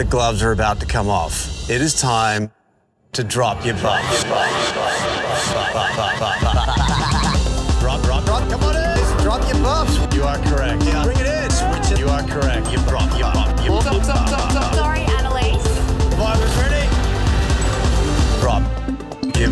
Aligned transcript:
the 0.00 0.06
gloves 0.06 0.42
are 0.42 0.52
about 0.52 0.80
to 0.80 0.86
come 0.86 1.10
off. 1.10 1.68
It 1.68 1.82
is 1.82 1.92
time 1.92 2.50
to 3.12 3.22
drop 3.22 3.66
your 3.66 3.74
buffs. 3.74 4.24
drop, 4.24 4.40
drop, 8.02 8.24
drop. 8.24 8.48
Come 8.48 8.64
on 8.64 8.76
in. 8.76 9.22
Drop 9.22 9.46
your 9.52 9.62
buffs. 9.62 9.98
You 10.16 10.22
are 10.22 10.38
correct. 10.38 10.84
Yeah. 10.84 11.04
Bring 11.04 11.18
it 11.18 11.26
in. 11.26 11.50
Switch 11.50 11.92
it. 11.92 11.98
You 11.98 12.08
are 12.08 12.22
correct. 12.22 12.72
You 12.72 12.78
drop 12.88 13.10
your 13.18 13.30
buff. 13.34 13.62
You 13.62 13.78
Stop, 13.82 14.02
stop, 14.02 14.28
stop, 14.28 14.50
stop. 14.50 14.74
Sorry, 14.74 15.00
Annalise. 15.00 15.62
Survivors 16.08 16.56
ready? 16.56 16.88
Drop 18.40 18.62
your 19.36 19.50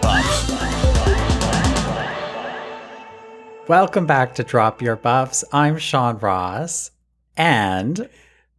buffs. 0.00 0.52
Welcome 3.68 4.06
back 4.06 4.36
to 4.36 4.42
Drop 4.42 4.80
Your 4.80 4.96
Buffs. 4.96 5.44
I'm 5.52 5.76
Sean 5.76 6.16
Ross. 6.16 6.92
And 7.36 8.08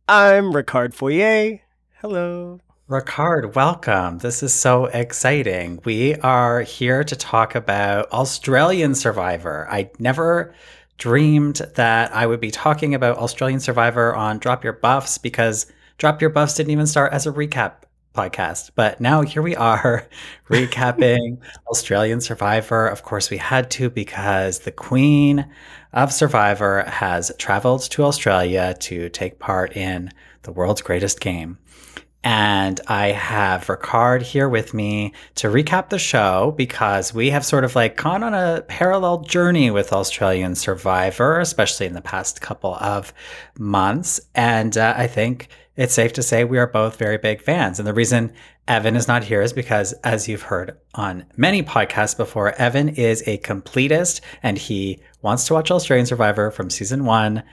I'm 0.09 0.53
Ricard 0.53 0.95
Foyé. 0.95 1.59
Hello. 1.99 2.61
Ricard, 2.89 3.55
welcome. 3.55 4.19
This 4.19 4.41
is 4.41 4.53
so 4.53 4.85
exciting. 4.85 5.81
We 5.83 6.15
are 6.15 6.61
here 6.61 7.03
to 7.03 7.13
talk 7.13 7.55
about 7.55 8.09
Australian 8.13 8.95
Survivor. 8.95 9.67
I 9.69 9.89
never 9.99 10.55
dreamed 10.97 11.57
that 11.75 12.15
I 12.15 12.25
would 12.25 12.39
be 12.39 12.51
talking 12.51 12.95
about 12.95 13.17
Australian 13.17 13.59
Survivor 13.59 14.15
on 14.15 14.39
Drop 14.39 14.63
Your 14.63 14.71
Buffs 14.71 15.17
because 15.17 15.65
Drop 15.97 16.21
Your 16.21 16.29
Buffs 16.29 16.53
didn't 16.53 16.71
even 16.71 16.87
start 16.87 17.11
as 17.11 17.27
a 17.27 17.33
recap 17.33 17.83
podcast. 18.17 18.71
But 18.75 18.99
now 18.99 19.21
here 19.21 19.41
we 19.41 19.55
are 19.55 20.07
recapping 20.49 21.37
Australian 21.67 22.19
Survivor. 22.19 22.87
Of 22.87 23.03
course, 23.03 23.29
we 23.29 23.37
had 23.37 23.69
to 23.71 23.89
because 23.89 24.59
the 24.59 24.71
Queen 24.71 25.47
of 25.93 26.11
Survivor 26.11 26.83
has 26.83 27.31
traveled 27.37 27.83
to 27.91 28.03
Australia 28.03 28.75
to 28.81 29.09
take 29.09 29.39
part 29.39 29.77
in 29.77 30.11
the 30.41 30.51
world's 30.51 30.81
greatest 30.81 31.19
game. 31.19 31.57
And 32.23 32.81
I 32.87 33.11
have 33.11 33.67
Ricard 33.67 34.21
here 34.21 34.49
with 34.49 34.73
me 34.73 35.13
to 35.35 35.47
recap 35.47 35.89
the 35.89 35.99
show 35.99 36.53
because 36.57 37.13
we 37.13 37.29
have 37.29 37.45
sort 37.45 37.63
of 37.63 37.75
like 37.75 37.95
gone 37.95 38.21
on 38.21 38.33
a 38.33 38.63
parallel 38.67 39.21
journey 39.21 39.71
with 39.71 39.93
Australian 39.93 40.55
Survivor, 40.55 41.39
especially 41.39 41.85
in 41.85 41.93
the 41.93 42.01
past 42.01 42.41
couple 42.41 42.75
of 42.75 43.13
months. 43.57 44.19
And 44.35 44.77
uh, 44.77 44.93
I 44.97 45.07
think 45.07 45.47
it's 45.77 45.93
safe 45.93 46.11
to 46.13 46.23
say 46.23 46.43
we 46.43 46.57
are 46.57 46.67
both 46.67 46.97
very 46.97 47.17
big 47.17 47.41
fans. 47.41 47.79
And 47.79 47.87
the 47.87 47.93
reason 47.93 48.33
Evan 48.67 48.95
is 48.95 49.07
not 49.07 49.23
here 49.23 49.41
is 49.41 49.53
because, 49.53 49.93
as 50.03 50.27
you've 50.27 50.41
heard 50.41 50.77
on 50.95 51.25
many 51.37 51.63
podcasts 51.63 52.17
before, 52.17 52.53
Evan 52.53 52.89
is 52.89 53.23
a 53.27 53.37
completist 53.37 54.21
and 54.43 54.57
he 54.57 54.99
wants 55.21 55.45
to 55.45 55.53
watch 55.53 55.71
Australian 55.71 56.07
Survivor 56.07 56.51
from 56.51 56.69
season 56.69 57.05
one 57.05 57.43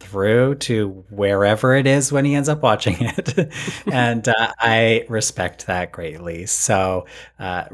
through 0.00 0.54
to 0.56 1.04
wherever 1.10 1.74
it 1.74 1.86
is 1.86 2.12
when 2.12 2.24
he 2.24 2.34
ends 2.34 2.48
up 2.48 2.62
watching 2.62 2.96
it. 2.98 3.52
and 3.92 4.26
uh, 4.28 4.52
I 4.58 5.04
respect 5.08 5.66
that 5.66 5.92
greatly. 5.92 6.46
So, 6.46 7.06
uh, 7.38 7.66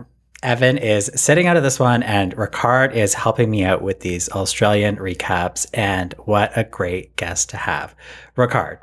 Evan 0.42 0.76
is 0.76 1.08
sitting 1.14 1.46
out 1.46 1.56
of 1.56 1.62
this 1.62 1.78
one, 1.78 2.02
and 2.02 2.34
Ricard 2.34 2.94
is 2.94 3.14
helping 3.14 3.48
me 3.48 3.62
out 3.62 3.80
with 3.80 4.00
these 4.00 4.28
Australian 4.30 4.96
recaps. 4.96 5.66
And 5.72 6.14
what 6.24 6.50
a 6.56 6.64
great 6.64 7.14
guest 7.14 7.50
to 7.50 7.56
have. 7.56 7.94
Ricard, 8.36 8.78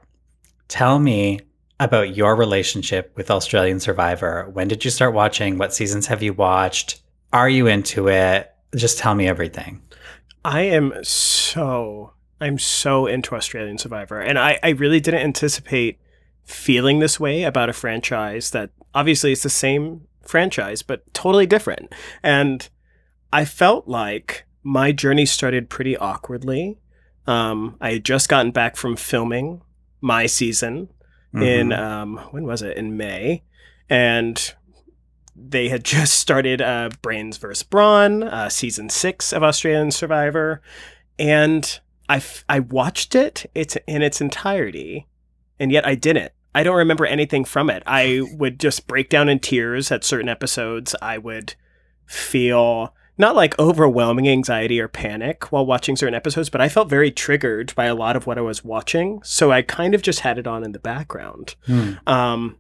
tell 0.70 1.00
me 1.00 1.42
about 1.80 2.16
your 2.16 2.36
relationship 2.36 3.12
with 3.16 3.30
Australian 3.30 3.80
Survivor. 3.80 4.50
When 4.54 4.68
did 4.68 4.86
you 4.86 4.92
start 4.92 5.14
watching? 5.14 5.58
What 5.58 5.74
seasons 5.74 6.08
have 6.08 6.24
you 6.24 6.34
watched? 6.34 7.02
Are 7.34 7.50
you 7.50 7.68
into 7.68 8.08
it? 8.08 8.54
Just 8.76 8.98
tell 8.98 9.16
me 9.16 9.28
everything. 9.28 9.82
I 10.46 10.62
am 10.62 10.94
so 11.04 12.14
I'm 12.42 12.58
so 12.58 13.06
into 13.06 13.36
Australian 13.36 13.78
Survivor. 13.78 14.22
And 14.22 14.40
I, 14.40 14.60
I 14.64 14.70
really 14.70 15.00
didn't 15.00 15.22
anticipate 15.22 16.00
feeling 16.46 17.00
this 17.00 17.20
way 17.20 17.44
about 17.44 17.70
a 17.70 17.74
franchise 17.74 18.52
that 18.52 18.72
obviously 18.96 19.34
it's 19.34 19.44
the 19.44 19.50
same 19.50 20.08
franchise, 20.22 20.82
but 20.82 21.14
totally 21.14 21.46
different. 21.46 21.94
And 22.24 22.68
I 23.34 23.46
felt 23.46 23.88
like 23.88 24.46
my 24.64 24.92
journey 24.92 25.26
started 25.26 25.70
pretty 25.70 25.98
awkwardly. 25.98 26.80
Um, 27.28 27.76
I 27.82 27.94
had 27.94 28.06
just 28.06 28.30
gotten 28.30 28.52
back 28.52 28.78
from 28.78 28.96
filming 28.96 29.62
my 30.02 30.26
season 30.26 30.90
mm-hmm. 31.34 31.44
in, 31.44 31.74
um, 31.74 32.18
when 32.32 32.44
was 32.44 32.62
it? 32.62 32.78
In 32.78 32.98
May. 32.98 33.44
And 33.90 34.54
they 35.36 35.70
had 35.70 35.84
just 35.86 36.14
started 36.14 36.62
uh, 36.62 36.90
Brains 37.02 37.38
vs. 37.38 37.64
Brawn, 37.64 38.24
uh, 38.24 38.50
season 38.50 38.90
six 38.90 39.34
of 39.34 39.44
Australian 39.44 39.92
Survivor. 39.92 40.62
And 41.18 41.80
I, 42.08 42.18
f- 42.18 42.44
I 42.50 42.60
watched 42.60 43.16
it 43.16 43.46
it's 43.54 43.78
in 43.88 44.02
its 44.02 44.20
entirety, 44.20 45.08
and 45.60 45.72
yet 45.72 45.86
I 45.86 45.96
didn't. 45.96 46.32
I 46.56 46.64
don't 46.64 46.78
remember 46.78 47.06
anything 47.06 47.46
from 47.46 47.70
it. 47.70 47.84
I 47.86 48.22
would 48.34 48.60
just 48.60 48.88
break 48.88 49.10
down 49.10 49.30
in 49.30 49.40
tears 49.40 49.92
at 49.92 50.04
certain 50.04 50.30
episodes. 50.30 50.96
I 51.02 51.18
would 51.20 51.54
feel 52.06 52.96
not 53.20 53.36
like 53.36 53.60
overwhelming 53.60 54.28
anxiety 54.28 54.80
or 54.80 54.88
panic 54.88 55.52
while 55.52 55.66
watching 55.66 55.96
certain 55.96 56.16
episodes, 56.16 56.50
but 56.50 56.62
I 56.62 56.70
felt 56.70 56.90
very 56.90 57.12
triggered 57.12 57.76
by 57.76 57.86
a 57.86 57.94
lot 57.94 58.16
of 58.16 58.26
what 58.26 58.38
I 58.38 58.42
was 58.42 58.64
watching. 58.64 59.22
So 59.24 59.52
I 59.52 59.62
kind 59.62 59.94
of 59.94 60.02
just 60.02 60.22
had 60.22 60.38
it 60.38 60.48
on 60.48 60.64
in 60.64 60.72
the 60.72 60.80
background. 60.80 61.56
Hmm. 61.66 61.94
Um, 62.08 62.58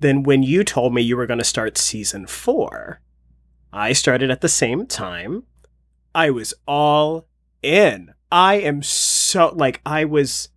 then 0.00 0.22
when 0.22 0.42
you 0.42 0.64
told 0.64 0.92
me 0.92 1.00
you 1.00 1.16
were 1.16 1.26
going 1.26 1.38
to 1.38 1.44
start 1.44 1.78
season 1.78 2.26
four, 2.26 3.00
I 3.72 3.94
started 3.94 4.30
at 4.30 4.42
the 4.42 4.48
same 4.48 4.86
time. 4.86 5.44
I 6.14 6.28
was 6.28 6.52
all 6.68 7.26
in. 7.62 8.12
I 8.30 8.56
am 8.56 8.82
so 8.82 9.52
like 9.56 9.80
I 9.86 10.04
was 10.04 10.50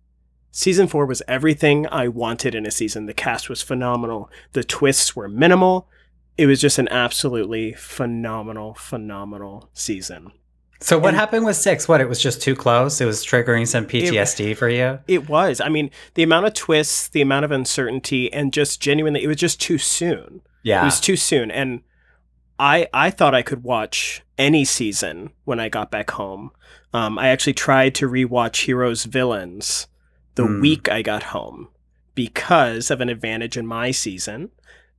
season 0.50 0.86
4 0.86 1.04
was 1.04 1.22
everything 1.28 1.86
I 1.92 2.08
wanted 2.08 2.54
in 2.54 2.64
a 2.64 2.70
season. 2.70 3.04
The 3.04 3.12
cast 3.12 3.50
was 3.50 3.60
phenomenal. 3.60 4.30
The 4.52 4.64
twists 4.64 5.14
were 5.14 5.28
minimal. 5.28 5.86
It 6.38 6.46
was 6.46 6.60
just 6.60 6.78
an 6.78 6.88
absolutely 6.88 7.72
phenomenal 7.72 8.74
phenomenal 8.74 9.70
season. 9.72 10.32
So 10.80 10.98
what 10.98 11.08
and 11.08 11.16
happened 11.16 11.46
with 11.46 11.56
6? 11.56 11.88
What 11.88 12.00
it 12.00 12.08
was 12.08 12.20
just 12.20 12.42
too 12.42 12.54
close? 12.54 13.00
It 13.00 13.06
was 13.06 13.24
triggering 13.24 13.66
some 13.66 13.86
PTSD 13.86 14.50
it, 14.50 14.54
for 14.56 14.68
you? 14.68 14.98
It 15.08 15.28
was. 15.28 15.60
I 15.60 15.70
mean, 15.70 15.90
the 16.14 16.22
amount 16.22 16.46
of 16.46 16.54
twists, 16.54 17.08
the 17.08 17.22
amount 17.22 17.46
of 17.46 17.50
uncertainty 17.50 18.30
and 18.32 18.52
just 18.52 18.80
genuinely 18.80 19.22
it 19.22 19.28
was 19.28 19.38
just 19.38 19.60
too 19.60 19.78
soon. 19.78 20.42
Yeah. 20.62 20.82
It 20.82 20.84
was 20.84 21.00
too 21.00 21.16
soon 21.16 21.50
and 21.50 21.82
I 22.58 22.88
I 22.92 23.10
thought 23.10 23.34
I 23.34 23.42
could 23.42 23.62
watch 23.62 24.22
any 24.38 24.64
season 24.64 25.30
when 25.44 25.60
I 25.60 25.68
got 25.68 25.90
back 25.90 26.10
home. 26.12 26.50
Um, 26.92 27.18
I 27.18 27.28
actually 27.28 27.54
tried 27.54 27.94
to 27.96 28.08
rewatch 28.08 28.64
Heroes 28.64 29.04
Villains 29.04 29.86
the 30.34 30.44
mm. 30.44 30.60
week 30.60 30.88
I 30.88 31.02
got 31.02 31.24
home 31.24 31.68
because 32.14 32.90
of 32.90 33.00
an 33.00 33.08
advantage 33.08 33.56
in 33.56 33.66
my 33.66 33.90
season 33.90 34.50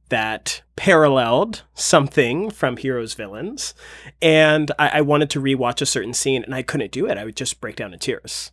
that 0.09 0.61
paralleled 0.75 1.63
something 1.73 2.49
from 2.49 2.77
Heroes 2.77 3.13
Villains. 3.13 3.73
And 4.21 4.71
I, 4.79 4.99
I, 4.99 5.01
wanted 5.01 5.29
to 5.31 5.41
rewatch 5.41 5.81
a 5.81 5.85
certain 5.85 6.13
scene 6.13 6.43
and 6.43 6.53
I 6.53 6.61
couldn't 6.61 6.91
do 6.91 7.07
it. 7.07 7.17
I 7.17 7.25
would 7.25 7.35
just 7.35 7.59
break 7.59 7.75
down 7.75 7.93
in 7.93 7.99
tears. 7.99 8.51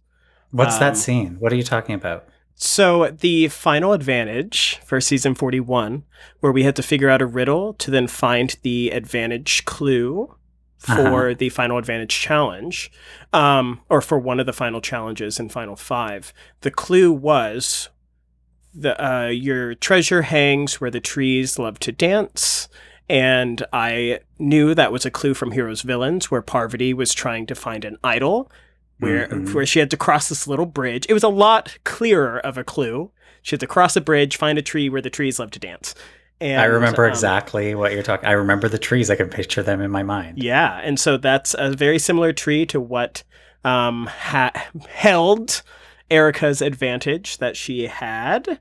What's 0.50 0.74
um, 0.74 0.80
that 0.80 0.96
scene? 0.96 1.36
What 1.38 1.52
are 1.52 1.56
you 1.56 1.62
talking 1.62 1.94
about? 1.94 2.26
So, 2.56 3.10
the 3.10 3.48
final 3.48 3.92
advantage 3.92 4.80
for 4.84 5.00
season 5.00 5.34
41, 5.34 6.04
where 6.38 6.52
we 6.52 6.62
had 6.62 6.76
to 6.76 6.82
figure 6.84 7.10
out 7.10 7.20
a 7.20 7.26
riddle 7.26 7.74
to 7.74 7.90
then 7.90 8.06
find 8.06 8.56
the 8.62 8.90
advantage 8.90 9.64
clue 9.64 10.36
for 10.78 11.30
uh-huh. 11.30 11.34
the 11.38 11.48
final 11.48 11.78
advantage 11.78 12.16
challenge, 12.20 12.92
um, 13.32 13.80
or 13.88 14.00
for 14.00 14.18
one 14.18 14.38
of 14.38 14.46
the 14.46 14.52
final 14.52 14.80
challenges 14.80 15.40
in 15.40 15.48
Final 15.48 15.76
Five. 15.76 16.32
The 16.60 16.70
clue 16.70 17.10
was 17.10 17.88
the 18.74 19.02
uh, 19.04 19.28
your 19.28 19.74
treasure 19.74 20.22
hangs 20.22 20.80
where 20.80 20.90
the 20.90 21.00
trees 21.00 21.58
love 21.58 21.78
to 21.80 21.92
dance. 21.92 22.68
And 23.08 23.64
I 23.72 24.20
knew 24.38 24.74
that 24.74 24.92
was 24.92 25.04
a 25.04 25.10
clue 25.10 25.34
from 25.34 25.52
Heroes 25.52 25.82
Villains, 25.82 26.30
where 26.30 26.40
Parvati 26.40 26.94
was 26.94 27.12
trying 27.12 27.46
to 27.46 27.54
find 27.54 27.84
an 27.84 27.98
idol, 28.02 28.50
where 28.98 29.28
mm-hmm. 29.28 29.52
where 29.52 29.66
she 29.66 29.78
had 29.78 29.90
to 29.90 29.96
cross 29.96 30.28
this 30.28 30.46
little 30.46 30.66
bridge. 30.66 31.06
It 31.08 31.14
was 31.14 31.22
a 31.22 31.28
lot 31.28 31.78
clearer 31.84 32.38
of 32.38 32.56
a 32.56 32.64
clue. 32.64 33.10
She 33.42 33.54
had 33.54 33.60
to 33.60 33.66
cross 33.66 33.94
a 33.94 34.00
bridge, 34.00 34.36
find 34.36 34.58
a 34.58 34.62
tree 34.62 34.88
where 34.88 35.02
the 35.02 35.10
trees 35.10 35.38
love 35.38 35.50
to 35.50 35.58
dance. 35.58 35.94
And, 36.40 36.60
I 36.60 36.64
remember 36.64 37.04
um, 37.04 37.10
exactly 37.10 37.74
what 37.74 37.92
you're 37.92 38.02
talking. 38.02 38.26
I 38.26 38.32
remember 38.32 38.68
the 38.68 38.78
trees. 38.78 39.10
I 39.10 39.16
can 39.16 39.28
picture 39.28 39.62
them 39.62 39.80
in 39.80 39.90
my 39.90 40.02
mind. 40.02 40.42
Yeah, 40.42 40.80
and 40.82 40.98
so 40.98 41.16
that's 41.16 41.54
a 41.58 41.70
very 41.72 41.98
similar 41.98 42.32
tree 42.32 42.66
to 42.66 42.80
what 42.80 43.22
um, 43.64 44.06
ha- 44.06 44.52
held 44.88 45.62
Erika's 46.10 46.60
advantage 46.60 47.38
that 47.38 47.56
she 47.56 47.86
had, 47.86 48.58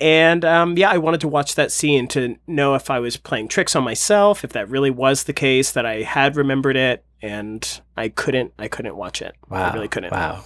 and 0.00 0.44
um, 0.44 0.76
yeah, 0.78 0.90
I 0.90 0.98
wanted 0.98 1.20
to 1.22 1.28
watch 1.28 1.54
that 1.54 1.70
scene 1.70 2.08
to 2.08 2.36
know 2.46 2.74
if 2.74 2.90
I 2.90 2.98
was 2.98 3.16
playing 3.16 3.48
tricks 3.48 3.76
on 3.76 3.84
myself, 3.84 4.44
if 4.44 4.52
that 4.52 4.68
really 4.68 4.90
was 4.90 5.24
the 5.24 5.32
case, 5.32 5.72
that 5.72 5.86
I 5.86 6.02
had 6.02 6.36
remembered 6.36 6.76
it, 6.76 7.04
and 7.22 7.80
I 7.96 8.08
couldn't. 8.08 8.52
I 8.58 8.68
couldn't 8.68 8.96
watch 8.96 9.22
it. 9.22 9.34
Wow, 9.48 9.70
I 9.70 9.74
really 9.74 9.88
couldn't. 9.88 10.12
Wow. 10.12 10.44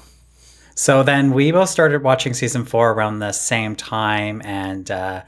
So 0.74 1.02
then 1.02 1.32
we 1.32 1.52
both 1.52 1.68
started 1.68 2.02
watching 2.02 2.34
season 2.34 2.64
four 2.64 2.92
around 2.92 3.18
the 3.18 3.32
same 3.32 3.76
time, 3.76 4.42
and. 4.44 4.90
Uh, 4.90 5.22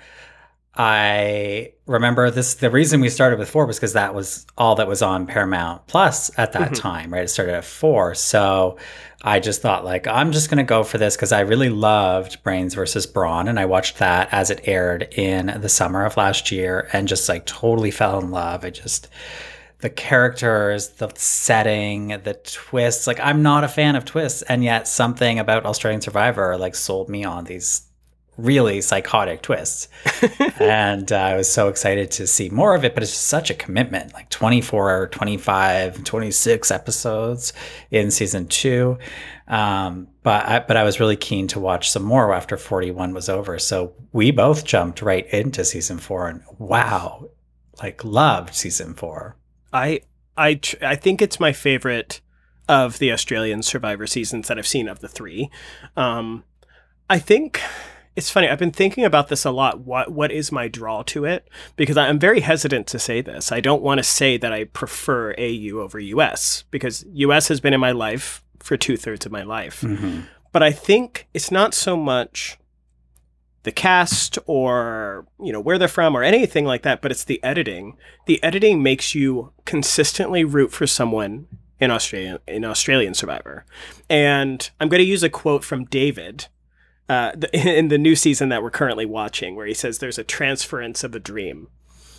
I 0.75 1.73
remember 1.85 2.31
this. 2.31 2.55
The 2.55 2.71
reason 2.71 3.03
we 3.03 3.11
started 3.11 3.39
with 3.39 3.51
four 3.51 3.67
was 3.67 3.77
because 3.77 3.93
that 3.93 4.15
was 4.15 4.47
all 4.57 4.75
that 4.77 4.89
was 4.89 5.03
on 5.03 5.27
Paramount 5.27 5.87
Plus 5.87 6.31
at 6.39 6.53
that 6.53 6.73
mm-hmm. 6.73 6.75
time, 6.75 7.13
right? 7.13 7.25
It 7.25 7.29
started 7.29 7.55
at 7.55 7.65
four. 7.65 8.15
So 8.15 8.79
I 9.23 9.39
just 9.39 9.61
thought, 9.61 9.85
like, 9.85 10.07
I'm 10.07 10.33
just 10.33 10.49
going 10.49 10.59
to 10.59 10.65
go 10.65 10.83
for 10.83 10.97
this 10.97 11.15
because 11.15 11.31
I 11.31 11.41
really 11.41 11.69
loved 11.69 12.43
Brains 12.43 12.73
versus 12.75 13.07
Brawn. 13.07 13.49
And 13.49 13.61
I 13.61 13.67
watched 13.67 13.99
that 13.99 14.33
as 14.33 14.49
it 14.49 14.63
aired 14.65 15.13
in 15.13 15.59
the 15.61 15.69
summer 15.69 16.07
of 16.07 16.17
last 16.17 16.51
year 16.51 16.89
and 16.95 17.07
just 17.07 17.29
like 17.29 17.45
totally 17.45 17.91
fell 17.91 18.19
in 18.19 18.31
love. 18.31 18.65
I 18.65 18.71
just, 18.71 19.09
the 19.81 19.91
characters, 19.91 20.89
the 20.89 21.13
setting, 21.17 22.09
the 22.09 22.41
twists. 22.45 23.07
Like, 23.07 23.21
I'm 23.21 23.43
not 23.43 23.63
a 23.63 23.69
fan 23.69 23.95
of 23.95 24.07
twists. 24.07 24.41
And 24.43 24.65
yet 24.65 24.89
something 24.89 25.39
about 25.39 25.67
Australian 25.67 26.01
Survivor 26.01 26.57
like 26.57 26.75
sold 26.75 27.11
me 27.11 27.25
on 27.25 27.45
these 27.45 27.83
really 28.37 28.81
psychotic 28.81 29.43
twists. 29.43 29.89
and 30.61 31.13
uh, 31.13 31.17
I 31.17 31.37
was 31.37 31.53
so 31.53 31.69
excited 31.69 32.11
to 32.13 32.27
see 32.27 32.49
more 32.49 32.75
of 32.75 32.85
it, 32.85 32.95
but 32.95 33.03
it's 33.03 33.13
just 33.13 33.27
such 33.27 33.51
a 33.51 33.55
commitment 33.55 34.15
like 34.15 34.31
24, 34.31 35.09
25, 35.09 36.05
26 36.05 36.71
episodes 36.71 37.53
in 37.91 38.11
season 38.11 38.47
two. 38.47 38.99
Um, 39.49 40.09
but 40.23 40.47
I, 40.47 40.59
but 40.61 40.77
I 40.77 40.85
was 40.85 41.01
really 41.01 41.17
keen 41.17 41.47
to 41.49 41.61
watch 41.61 41.91
some 41.91 42.05
more 42.05 42.33
after 42.33 42.57
41 42.57 43.13
was 43.13 43.29
over. 43.29 43.59
So 43.59 43.95
we 44.13 44.31
both 44.31 44.65
jumped 44.65 45.03
right 45.03 45.27
into 45.27 45.65
season 45.65 45.99
four 45.99 46.29
and 46.29 46.43
wow, 46.59 47.29
like 47.83 48.05
loved 48.05 48.55
season 48.55 48.95
four. 48.95 49.37
I 49.73 50.01
I 50.37 50.55
tr- 50.55 50.77
I 50.83 50.97
think 50.97 51.21
it's 51.21 51.41
my 51.41 51.53
favorite 51.53 52.21
of 52.69 52.99
the 52.99 53.13
Australian 53.13 53.63
Survivor 53.63 54.07
seasons 54.07 54.49
that 54.49 54.59
I've 54.59 54.67
seen 54.67 54.89
of 54.89 55.01
the 55.01 55.09
three. 55.09 55.51
Um, 55.97 56.45
I 57.11 57.19
think 57.19 57.61
it's 58.15 58.31
funny. 58.31 58.49
I've 58.49 58.59
been 58.59 58.73
thinking 58.73 59.05
about 59.05 59.29
this 59.29 59.45
a 59.45 59.51
lot. 59.51 59.81
What 59.81 60.13
what 60.13 60.31
is 60.31 60.53
my 60.53 60.69
draw 60.69 61.03
to 61.05 61.25
it? 61.25 61.49
Because 61.77 61.97
I'm 61.97 62.19
very 62.19 62.41
hesitant 62.41 62.87
to 62.89 62.99
say 62.99 63.21
this. 63.21 63.51
I 63.51 63.61
don't 63.61 63.83
want 63.83 63.99
to 63.99 64.05
say 64.05 64.37
that 64.37 64.53
I 64.53 64.65
prefer 64.65 65.35
AU 65.39 65.79
over 65.79 65.99
US 65.99 66.65
because 66.71 67.05
US 67.13 67.49
has 67.49 67.61
been 67.61 67.75
in 67.75 67.81
my 67.81 67.93
life 67.93 68.43
for 68.59 68.77
two 68.77 68.97
thirds 68.97 69.27
of 69.27 69.33
my 69.33 69.43
life. 69.43 69.81
Mm-hmm. 69.81 70.23
But 70.53 70.63
I 70.63 70.73
think 70.73 71.29
it's 71.33 71.51
not 71.51 71.75
so 71.75 71.97
much 71.97 72.59
the 73.63 73.73
cast 73.73 74.39
or 74.47 75.27
you 75.41 75.53
know 75.53 75.61
where 75.61 75.79
they're 75.79 75.89
from 75.89 76.17
or 76.17 76.23
anything 76.23 76.65
like 76.67 76.83
that, 76.83 77.01
but 77.01 77.11
it's 77.11 77.25
the 77.25 77.43
editing. 77.43 77.97
The 78.27 78.43
editing 78.43 78.83
makes 78.83 79.15
you 79.15 79.53
consistently 79.65 80.45
root 80.45 80.73
for 80.73 80.87
someone 80.87 81.47
in 81.81 81.91
Australian 81.91 82.39
in 82.47 82.65
Australian 82.65 83.15
Survivor. 83.15 83.65
And 84.11 84.71
I'm 84.79 84.89
going 84.89 85.01
to 85.01 85.05
use 85.05 85.23
a 85.23 85.31
quote 85.31 85.65
from 85.65 85.87
David 85.87 86.49
uh, 87.09 87.33
the, 87.37 87.49
in 87.79 87.89
the 87.89 87.99
new 87.99 88.17
season 88.17 88.49
that 88.51 88.63
we're 88.63 88.71
currently 88.71 89.07
watching, 89.07 89.57
where 89.57 89.67
he 89.67 89.75
says 89.75 89.99
there's 89.99 90.19
a 90.19 90.25
transference 90.25 91.05
of 91.05 91.15
a 91.15 91.21
dream. 91.21 91.69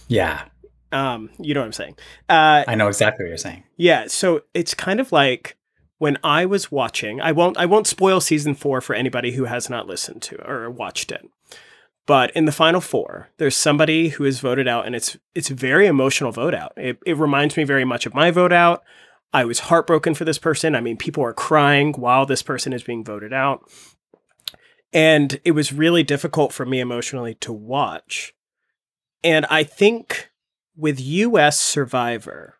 Yeah, 0.07 0.45
Um, 0.91 1.29
you 1.39 1.53
know 1.53 1.61
what 1.61 1.67
I'm 1.67 1.73
saying? 1.73 1.95
Uh, 2.29 2.63
I 2.67 2.75
know 2.75 2.87
exactly 2.87 3.23
what 3.25 3.29
you're 3.29 3.37
saying. 3.37 3.63
yeah. 3.77 4.07
So 4.07 4.41
it's 4.53 4.73
kind 4.73 4.99
of 4.99 5.11
like 5.11 5.57
when 5.97 6.17
I 6.23 6.45
was 6.45 6.71
watching. 6.71 7.21
I 7.21 7.31
won't. 7.31 7.57
I 7.57 7.65
won't 7.65 7.87
spoil 7.87 8.19
season 8.19 8.53
four 8.53 8.81
for 8.81 8.93
anybody 8.93 9.31
who 9.31 9.45
has 9.45 9.69
not 9.69 9.87
listened 9.87 10.21
to 10.23 10.35
or 10.47 10.69
watched 10.69 11.11
it. 11.11 11.25
But 12.05 12.31
in 12.31 12.43
the 12.43 12.51
final 12.51 12.81
four, 12.81 13.29
there's 13.37 13.55
somebody 13.55 14.09
who 14.09 14.25
is 14.25 14.41
voted 14.41 14.67
out, 14.67 14.85
and 14.85 14.93
it's 14.93 15.15
it's 15.33 15.49
a 15.49 15.55
very 15.55 15.87
emotional 15.87 16.33
vote 16.33 16.53
out. 16.53 16.73
It, 16.75 16.99
it 17.05 17.17
reminds 17.17 17.55
me 17.55 17.63
very 17.63 17.85
much 17.85 18.05
of 18.05 18.13
my 18.13 18.29
vote 18.29 18.51
out. 18.51 18.83
I 19.31 19.45
was 19.45 19.59
heartbroken 19.59 20.13
for 20.13 20.25
this 20.25 20.37
person. 20.37 20.75
I 20.75 20.81
mean, 20.81 20.97
people 20.97 21.23
are 21.23 21.33
crying 21.33 21.93
while 21.93 22.25
this 22.25 22.43
person 22.43 22.73
is 22.73 22.83
being 22.83 23.05
voted 23.05 23.31
out. 23.33 23.67
And 24.93 25.39
it 25.43 25.51
was 25.51 25.73
really 25.73 26.03
difficult 26.03 26.53
for 26.53 26.65
me 26.65 26.79
emotionally 26.79 27.33
to 27.35 27.51
watch. 27.51 28.33
And 29.23 29.45
I 29.47 29.63
think 29.63 30.29
with 30.75 30.99
US 30.99 31.59
Survivor, 31.59 32.57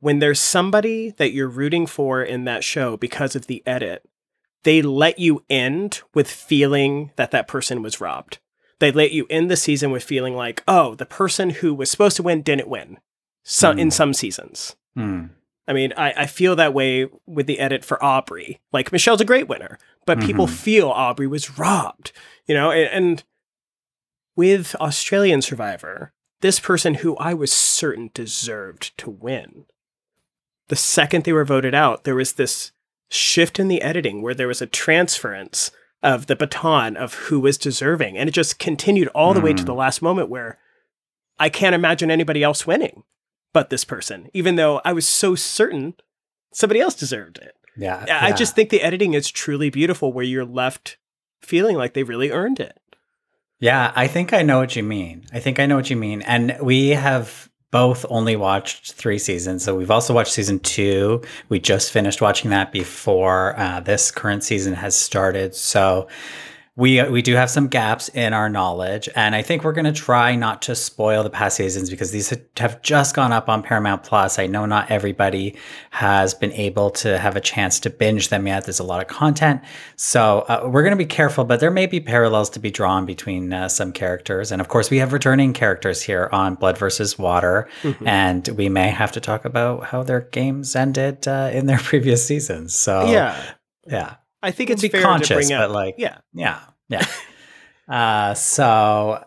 when 0.00 0.18
there's 0.18 0.40
somebody 0.40 1.10
that 1.10 1.32
you're 1.32 1.48
rooting 1.48 1.86
for 1.86 2.22
in 2.22 2.44
that 2.44 2.64
show 2.64 2.96
because 2.96 3.36
of 3.36 3.46
the 3.46 3.62
edit, 3.66 4.08
they 4.64 4.80
let 4.82 5.18
you 5.18 5.44
end 5.50 6.02
with 6.14 6.30
feeling 6.30 7.10
that 7.16 7.30
that 7.32 7.48
person 7.48 7.82
was 7.82 8.00
robbed. 8.00 8.38
They 8.78 8.90
let 8.90 9.12
you 9.12 9.26
end 9.30 9.50
the 9.50 9.56
season 9.56 9.90
with 9.90 10.02
feeling 10.02 10.34
like, 10.34 10.62
oh, 10.66 10.94
the 10.94 11.06
person 11.06 11.50
who 11.50 11.74
was 11.74 11.90
supposed 11.90 12.16
to 12.16 12.22
win 12.22 12.42
didn't 12.42 12.68
win. 12.68 12.98
So 13.44 13.70
in 13.72 13.88
Mm. 13.88 13.92
some 13.92 14.14
seasons. 14.14 14.76
Hmm. 14.94 15.26
I 15.68 15.72
mean, 15.72 15.92
I, 15.96 16.12
I 16.16 16.26
feel 16.26 16.56
that 16.56 16.74
way 16.74 17.08
with 17.26 17.46
the 17.46 17.58
edit 17.60 17.84
for 17.84 18.02
Aubrey. 18.02 18.60
Like 18.72 18.90
Michelle's 18.92 19.20
a 19.20 19.24
great 19.24 19.48
winner, 19.48 19.78
but 20.06 20.20
people 20.20 20.46
Mhm. 20.46 20.50
feel 20.50 20.88
Aubrey 20.90 21.26
was 21.28 21.56
robbed, 21.58 22.12
you 22.46 22.54
know, 22.54 22.70
and, 22.72 22.88
and 22.90 23.24
with 24.34 24.74
Australian 24.80 25.42
Survivor, 25.42 26.12
this 26.40 26.58
person 26.58 26.94
who 26.94 27.16
I 27.16 27.34
was 27.34 27.52
certain 27.52 28.10
deserved 28.12 28.96
to 28.98 29.10
win. 29.10 29.66
The 30.68 30.76
second 30.76 31.24
they 31.24 31.32
were 31.32 31.44
voted 31.44 31.74
out, 31.74 32.04
there 32.04 32.14
was 32.14 32.32
this 32.32 32.72
shift 33.10 33.60
in 33.60 33.68
the 33.68 33.82
editing 33.82 34.22
where 34.22 34.34
there 34.34 34.48
was 34.48 34.62
a 34.62 34.66
transference 34.66 35.70
of 36.02 36.26
the 36.26 36.34
baton 36.34 36.96
of 36.96 37.14
who 37.14 37.38
was 37.38 37.58
deserving. 37.58 38.16
And 38.18 38.28
it 38.28 38.32
just 38.32 38.58
continued 38.58 39.08
all 39.08 39.34
the 39.34 39.40
way 39.40 39.52
to 39.52 39.62
Mm. 39.62 39.66
the 39.66 39.74
last 39.74 40.02
moment 40.02 40.28
where 40.28 40.58
I 41.38 41.48
can't 41.48 41.74
imagine 41.74 42.10
anybody 42.10 42.42
else 42.42 42.66
winning 42.66 43.04
but 43.52 43.70
this 43.70 43.84
person, 43.84 44.28
even 44.32 44.56
though 44.56 44.80
I 44.84 44.92
was 44.92 45.06
so 45.06 45.34
certain 45.34 45.94
somebody 46.52 46.80
else 46.80 46.94
deserved 46.94 47.38
it. 47.38 47.56
Yeah, 47.76 48.04
I 48.08 48.28
yeah. 48.28 48.34
just 48.34 48.54
think 48.54 48.70
the 48.70 48.82
editing 48.82 49.14
is 49.14 49.30
truly 49.30 49.70
beautiful 49.70 50.12
where 50.12 50.24
you're 50.24 50.44
left 50.44 50.98
feeling 51.40 51.76
like 51.76 51.94
they 51.94 52.02
really 52.02 52.30
earned 52.30 52.60
it. 52.60 52.78
Yeah, 53.58 53.92
I 53.94 54.08
think 54.08 54.32
I 54.32 54.42
know 54.42 54.58
what 54.58 54.76
you 54.76 54.82
mean. 54.82 55.24
I 55.32 55.38
think 55.38 55.58
I 55.58 55.66
know 55.66 55.76
what 55.76 55.88
you 55.88 55.96
mean. 55.96 56.22
And 56.22 56.56
we 56.60 56.90
have 56.90 57.48
both 57.70 58.04
only 58.10 58.36
watched 58.36 58.92
three 58.92 59.18
seasons. 59.18 59.64
So 59.64 59.74
we've 59.74 59.90
also 59.90 60.12
watched 60.12 60.32
season 60.32 60.58
two. 60.58 61.22
We 61.48 61.58
just 61.58 61.90
finished 61.90 62.20
watching 62.20 62.50
that 62.50 62.70
before 62.70 63.58
uh, 63.58 63.80
this 63.80 64.10
current 64.10 64.44
season 64.44 64.74
has 64.74 64.96
started. 64.96 65.54
So 65.54 66.08
we 66.74 67.02
we 67.10 67.20
do 67.20 67.34
have 67.34 67.50
some 67.50 67.68
gaps 67.68 68.08
in 68.08 68.32
our 68.32 68.48
knowledge, 68.48 69.06
and 69.14 69.34
I 69.34 69.42
think 69.42 69.62
we're 69.62 69.72
going 69.74 69.84
to 69.84 69.92
try 69.92 70.34
not 70.34 70.62
to 70.62 70.74
spoil 70.74 71.22
the 71.22 71.28
past 71.28 71.58
seasons 71.58 71.90
because 71.90 72.12
these 72.12 72.32
have 72.56 72.80
just 72.80 73.14
gone 73.14 73.30
up 73.30 73.50
on 73.50 73.62
Paramount 73.62 74.04
Plus. 74.04 74.38
I 74.38 74.46
know 74.46 74.64
not 74.64 74.90
everybody 74.90 75.54
has 75.90 76.32
been 76.32 76.52
able 76.52 76.88
to 76.90 77.18
have 77.18 77.36
a 77.36 77.40
chance 77.42 77.78
to 77.80 77.90
binge 77.90 78.30
them 78.30 78.46
yet. 78.46 78.64
There's 78.64 78.78
a 78.78 78.84
lot 78.84 79.02
of 79.02 79.08
content, 79.08 79.60
so 79.96 80.46
uh, 80.48 80.62
we're 80.66 80.82
going 80.82 80.92
to 80.92 80.96
be 80.96 81.04
careful. 81.04 81.44
But 81.44 81.60
there 81.60 81.70
may 81.70 81.84
be 81.86 82.00
parallels 82.00 82.48
to 82.50 82.58
be 82.58 82.70
drawn 82.70 83.04
between 83.04 83.52
uh, 83.52 83.68
some 83.68 83.92
characters, 83.92 84.50
and 84.50 84.60
of 84.62 84.68
course, 84.68 84.88
we 84.88 84.96
have 84.96 85.12
returning 85.12 85.52
characters 85.52 86.00
here 86.00 86.30
on 86.32 86.54
Blood 86.54 86.78
versus 86.78 87.18
Water, 87.18 87.68
Mhm. 87.82 88.06
and 88.06 88.48
we 88.56 88.70
may 88.70 88.88
have 88.88 89.12
to 89.12 89.20
talk 89.20 89.44
about 89.44 89.84
how 89.84 90.02
their 90.02 90.20
games 90.22 90.74
ended 90.74 91.28
uh, 91.28 91.50
in 91.52 91.66
their 91.66 91.78
previous 91.82 92.26
seasons. 92.26 92.74
So 92.74 93.10
yeah. 93.10 93.36
yeah. 93.86 94.14
I 94.42 94.50
think 94.50 94.70
it's 94.70 94.82
be 94.82 94.88
fair 94.88 95.02
conscious, 95.02 95.28
to 95.28 95.34
bring 95.34 95.52
up. 95.52 95.68
but 95.68 95.74
like, 95.74 95.94
yeah. 95.98 96.18
yeah, 96.32 96.60
yeah. 96.88 97.06
uh, 97.88 98.34
so, 98.34 99.24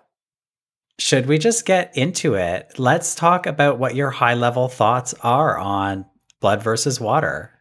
should 1.00 1.25
we 1.25 1.38
just 1.38 1.66
get 1.66 1.98
into 1.98 2.36
it? 2.36 2.78
Let's 2.78 3.16
talk 3.16 3.46
about 3.46 3.80
what 3.80 3.96
your 3.96 4.12
high 4.12 4.34
level 4.34 4.68
thoughts 4.68 5.13
are 5.22 5.58
on 5.58 6.06
Blood 6.42 6.62
versus 6.62 7.00
Water. 7.00 7.51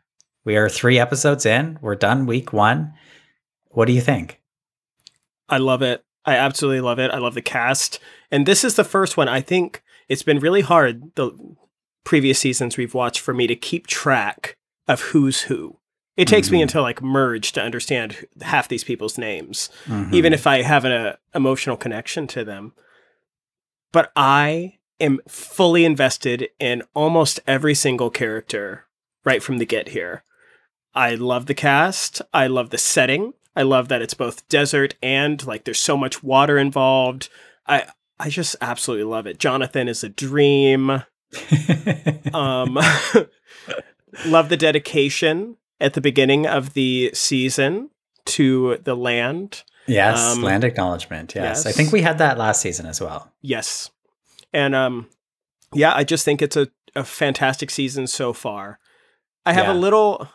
We 0.45 0.57
are 0.57 0.69
three 0.69 0.99
episodes 0.99 1.47
in. 1.47 1.79
We're 1.81 1.95
done 1.95 2.27
week 2.27 2.53
one. 2.53 2.93
What 3.69 3.87
do 3.87 3.93
you 3.93 4.01
think? 4.01 4.41
I 5.49 5.59
love 5.59 5.83
it. 5.83 6.05
I 6.25 6.37
absolutely 6.37 6.81
love 6.81 6.99
it. 6.99 7.11
I 7.11 7.19
love 7.19 7.35
the 7.35 7.43
cast. 7.43 7.99
And 8.31 8.47
this 8.47 8.65
is 8.65 8.77
the 8.77 8.85
first 8.85 9.17
one. 9.17 9.29
I 9.29 9.41
think 9.41 9.83
it's 10.09 10.23
been 10.23 10.39
really 10.39 10.63
hard 10.63 11.15
the 11.17 11.33
previous 12.05 12.39
seasons 12.39 12.77
we've 12.77 12.95
watched 12.95 13.21
for 13.21 13.35
me 13.35 13.47
to 13.47 13.57
keep 13.57 13.87
track 13.87 14.57
of 14.87 15.01
who's 15.01 15.43
who. 15.43 15.79
It 16.17 16.29
takes 16.29 16.51
me 16.51 16.59
Mhm. 16.61 16.63
until 16.63 16.83
like 16.83 17.03
merge 17.03 17.53
to 17.53 17.63
understand 17.63 18.27
half 18.43 18.69
these 18.69 18.85
people's 18.85 19.19
names, 19.19 19.69
Mhm. 19.87 20.13
even 20.15 20.33
if 20.33 20.47
I 20.47 20.63
have 20.63 20.85
an 20.85 20.93
uh, 20.93 21.17
emotional 21.35 21.77
connection 21.77 22.27
to 22.29 22.45
them. 22.45 22.73
But 23.93 24.13
I 24.15 24.79
am 25.01 25.21
fully 25.29 25.85
invested 25.85 26.49
in 26.61 26.83
almost 26.95 27.41
every 27.47 27.75
single 27.75 28.11
character 28.11 28.85
right 29.25 29.43
from 29.43 29.59
the 29.59 29.67
get 29.67 29.89
here. 29.89 30.23
I 30.95 31.17
love 31.17 31.47
the 31.47 31.55
cast. 31.55 32.23
I 32.33 32.47
love 32.47 32.71
the 32.71 32.79
setting. 32.79 33.35
I 33.57 33.63
love 33.63 33.89
that 33.89 34.03
it's 34.03 34.15
both 34.15 34.49
desert 34.49 34.95
and 35.03 35.45
like 35.47 35.65
there's 35.65 35.81
so 35.81 35.97
much 35.97 36.23
water 36.23 36.59
involved. 36.59 37.29
I 37.67 37.87
I 38.21 38.31
just 38.31 38.55
absolutely 38.61 39.05
love 39.05 39.27
it. 39.27 39.39
Jonathan 39.41 39.89
is 39.89 40.05
a 40.05 40.09
dream. 40.09 41.03
Um 42.33 42.79
love 44.27 44.49
the 44.49 44.57
dedication 44.57 45.57
at 45.85 45.93
the 45.95 46.01
beginning 46.01 46.47
of 46.47 46.75
the 46.75 47.11
season 47.15 47.91
to 48.27 48.79
the 48.85 48.97
land. 48.97 49.63
yes, 49.87 50.19
um, 50.37 50.43
land 50.43 50.65
acknowledgement. 50.65 51.35
Yes. 51.35 51.67
I 51.67 51.73
think 51.73 51.93
we 51.93 52.01
had 52.03 52.19
that 52.19 52.39
last 52.39 52.61
season 52.63 52.87
as 52.87 53.01
well. 53.01 53.31
Yes. 53.43 53.91
And 54.53 54.75
um 54.75 55.09
yeah, 55.73 55.93
I 55.95 56.05
just 56.05 56.25
think 56.25 56.41
it's 56.41 56.57
a, 56.57 56.69
a 56.97 57.05
fantastic 57.05 57.71
season 57.71 58.07
so 58.07 58.33
far. 58.33 58.79
I 59.45 59.53
have 59.53 59.67
Yeah. 59.67 59.73
a 59.73 59.79
little 59.87 60.29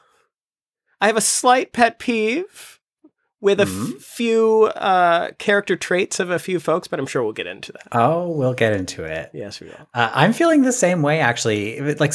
I 1.01 1.07
have 1.07 1.17
a 1.17 1.21
slight 1.21 1.71
pet 1.73 1.97
peeve 1.99 2.78
with 3.41 3.59
a 3.61 3.65
Mhm. 3.65 3.95
f- 3.95 4.01
few 4.03 4.63
uh, 4.75 5.29
character 5.37 5.75
traits 5.77 6.19
of 6.19 6.29
a 6.29 6.37
few 6.39 6.59
folks, 6.59 6.87
but 6.89 6.99
I'm 6.99 7.05
sure 7.05 7.23
we'll 7.23 7.31
get 7.31 7.47
into 7.47 7.71
that. 7.71 7.87
Oh, 7.93 8.27
we'll 8.29 8.53
get 8.53 8.73
into 8.73 9.03
it. 9.05 9.29
Yes, 9.33 9.61
we 9.61 9.67
will. 9.67 9.75
Uh, 9.93 10.09
I'm 10.13 10.33
feeling 10.33 10.63
the 10.63 10.73
same 10.73 11.01
way, 11.01 11.19
actually. 11.19 11.79
Like, 11.95 12.13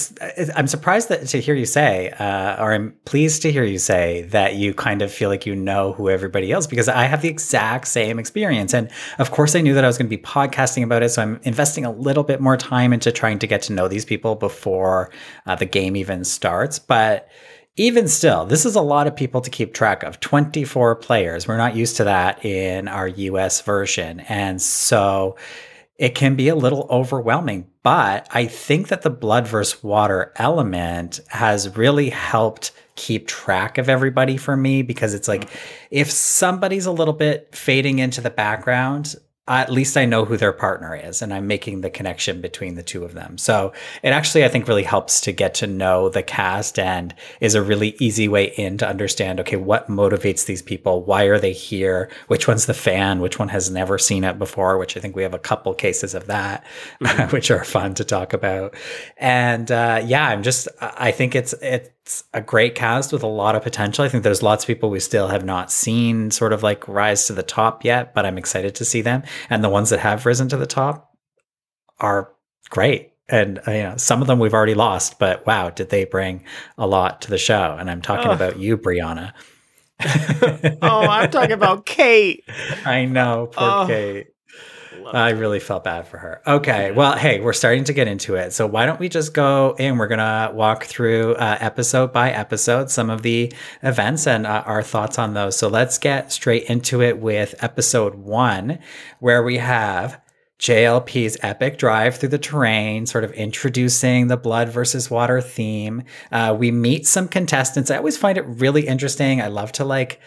I'm 0.54 0.66
surprised 0.66 1.08
that 1.08 1.26
to 1.28 1.40
hear 1.40 1.54
you 1.54 1.64
say, 1.64 2.10
uh, 2.10 2.62
or 2.62 2.74
I'm 2.74 2.94
pleased 3.06 3.40
to 3.42 3.50
hear 3.52 3.64
you 3.64 3.78
say 3.78 4.22
that 4.30 4.56
you 4.56 4.74
kind 4.74 5.00
of 5.00 5.10
feel 5.12 5.30
like 5.30 5.46
you 5.46 5.54
know 5.56 5.92
who 5.94 6.10
everybody 6.10 6.52
else, 6.52 6.66
because 6.66 6.88
I 6.88 7.04
have 7.04 7.22
the 7.22 7.28
exact 7.28 7.88
same 7.88 8.18
experience. 8.18 8.74
And 8.74 8.90
of 9.18 9.30
course, 9.30 9.54
I 9.56 9.62
knew 9.62 9.72
that 9.74 9.84
I 9.84 9.86
was 9.86 9.96
going 9.96 10.10
to 10.10 10.16
be 10.16 10.22
podcasting 10.22 10.82
about 10.84 11.02
it, 11.02 11.08
so 11.08 11.22
I'm 11.22 11.40
investing 11.44 11.84
a 11.86 11.90
little 11.92 12.22
bit 12.24 12.40
more 12.42 12.56
time 12.58 12.92
into 12.92 13.10
trying 13.10 13.38
to 13.38 13.46
get 13.46 13.62
to 13.62 13.72
know 13.72 13.88
these 13.88 14.04
people 14.04 14.34
before 14.34 15.10
uh, 15.46 15.54
the 15.54 15.66
game 15.66 15.96
even 15.96 16.24
starts. 16.24 16.78
But 16.78 17.28
even 17.76 18.06
still, 18.06 18.46
this 18.46 18.64
is 18.64 18.76
a 18.76 18.80
lot 18.80 19.06
of 19.06 19.16
people 19.16 19.40
to 19.40 19.50
keep 19.50 19.74
track 19.74 20.02
of 20.04 20.20
24 20.20 20.96
players. 20.96 21.48
We're 21.48 21.56
not 21.56 21.74
used 21.74 21.96
to 21.96 22.04
that 22.04 22.44
in 22.44 22.86
our 22.86 23.08
US 23.08 23.60
version. 23.62 24.20
And 24.20 24.62
so 24.62 25.36
it 25.98 26.14
can 26.14 26.36
be 26.36 26.48
a 26.48 26.54
little 26.54 26.86
overwhelming. 26.90 27.66
But 27.82 28.28
I 28.30 28.46
think 28.46 28.88
that 28.88 29.02
the 29.02 29.10
blood 29.10 29.46
versus 29.46 29.82
water 29.82 30.32
element 30.36 31.20
has 31.28 31.76
really 31.76 32.10
helped 32.10 32.72
keep 32.96 33.26
track 33.26 33.76
of 33.76 33.88
everybody 33.88 34.36
for 34.36 34.56
me 34.56 34.82
because 34.82 35.14
it's 35.14 35.28
like 35.28 35.46
mm-hmm. 35.46 35.86
if 35.90 36.10
somebody's 36.10 36.86
a 36.86 36.92
little 36.92 37.14
bit 37.14 37.54
fading 37.54 37.98
into 37.98 38.20
the 38.20 38.30
background, 38.30 39.16
at 39.46 39.70
least 39.70 39.98
I 39.98 40.06
know 40.06 40.24
who 40.24 40.38
their 40.38 40.54
partner 40.54 40.96
is 40.96 41.20
and 41.20 41.32
I'm 41.32 41.46
making 41.46 41.82
the 41.82 41.90
connection 41.90 42.40
between 42.40 42.76
the 42.76 42.82
two 42.82 43.04
of 43.04 43.12
them. 43.12 43.36
So 43.36 43.74
it 44.02 44.08
actually, 44.08 44.42
I 44.42 44.48
think, 44.48 44.66
really 44.66 44.84
helps 44.84 45.20
to 45.22 45.32
get 45.32 45.52
to 45.56 45.66
know 45.66 46.08
the 46.08 46.22
cast 46.22 46.78
and 46.78 47.14
is 47.40 47.54
a 47.54 47.62
really 47.62 47.94
easy 47.98 48.26
way 48.26 48.54
in 48.56 48.78
to 48.78 48.88
understand 48.88 49.40
okay, 49.40 49.56
what 49.56 49.88
motivates 49.88 50.46
these 50.46 50.62
people? 50.62 51.02
Why 51.04 51.24
are 51.24 51.38
they 51.38 51.52
here? 51.52 52.10
Which 52.28 52.48
one's 52.48 52.64
the 52.64 52.72
fan? 52.72 53.20
Which 53.20 53.38
one 53.38 53.48
has 53.48 53.70
never 53.70 53.98
seen 53.98 54.24
it 54.24 54.38
before? 54.38 54.78
Which 54.78 54.96
I 54.96 55.00
think 55.00 55.14
we 55.14 55.22
have 55.24 55.34
a 55.34 55.38
couple 55.38 55.74
cases 55.74 56.14
of 56.14 56.26
that, 56.28 56.64
which 57.30 57.50
are 57.50 57.64
fun 57.64 57.92
to 57.94 58.04
talk 58.04 58.32
about. 58.32 58.74
And 59.18 59.70
uh, 59.70 60.00
yeah, 60.06 60.26
I'm 60.26 60.42
just, 60.42 60.68
I 60.80 61.10
think 61.10 61.34
it's 61.34 61.52
it's, 61.60 61.90
it's 62.04 62.24
a 62.34 62.40
great 62.42 62.74
cast 62.74 63.12
with 63.12 63.22
a 63.22 63.26
lot 63.26 63.56
of 63.56 63.62
potential. 63.62 64.04
I 64.04 64.08
think 64.10 64.24
there's 64.24 64.42
lots 64.42 64.64
of 64.64 64.66
people 64.68 64.90
we 64.90 65.00
still 65.00 65.28
have 65.28 65.44
not 65.44 65.72
seen 65.72 66.30
sort 66.30 66.52
of 66.52 66.62
like 66.62 66.86
rise 66.86 67.26
to 67.28 67.32
the 67.32 67.42
top 67.42 67.82
yet, 67.84 68.12
but 68.14 68.26
I'm 68.26 68.36
excited 68.36 68.74
to 68.74 68.84
see 68.84 69.00
them. 69.00 69.22
And 69.48 69.64
the 69.64 69.70
ones 69.70 69.88
that 69.88 70.00
have 70.00 70.26
risen 70.26 70.48
to 70.50 70.58
the 70.58 70.66
top 70.66 71.10
are 72.00 72.30
great. 72.68 73.12
And 73.30 73.58
uh, 73.66 73.70
you 73.70 73.82
know, 73.84 73.96
some 73.96 74.20
of 74.20 74.26
them 74.26 74.38
we've 74.38 74.52
already 74.52 74.74
lost, 74.74 75.18
but 75.18 75.46
wow, 75.46 75.70
did 75.70 75.88
they 75.88 76.04
bring 76.04 76.44
a 76.76 76.86
lot 76.86 77.22
to 77.22 77.30
the 77.30 77.38
show? 77.38 77.74
And 77.80 77.90
I'm 77.90 78.02
talking 78.02 78.30
about 78.30 78.58
you, 78.58 78.76
Brianna. 78.76 79.32
Oh, 80.82 81.00
I'm 81.08 81.30
talking 81.30 81.52
about 81.52 81.86
Kate. 81.86 82.44
I 82.84 83.06
know, 83.06 83.48
poor 83.50 83.68
Oh. 83.70 83.86
Kate. 83.86 84.26
Love 85.04 85.14
I 85.14 85.30
really 85.30 85.60
felt 85.60 85.84
bad 85.84 86.06
for 86.06 86.16
her. 86.16 86.40
Okay, 86.46 86.90
well, 86.90 87.14
hey, 87.16 87.38
we're 87.40 87.52
starting 87.52 87.84
to 87.84 87.92
get 87.92 88.08
into 88.08 88.36
it. 88.36 88.54
So 88.54 88.66
why 88.66 88.86
don't 88.86 88.98
we 88.98 89.10
just 89.10 89.34
go 89.34 89.76
in? 89.78 89.98
We're 89.98 90.08
gonna 90.08 90.50
walk 90.54 90.84
through 90.84 91.34
uh, 91.34 91.58
episode 91.60 92.10
by 92.10 92.30
episode 92.30 92.90
some 92.90 93.10
of 93.10 93.20
the 93.20 93.52
events 93.82 94.26
and 94.26 94.46
uh, 94.46 94.62
our 94.64 94.82
thoughts 94.82 95.18
on 95.18 95.34
those. 95.34 95.58
So 95.58 95.68
let's 95.68 95.98
get 95.98 96.32
straight 96.32 96.64
into 96.64 97.02
it 97.02 97.18
with 97.18 97.54
episode 97.62 98.14
one, 98.14 98.78
where 99.20 99.42
we 99.42 99.58
have 99.58 100.20
JLP's 100.58 101.36
epic 101.42 101.76
drive 101.76 102.16
through 102.16 102.30
the 102.30 102.38
terrain, 102.38 103.04
sort 103.04 103.24
of 103.24 103.32
introducing 103.32 104.28
the 104.28 104.38
blood 104.38 104.70
versus 104.70 105.10
water 105.10 105.42
theme. 105.42 106.04
Uh, 106.32 106.56
we 106.58 106.70
meet 106.70 107.06
some 107.06 107.28
contestants. 107.28 107.90
I 107.90 107.98
always 107.98 108.16
find 108.16 108.38
it 108.38 108.46
really 108.46 108.86
interesting. 108.86 109.42
I 109.42 109.48
love 109.48 109.72
to 109.72 109.84
like 109.84 110.20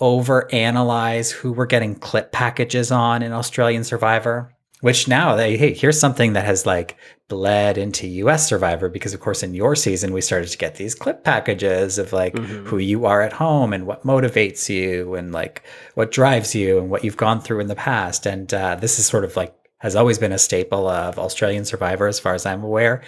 over 0.00 0.52
analyze 0.52 1.30
who 1.30 1.52
we're 1.52 1.66
getting 1.66 1.94
clip 1.94 2.32
packages 2.32 2.90
on 2.90 3.22
in 3.22 3.32
Australian 3.32 3.84
Survivor. 3.84 4.52
Which 4.80 5.06
now 5.06 5.36
they 5.36 5.58
hey, 5.58 5.74
here's 5.74 6.00
something 6.00 6.32
that 6.32 6.46
has 6.46 6.64
like 6.64 6.96
bled 7.28 7.76
into 7.76 8.06
US 8.08 8.48
Survivor 8.48 8.88
because 8.88 9.12
of 9.12 9.20
course 9.20 9.42
in 9.42 9.52
your 9.54 9.76
season 9.76 10.12
we 10.14 10.22
started 10.22 10.48
to 10.48 10.56
get 10.58 10.76
these 10.76 10.94
clip 10.94 11.22
packages 11.22 11.98
of 11.98 12.14
like 12.14 12.32
Mhm. 12.34 12.64
who 12.66 12.78
you 12.78 13.04
are 13.04 13.20
at 13.20 13.34
home 13.34 13.74
and 13.74 13.86
what 13.86 14.04
motivates 14.06 14.70
you 14.70 15.14
and 15.16 15.32
like 15.32 15.62
what 15.96 16.10
drives 16.10 16.54
you 16.54 16.78
and 16.78 16.88
what 16.90 17.04
you've 17.04 17.18
gone 17.18 17.42
through 17.42 17.60
in 17.60 17.66
the 17.68 17.74
past. 17.76 18.24
And 18.24 18.52
uh, 18.54 18.76
this 18.76 18.98
is 18.98 19.04
sort 19.04 19.24
of 19.24 19.36
like 19.36 19.54
has 19.80 19.94
always 19.96 20.18
been 20.18 20.32
a 20.32 20.38
staple 20.38 20.88
of 20.88 21.18
Australian 21.18 21.64
Survivor 21.66 22.06
as 22.06 22.18
far 22.18 22.34
as 22.34 22.46
I'm 22.46 22.64
aware. 22.64 23.02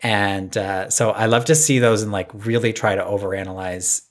And 0.00 0.56
uh, 0.58 0.90
so 0.90 1.10
I 1.12 1.26
love 1.26 1.44
to 1.46 1.54
see 1.54 1.78
those 1.78 2.02
and 2.02 2.10
like 2.12 2.30
really 2.34 2.72
try 2.72 2.96
to 2.96 3.02
overanalyze 3.02 4.02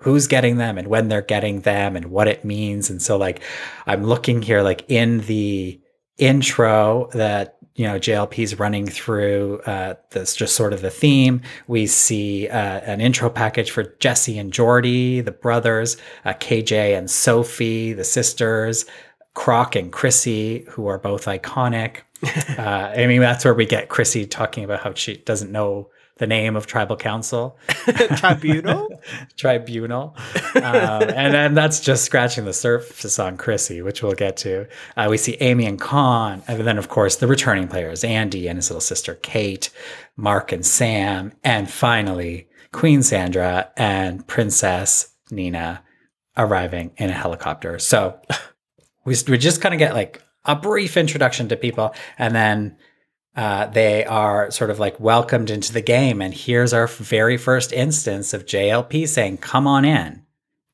who's 0.00 0.26
getting 0.26 0.58
them 0.58 0.78
and 0.78 0.88
when 0.88 1.08
they're 1.08 1.22
getting 1.22 1.60
them 1.60 1.96
and 1.96 2.06
what 2.06 2.28
it 2.28 2.44
means. 2.44 2.90
And 2.90 3.00
so 3.00 3.16
like 3.16 3.42
I'm 3.86 4.04
looking 4.04 4.42
here 4.42 4.62
like 4.62 4.84
in 4.88 5.20
the 5.20 5.80
intro 6.18 7.08
that 7.12 7.56
you 7.74 7.86
know 7.86 7.98
JLP's 7.98 8.58
running 8.58 8.86
through 8.86 9.60
uh 9.66 9.94
this 10.10 10.34
just 10.34 10.56
sort 10.56 10.72
of 10.72 10.80
the 10.80 10.88
theme 10.90 11.42
we 11.66 11.86
see 11.86 12.48
uh, 12.48 12.80
an 12.80 13.02
intro 13.02 13.28
package 13.28 13.70
for 13.70 13.82
Jesse 13.98 14.38
and 14.38 14.50
Jordy 14.50 15.20
the 15.20 15.30
brothers 15.30 15.98
uh, 16.24 16.32
KJ 16.32 16.96
and 16.96 17.10
Sophie 17.10 17.92
the 17.92 18.02
sisters 18.02 18.86
Croc 19.34 19.76
and 19.76 19.92
Chrissy 19.92 20.64
who 20.70 20.86
are 20.86 20.96
both 20.96 21.26
iconic 21.26 21.98
uh, 22.58 22.94
I 22.96 23.06
mean 23.06 23.20
that's 23.20 23.44
where 23.44 23.52
we 23.52 23.66
get 23.66 23.90
Chrissy 23.90 24.24
talking 24.24 24.64
about 24.64 24.80
how 24.80 24.94
she 24.94 25.18
doesn't 25.18 25.52
know 25.52 25.90
the 26.18 26.26
name 26.26 26.56
of 26.56 26.66
tribal 26.66 26.96
council. 26.96 27.58
Tribunal? 28.16 28.88
tribunal. 29.36 30.16
Um, 30.54 31.02
and 31.02 31.34
then 31.34 31.54
that's 31.54 31.80
just 31.80 32.04
scratching 32.04 32.44
the 32.44 32.52
surface 32.52 33.18
on 33.18 33.36
chrissy 33.36 33.82
which 33.82 34.02
we'll 34.02 34.12
get 34.12 34.36
to. 34.38 34.66
Uh, 34.96 35.06
we 35.10 35.18
see 35.18 35.36
amy 35.40 35.66
and 35.66 35.80
Khanh, 35.80 36.42
and 36.48 36.66
then 36.66 36.78
of 36.78 36.88
course 36.88 37.16
the 37.16 37.26
returning 37.26 37.68
players 37.68 38.02
andy 38.02 38.48
and 38.48 38.56
his 38.56 38.70
little 38.70 38.80
sister 38.80 39.14
kate 39.16 39.70
mark 40.16 40.52
and 40.52 40.64
sam 40.64 41.32
and 41.44 41.70
finally 41.70 42.48
queen 42.72 43.02
sandra 43.02 43.70
and 43.76 44.26
princess 44.26 45.12
nina 45.30 45.82
arriving 46.36 46.92
in 46.96 47.10
a 47.10 47.14
helicopter. 47.14 47.78
So 47.78 48.20
we, 49.04 49.14
we 49.28 49.38
just 49.38 49.60
kind 49.60 49.74
of 49.74 49.78
get 49.78 49.94
like 49.94 50.22
a 50.44 50.54
brief 50.54 50.96
introduction 50.96 51.48
to 51.48 51.56
people 51.56 51.94
and 52.18 52.34
then 52.34 52.76
uh, 53.36 53.66
they 53.66 54.04
are 54.06 54.50
sort 54.50 54.70
of 54.70 54.78
like 54.78 54.98
welcomed 54.98 55.50
into 55.50 55.72
the 55.72 55.82
game. 55.82 56.22
And 56.22 56.32
here's 56.32 56.72
our 56.72 56.86
very 56.86 57.36
first 57.36 57.72
instance 57.72 58.32
of 58.32 58.46
JLP 58.46 59.06
saying, 59.08 59.38
Come 59.38 59.66
on 59.66 59.84
in. 59.84 60.24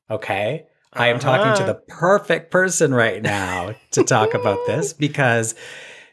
Okay. 0.09 0.65
I 0.93 1.07
am 1.07 1.19
talking 1.19 1.53
to 1.55 1.63
Uh-huh. 1.63 1.73
the 1.73 1.93
perfect 1.93 2.51
person 2.51 2.93
right 2.93 3.21
now 3.21 3.73
to 3.91 4.03
talk 4.03 4.33
about 4.35 4.59
this 4.67 4.93
because, 5.07 5.55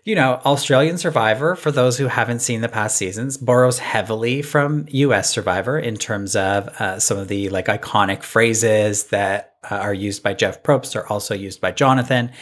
you 0.04 0.14
know, 0.14 0.40
Australian 0.46 0.96
Survivor, 0.96 1.54
for 1.54 1.70
those 1.70 1.98
who 1.98 2.06
haven't 2.06 2.40
seen 2.40 2.62
the 2.62 2.68
past 2.68 2.96
seasons, 2.96 3.36
borrows 3.36 3.78
heavily 3.78 4.40
from 4.40 4.86
US 4.88 5.28
Survivor 5.30 5.78
in 5.78 5.96
terms 5.96 6.34
of 6.34 6.68
uh, 6.80 6.98
some 6.98 7.18
of 7.18 7.28
the 7.28 7.50
like 7.50 7.66
iconic 7.66 8.22
phrases 8.22 9.04
that 9.08 9.54
uh, 9.70 9.74
are 9.76 9.92
used 9.94 10.22
by 10.22 10.32
Jeff 10.32 10.62
Probst 10.62 10.96
are 10.96 11.06
also 11.08 11.34
used 11.34 11.60
by 11.60 11.70
Jonathan. 11.72 12.32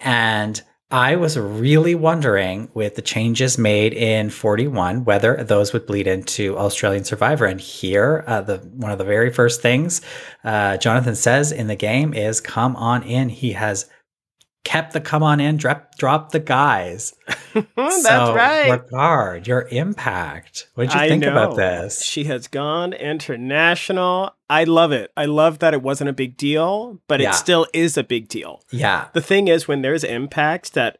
And 0.00 0.60
I 0.94 1.16
was 1.16 1.36
really 1.36 1.96
wondering 1.96 2.68
with 2.72 2.94
the 2.94 3.02
changes 3.02 3.58
made 3.58 3.92
in 3.92 4.30
41 4.30 5.04
whether 5.04 5.42
those 5.42 5.72
would 5.72 5.86
bleed 5.86 6.06
into 6.06 6.56
Australian 6.56 7.02
Survivor. 7.02 7.46
And 7.46 7.60
here, 7.60 8.22
uh, 8.28 8.42
the 8.42 8.58
one 8.58 8.92
of 8.92 8.98
the 8.98 9.04
very 9.04 9.32
first 9.32 9.60
things 9.60 10.02
uh, 10.44 10.76
Jonathan 10.76 11.16
says 11.16 11.50
in 11.50 11.66
the 11.66 11.74
game 11.74 12.14
is 12.14 12.40
"Come 12.40 12.76
on 12.76 13.02
in." 13.02 13.28
He 13.28 13.54
has 13.54 13.86
kept 14.64 14.92
the 14.92 15.00
"Come 15.00 15.22
on 15.22 15.40
in," 15.40 15.56
drop, 15.56 15.96
drop 15.96 16.32
the 16.32 16.40
guys. 16.40 17.14
That's 17.54 18.02
so, 18.02 18.34
right. 18.34 18.70
Ricard 18.70 19.46
your 19.46 19.68
impact. 19.70 20.68
What 20.74 20.84
did 20.88 20.94
you 20.94 21.00
I 21.00 21.08
think 21.08 21.24
about 21.24 21.56
this? 21.56 22.02
She 22.02 22.24
has 22.24 22.48
gone 22.48 22.92
international. 22.92 24.34
I 24.50 24.64
love 24.64 24.92
it. 24.92 25.12
I 25.16 25.26
love 25.26 25.60
that 25.60 25.74
it 25.74 25.82
wasn't 25.82 26.10
a 26.10 26.14
big 26.14 26.36
deal, 26.36 27.00
but 27.08 27.20
Yeah. 27.20 27.30
it 27.30 27.34
still 27.34 27.66
is 27.72 27.96
a 27.96 28.02
big 28.04 28.28
deal. 28.28 28.62
Yeah, 28.70 29.06
The 29.12 29.20
thing 29.20 29.48
is, 29.48 29.68
when 29.68 29.82
there's 29.82 30.04
impact 30.04 30.74
that 30.74 30.98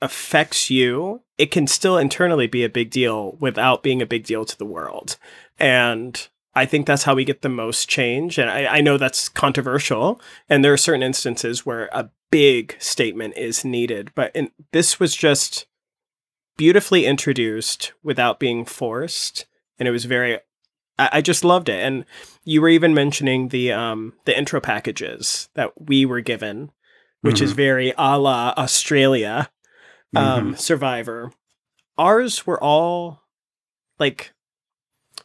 affects 0.00 0.70
you, 0.70 1.22
it 1.38 1.50
can 1.50 1.66
still 1.66 1.96
internally 1.98 2.46
be 2.46 2.64
a 2.64 2.68
big 2.68 2.90
deal 2.90 3.36
without 3.40 3.82
being 3.82 4.02
a 4.02 4.06
big 4.06 4.24
deal 4.24 4.44
to 4.44 4.56
the 4.58 4.66
world. 4.66 5.16
And 5.58 6.28
I 6.54 6.66
think 6.66 6.86
that's 6.86 7.04
how 7.04 7.14
we 7.14 7.24
get 7.24 7.42
the 7.42 7.48
most 7.48 7.88
change. 7.88 8.38
And 8.38 8.50
I, 8.50 8.66
I 8.66 8.80
know 8.80 8.96
that's 8.98 9.28
controversial. 9.28 10.20
And 10.48 10.64
there 10.64 10.72
are 10.72 10.76
certain 10.78 11.02
instances 11.02 11.64
where 11.66 11.88
a 11.92 12.10
big 12.34 12.74
statement 12.80 13.36
is 13.36 13.64
needed. 13.64 14.10
But 14.16 14.34
in, 14.34 14.50
this 14.72 14.98
was 14.98 15.14
just 15.14 15.66
beautifully 16.56 17.06
introduced 17.06 17.92
without 18.02 18.40
being 18.40 18.64
forced. 18.64 19.46
And 19.78 19.86
it 19.86 19.92
was 19.92 20.04
very 20.04 20.40
I, 20.98 21.08
I 21.12 21.20
just 21.20 21.44
loved 21.44 21.68
it. 21.68 21.80
And 21.80 22.04
you 22.42 22.60
were 22.60 22.68
even 22.68 22.92
mentioning 22.92 23.50
the 23.50 23.70
um 23.70 24.14
the 24.24 24.36
intro 24.36 24.60
packages 24.60 25.48
that 25.54 25.80
we 25.80 26.04
were 26.04 26.20
given, 26.20 26.72
which 27.20 27.40
is 27.40 27.52
very 27.52 27.94
a 27.96 28.18
la 28.18 28.52
Australia 28.56 29.48
um 30.16 30.56
Survivor. 30.56 31.30
Ours 31.96 32.44
were 32.44 32.60
all 32.60 33.22
like 34.00 34.32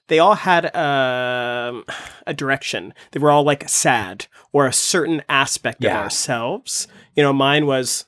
they 0.09 0.19
all 0.19 0.35
had 0.35 0.75
um, 0.75 1.85
a 2.27 2.33
direction. 2.33 2.93
They 3.11 3.19
were 3.19 3.31
all 3.31 3.43
like 3.43 3.69
sad 3.69 4.27
or 4.51 4.65
a 4.67 4.73
certain 4.73 5.21
aspect 5.29 5.83
Yeah. 5.83 5.91
of 5.97 6.03
ourselves. 6.03 6.87
You 7.19 7.23
know, 7.23 7.33
mine 7.33 7.65
was 7.65 8.05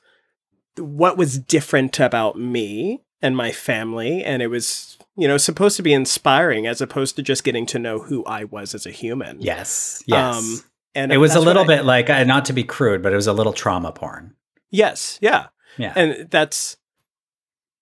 what 0.78 1.18
was 1.18 1.38
different 1.38 2.00
about 2.00 2.40
me 2.40 3.02
and 3.22 3.36
my 3.36 3.52
family, 3.52 4.24
and 4.24 4.42
it 4.42 4.48
was 4.48 4.98
you 5.18 5.28
know 5.28 5.36
supposed 5.36 5.76
to 5.76 5.84
be 5.84 5.92
inspiring 5.92 6.66
as 6.66 6.80
opposed 6.80 7.18
to 7.18 7.22
just 7.22 7.44
getting 7.44 7.66
to 7.66 7.78
know 7.78 8.00
who 8.00 8.24
I 8.24 8.46
was 8.46 8.74
as 8.74 8.86
a 8.86 8.90
human. 8.92 9.42
Yes. 9.42 10.02
Yes. 10.06 10.38
Um, 10.38 10.64
and 10.96 11.12
it 11.12 11.18
was 11.18 11.36
a 11.36 11.42
little 11.42 11.64
I- 11.64 11.68
bit 11.68 11.84
like, 11.84 12.10
uh, 12.10 12.24
not 12.24 12.46
to 12.46 12.54
be 12.54 12.64
crude, 12.64 13.04
but 13.04 13.12
it 13.12 13.18
was 13.18 13.28
a 13.28 13.34
little 13.34 13.52
trauma 13.52 13.92
porn. 13.92 14.34
Yes, 14.70 15.20
yeah. 15.22 15.48
Yeah. 15.78 15.92
And 15.94 16.30
that's 16.32 16.78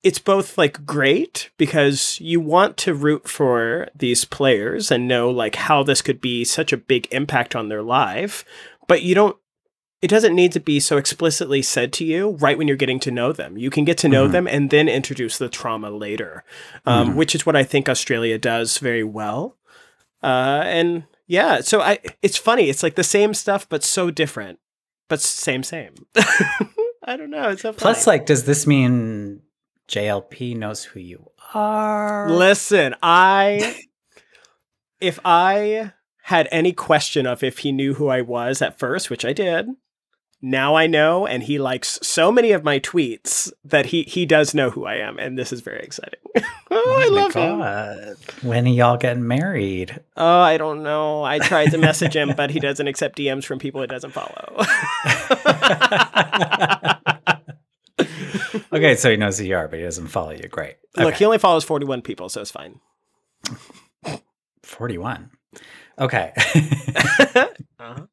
it's 0.02 0.18
both 0.18 0.58
like 0.58 0.84
great 0.84 1.52
because 1.60 2.20
you 2.20 2.40
want 2.40 2.76
to 2.78 2.96
root 2.96 3.30
for 3.30 3.88
these 3.96 4.26
players 4.26 4.90
and 4.90 5.08
know 5.08 5.30
like 5.30 5.58
how 5.58 5.84
this 5.84 6.02
could 6.02 6.22
be 6.22 6.44
such 6.44 6.74
a 6.74 6.78
big 6.78 7.08
impact 7.12 7.56
on 7.56 7.70
their 7.70 7.84
life, 7.84 8.44
but 8.88 9.04
you 9.04 9.14
don't 9.14 9.38
it 10.02 10.08
doesn't 10.08 10.34
need 10.36 10.52
to 10.54 10.60
be 10.60 10.80
so 10.80 10.98
explicitly 10.98 11.62
said 11.62 11.92
to 11.94 12.06
you 12.06 12.32
right 12.40 12.58
when 12.58 12.68
you're 12.68 12.78
getting 12.78 13.00
to 13.02 13.12
know 13.12 13.32
them. 13.34 13.58
You 13.58 13.70
can 13.70 13.84
get 13.86 13.98
to 14.00 14.08
know 14.08 14.28
Mhm. 14.28 14.32
them 14.32 14.48
and 14.48 14.70
then 14.70 14.88
introduce 14.88 15.38
the 15.38 15.50
trauma 15.50 15.90
later, 15.92 16.44
um, 16.86 17.10
Mhm. 17.12 17.16
which 17.16 17.36
is 17.36 17.46
what 17.46 17.56
I 17.56 17.64
think 17.64 17.90
Australia 17.90 18.38
does 18.38 18.78
very 18.78 19.04
well. 19.04 19.58
Uh, 20.24 20.62
and 20.66 21.04
yeah, 21.28 21.62
so 21.62 21.82
I 21.82 22.00
it's 22.22 22.38
funny. 22.38 22.70
It's 22.70 22.84
like 22.84 22.96
the 22.96 23.04
same 23.04 23.34
stuff, 23.34 23.68
but 23.68 23.84
so 23.84 24.10
different, 24.12 24.60
but 25.10 25.22
same 25.22 25.64
same. 25.64 25.94
I 27.04 27.18
don't 27.18 27.30
know. 27.30 27.50
It's 27.50 27.62
so. 27.64 27.74
Plus, 27.74 28.06
like, 28.08 28.26
does 28.26 28.44
this 28.46 28.68
mean 28.68 29.42
JLP 29.88 30.54
knows 30.56 30.84
who 30.84 31.00
you 31.00 31.32
are? 31.54 32.30
Listen, 32.30 32.96
I 33.02 33.76
if 35.02 35.20
I 35.26 35.92
had 36.24 36.48
any 36.52 36.72
question 36.74 37.26
of 37.26 37.44
if 37.44 37.60
he 37.60 37.72
knew 37.72 37.96
who 37.96 38.08
I 38.10 38.22
was 38.22 38.62
at 38.62 38.78
first, 38.78 39.10
which 39.10 39.26
I 39.26 39.34
did, 39.34 39.68
now 40.42 40.76
I 40.76 40.88
know, 40.88 41.26
and 41.28 41.44
he 41.44 41.60
likes 41.60 42.00
so 42.02 42.32
many 42.32 42.52
of 42.52 42.64
my 42.64 42.80
tweets 42.80 43.52
that 43.64 43.88
he 43.88 44.04
he 44.04 44.26
does 44.26 44.54
know 44.54 44.70
who 44.70 44.86
I 44.86 44.96
am, 44.96 45.20
and 45.20 45.38
this 45.38 45.52
is 45.52 45.62
very 45.62 45.82
exciting. 45.82 46.20
oh, 46.72 46.98
I 47.00 47.10
my 47.10 47.22
love 47.22 47.34
him. 47.34 47.60
When 48.50 48.66
are 48.66 48.70
y'all 48.70 48.98
getting 48.98 49.28
married? 49.28 50.00
Oh, 50.16 50.40
I 50.40 50.58
don't 50.58 50.84
know. 50.84 51.24
I 51.24 51.40
tried 51.40 51.72
to 51.72 51.78
message 51.78 52.16
him, 52.16 52.34
but 52.38 52.52
he 52.52 52.60
doesn't 52.60 52.88
accept 52.88 53.18
DMs 53.18 53.46
from 53.46 53.60
people 53.60 53.82
he 53.82 53.88
doesn't 53.88 54.12
follow. 54.12 54.64
okay, 58.74 58.96
so 58.96 59.10
he 59.10 59.18
knows 59.18 59.40
who 59.40 59.46
you 59.46 59.56
are, 59.58 59.68
but 59.68 59.80
he 59.80 59.86
doesn't 59.86 60.08
follow 60.08 60.32
you. 60.32 60.48
Great. 60.48 60.78
Look, 60.98 61.16
he 61.16 61.26
only 61.26 61.38
follows 61.38 61.64
41 61.64 62.02
people, 62.02 62.30
so 62.30 62.42
it's 62.42 62.52
fine. 62.52 62.80
41. 64.64 65.32
Okay. 66.00 66.34
Uh-huh. 67.82 68.08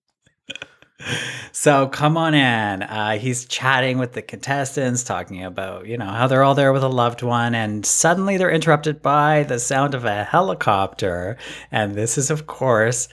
So 1.53 1.89
come 1.89 2.17
on 2.17 2.35
in. 2.35 2.83
Uh, 2.83 3.19
he's 3.19 3.47
chatting 3.47 3.99
with 3.99 4.13
the 4.13 4.23
contestants, 4.23 5.03
talking 5.03 5.45
about, 5.45 5.87
you 5.87 5.97
know, 5.97 6.07
how 6.07 6.27
they're 6.27 6.43
all 6.43 6.55
there 6.55 6.73
with 6.73 6.83
a 6.85 6.89
loved 6.89 7.23
one. 7.23 7.55
And 7.55 7.85
suddenly 7.85 8.37
they're 8.37 8.51
interrupted 8.51 9.03
by 9.03 9.43
the 9.45 9.59
sound 9.59 9.95
of 9.95 10.05
a 10.05 10.25
helicopter. 10.25 11.37
And 11.71 11.95
this 11.95 12.19
is, 12.19 12.31
of 12.31 12.47
course, 12.47 13.09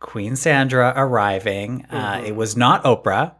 Queen 0.00 0.36
Sandra 0.36 0.92
arriving. 0.96 1.86
Uh, 1.90 2.22
it 2.24 2.36
was 2.36 2.56
not 2.56 2.84
Oprah. 2.84 3.34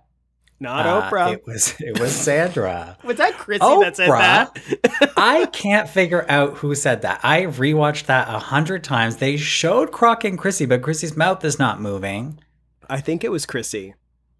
Not 0.60 0.86
Uh, 0.86 1.08
Oprah. 1.08 1.32
It 1.34 1.46
was 1.46 1.74
it 1.78 2.00
was 2.00 2.10
Sandra. 2.12 2.98
was 3.04 3.16
that 3.18 3.34
Chrissy 3.38 3.60
that 3.80 3.94
said 3.96 4.08
that? 4.10 5.12
I 5.16 5.46
can't 5.46 5.88
figure 5.88 6.26
out 6.28 6.56
who 6.58 6.74
said 6.74 7.02
that. 7.02 7.20
I 7.22 7.42
rewatched 7.42 8.06
that 8.06 8.28
a 8.28 8.40
hundred 8.40 8.82
times. 8.82 9.18
They 9.18 9.36
showed 9.36 9.92
Croc 9.92 10.24
and 10.24 10.36
Chrissy, 10.36 10.66
but 10.66 10.82
Chrissy's 10.82 11.16
mouth 11.16 11.44
is 11.44 11.60
not 11.60 11.80
moving. 11.80 12.40
I 12.88 13.00
think 13.00 13.24
it 13.24 13.30
was 13.30 13.46
Chrissy. 13.46 13.94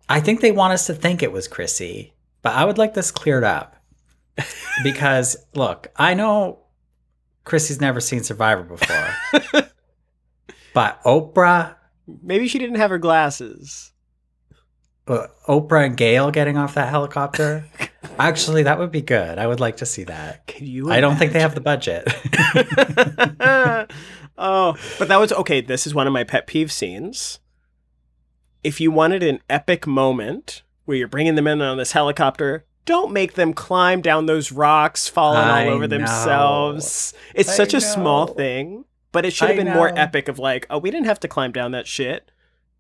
I 0.09 0.21
think 0.21 0.41
they 0.41 0.53
want 0.53 0.73
us 0.73 0.87
to 0.87 0.95
think 0.95 1.23
it 1.23 1.33
was 1.33 1.49
Chrissy, 1.49 2.15
but 2.43 2.55
I 2.55 2.65
would 2.65 2.79
like 2.79 2.95
this 2.95 3.11
cleared 3.11 3.45
up. 3.45 3.77
because 4.83 5.37
look, 5.55 5.89
I 5.97 6.15
know 6.15 6.61
Chrissy's 7.45 7.81
never 7.81 8.01
seen 8.01 8.23
Survivor 8.25 8.63
before. 8.63 9.63
but 10.75 11.03
Oprah, 11.05 11.75
Maybe 12.23 12.49
she 12.49 12.59
didn't 12.59 12.77
have 12.77 12.89
her 12.91 12.99
glasses. 12.99 13.93
uh, 15.07 15.27
Oprah 15.47 15.85
and 15.85 15.97
Gayle 15.97 16.31
getting 16.31 16.57
off 16.57 16.75
that 16.75 16.89
helicopter. 16.89 17.67
Actually, 18.19 18.63
that 18.63 18.79
would 18.79 18.91
be 18.91 19.03
good. 19.03 19.39
I 19.39 19.47
would 19.47 19.61
like 19.61 19.77
to 19.79 19.87
see 19.87 20.05
that. 20.05 20.47
Can 20.47 20.67
you? 20.67 20.91
I 20.91 21.01
don't 21.01 21.17
think 21.17 21.33
they 21.33 21.41
have 21.41 21.55
the 21.55 21.61
budget. 21.61 22.05
oh, 24.39 24.77
but 24.99 25.09
that 25.09 25.21
was 25.21 25.33
okay. 25.33 25.61
This 25.61 25.87
is 25.87 25.95
one 25.95 26.07
of 26.07 26.13
my 26.13 26.25
pet 26.25 26.47
peeve 26.47 26.73
scenes. 26.73 27.41
If 28.69 28.81
you 28.83 28.91
wanted 28.91 29.23
an 29.23 29.41
epic 29.49 29.87
moment 29.87 30.63
where 30.85 30.99
you're 30.99 31.09
bringing 31.09 31.37
them 31.37 31.47
in 31.47 31.63
on 31.63 31.79
this 31.79 31.93
helicopter, 31.93 32.67
don't 32.85 33.13
make 33.13 33.33
them 33.33 33.55
climb 33.55 34.03
down 34.03 34.27
those 34.27 34.53
rocks, 34.53 35.09
falling 35.09 35.39
I 35.41 35.67
all 35.67 35.73
over 35.73 35.89
know. 35.89 35.97
themselves. 35.97 37.15
It's 37.35 37.49
I 37.49 37.53
such 37.55 37.73
a 37.73 37.81
small 37.81 38.27
thing, 38.27 38.85
but 39.11 39.25
it 39.25 39.33
should 39.33 39.49
have 39.49 39.59
I 39.59 39.65
been 39.65 39.73
more 39.73 39.91
epic. 39.99 40.29
Of 40.29 40.39
like, 40.39 40.67
oh, 40.69 40.77
we 40.79 40.91
didn't 40.91 41.07
have 41.07 41.21
to 41.21 41.29
climb 41.29 41.53
down 41.53 41.71
that 41.73 41.87
shit. 41.87 42.31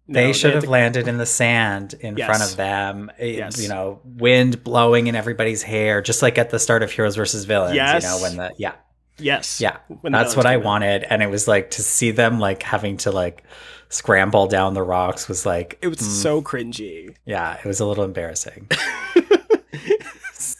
No, 0.06 0.20
they 0.20 0.34
should 0.34 0.50
had 0.50 0.54
have 0.56 0.64
to- 0.64 0.70
landed 0.70 1.08
in 1.08 1.16
the 1.16 1.24
sand 1.26 1.94
in 2.00 2.16
front 2.16 2.42
of 2.42 2.56
them. 2.56 3.10
It- 3.18 3.36
Yes. 3.36 3.62
You 3.62 3.68
know, 3.70 4.00
wind 4.04 4.62
blowing 4.62 5.06
in 5.06 5.14
everybody's 5.14 5.62
hair, 5.62 6.02
just 6.02 6.20
like 6.20 6.36
at 6.36 6.50
the 6.50 6.58
start 6.58 6.82
of 6.82 6.90
Heroes 6.92 7.16
versus 7.16 7.44
Villains. 7.46 7.76
Yes. 7.76 8.02
You 8.02 8.08
know, 8.10 8.18
when 8.22 8.36
the 8.36 8.52
yeah, 8.58 8.72
Yes. 9.18 9.60
yeah, 9.60 9.78
when 10.02 10.12
that's 10.12 10.36
what 10.36 10.44
I 10.46 10.58
wanted, 10.58 11.04
and 11.04 11.22
it 11.22 11.28
was 11.30 11.48
like 11.48 11.70
to 11.72 11.82
see 11.82 12.10
them 12.10 12.38
like 12.40 12.62
having 12.62 12.98
to 12.98 13.10
like 13.10 13.42
scramble 13.88 14.46
down 14.46 14.74
the 14.74 14.82
rocks 14.82 15.28
was 15.28 15.46
like 15.46 15.78
It 15.82 15.88
was 15.88 15.98
mm, 15.98 16.02
so 16.02 16.42
cringy. 16.42 17.14
yeah, 17.24 17.56
it 17.58 17.64
was 17.64 17.80
a 17.80 17.86
little 17.86 18.04
embarrassing. 18.04 18.68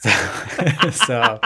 so, 0.00 0.90
so, 0.90 1.40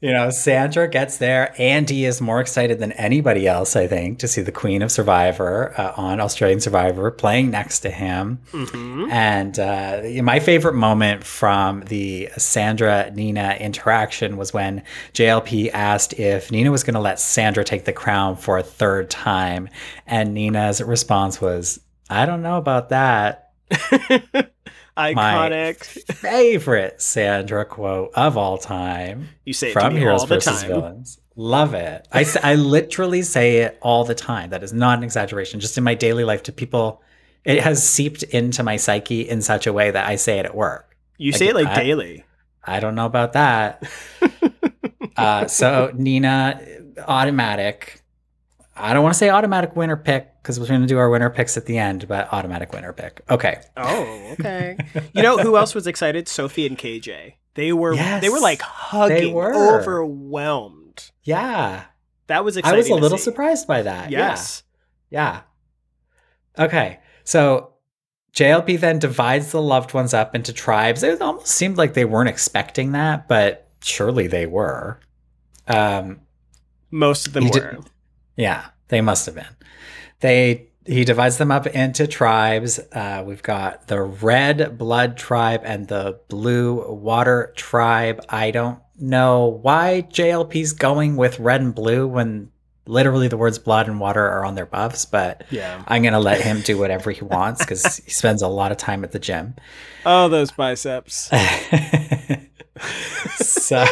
you 0.00 0.12
know, 0.12 0.30
Sandra 0.30 0.88
gets 0.88 1.16
there. 1.16 1.54
Andy 1.58 2.04
is 2.04 2.20
more 2.20 2.40
excited 2.40 2.78
than 2.78 2.92
anybody 2.92 3.48
else, 3.48 3.76
I 3.76 3.86
think, 3.86 4.18
to 4.18 4.28
see 4.28 4.42
the 4.42 4.52
Queen 4.52 4.82
of 4.82 4.92
Survivor 4.92 5.72
uh, 5.78 5.94
on 5.96 6.20
Australian 6.20 6.60
Survivor 6.60 7.10
playing 7.10 7.50
next 7.50 7.80
to 7.80 7.90
him. 7.90 8.40
hmm 8.50 9.08
And 9.10 9.58
uh, 9.58 10.02
my 10.22 10.40
favorite 10.40 10.74
moment 10.74 11.24
from 11.24 11.82
the 11.82 12.28
Sandra 12.36 13.10
Nina 13.12 13.56
interaction 13.58 14.36
was 14.36 14.52
when 14.52 14.82
JLP 15.14 15.70
asked 15.72 16.18
if 16.18 16.50
Nina 16.50 16.70
was 16.70 16.84
going 16.84 16.94
to 16.94 17.00
let 17.00 17.18
Sandra 17.18 17.64
take 17.64 17.84
the 17.84 17.92
crown 17.92 18.36
for 18.36 18.58
a 18.58 18.62
third 18.62 19.08
time. 19.08 19.68
And 20.06 20.34
Nina's 20.34 20.82
response 20.82 21.40
was, 21.40 21.80
I 22.10 22.26
don't 22.26 22.42
know 22.42 22.58
about 22.58 22.90
that. 22.90 23.52
Iconic. 24.96 25.84
Favorite 26.14 27.02
Sandra 27.02 27.64
quote 27.64 28.12
of 28.14 28.36
all 28.36 28.58
time 28.58 29.28
You 29.44 29.52
say 29.52 29.70
it 29.70 29.74
to 29.74 29.80
from 29.80 29.94
me 29.94 30.00
Heroes 30.00 30.20
all 30.22 30.26
the 30.26 30.34
versus 30.36 30.60
time. 30.60 30.68
Villains. 30.70 31.20
Love 31.36 31.74
it. 31.74 32.06
I, 32.12 32.24
I 32.44 32.54
literally 32.54 33.22
say 33.22 33.58
it 33.58 33.76
all 33.82 34.04
the 34.04 34.14
time. 34.14 34.50
That 34.50 34.62
is 34.62 34.72
not 34.72 34.98
an 34.98 35.04
exaggeration. 35.04 35.58
Just 35.58 35.76
in 35.76 35.82
my 35.82 35.94
daily 35.94 36.22
life 36.22 36.44
to 36.44 36.52
people, 36.52 37.02
it 37.44 37.60
has 37.60 37.86
seeped 37.88 38.22
into 38.22 38.62
my 38.62 38.76
psyche 38.76 39.28
in 39.28 39.42
such 39.42 39.66
a 39.66 39.72
way 39.72 39.90
that 39.90 40.06
I 40.06 40.14
say 40.14 40.38
it 40.38 40.46
at 40.46 40.54
work. 40.54 40.96
You 41.18 41.32
Like, 41.32 41.38
say 41.38 41.48
it 41.48 41.54
like 41.56 41.66
I- 41.66 41.82
daily. 41.82 42.24
I 42.62 42.78
don't 42.80 42.94
know 42.94 43.06
about 43.06 43.32
that. 43.34 43.82
uh, 45.16 45.46
so 45.48 45.90
Nina, 45.94 46.60
automatic. 47.06 48.00
I 48.76 48.92
don't 48.92 49.02
want 49.02 49.14
to 49.14 49.18
say 49.18 49.30
automatic 49.30 49.76
winner 49.76 49.96
pick 49.96 50.42
because 50.42 50.58
we're 50.58 50.66
going 50.66 50.80
to 50.80 50.86
do 50.86 50.98
our 50.98 51.08
winner 51.08 51.30
picks 51.30 51.56
at 51.56 51.66
the 51.66 51.78
end, 51.78 52.08
but 52.08 52.32
automatic 52.32 52.72
winner 52.72 52.92
pick. 52.92 53.20
Okay. 53.30 53.60
Oh, 53.76 54.28
okay. 54.40 54.76
you 55.14 55.22
know 55.22 55.38
who 55.38 55.56
else 55.56 55.74
was 55.74 55.86
excited? 55.86 56.26
Sophie 56.28 56.66
and 56.66 56.76
KJ. 56.76 57.34
They 57.54 57.72
were 57.72 57.94
Yes, 57.94 58.20
they 58.20 58.28
were 58.30 58.40
like 58.40 58.60
hugging, 58.62 59.32
were. 59.32 59.78
overwhelmed. 59.80 61.10
Yeah. 61.22 61.84
That 62.26 62.44
was 62.44 62.56
exciting. 62.56 62.74
I 62.74 62.78
was 62.78 62.86
a 62.86 62.90
to 62.90 62.94
little 62.96 63.18
see. 63.18 63.24
surprised 63.24 63.68
by 63.68 63.82
that. 63.82 64.10
Yes. 64.10 64.64
Yeah. 65.10 65.42
Okay. 66.58 66.98
So 67.22 67.74
JLP 68.34 68.80
then 68.80 68.98
divides 68.98 69.52
the 69.52 69.62
loved 69.62 69.94
ones 69.94 70.12
up 70.14 70.34
into 70.34 70.52
tribes. 70.52 71.02
It 71.04 71.20
almost 71.22 71.46
seemed 71.48 71.76
like 71.76 71.94
they 71.94 72.04
weren't 72.04 72.28
expecting 72.28 72.92
that, 72.92 73.28
but 73.28 73.68
surely 73.82 74.26
they 74.26 74.46
were. 74.46 74.98
Um, 75.68 76.20
Most 76.90 77.26
of 77.28 77.32
them 77.34 77.44
were. 77.44 77.50
did- 77.72 77.90
yeah, 78.36 78.66
they 78.88 79.00
must 79.00 79.26
have 79.26 79.34
been. 79.34 79.56
They 80.20 80.68
he 80.86 81.04
divides 81.04 81.38
them 81.38 81.50
up 81.50 81.66
into 81.66 82.06
tribes. 82.06 82.78
Uh, 82.92 83.22
we've 83.26 83.42
got 83.42 83.86
the 83.86 84.02
red 84.02 84.76
blood 84.76 85.16
tribe 85.16 85.62
and 85.64 85.88
the 85.88 86.20
blue 86.28 86.92
water 86.92 87.52
tribe. 87.56 88.22
I 88.28 88.50
don't 88.50 88.78
know 88.98 89.46
why 89.62 90.06
JLP's 90.10 90.72
going 90.72 91.16
with 91.16 91.40
red 91.40 91.62
and 91.62 91.74
blue 91.74 92.06
when 92.06 92.50
literally 92.86 93.28
the 93.28 93.36
words 93.38 93.58
blood 93.58 93.88
and 93.88 93.98
water 93.98 94.22
are 94.28 94.44
on 94.44 94.56
their 94.56 94.66
buffs, 94.66 95.06
but 95.06 95.44
Yeah. 95.50 95.82
I'm 95.88 96.02
gonna 96.02 96.20
let 96.20 96.42
him 96.42 96.60
do 96.60 96.76
whatever 96.82 97.10
he 97.10 97.24
wants 97.24 97.60
because 97.64 97.96
he 97.96 98.10
spends 98.10 98.42
a 98.42 98.48
lot 98.48 98.70
of 98.70 98.76
time 98.76 99.04
at 99.04 99.12
the 99.12 99.18
gym. 99.18 99.54
Oh, 100.04 100.28
those 100.28 100.50
biceps. 100.50 101.30
so, 103.36 103.84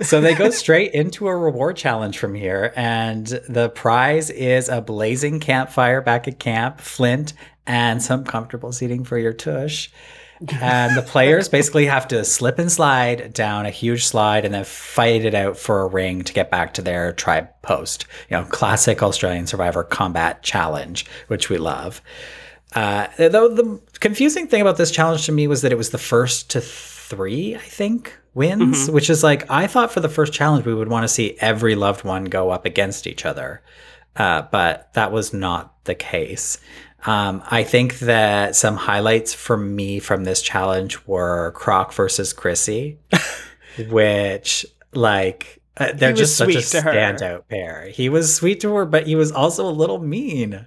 so 0.00 0.20
they 0.20 0.34
go 0.34 0.50
straight 0.50 0.92
into 0.92 1.28
a 1.28 1.36
reward 1.36 1.76
challenge 1.76 2.18
from 2.18 2.34
here, 2.34 2.72
and 2.76 3.26
the 3.26 3.70
prize 3.70 4.30
is 4.30 4.68
a 4.68 4.80
blazing 4.80 5.40
campfire 5.40 6.00
back 6.00 6.26
at 6.26 6.38
camp, 6.38 6.80
flint, 6.80 7.32
and 7.66 8.02
some 8.02 8.24
comfortable 8.24 8.72
seating 8.72 9.04
for 9.04 9.18
your 9.18 9.32
tush. 9.32 9.90
And 10.60 10.96
the 10.96 11.02
players 11.02 11.48
basically 11.48 11.86
have 11.86 12.08
to 12.08 12.24
slip 12.24 12.58
and 12.58 12.70
slide 12.70 13.32
down 13.32 13.64
a 13.64 13.70
huge 13.70 14.04
slide 14.04 14.44
and 14.44 14.52
then 14.52 14.64
fight 14.64 15.24
it 15.24 15.34
out 15.34 15.56
for 15.56 15.82
a 15.82 15.86
ring 15.86 16.24
to 16.24 16.32
get 16.32 16.50
back 16.50 16.74
to 16.74 16.82
their 16.82 17.12
tribe 17.12 17.48
post. 17.62 18.06
You 18.28 18.38
know, 18.38 18.44
classic 18.44 19.02
Australian 19.02 19.46
Survivor 19.46 19.84
combat 19.84 20.42
challenge, 20.42 21.06
which 21.28 21.48
we 21.48 21.58
love. 21.58 22.02
Uh, 22.74 23.06
though 23.18 23.48
the 23.48 23.80
confusing 24.00 24.48
thing 24.48 24.62
about 24.62 24.78
this 24.78 24.90
challenge 24.90 25.26
to 25.26 25.32
me 25.32 25.46
was 25.46 25.62
that 25.62 25.72
it 25.72 25.78
was 25.78 25.90
the 25.90 25.98
first 25.98 26.50
to 26.50 26.60
three, 27.12 27.54
I 27.54 27.58
think, 27.58 28.18
wins, 28.32 28.90
which 28.90 29.10
is 29.10 29.22
like 29.22 29.50
I 29.50 29.66
thought 29.66 29.92
for 29.92 30.00
the 30.00 30.08
first 30.08 30.32
challenge 30.32 30.64
we 30.64 30.74
would 30.74 30.88
want 30.88 31.04
to 31.04 31.08
see 31.08 31.36
every 31.40 31.74
loved 31.74 32.04
one 32.04 32.24
go 32.24 32.48
up 32.48 32.64
against 32.64 33.06
each 33.06 33.26
other, 33.26 33.60
uh, 34.16 34.42
but 34.50 34.92
that 34.94 35.12
was 35.12 35.34
not 35.34 35.84
the 35.84 35.94
case. 35.94 36.58
Um, 37.04 37.42
I 37.50 37.64
think 37.64 37.98
that 37.98 38.56
some 38.56 38.76
highlights 38.76 39.34
for 39.34 39.58
me 39.58 39.98
from 39.98 40.24
this 40.24 40.40
challenge 40.40 41.06
were 41.06 41.52
Croc 41.52 41.92
versus 41.92 42.32
Chrissy, 42.32 42.98
which 43.90 44.64
like 44.94 45.60
uh, 45.76 45.92
they're 45.92 46.14
just 46.14 46.38
such 46.38 46.54
a 46.54 46.58
standout 46.58 47.48
pair. 47.48 47.88
He 47.88 48.08
was 48.08 48.34
sweet 48.34 48.60
to 48.60 48.74
her, 48.76 48.86
but 48.86 49.06
he 49.06 49.16
was 49.16 49.32
also 49.32 49.68
a 49.68 49.70
little 49.70 49.98
mean. 49.98 50.66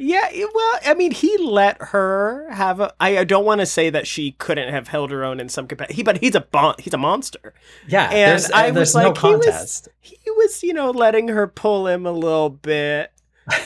Yeah, 0.00 0.28
well, 0.54 0.78
I 0.86 0.94
mean, 0.94 1.10
he 1.10 1.36
let 1.38 1.76
her 1.82 2.46
have 2.50 2.78
a. 2.78 2.94
I 3.00 3.24
don't 3.24 3.44
want 3.44 3.60
to 3.60 3.66
say 3.66 3.90
that 3.90 4.06
she 4.06 4.32
couldn't 4.32 4.72
have 4.72 4.86
held 4.88 5.10
her 5.10 5.24
own 5.24 5.40
in 5.40 5.48
some 5.48 5.66
capacity, 5.66 6.02
but 6.04 6.18
he's 6.18 6.36
a 6.36 6.40
bon- 6.40 6.76
he's 6.78 6.94
a 6.94 6.98
monster. 6.98 7.52
Yeah, 7.88 8.04
And 8.04 8.30
there's, 8.32 8.50
I 8.52 8.70
there's 8.70 8.94
was 8.94 8.94
no 8.94 9.08
like, 9.10 9.18
he 9.18 9.34
was- 9.50 9.88
He 10.00 10.16
was, 10.30 10.62
you 10.62 10.72
know, 10.72 10.90
letting 10.90 11.28
her 11.28 11.48
pull 11.48 11.88
him 11.88 12.06
a 12.06 12.12
little 12.12 12.50
bit, 12.50 13.10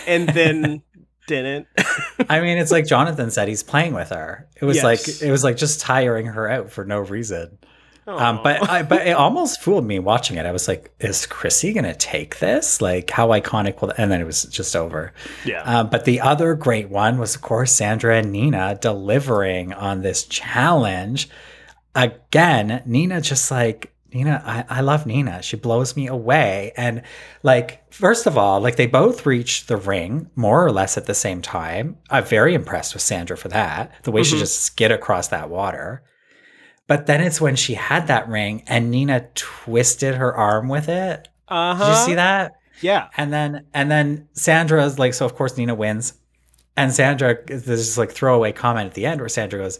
and 0.06 0.28
then 0.30 0.82
didn't. 1.28 1.66
I 2.30 2.40
mean, 2.40 2.56
it's 2.58 2.72
like 2.72 2.86
Jonathan 2.86 3.30
said, 3.30 3.46
he's 3.48 3.62
playing 3.62 3.92
with 3.94 4.08
her. 4.08 4.48
It 4.60 4.64
was 4.64 4.76
Yes. 4.76 4.84
like 4.84 5.22
it 5.22 5.30
was 5.30 5.44
like 5.44 5.56
just 5.58 5.80
tiring 5.80 6.26
her 6.26 6.48
out 6.50 6.70
for 6.70 6.84
no 6.84 6.98
reason. 7.00 7.58
Um, 8.06 8.40
but 8.42 8.68
I, 8.68 8.82
but 8.82 9.06
it 9.06 9.12
almost 9.12 9.60
fooled 9.62 9.86
me 9.86 9.98
watching 10.00 10.36
it. 10.36 10.44
I 10.44 10.50
was 10.52 10.66
like, 10.66 10.90
is 10.98 11.24
Chrissy 11.26 11.72
gonna 11.72 11.94
take 11.94 12.40
this? 12.40 12.80
Like, 12.82 13.10
how 13.10 13.28
iconic 13.28 13.80
will? 13.80 13.92
And 13.96 14.10
then 14.10 14.20
it 14.20 14.24
was 14.24 14.42
just 14.44 14.74
over. 14.74 15.12
yeah, 15.44 15.62
Um, 15.62 15.88
but 15.88 16.04
the 16.04 16.20
other 16.20 16.54
great 16.54 16.88
one 16.90 17.18
was, 17.18 17.36
of 17.36 17.42
course, 17.42 17.70
Sandra 17.70 18.16
and 18.18 18.32
Nina 18.32 18.76
delivering 18.80 19.72
on 19.72 20.02
this 20.02 20.24
challenge. 20.24 21.28
Again, 21.94 22.82
Nina 22.86 23.20
just 23.20 23.50
like, 23.50 23.92
Nina, 24.14 24.42
I, 24.44 24.78
I 24.78 24.80
love 24.80 25.06
Nina. 25.06 25.40
She 25.42 25.56
blows 25.56 25.96
me 25.96 26.06
away. 26.06 26.72
And 26.76 27.02
like, 27.42 27.90
first 27.92 28.26
of 28.26 28.36
all, 28.36 28.60
like 28.60 28.76
they 28.76 28.86
both 28.86 29.24
reached 29.26 29.68
the 29.68 29.76
ring 29.76 30.28
more 30.36 30.64
or 30.64 30.70
less 30.72 30.96
at 30.98 31.06
the 31.06 31.14
same 31.14 31.40
time. 31.40 31.96
I'm 32.10 32.24
very 32.24 32.54
impressed 32.54 32.94
with 32.94 33.02
Sandra 33.02 33.36
for 33.36 33.48
that. 33.48 33.92
The 34.02 34.10
way 34.10 34.22
she 34.22 34.36
Mhm. 34.36 34.40
just 34.40 34.60
skid 34.62 34.90
across 34.90 35.28
that 35.28 35.48
water. 35.50 36.02
But 36.88 37.06
then 37.06 37.20
it's 37.20 37.40
when 37.40 37.56
she 37.56 37.74
had 37.74 38.08
that 38.08 38.28
ring 38.28 38.64
and 38.66 38.90
Nina 38.90 39.28
twisted 39.34 40.16
her 40.16 40.34
arm 40.34 40.68
with 40.68 40.88
it. 40.88 41.28
Uh-huh. 41.48 41.84
Did 41.84 41.90
you 41.98 42.04
see 42.06 42.14
that? 42.16 42.52
Yeah, 42.80 43.08
And 43.16 43.32
then 43.32 43.66
and 43.72 43.90
then 43.90 44.28
Sandra's 44.32 44.98
like, 44.98 45.14
so 45.14 45.24
of 45.24 45.34
course 45.36 45.56
Nina 45.56 45.74
wins. 45.74 46.14
And 46.76 46.92
Sandra 46.92 47.36
there's 47.46 47.64
this 47.64 47.96
like 47.98 48.10
throwaway 48.10 48.50
comment 48.52 48.86
at 48.88 48.94
the 48.94 49.06
end 49.06 49.20
where 49.20 49.28
Sandra 49.28 49.60
goes, 49.60 49.78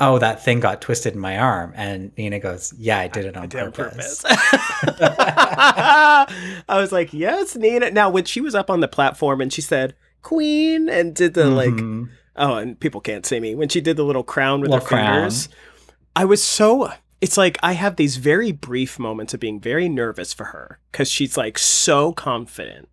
Oh, 0.00 0.18
that 0.18 0.44
thing 0.44 0.58
got 0.60 0.80
twisted 0.82 1.14
in 1.14 1.20
my 1.20 1.38
arm. 1.38 1.72
And 1.76 2.12
Nina 2.18 2.40
goes, 2.40 2.74
Yeah, 2.76 2.98
I 2.98 3.08
did 3.08 3.24
it 3.24 3.36
on 3.36 3.44
I 3.44 3.46
did 3.46 3.62
on 3.62 3.72
purpose. 3.72 4.22
I 5.46 6.26
was 6.68 6.92
like, 6.92 7.12
yes, 7.12 7.56
Nina. 7.56 7.90
Now, 7.90 8.10
when 8.10 8.24
she 8.24 8.40
was 8.40 8.54
up 8.54 8.70
on 8.70 8.80
the 8.80 8.88
platform 8.88 9.40
and 9.40 9.52
she 9.52 9.60
said 9.60 9.94
"Queen" 10.22 10.88
and 10.88 11.14
did 11.14 11.34
the 11.34 11.46
like, 11.46 11.70
Mhm. 11.70 12.08
oh, 12.36 12.54
and 12.56 12.78
people 12.78 13.00
can't 13.00 13.24
see 13.26 13.40
me 13.40 13.54
when 13.54 13.68
she 13.68 13.80
did 13.80 13.96
the 13.96 14.04
little 14.04 14.24
crown 14.24 14.60
with 14.60 14.70
Little 14.70 14.84
her 14.84 14.88
crown. 14.88 15.30
I 16.14 16.24
was 16.24 16.42
so. 16.42 16.92
It's 17.20 17.36
like 17.36 17.58
I 17.62 17.72
have 17.74 17.96
these 17.96 18.16
very 18.16 18.52
brief 18.52 18.98
moments 18.98 19.32
of 19.32 19.40
being 19.40 19.60
very 19.60 19.88
nervous 19.88 20.32
for 20.32 20.46
her 20.46 20.80
because 20.90 21.10
she's 21.10 21.36
like 21.36 21.58
so 21.58 22.12
confident. 22.12 22.88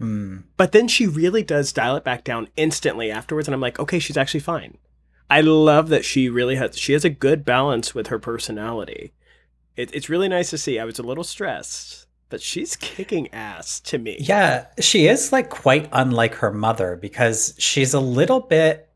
Mm. 0.00 0.44
But 0.56 0.72
then 0.72 0.88
she 0.88 1.06
really 1.06 1.42
does 1.42 1.72
dial 1.72 1.96
it 1.96 2.04
back 2.04 2.24
down 2.24 2.48
instantly 2.56 3.10
afterwards, 3.10 3.48
and 3.48 3.54
I'm 3.54 3.60
like, 3.60 3.78
okay, 3.78 3.98
she's 3.98 4.16
actually 4.16 4.40
fine. 4.40 4.78
I 5.28 5.42
love 5.42 5.88
that 5.90 6.04
she 6.04 6.28
really 6.28 6.56
has 6.56 6.76
she 6.76 6.92
has 6.92 7.04
a 7.04 7.10
good 7.10 7.44
balance 7.44 7.94
with 7.94 8.08
her 8.08 8.18
personality. 8.18 9.12
It, 9.76 9.94
it's 9.94 10.08
really 10.08 10.28
nice 10.28 10.50
to 10.50 10.58
see. 10.58 10.78
I 10.78 10.84
was 10.84 10.98
a 10.98 11.04
little 11.04 11.24
stressed, 11.24 12.06
but 12.28 12.42
she's 12.42 12.76
kicking 12.76 13.32
ass 13.32 13.80
to 13.80 13.98
me. 13.98 14.16
Yeah, 14.18 14.66
she 14.80 15.06
is 15.06 15.32
like 15.32 15.48
quite 15.48 15.88
unlike 15.92 16.34
her 16.36 16.52
mother 16.52 16.96
because 16.96 17.54
she's 17.58 17.94
a 17.94 18.00
little 18.00 18.40
bit 18.40 18.89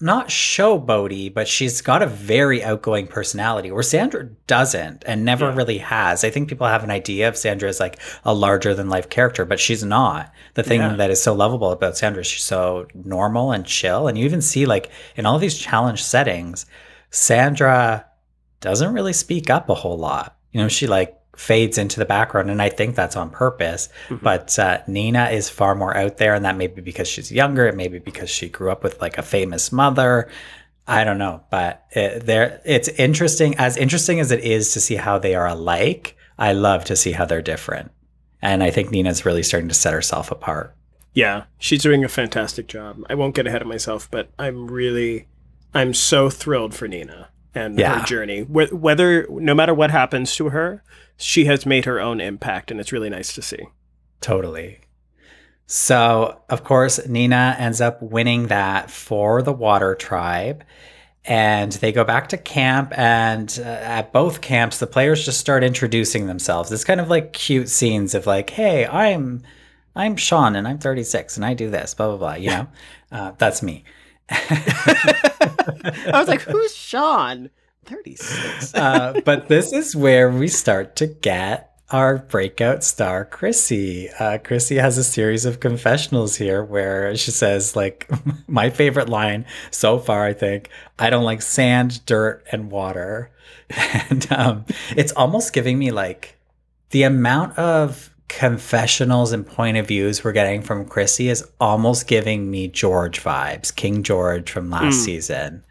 not 0.00 0.28
showboaty, 0.28 1.32
but 1.32 1.46
she's 1.46 1.80
got 1.82 2.02
a 2.02 2.06
very 2.06 2.62
outgoing 2.64 3.06
personality 3.06 3.70
where 3.70 3.82
Sandra 3.82 4.24
doesn't 4.46 5.04
and 5.06 5.24
never 5.24 5.46
Yeah. 5.50 5.54
really 5.56 5.78
has. 5.78 6.24
I 6.24 6.30
think 6.30 6.48
people 6.48 6.66
have 6.66 6.82
an 6.84 6.90
idea 6.90 7.28
of 7.28 7.36
Sandra 7.36 7.68
as 7.68 7.80
like 7.80 7.98
a 8.24 8.32
larger 8.34 8.74
than 8.74 8.88
life 8.88 9.08
character, 9.08 9.44
but 9.44 9.60
she's 9.60 9.84
not. 9.84 10.32
The 10.54 10.62
thing 10.62 10.80
Yeah. 10.80 10.96
that 10.96 11.10
is 11.10 11.22
so 11.22 11.34
lovable 11.34 11.70
about 11.70 11.96
Sandra 11.96 12.20
is 12.22 12.26
she's 12.26 12.42
so 12.42 12.86
normal 12.94 13.52
and 13.52 13.66
chill. 13.66 14.08
And 14.08 14.16
you 14.16 14.24
even 14.24 14.40
see 14.40 14.64
like 14.66 14.90
in 15.16 15.26
all 15.26 15.38
these 15.38 15.58
challenge 15.58 16.02
settings, 16.02 16.66
Sandra 17.10 18.06
doesn't 18.60 18.92
really 18.94 19.12
speak 19.12 19.50
up 19.50 19.68
a 19.68 19.74
whole 19.74 19.98
lot. 19.98 20.36
You 20.52 20.60
know, 20.62 20.68
she 20.68 20.86
like 20.86 21.16
fades 21.40 21.78
into 21.78 21.98
the 21.98 22.04
background, 22.04 22.50
and 22.50 22.60
I 22.60 22.68
think 22.68 22.94
that's 22.94 23.16
on 23.16 23.30
purpose. 23.30 23.88
Mhm. 24.08 24.22
But 24.22 24.58
uh, 24.58 24.82
Nina 24.86 25.30
is 25.30 25.48
far 25.48 25.74
more 25.74 25.96
out 25.96 26.18
there, 26.18 26.34
and 26.34 26.44
that 26.44 26.56
may 26.56 26.66
be 26.66 26.82
because 26.82 27.08
she's 27.08 27.32
younger. 27.32 27.66
It 27.66 27.74
may 27.74 27.88
be 27.88 27.98
because 27.98 28.28
she 28.28 28.50
grew 28.50 28.70
up 28.70 28.84
with 28.84 29.00
like 29.00 29.16
a 29.16 29.22
famous 29.22 29.72
mother. 29.72 30.28
I 30.86 31.02
don't 31.02 31.16
know, 31.16 31.42
but 31.50 31.86
it, 31.92 32.26
there 32.26 32.60
it's 32.66 32.88
interesting. 32.88 33.54
As 33.56 33.78
interesting 33.78 34.20
as 34.20 34.30
it 34.30 34.40
is 34.40 34.74
to 34.74 34.80
see 34.80 34.96
how 34.96 35.18
they 35.18 35.34
are 35.34 35.46
alike, 35.46 36.14
I 36.38 36.52
love 36.52 36.84
to 36.84 36.96
see 36.96 37.12
how 37.12 37.24
they're 37.24 37.40
different, 37.40 37.90
and 38.42 38.62
I 38.62 38.70
think 38.70 38.90
Nina's 38.90 39.24
really 39.24 39.42
starting 39.42 39.68
to 39.68 39.74
set 39.74 39.94
herself 39.94 40.30
apart. 40.30 40.74
Yeah, 41.14 41.44
she's 41.58 41.82
doing 41.82 42.04
a 42.04 42.08
fantastic 42.08 42.66
job. 42.66 43.02
I 43.08 43.14
won't 43.14 43.34
get 43.34 43.46
ahead 43.46 43.62
of 43.62 43.68
myself, 43.68 44.08
but 44.10 44.28
I'm 44.38 44.70
really, 44.70 45.26
I'm 45.72 45.94
so 45.94 46.28
thrilled 46.28 46.74
for 46.74 46.86
Nina 46.86 47.29
and 47.54 47.78
Yeah. 47.78 48.00
her 48.00 48.06
journey. 48.06 48.42
Whether, 48.42 49.26
no 49.28 49.54
matter 49.54 49.74
what 49.74 49.90
happens 49.90 50.34
to 50.36 50.50
her, 50.50 50.82
she 51.16 51.44
has 51.46 51.66
made 51.66 51.84
her 51.84 52.00
own 52.00 52.20
impact, 52.20 52.70
and 52.70 52.80
it's 52.80 52.92
really 52.92 53.10
nice 53.10 53.32
to 53.34 53.42
see. 53.42 53.66
Totally. 54.20 54.80
So, 55.66 56.40
of 56.48 56.64
course, 56.64 57.06
Nina 57.06 57.54
ends 57.58 57.80
up 57.80 58.02
winning 58.02 58.48
that 58.48 58.90
for 58.90 59.42
the 59.42 59.52
Water 59.52 59.94
Tribe. 59.94 60.64
And 61.26 61.70
they 61.72 61.92
go 61.92 62.02
back 62.02 62.30
to 62.30 62.38
camp, 62.38 62.96
and 62.98 63.56
uh, 63.62 63.68
at 63.68 64.10
both 64.10 64.40
camps, 64.40 64.78
the 64.78 64.86
players 64.86 65.22
just 65.22 65.38
start 65.38 65.62
introducing 65.62 66.26
themselves. 66.26 66.72
It's 66.72 66.82
kind 66.82 66.98
of 66.98 67.10
like 67.10 67.34
cute 67.34 67.68
scenes 67.68 68.14
of 68.14 68.26
like, 68.26 68.48
"Hey, 68.48 68.86
I'm, 68.86 69.42
I'm 69.94 70.16
Sean, 70.16 70.56
and 70.56 70.66
I'm 70.66 70.78
36, 70.78 71.36
and 71.36 71.44
I 71.44 71.52
do 71.52 71.68
this." 71.68 71.92
Blah 71.92 72.08
blah 72.08 72.16
blah. 72.16 72.34
You 72.36 72.48
know, 72.50 72.66
uh, 73.12 73.32
that's 73.36 73.62
me. 73.62 73.84
I 74.30 76.12
was 76.14 76.28
like, 76.28 76.42
who's 76.42 76.74
Sean? 76.74 77.50
36. 77.86 78.74
uh, 78.74 79.20
but 79.24 79.48
this 79.48 79.72
is 79.72 79.96
where 79.96 80.30
we 80.30 80.48
start 80.48 80.96
to 80.96 81.06
get 81.06 81.70
our 81.90 82.18
breakout 82.18 82.84
star, 82.84 83.24
Chrissy. 83.24 84.08
Uh, 84.10 84.38
Chrissy 84.38 84.76
has 84.76 84.96
a 84.96 85.04
series 85.04 85.44
of 85.44 85.58
confessionals 85.58 86.36
here 86.36 86.62
where 86.62 87.16
she 87.16 87.32
says, 87.32 87.74
like, 87.74 88.08
my 88.46 88.70
favorite 88.70 89.08
line 89.08 89.44
so 89.70 89.98
far, 89.98 90.24
I 90.24 90.32
think, 90.32 90.70
I 90.98 91.10
don't 91.10 91.24
like 91.24 91.42
sand, 91.42 92.04
dirt, 92.06 92.44
and 92.52 92.70
water. 92.70 93.30
And 94.10 94.26
um, 94.32 94.64
it's 94.96 95.12
almost 95.12 95.52
giving 95.52 95.78
me 95.78 95.92
like 95.92 96.36
the 96.90 97.04
amount 97.04 97.56
of 97.56 98.09
confessionals 98.30 99.32
and 99.32 99.44
point 99.46 99.76
of 99.76 99.88
views 99.88 100.22
we're 100.22 100.32
getting 100.32 100.62
from 100.62 100.86
Chrissy 100.86 101.28
is 101.28 101.44
almost 101.60 102.06
giving 102.06 102.50
me 102.50 102.68
George 102.68 103.22
vibes, 103.22 103.74
King 103.74 104.02
George 104.02 104.50
from 104.50 104.70
last 104.70 105.00
Mm. 105.00 105.04
season. 105.04 105.64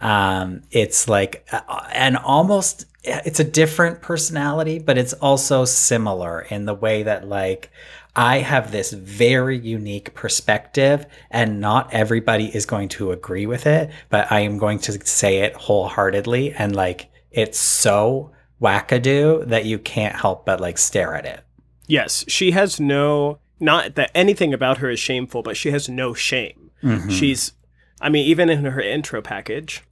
Um, 0.00 0.62
it's 0.72 1.08
like, 1.08 1.46
uh, 1.52 1.60
and 1.92 2.16
almost, 2.16 2.86
it's 3.04 3.38
a 3.38 3.44
different 3.44 4.02
personality, 4.02 4.80
but 4.80 4.98
it's 4.98 5.12
also 5.14 5.64
similar 5.64 6.40
in 6.50 6.66
the 6.66 6.74
way 6.74 7.04
that, 7.04 7.28
like, 7.28 7.70
I 8.16 8.38
have 8.40 8.72
this 8.72 8.92
very 8.92 9.56
unique 9.58 10.12
perspective, 10.12 11.06
and 11.30 11.60
not 11.60 11.94
everybody 11.94 12.54
is 12.54 12.66
going 12.66 12.88
to 12.90 13.12
agree 13.12 13.46
with 13.46 13.64
it, 13.66 13.90
but 14.10 14.30
I 14.30 14.40
am 14.40 14.58
going 14.58 14.80
to 14.80 15.06
say 15.06 15.38
it 15.38 15.54
wholeheartedly. 15.54 16.52
And, 16.52 16.74
like, 16.74 17.08
it's 17.30 17.58
so 17.58 18.32
wackadoo 18.60 19.46
that 19.46 19.64
you 19.64 19.78
can't 19.78 20.16
help 20.16 20.44
but, 20.44 20.60
like, 20.60 20.78
stare 20.78 21.14
at 21.14 21.24
it. 21.26 21.40
Yes, 21.86 22.24
she 22.28 22.50
has 22.52 22.78
no, 22.80 23.38
not 23.60 23.94
that 23.94 24.10
anything 24.14 24.52
about 24.54 24.78
her 24.78 24.90
is 24.90 25.00
shameful, 25.00 25.42
but 25.42 25.56
she 25.56 25.70
has 25.70 25.88
no 25.88 26.14
shame. 26.14 26.70
Mhm. 26.82 27.10
She's, 27.10 27.52
I 28.00 28.08
mean, 28.08 28.26
even 28.26 28.48
in 28.50 28.64
her 28.64 28.80
intro 28.80 29.22
package, 29.22 29.82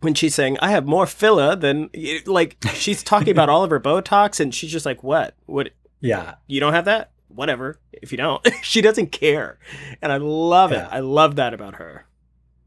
when 0.00 0.14
she's 0.14 0.34
saying, 0.34 0.56
"I 0.60 0.70
have 0.70 0.86
more 0.86 1.06
filler 1.06 1.56
than," 1.56 1.90
like 2.26 2.56
she's 2.74 3.02
talking 3.02 3.30
about 3.30 3.48
all 3.48 3.64
of 3.64 3.70
her 3.70 3.80
Botox, 3.80 4.38
and 4.38 4.54
she's 4.54 4.70
just 4.70 4.86
like, 4.86 5.02
"What? 5.02 5.34
What? 5.46 5.70
Yeah. 6.00 6.34
You 6.46 6.60
don't 6.60 6.72
have 6.74 6.84
that? 6.84 7.10
Whatever. 7.26 7.80
If 7.92 8.12
you 8.12 8.18
don't, 8.18 8.46
she 8.62 8.80
doesn't 8.80 9.10
care." 9.10 9.58
And 10.00 10.12
I 10.12 10.18
love 10.18 10.70
Yeah. 10.70 10.86
it. 10.86 10.92
I 10.92 11.00
love 11.00 11.34
that 11.36 11.52
about 11.54 11.74
her. 11.76 12.06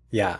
Yeah. 0.09 0.37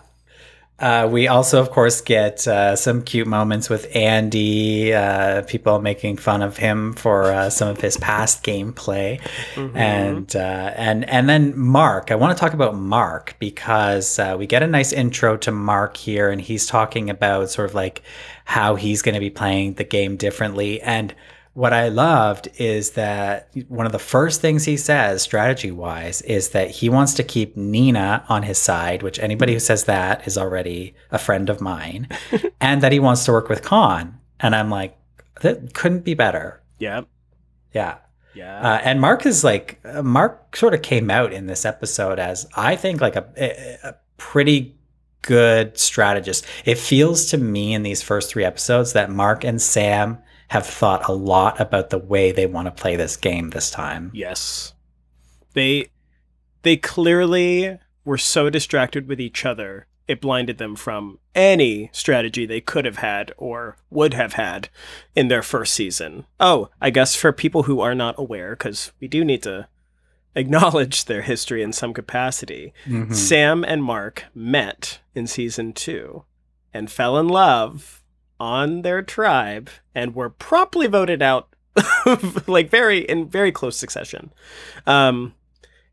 Uh, 0.82 1.08
we 1.08 1.28
also, 1.28 1.62
of 1.62 1.70
course, 1.70 2.02
get 2.02 2.48
uh, 2.48 2.76
some 2.76 3.04
cute 3.04 3.28
moments 3.28 3.70
with 3.70 3.96
Andy, 3.96 4.91
uh, 4.94 5.44
people 5.44 5.80
making 5.80 6.17
fun 6.17 6.41
of 6.41 6.58
him 6.58 6.94
for 6.94 7.26
uh, 7.26 7.50
some 7.52 7.67
of 7.67 7.80
his 7.80 7.98
past 7.98 8.44
gameplay, 8.44 9.22
and 9.76 10.36
uh, 10.36 10.74
and 10.76 11.08
and 11.08 11.30
then 11.30 11.58
Mark. 11.58 12.10
I 12.10 12.15
want 12.15 12.36
to 12.36 12.41
talk 12.41 12.54
about 12.54 12.76
Mark 12.76 13.36
because 13.38 14.17
uh, 14.17 14.36
we 14.39 14.48
get 14.48 14.63
a 14.63 14.67
nice 14.67 14.91
intro 14.91 15.38
to 15.38 15.52
Mark 15.52 15.98
here, 15.98 16.32
and 16.32 16.41
he's 16.41 16.65
talking 16.65 17.12
about 17.12 17.52
sort 17.52 17.70
of 17.70 17.76
like 17.76 18.02
how 18.46 18.74
he's 18.74 19.04
going 19.04 19.13
to 19.13 19.22
be 19.22 19.30
playing 19.30 19.76
the 19.76 19.84
game 19.84 20.17
differently. 20.17 20.82
And 20.82 21.13
what 21.54 21.74
I 21.74 21.90
loved 21.90 22.48
is 22.58 22.92
that 22.92 23.50
one 23.68 23.86
of 23.86 23.92
the 23.92 24.00
first 24.00 24.40
things 24.40 24.64
he 24.64 24.78
says, 24.78 25.22
strategy 25.22 25.72
wise, 25.72 26.22
is 26.22 26.50
that 26.50 26.72
he 26.72 26.88
wants 26.88 27.14
to 27.16 27.24
keep 27.24 27.58
Nina 27.58 28.24
on 28.30 28.44
his 28.44 28.58
side, 28.58 29.04
which 29.04 29.20
anybody 29.20 29.54
who 29.54 29.60
says 29.60 29.84
that 29.86 30.26
is 30.26 30.38
already 30.38 30.96
a 31.12 31.18
friend 31.18 31.50
of 31.50 31.60
mine, 31.60 32.08
and 32.62 32.82
that 32.82 32.94
he 32.94 33.00
wants 33.00 33.26
to 33.26 33.34
work 33.34 33.50
with 33.50 33.64
Khanh. 33.64 34.14
And 34.40 34.56
I'm 34.56 34.70
like, 34.70 34.98
that 35.42 35.74
couldn't 35.74 36.06
be 36.06 36.14
better. 36.14 36.62
Yeah. 36.80 37.02
Yeah. 37.74 37.98
Yeah. 38.34 38.62
Uh, 38.62 38.82
and 38.84 39.02
Mark 39.02 39.26
is 39.26 39.44
like, 39.44 39.82
uh, 39.84 40.02
Mark 40.02 40.56
sort 40.56 40.74
of 40.74 40.82
came 40.82 41.12
out 41.12 41.34
in 41.34 41.48
this 41.48 41.66
episode 41.66 42.18
as, 42.18 42.48
I 42.56 42.78
think, 42.78 43.02
like 43.02 43.18
a, 43.18 43.28
a, 43.38 43.90
a 43.90 43.96
pretty 44.16 44.78
good 45.22 45.78
strategist. 45.78 46.46
It 46.64 46.78
feels 46.78 47.26
to 47.28 47.38
me 47.38 47.74
in 47.74 47.84
these 47.84 48.02
first 48.02 48.30
three 48.30 48.46
episodes 48.46 48.94
that 48.94 49.10
Mark 49.12 49.44
and 49.44 49.62
Sam 49.62 50.18
have 50.52 50.68
thought 50.68 51.08
a 51.08 51.14
lot 51.14 51.58
about 51.62 51.92
the 51.92 51.98
way 51.98 52.30
they 52.30 52.46
want 52.46 52.66
to 52.66 52.72
play 52.82 52.98
this 52.98 53.16
game 53.16 53.52
this 53.52 53.72
time. 53.72 54.12
Yes. 54.14 54.74
They 55.54 55.88
they 56.64 56.76
clearly 56.76 57.78
were 58.04 58.18
so 58.18 58.50
distracted 58.50 59.08
with 59.08 59.22
each 59.22 59.46
other, 59.46 59.88
it 60.10 60.20
blinded 60.20 60.58
them 60.58 60.76
from 60.76 61.20
any 61.34 61.90
strategy 61.94 62.46
they 62.46 62.60
could 62.60 62.84
have 62.84 62.98
had 62.98 63.32
or 63.38 63.78
would 63.90 64.14
have 64.14 64.34
had 64.34 64.68
in 65.16 65.30
their 65.30 65.42
first 65.42 65.74
season. 65.74 66.26
Oh, 66.38 66.68
I 66.82 66.90
guess 66.90 67.16
for 67.16 67.32
people 67.32 67.64
who 67.64 67.80
are 67.80 67.96
not 67.96 68.16
aware 68.20 68.54
cuz 68.58 68.92
we 69.00 69.08
do 69.08 69.24
need 69.24 69.44
to 69.44 69.70
acknowledge 70.36 71.06
their 71.06 71.22
history 71.22 71.64
in 71.64 71.72
some 71.72 71.94
capacity. 71.94 72.74
Mhm. 72.86 73.16
Sam 73.16 73.64
and 73.64 73.82
Mark 73.82 74.26
met 74.36 75.00
in 75.16 75.28
season 75.28 75.72
2 75.72 76.26
and 76.74 76.92
fell 76.92 77.18
in 77.18 77.30
love 77.30 78.01
on 78.41 78.82
their 78.82 79.04
tribe 79.04 79.69
and 79.93 80.15
were 80.15 80.32
promptly 80.32 80.88
voted 80.88 81.21
out 81.21 81.47
like 82.47 82.71
very 82.71 82.99
in 82.99 83.30
very 83.30 83.51
close 83.51 83.77
succession. 83.77 84.34
Um 84.88 85.36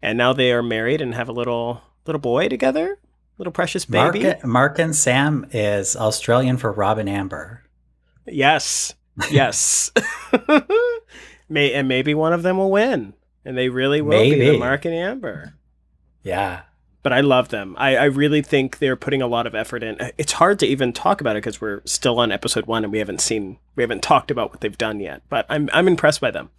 and 0.01 0.17
now 0.17 0.33
they 0.33 0.51
are 0.53 0.63
married 0.63 1.03
and 1.03 1.15
have 1.15 1.29
a 1.29 1.33
little 1.33 1.83
little 2.07 2.21
boy 2.21 2.49
together, 2.49 2.99
little 3.37 3.53
precious 3.53 3.85
baby. 3.85 4.35
Mark 4.45 4.79
and 4.79 4.97
Sam 4.97 5.47
is 5.53 5.95
Australian 5.95 6.57
for 6.57 6.73
Rob 6.73 6.97
and 6.97 7.09
Amber. 7.09 7.63
Yes. 8.27 8.95
Yes. 9.31 9.93
May 11.51 11.75
and 11.75 11.87
maybe 11.87 12.15
one 12.15 12.33
of 12.33 12.43
them 12.43 12.57
will 12.57 12.71
win. 12.71 13.13
And 13.45 13.57
they 13.59 13.69
really 13.69 14.01
will 14.01 14.23
be 14.23 14.39
the 14.53 14.59
Mark 14.59 14.87
and 14.87 14.95
Amber. 14.95 15.55
Yeah. 16.23 16.63
But 17.09 17.15
I 17.15 17.23
love 17.23 17.49
them. 17.49 17.75
I, 17.79 17.97
I 17.97 18.05
really 18.05 18.43
think 18.43 18.81
they're 18.81 18.95
putting 18.95 19.23
a 19.23 19.27
lot 19.27 19.47
of 19.47 19.55
effort 19.55 19.83
in. 19.83 19.97
It's 20.19 20.33
hard 20.33 20.59
to 20.59 20.67
even 20.67 20.93
talk 20.93 21.23
about 21.23 21.37
it 21.37 21.39
because 21.39 21.59
we're 21.59 21.81
still 21.87 22.19
on 22.21 22.31
episode 22.31 22.67
one 22.67 22.85
and 22.85 22.93
we 22.93 22.99
haven't 22.99 23.23
seen, 23.23 23.57
we 23.77 23.83
haven't 23.83 24.03
talked 24.03 24.31
about 24.31 24.51
what 24.51 24.61
they've 24.61 24.77
done 24.77 25.01
yet. 25.01 25.23
But 25.31 25.47
I'm 25.49 25.71
I'm 25.73 25.89
impressed 25.89 26.21
by 26.21 26.33
them. 26.33 26.51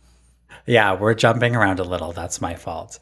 Yeah, 0.66 0.96
we're 0.96 1.14
jumping 1.14 1.56
around 1.56 1.80
a 1.80 1.84
little. 1.84 2.14
That's 2.14 2.42
my 2.42 2.56
fault. 2.56 2.98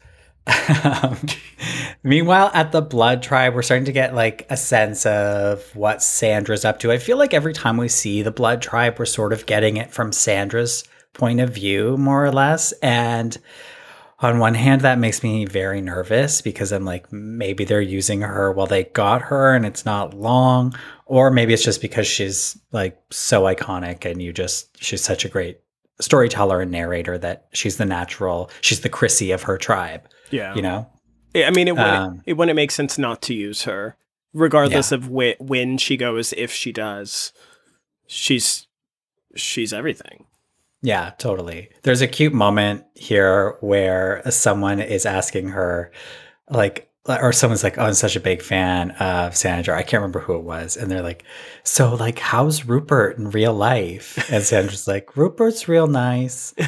Meanwhile, 2.02 2.50
at 2.52 2.70
the 2.70 2.82
Blood 2.82 3.22
Tribe, 3.22 3.54
we're 3.54 3.62
starting 3.62 3.86
to 3.86 3.92
get 3.92 4.14
like 4.14 4.46
a 4.50 4.56
sense 4.58 5.06
of 5.06 5.74
what 5.74 6.02
Sandra's 6.02 6.66
up 6.66 6.78
to. 6.80 6.92
I 6.92 6.98
feel 6.98 7.16
like 7.16 7.32
every 7.32 7.54
time 7.54 7.78
we 7.78 7.88
see 7.88 8.20
the 8.20 8.30
Blood 8.30 8.60
Tribe, 8.60 8.98
we're 8.98 9.06
sort 9.06 9.32
of 9.32 9.46
getting 9.46 9.78
it 9.78 9.90
from 9.90 10.12
Sandra's 10.12 10.84
point 11.14 11.40
of 11.40 11.54
view, 11.54 11.96
more 11.96 12.26
or 12.26 12.30
less. 12.30 12.72
And 12.82 13.38
on 14.20 14.38
one 14.38 14.54
hand, 14.54 14.80
that 14.80 14.98
makes 14.98 15.22
me 15.22 15.44
very 15.46 15.80
nervous 15.80 16.40
because 16.42 16.72
I'm 16.72 16.84
like, 16.84 17.12
maybe 17.12 17.64
they're 17.64 17.80
using 17.80 18.22
her 18.22 18.50
while 18.52 18.66
they 18.66 18.84
got 18.84 19.22
her 19.22 19.54
and 19.54 19.64
it's 19.64 19.84
not 19.84 20.12
long. 20.14 20.74
Or 21.06 21.30
maybe 21.30 21.54
it's 21.54 21.62
just 21.64 21.80
because 21.80 22.06
she's 22.06 22.58
like 22.72 22.98
so 23.10 23.42
iconic 23.42 24.04
and 24.10 24.20
you 24.20 24.32
just, 24.32 24.82
she's 24.82 25.02
such 25.02 25.24
a 25.24 25.28
great 25.28 25.60
storyteller 26.00 26.60
and 26.60 26.70
narrator 26.70 27.16
that 27.18 27.46
she's 27.52 27.76
the 27.76 27.84
natural, 27.84 28.50
she's 28.60 28.80
the 28.80 28.88
Chrissy 28.88 29.30
of 29.30 29.44
her 29.44 29.56
tribe, 29.56 30.08
Yeah. 30.30 30.54
you 30.54 30.62
know? 30.62 30.88
I 31.36 31.50
mean, 31.50 31.68
it 31.68 31.72
wouldn't, 31.76 31.96
Um, 31.96 32.22
it 32.26 32.32
wouldn't 32.34 32.56
make 32.56 32.70
sense 32.72 32.98
not 32.98 33.22
to 33.22 33.34
use 33.34 33.62
her, 33.64 33.96
regardless 34.32 34.90
of 34.92 35.04
whi- 35.08 35.36
when 35.38 35.78
she 35.78 35.96
goes, 35.96 36.32
if 36.36 36.50
she 36.50 36.72
does. 36.72 37.32
She's 38.06 38.66
she's 39.36 39.72
everything. 39.72 40.24
Yeah, 40.82 41.10
totally. 41.18 41.70
There's 41.82 42.02
a 42.02 42.06
cute 42.06 42.32
moment 42.32 42.84
here 42.94 43.56
where 43.60 44.22
someone 44.30 44.80
is 44.80 45.06
asking 45.06 45.48
her, 45.48 45.90
like, 46.50 46.90
uh, 47.06 47.18
or 47.20 47.32
someone's 47.32 47.64
like, 47.64 47.78
"Oh, 47.78 47.84
I'm 47.84 47.94
such 47.94 48.16
a 48.16 48.20
big 48.20 48.42
fan 48.42 48.90
of 48.92 49.34
Sandra." 49.36 49.76
I 49.76 49.82
can't 49.82 50.02
remember 50.02 50.20
who 50.20 50.36
it 50.36 50.44
was, 50.44 50.76
and 50.76 50.90
they're 50.90 51.02
like, 51.02 51.24
"So, 51.64 51.94
like, 51.94 52.18
how's 52.18 52.66
Rupert 52.66 53.16
in 53.18 53.30
real 53.30 53.54
life?" 53.54 54.30
And 54.30 54.44
Sandra's 54.44 54.86
like, 54.86 55.16
"Rupert's 55.16 55.68
real 55.68 55.86
nice," 55.86 56.54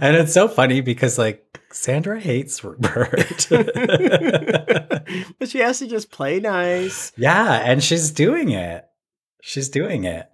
and 0.00 0.16
it's 0.16 0.32
so 0.32 0.48
funny 0.48 0.80
because 0.80 1.18
like 1.18 1.44
Sandra 1.70 2.18
hates 2.18 2.64
Rupert. 2.64 3.46
but 5.38 5.48
she 5.48 5.58
has 5.58 5.78
to 5.80 5.86
just 5.86 6.10
play 6.10 6.40
nice. 6.40 7.12
yeah, 7.16 7.60
and 7.64 7.82
she's 7.82 8.10
doing 8.10 8.50
it. 8.50 8.86
She's 9.42 9.68
doing 9.68 10.04
it. 10.04 10.30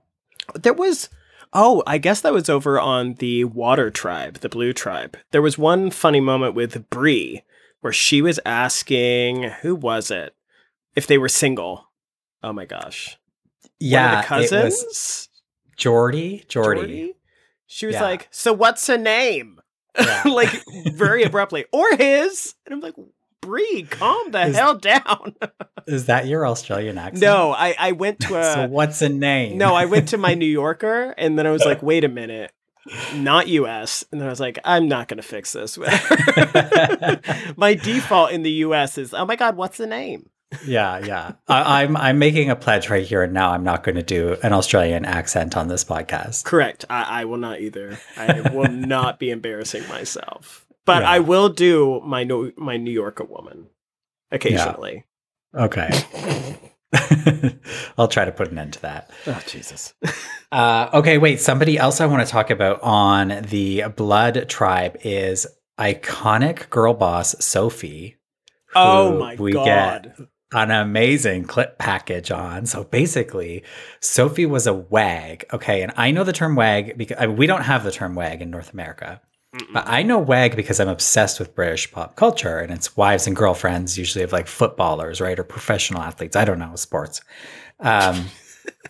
There 0.54 0.72
was 0.72 1.09
oh, 1.52 1.82
I 1.87 1.98
guess 1.98 2.20
that 2.20 2.32
was 2.32 2.48
over 2.48 2.78
on 2.80 3.14
the 3.14 3.44
water 3.44 3.90
tribe, 3.90 4.38
the 4.38 4.48
blue 4.48 4.72
tribe. 4.72 5.16
There 5.30 5.42
was 5.42 5.58
one 5.58 5.90
funny 5.90 6.20
moment 6.20 6.54
with 6.54 6.88
Bree 6.90 7.42
where 7.80 7.92
she 7.92 8.20
was 8.22 8.40
asking 8.44 9.44
who 9.62 9.74
was 9.74 10.11
it? 10.11 10.34
If 10.96 11.06
they 11.06 11.18
were 11.18 11.28
single. 11.28 11.90
Oh 12.42 12.52
my 12.52 12.64
gosh. 12.64 13.18
Yeah, 13.80 14.24
One 14.30 14.42
of 14.42 14.50
the 14.50 14.56
it 14.58 14.64
was 14.64 14.74
cousins? 14.82 15.28
Jordy. 15.76 16.44
Jordy. 16.48 16.80
Jordy? 16.80 17.14
She 17.66 17.87
was 17.87 17.94
Yeah. 17.94 18.02
like, 18.02 18.28
So 18.30 18.52
what's 18.52 18.87
her 18.88 18.98
name? 18.98 19.61
Yeah. 19.98 20.22
like 20.26 20.50
very 20.92 21.22
abruptly. 21.22 21.66
Or 21.72 21.87
his. 21.96 22.54
And 22.66 22.74
I'm 22.74 22.80
like, 22.80 22.94
Bree, 23.40 23.87
calm 23.88 24.31
the 24.31 24.46
Is- 24.46 24.57
hell 24.57 24.74
down. 24.77 25.35
Is 25.87 26.07
that 26.07 26.27
your 26.27 26.46
Australian 26.46 26.98
accent? 26.98 27.22
no, 27.22 27.53
I, 27.53 27.74
I 27.79 27.92
went 27.92 28.20
to 28.20 28.37
a 28.38 28.44
so 28.44 28.66
what's 28.66 29.01
a 29.01 29.09
name? 29.09 29.57
No, 29.57 29.74
I 29.74 29.87
went 29.87 30.09
to 30.11 30.18
my 30.18 30.35
New 30.35 30.44
Yorker 30.51 31.14
and 31.16 31.38
then 31.38 31.46
I 31.46 31.51
was 31.51 31.64
like, 31.64 31.83
wait 31.83 32.05
a 32.05 32.09
minute. 32.09 32.53
Not 33.14 33.48
US. 33.48 34.05
And 34.12 34.20
then 34.20 34.29
I 34.29 34.31
was 34.31 34.40
like, 34.40 34.59
I'm 34.64 34.88
not 34.88 35.09
gonna 35.09 35.22
fix 35.22 35.53
this. 35.53 35.79
my 37.57 37.74
default 37.74 38.33
in 38.33 38.42
the 38.42 38.51
US 38.66 38.98
is, 38.98 39.14
oh 39.14 39.24
my 39.24 39.37
god, 39.37 39.57
what's 39.57 39.79
the 39.79 39.87
name? 39.87 40.29
yeah, 40.66 40.98
yeah. 40.98 41.33
I, 41.46 41.83
I'm 41.83 41.96
I'm 41.96 42.18
making 42.18 42.48
a 42.51 42.57
pledge 42.57 42.88
right 42.88 43.07
here 43.07 43.22
and 43.22 43.35
now. 43.35 43.51
I'm 43.51 43.64
not 43.64 43.83
going 43.85 43.96
to 43.96 44.03
do 44.03 44.37
an 44.42 44.55
Australian 44.55 45.05
accent 45.05 45.57
on 45.59 45.68
this 45.68 45.85
podcast. 45.85 46.44
Correct. 46.44 46.87
I, 46.88 47.20
I 47.20 47.24
will 47.27 47.37
not 47.37 47.61
either. 47.61 47.98
I 48.16 48.40
will 48.55 48.70
not 48.70 49.18
be 49.18 49.31
embarrassing 49.31 49.87
myself. 49.88 50.64
But 50.88 51.03
Yeah. 51.03 51.11
I 51.11 51.18
will 51.20 51.48
do 51.51 52.01
my 52.05 52.24
New 52.24 52.53
my 52.57 52.77
New 52.79 52.90
Yorker 52.90 53.24
woman 53.24 53.66
occasionally. 54.33 55.05
Okay. 55.55 55.90
I'll 57.98 58.09
try 58.09 58.24
to 58.24 58.33
put 58.33 58.51
an 58.51 58.59
end 58.59 58.72
to 58.74 58.83
that. 58.83 59.11
Oh 59.27 59.40
Jesus. 59.46 59.94
Uh, 60.51 60.88
okay, 60.94 61.18
wait. 61.18 61.38
Somebody 61.42 61.77
else 61.77 62.01
I 62.01 62.07
want 62.07 62.27
to 62.27 62.33
talk 62.33 62.48
about 62.48 62.81
on 62.83 63.42
the 63.51 63.83
Blood 63.94 64.48
Tribe 64.48 64.96
is 65.03 65.46
iconic 65.79 66.70
girl 66.70 66.94
boss 66.94 67.37
Sophie. 67.44 68.16
oh 68.74 69.12
who 69.12 69.18
my 69.18 69.35
we 69.35 69.53
god. 69.53 69.64
get 70.16 70.27
an 70.53 70.70
amazing 70.70 71.44
clip 71.44 71.77
package 71.77 72.31
on. 72.31 72.64
So 72.64 72.83
basically, 72.85 73.62
Sophie 74.01 74.46
was 74.46 74.66
a 74.66 74.72
wag. 74.72 75.44
Okay, 75.53 75.83
and 75.83 75.92
I 75.98 76.12
know 76.12 76.24
the 76.24 76.33
term 76.33 76.57
wag 76.57 76.96
because 76.96 77.18
I 77.20 77.27
we 77.27 77.46
don't 77.46 77.64
have 77.64 77.85
the 77.85 77.92
term 77.92 78.14
wag 78.14 78.40
in 78.40 78.48
North 78.51 78.72
America. 78.72 79.20
But 79.72 79.88
I 79.88 80.02
know 80.02 80.18
wag 80.18 80.56
because 80.56 80.78
I'm 80.78 80.88
obsessed 80.88 81.38
with 81.38 81.54
British 81.54 81.90
pop 81.90 82.16
culture 82.16 82.58
and 82.58 82.70
it's 82.70 82.96
wives 82.96 83.26
and 83.26 83.34
girlfriends, 83.34 83.96
usually 83.96 84.22
of 84.22 84.32
like 84.32 84.46
footballers, 84.46 85.20
right? 85.20 85.38
Or 85.38 85.44
professional 85.44 86.02
athletes. 86.02 86.37
I 86.37 86.44
don't 86.44 86.58
know, 86.58 86.76
sports. 86.76 87.22
Um, 87.80 88.26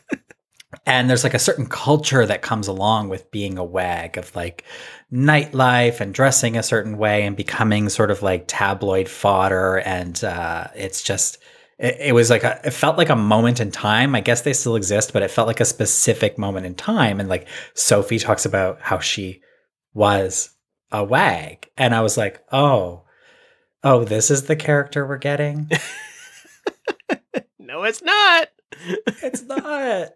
and 0.87 1.09
there's 1.09 1.23
like 1.23 1.35
a 1.35 1.39
certain 1.39 1.67
culture 1.67 2.27
that 2.27 2.43
comes 2.43 2.67
along 2.67 3.09
with 3.09 3.31
being 3.31 3.57
a 3.57 3.65
wag 3.65 4.19
of 4.19 4.35
like 4.35 4.65
nightlife 5.13 6.01
and 6.01 6.13
dressing 6.13 6.57
a 6.57 6.63
certain 6.65 6.99
way 6.99 7.23
and 7.23 7.37
becoming 7.37 7.89
sort 7.89 8.11
of 8.11 8.23
like 8.23 8.45
tabloid 8.49 9.09
fodder. 9.09 9.77
And 9.77 10.23
uh, 10.25 10.67
it's 10.75 11.03
just, 11.03 11.39
it, 11.79 11.97
it 12.01 12.15
was 12.15 12.31
like 12.31 12.43
a, 12.43 12.61
it 12.65 12.73
felt 12.73 12.99
like 12.99 13.11
a 13.11 13.17
moment 13.17 13.61
in 13.61 13.71
time. 13.71 14.17
I 14.17 14.21
guess 14.21 14.41
they 14.41 14.53
still 14.53 14.75
exist, 14.75 15.13
but 15.13 15.23
it 15.23 15.31
felt 15.31 15.47
like 15.47 15.61
a 15.61 15.65
specific 15.65 16.37
moment 16.37 16.67
in 16.67 16.75
time. 16.75 17.21
And 17.21 17.29
like 17.29 17.47
Sophie 17.75 18.19
talks 18.19 18.45
about 18.45 18.81
how 18.81 18.99
she 18.99 19.41
was 19.99 20.51
a 20.93 21.03
wag, 21.03 21.69
and 21.77 21.93
I 21.93 22.03
was 22.03 22.17
like, 22.17 22.41
oh, 22.53 23.03
oh, 23.83 24.05
this 24.05 24.31
is 24.31 24.45
the 24.45 24.55
character 24.55 25.05
we're 25.05 25.19
getting. 25.19 25.69
no, 27.59 27.83
it's 27.83 28.01
not. 28.01 28.49
it's 29.23 29.43
not. 29.43 30.11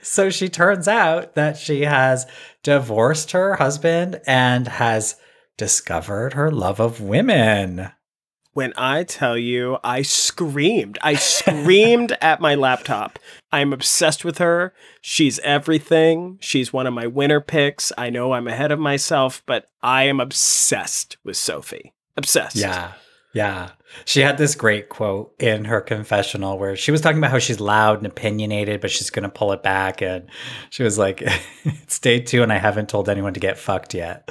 So 0.00 0.30
she 0.30 0.48
turns 0.48 0.86
out 0.86 1.34
that 1.34 1.56
she 1.56 1.82
has 1.82 2.26
divorced 2.62 3.32
her 3.32 3.56
husband 3.56 4.20
and 4.28 4.68
has 4.68 5.16
discovered 5.56 6.34
her 6.34 6.52
love 6.52 6.78
of 6.78 7.00
women. 7.00 7.90
When 8.54 8.72
I 8.76 9.02
tell 9.02 9.36
you, 9.36 9.78
I 9.82 10.02
screamed. 10.02 10.96
I 11.02 11.14
screamed 11.14 12.16
at 12.22 12.40
my 12.40 12.54
laptop. 12.54 13.18
I'm 13.52 13.72
obsessed 13.72 14.24
with 14.24 14.38
her. 14.38 14.72
She's 15.00 15.40
everything. 15.40 16.38
She's 16.40 16.72
one 16.72 16.86
of 16.86 16.94
my 16.94 17.08
winner 17.08 17.40
picks. 17.40 17.92
I 17.98 18.10
know 18.10 18.32
I'm 18.32 18.46
ahead 18.46 18.70
of 18.70 18.78
myself, 18.78 19.42
but 19.44 19.68
I 19.82 20.04
am 20.04 20.20
obsessed 20.20 21.16
with 21.24 21.36
Sophie. 21.36 21.92
Obsessed. 22.16 22.54
Yeah. 22.54 22.92
Yeah. 23.32 23.70
She 24.04 24.20
had 24.20 24.38
this 24.38 24.54
great 24.54 24.88
quote 24.88 25.34
in 25.40 25.64
her 25.64 25.80
confessional 25.80 26.56
where 26.56 26.76
she 26.76 26.92
was 26.92 27.00
talking 27.00 27.18
about 27.18 27.32
how 27.32 27.40
she's 27.40 27.58
loud 27.58 27.98
and 27.98 28.06
opinionated, 28.06 28.80
but 28.80 28.92
she's 28.92 29.10
going 29.10 29.24
to 29.24 29.28
pull 29.28 29.52
it 29.52 29.64
back. 29.64 30.00
And 30.00 30.28
she 30.70 30.84
was 30.84 30.96
like, 30.96 31.22
it's 31.64 31.98
day 31.98 32.20
two 32.20 32.44
and 32.44 32.52
I 32.52 32.58
haven't 32.58 32.88
told 32.88 33.08
anyone 33.08 33.34
to 33.34 33.40
get 33.40 33.58
fucked 33.58 33.94
yet. 33.94 34.28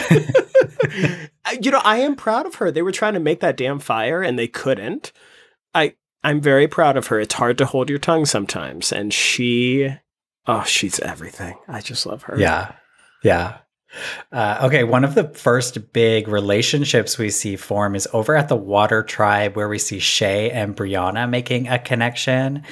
you 1.60 1.70
know, 1.70 1.80
I 1.84 1.98
am 1.98 2.16
proud 2.16 2.46
of 2.46 2.56
her. 2.56 2.70
They 2.70 2.82
were 2.82 2.92
trying 2.92 3.14
to 3.14 3.20
make 3.20 3.40
that 3.40 3.56
damn 3.56 3.78
fire 3.78 4.22
and 4.22 4.38
they 4.38 4.48
couldn't. 4.48 5.12
I 5.74 5.94
I'm 6.22 6.40
very 6.40 6.66
proud 6.68 6.96
of 6.96 7.08
her. 7.08 7.20
It's 7.20 7.34
hard 7.34 7.58
to 7.58 7.66
hold 7.66 7.90
your 7.90 7.98
tongue 7.98 8.26
sometimes 8.26 8.92
and 8.92 9.12
she 9.12 9.94
oh, 10.46 10.64
she's 10.64 11.00
everything. 11.00 11.56
I 11.68 11.80
just 11.80 12.06
love 12.06 12.24
her. 12.24 12.38
Yeah. 12.38 12.72
Yeah. 13.22 13.58
Uh, 14.32 14.58
okay, 14.62 14.82
one 14.82 15.04
of 15.04 15.14
the 15.14 15.28
first 15.28 15.92
big 15.92 16.26
relationships 16.26 17.16
we 17.16 17.30
see 17.30 17.54
form 17.56 17.94
is 17.94 18.08
over 18.12 18.34
at 18.36 18.48
the 18.48 18.56
Water 18.56 19.04
Tribe, 19.04 19.54
where 19.54 19.68
we 19.68 19.78
see 19.78 20.00
Shay 20.00 20.50
and 20.50 20.76
Brianna 20.76 21.30
making 21.30 21.68
a 21.68 21.78
connection. 21.78 22.64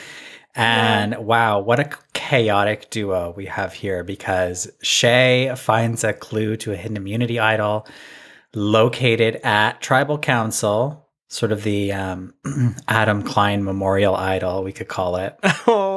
And 0.54 1.16
wow, 1.18 1.60
what 1.60 1.80
a 1.80 1.90
chaotic 2.12 2.90
duo 2.90 3.32
we 3.36 3.46
have 3.46 3.72
here 3.72 4.04
because 4.04 4.70
Shay 4.82 5.54
finds 5.56 6.04
a 6.04 6.12
clue 6.12 6.56
to 6.58 6.72
a 6.72 6.76
hidden 6.76 6.96
immunity 6.96 7.38
idol 7.38 7.86
located 8.54 9.36
at 9.36 9.80
Tribal 9.80 10.18
Council, 10.18 11.08
sort 11.28 11.52
of 11.52 11.62
the 11.62 11.92
um, 11.92 12.34
Adam 12.88 13.22
Klein 13.22 13.64
Memorial 13.64 14.14
Idol, 14.14 14.64
we 14.64 14.72
could 14.72 14.88
call 14.88 15.16
it. 15.16 15.38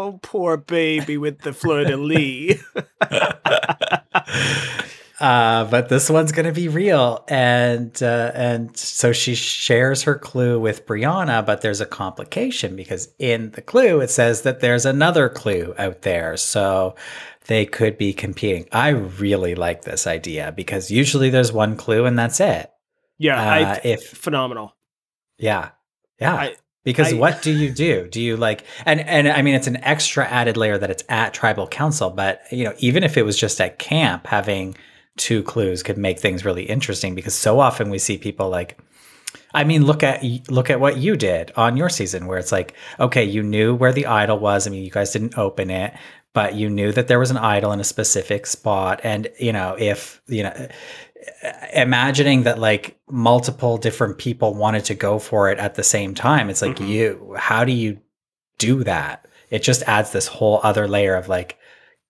Oh, 0.07 0.19
poor 0.21 0.55
baby 0.55 1.17
with 1.17 1.39
the 1.39 1.51
fleur 1.51 1.83
de 1.83 1.97
lis. 1.97 2.63
Uh, 5.19 5.63
but 5.65 5.87
this 5.87 6.09
one's 6.09 6.33
going 6.33 6.45
to 6.45 6.51
be 6.51 6.67
real, 6.67 7.23
and 7.29 8.03
uh, 8.03 8.31
and 8.35 8.75
so 8.75 9.13
she 9.13 9.33
shares 9.33 10.03
her 10.03 10.15
clue 10.15 10.59
with 10.59 10.85
Brianna, 10.85 11.45
but 11.45 11.61
there's 11.61 11.79
a 11.79 11.85
complication 11.85 12.75
because 12.75 13.07
in 13.17 13.51
the 13.51 13.61
clue 13.61 14.01
it 14.01 14.09
says 14.09 14.41
that 14.41 14.59
there's 14.59 14.85
another 14.85 15.29
clue 15.29 15.73
out 15.77 16.01
there, 16.01 16.35
so 16.35 16.95
they 17.47 17.65
could 17.65 17.97
be 17.97 18.11
competing. 18.11 18.67
I 18.73 18.89
really 18.89 19.55
like 19.55 19.83
this 19.83 20.05
idea 20.05 20.51
because 20.51 20.91
usually 20.91 21.29
there's 21.29 21.53
one 21.53 21.77
clue 21.77 22.03
and 22.05 22.19
that's 22.19 22.41
it. 22.41 22.69
Yeah, 23.17 23.39
Uh, 23.41 23.45
I, 23.75 23.81
if 23.85 24.03
phenomenal. 24.09 24.75
yeah, 25.37 25.69
yeah. 26.19 26.33
I- 26.35 26.55
because 26.83 27.13
I- 27.13 27.15
what 27.15 27.41
do 27.41 27.51
you 27.51 27.71
do? 27.71 28.07
Do 28.09 28.21
you 28.21 28.35
like 28.35 28.63
and 28.85 28.99
and 28.99 29.27
I 29.29 29.41
mean 29.43 29.55
it's 29.55 29.67
an 29.67 29.77
extra 29.77 30.25
added 30.27 30.57
layer 30.57 30.77
that 30.77 30.91
it's 30.91 31.03
at 31.07 31.33
tribal 31.33 31.67
council, 31.67 32.09
but 32.09 32.41
you 32.51 32.65
know 32.65 32.73
even 32.79 33.03
if 33.03 33.15
it 33.17 33.23
was 33.23 33.37
just 33.37 33.61
at 33.61 33.79
camp, 33.79 34.27
having 34.27 34.75
two 35.17 35.43
clues 35.43 35.83
could 35.83 35.97
make 35.97 36.19
things 36.19 36.45
really 36.45 36.63
interesting 36.63 37.15
because 37.15 37.33
so 37.35 37.59
often 37.59 37.89
we 37.89 37.99
see 37.99 38.17
people 38.17 38.49
like. 38.49 38.77
I 39.53 39.63
mean, 39.63 39.85
look 39.85 40.03
at 40.03 40.21
look 40.49 40.69
at 40.69 40.79
what 40.81 40.97
you 40.97 41.15
did 41.15 41.51
on 41.55 41.77
your 41.77 41.89
season, 41.89 42.27
where 42.27 42.37
it's 42.37 42.51
like, 42.51 42.73
okay, 42.99 43.23
you 43.23 43.41
knew 43.41 43.73
where 43.73 43.93
the 43.93 44.05
idol 44.05 44.37
was. 44.39 44.67
I 44.67 44.69
mean, 44.69 44.83
you 44.83 44.91
guys 44.91 45.11
didn't 45.13 45.37
open 45.37 45.69
it, 45.69 45.93
but 46.33 46.55
you 46.55 46.69
knew 46.69 46.91
that 46.91 47.07
there 47.07 47.19
was 47.19 47.31
an 47.31 47.37
idol 47.37 47.71
in 47.71 47.79
a 47.79 47.85
specific 47.85 48.45
spot, 48.47 48.99
and 49.03 49.29
you 49.39 49.53
know, 49.53 49.75
if 49.79 50.21
you 50.27 50.43
know, 50.43 50.67
imagining 51.73 52.43
that 52.43 52.59
like 52.59 52.97
multiple 53.09 53.77
different 53.77 54.17
people 54.17 54.53
wanted 54.53 54.85
to 54.85 54.95
go 54.95 55.19
for 55.19 55.49
it 55.49 55.57
at 55.59 55.75
the 55.75 55.83
same 55.83 56.13
time 56.13 56.49
it's 56.49 56.61
like 56.61 56.75
Mhm. 56.77 56.87
you 56.87 57.35
how 57.37 57.63
do 57.65 57.71
you 57.71 57.97
do 58.57 58.83
that 58.83 59.25
it 59.49 59.63
just 59.63 59.83
adds 59.83 60.11
this 60.11 60.27
whole 60.27 60.59
other 60.63 60.87
layer 60.87 61.15
of 61.15 61.27
like 61.27 61.57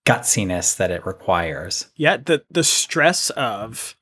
gutsiness 0.05 0.75
that 0.77 0.91
it 0.91 1.05
requires 1.05 1.89
Yeah, 1.95 2.17
the 2.17 2.43
the 2.49 2.63
stress 2.63 3.29
of 3.31 3.95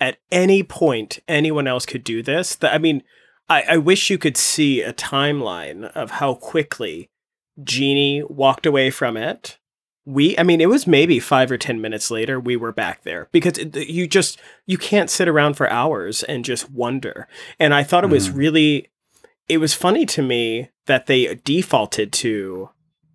at 0.00 0.16
any 0.32 0.62
point 0.62 1.18
anyone 1.28 1.66
else 1.66 1.84
could 1.86 2.02
do 2.04 2.22
this. 2.22 2.54
That 2.56 2.74
I 2.74 2.78
mean, 2.78 3.02
I, 3.48 3.62
I 3.70 3.76
wish 3.76 4.10
you 4.10 4.18
could 4.18 4.36
see 4.36 4.80
a 4.82 4.92
timeline 4.92 5.84
of 5.92 6.12
how 6.12 6.34
quickly 6.34 7.10
Jeannie 7.62 8.22
walked 8.28 8.64
away 8.64 8.90
from 8.90 9.16
it. 9.16 9.58
We, 10.06 10.36
I 10.38 10.42
mean, 10.44 10.62
it 10.62 10.68
was 10.70 10.86
maybe 10.86 11.20
five 11.20 11.50
or 11.52 11.58
ten 11.58 11.80
minutes 11.80 12.10
later 12.10 12.40
we 12.40 12.56
were 12.56 12.72
back 12.72 13.02
there 13.02 13.28
because 13.32 13.58
it, 13.58 13.76
you 13.76 14.06
just 14.08 14.40
you 14.64 14.78
can't 14.78 15.10
sit 15.10 15.28
around 15.28 15.54
for 15.54 15.68
hours 15.68 16.22
and 16.22 16.44
just 16.44 16.70
wonder. 16.70 17.28
And 17.58 17.74
I 17.74 17.82
thought 17.82 18.04
it 18.04 18.10
was 18.10 18.30
Mhm. 18.30 18.36
really, 18.36 18.88
it 19.46 19.58
was 19.58 19.74
funny 19.74 20.06
to 20.06 20.22
me 20.22 20.70
that 20.86 21.06
they 21.06 21.34
defaulted 21.44 22.12
to 22.14 22.70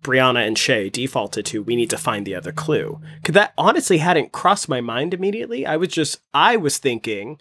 Brianna 0.06 0.46
and 0.46 0.56
Shay 0.56 0.88
defaulted 0.88 1.44
to 1.46 1.64
we 1.64 1.74
need 1.74 1.90
to 1.90 1.98
find 1.98 2.24
the 2.24 2.36
other 2.36 2.52
clue. 2.52 3.00
Cause 3.24 3.34
that 3.34 3.52
honestly 3.58 3.98
hadn't 3.98 4.30
crossed 4.30 4.68
my 4.68 4.80
mind 4.80 5.12
immediately. 5.12 5.66
I 5.66 5.76
was 5.76 5.88
just 5.88 6.20
I 6.32 6.56
was 6.56 6.78
thinking, 6.78 7.40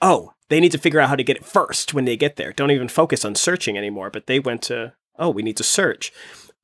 oh, 0.00 0.32
they 0.48 0.58
need 0.58 0.72
to 0.72 0.78
figure 0.78 0.98
out 0.98 1.10
how 1.10 1.16
to 1.16 1.22
get 1.22 1.36
it 1.36 1.44
first 1.44 1.92
when 1.92 2.06
they 2.06 2.16
get 2.16 2.36
there. 2.36 2.54
Don't 2.54 2.70
even 2.70 2.88
focus 2.88 3.22
on 3.22 3.34
searching 3.34 3.76
anymore. 3.76 4.08
But 4.10 4.26
they 4.26 4.40
went 4.40 4.62
to, 4.62 4.94
oh, 5.18 5.28
we 5.28 5.42
need 5.42 5.58
to 5.58 5.62
search. 5.62 6.10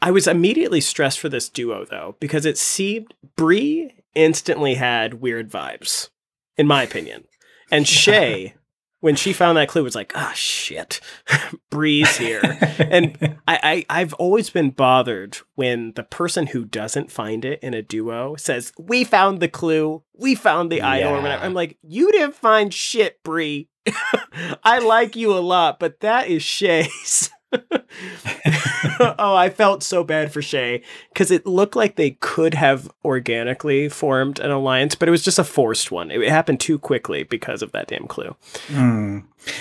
I 0.00 0.10
was 0.10 0.26
immediately 0.26 0.80
stressed 0.80 1.20
for 1.20 1.28
this 1.28 1.50
duo 1.50 1.84
though, 1.84 2.16
because 2.18 2.46
it 2.46 2.56
seemed 2.56 3.12
Bree 3.36 3.92
instantly 4.14 4.74
had 4.74 5.20
weird 5.20 5.50
vibes, 5.50 6.08
in 6.56 6.66
my 6.66 6.82
opinion. 6.82 7.24
And 7.70 7.86
Shay, 8.02 8.54
when 9.02 9.16
she 9.16 9.32
found 9.32 9.58
that 9.58 9.68
clue, 9.68 9.82
it 9.82 9.84
was 9.84 9.96
like, 9.96 10.12
ah, 10.14 10.32
shit, 10.34 11.00
Bree's 11.70 12.16
here. 12.16 12.40
And 12.78 13.18
I, 13.48 13.84
I 13.90 14.00
I've 14.00 14.14
always 14.14 14.48
been 14.48 14.70
bothered 14.70 15.38
when 15.56 15.92
the 15.96 16.04
person 16.04 16.46
who 16.46 16.64
doesn't 16.64 17.10
find 17.10 17.44
it 17.44 17.58
in 17.62 17.74
a 17.74 17.82
duo 17.82 18.36
says, 18.36 18.72
"We 18.78 19.02
found 19.02 19.40
the 19.40 19.48
clue. 19.48 20.04
We 20.14 20.36
found 20.36 20.70
the 20.70 20.80
idol." 20.82 21.10
Or 21.12 21.16
Yeah. 21.16 21.22
whatever. 21.22 21.44
I'm 21.44 21.52
like, 21.52 21.78
"You 21.82 22.12
didn't 22.12 22.36
find 22.36 22.72
shit, 22.72 23.22
Bree. 23.24 23.68
I 24.64 24.78
like 24.78 25.16
you 25.16 25.32
a 25.36 25.40
lot, 25.40 25.80
but 25.80 25.98
that 26.00 26.28
is 26.28 26.42
Shay's." 26.44 27.28
oh, 29.18 29.34
I 29.34 29.50
felt 29.50 29.82
so 29.82 30.04
bad 30.04 30.32
for 30.32 30.42
Shay 30.42 30.82
because 31.12 31.30
it 31.30 31.46
looked 31.46 31.76
like 31.76 31.96
they 31.96 32.12
could 32.12 32.54
have 32.54 32.90
organically 33.04 33.88
formed 33.88 34.38
an 34.38 34.50
alliance, 34.50 34.94
but 34.94 35.08
it 35.08 35.10
was 35.10 35.24
just 35.24 35.38
a 35.38 35.44
forced 35.44 35.90
one. 35.90 36.10
It 36.10 36.28
happened 36.28 36.60
too 36.60 36.78
quickly 36.78 37.24
because 37.24 37.62
of 37.62 37.72
that 37.72 37.88
damn 37.88 38.06
clue. 38.06 38.34
Hmm. 38.68 39.18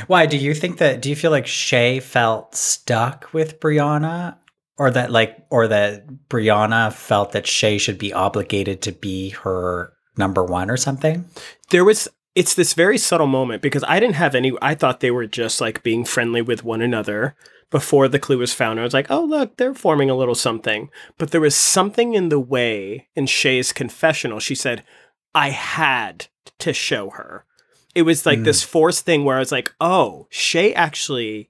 why 0.08 0.26
do 0.26 0.38
you 0.38 0.54
think 0.54 0.78
that 0.78 1.02
do 1.02 1.10
you 1.10 1.16
feel 1.16 1.32
like 1.32 1.48
shay 1.48 2.00
felt 2.00 2.56
stuck 2.56 3.34
with 3.34 3.60
brianna 3.60 4.38
or 4.78 4.92
that 4.92 5.12
like 5.12 5.44
or 5.50 5.68
that 5.68 6.08
brianna 6.30 6.94
felt 6.94 7.32
that 7.32 7.48
shay 7.48 7.78
should 7.78 7.98
be 7.98 8.14
obligated 8.14 8.82
to 8.84 8.92
be 8.92 9.30
her 9.30 9.94
number 10.18 10.44
one 10.44 10.70
or 10.70 10.78
something 10.78 11.26
there 11.72 11.84
was 11.84 12.08
it's 12.36 12.54
this 12.54 12.74
very 12.74 12.98
subtle 12.98 13.28
moment 13.28 13.62
because 13.62 13.84
I 13.88 14.00
didn't 14.00 14.16
have 14.16 14.36
any 14.36 14.54
I 14.62 14.76
thought 14.76 15.00
they 15.00 15.12
were 15.12 15.28
just 15.28 15.60
like 15.60 15.84
being 15.84 16.06
friendly 16.06 16.42
with 16.42 16.64
one 16.64 16.82
another 16.82 17.36
before 17.72 18.08
the 18.08 18.20
clue 18.20 18.38
was 18.38 18.54
found. 18.54 18.80
I 18.80 18.84
was 18.84 18.94
like, 18.94 19.10
oh 19.10 19.24
look, 19.24 19.58
they're 19.58 19.74
forming 19.74 20.10
a 20.12 20.16
little 20.16 20.36
something. 20.36 20.90
But 21.18 21.32
there 21.32 21.42
was 21.42 21.56
something 21.56 22.14
in 22.14 22.30
the 22.30 22.40
way 22.40 23.08
in 23.16 23.26
Shay's 23.26 23.74
confessional. 23.74 24.40
She 24.40 24.54
said, 24.56 24.84
I 25.34 25.50
had 25.50 26.28
to 26.60 26.74
show 26.74 27.10
her. 27.12 27.46
It 27.96 28.04
was 28.04 28.26
like 28.26 28.40
Mm. 28.40 28.44
this 28.44 28.62
forced 28.62 29.06
thing 29.06 29.26
where 29.26 29.38
I 29.38 29.40
was 29.40 29.52
like, 29.52 29.74
oh, 29.82 30.28
Shay 30.30 30.74
actually 30.74 31.50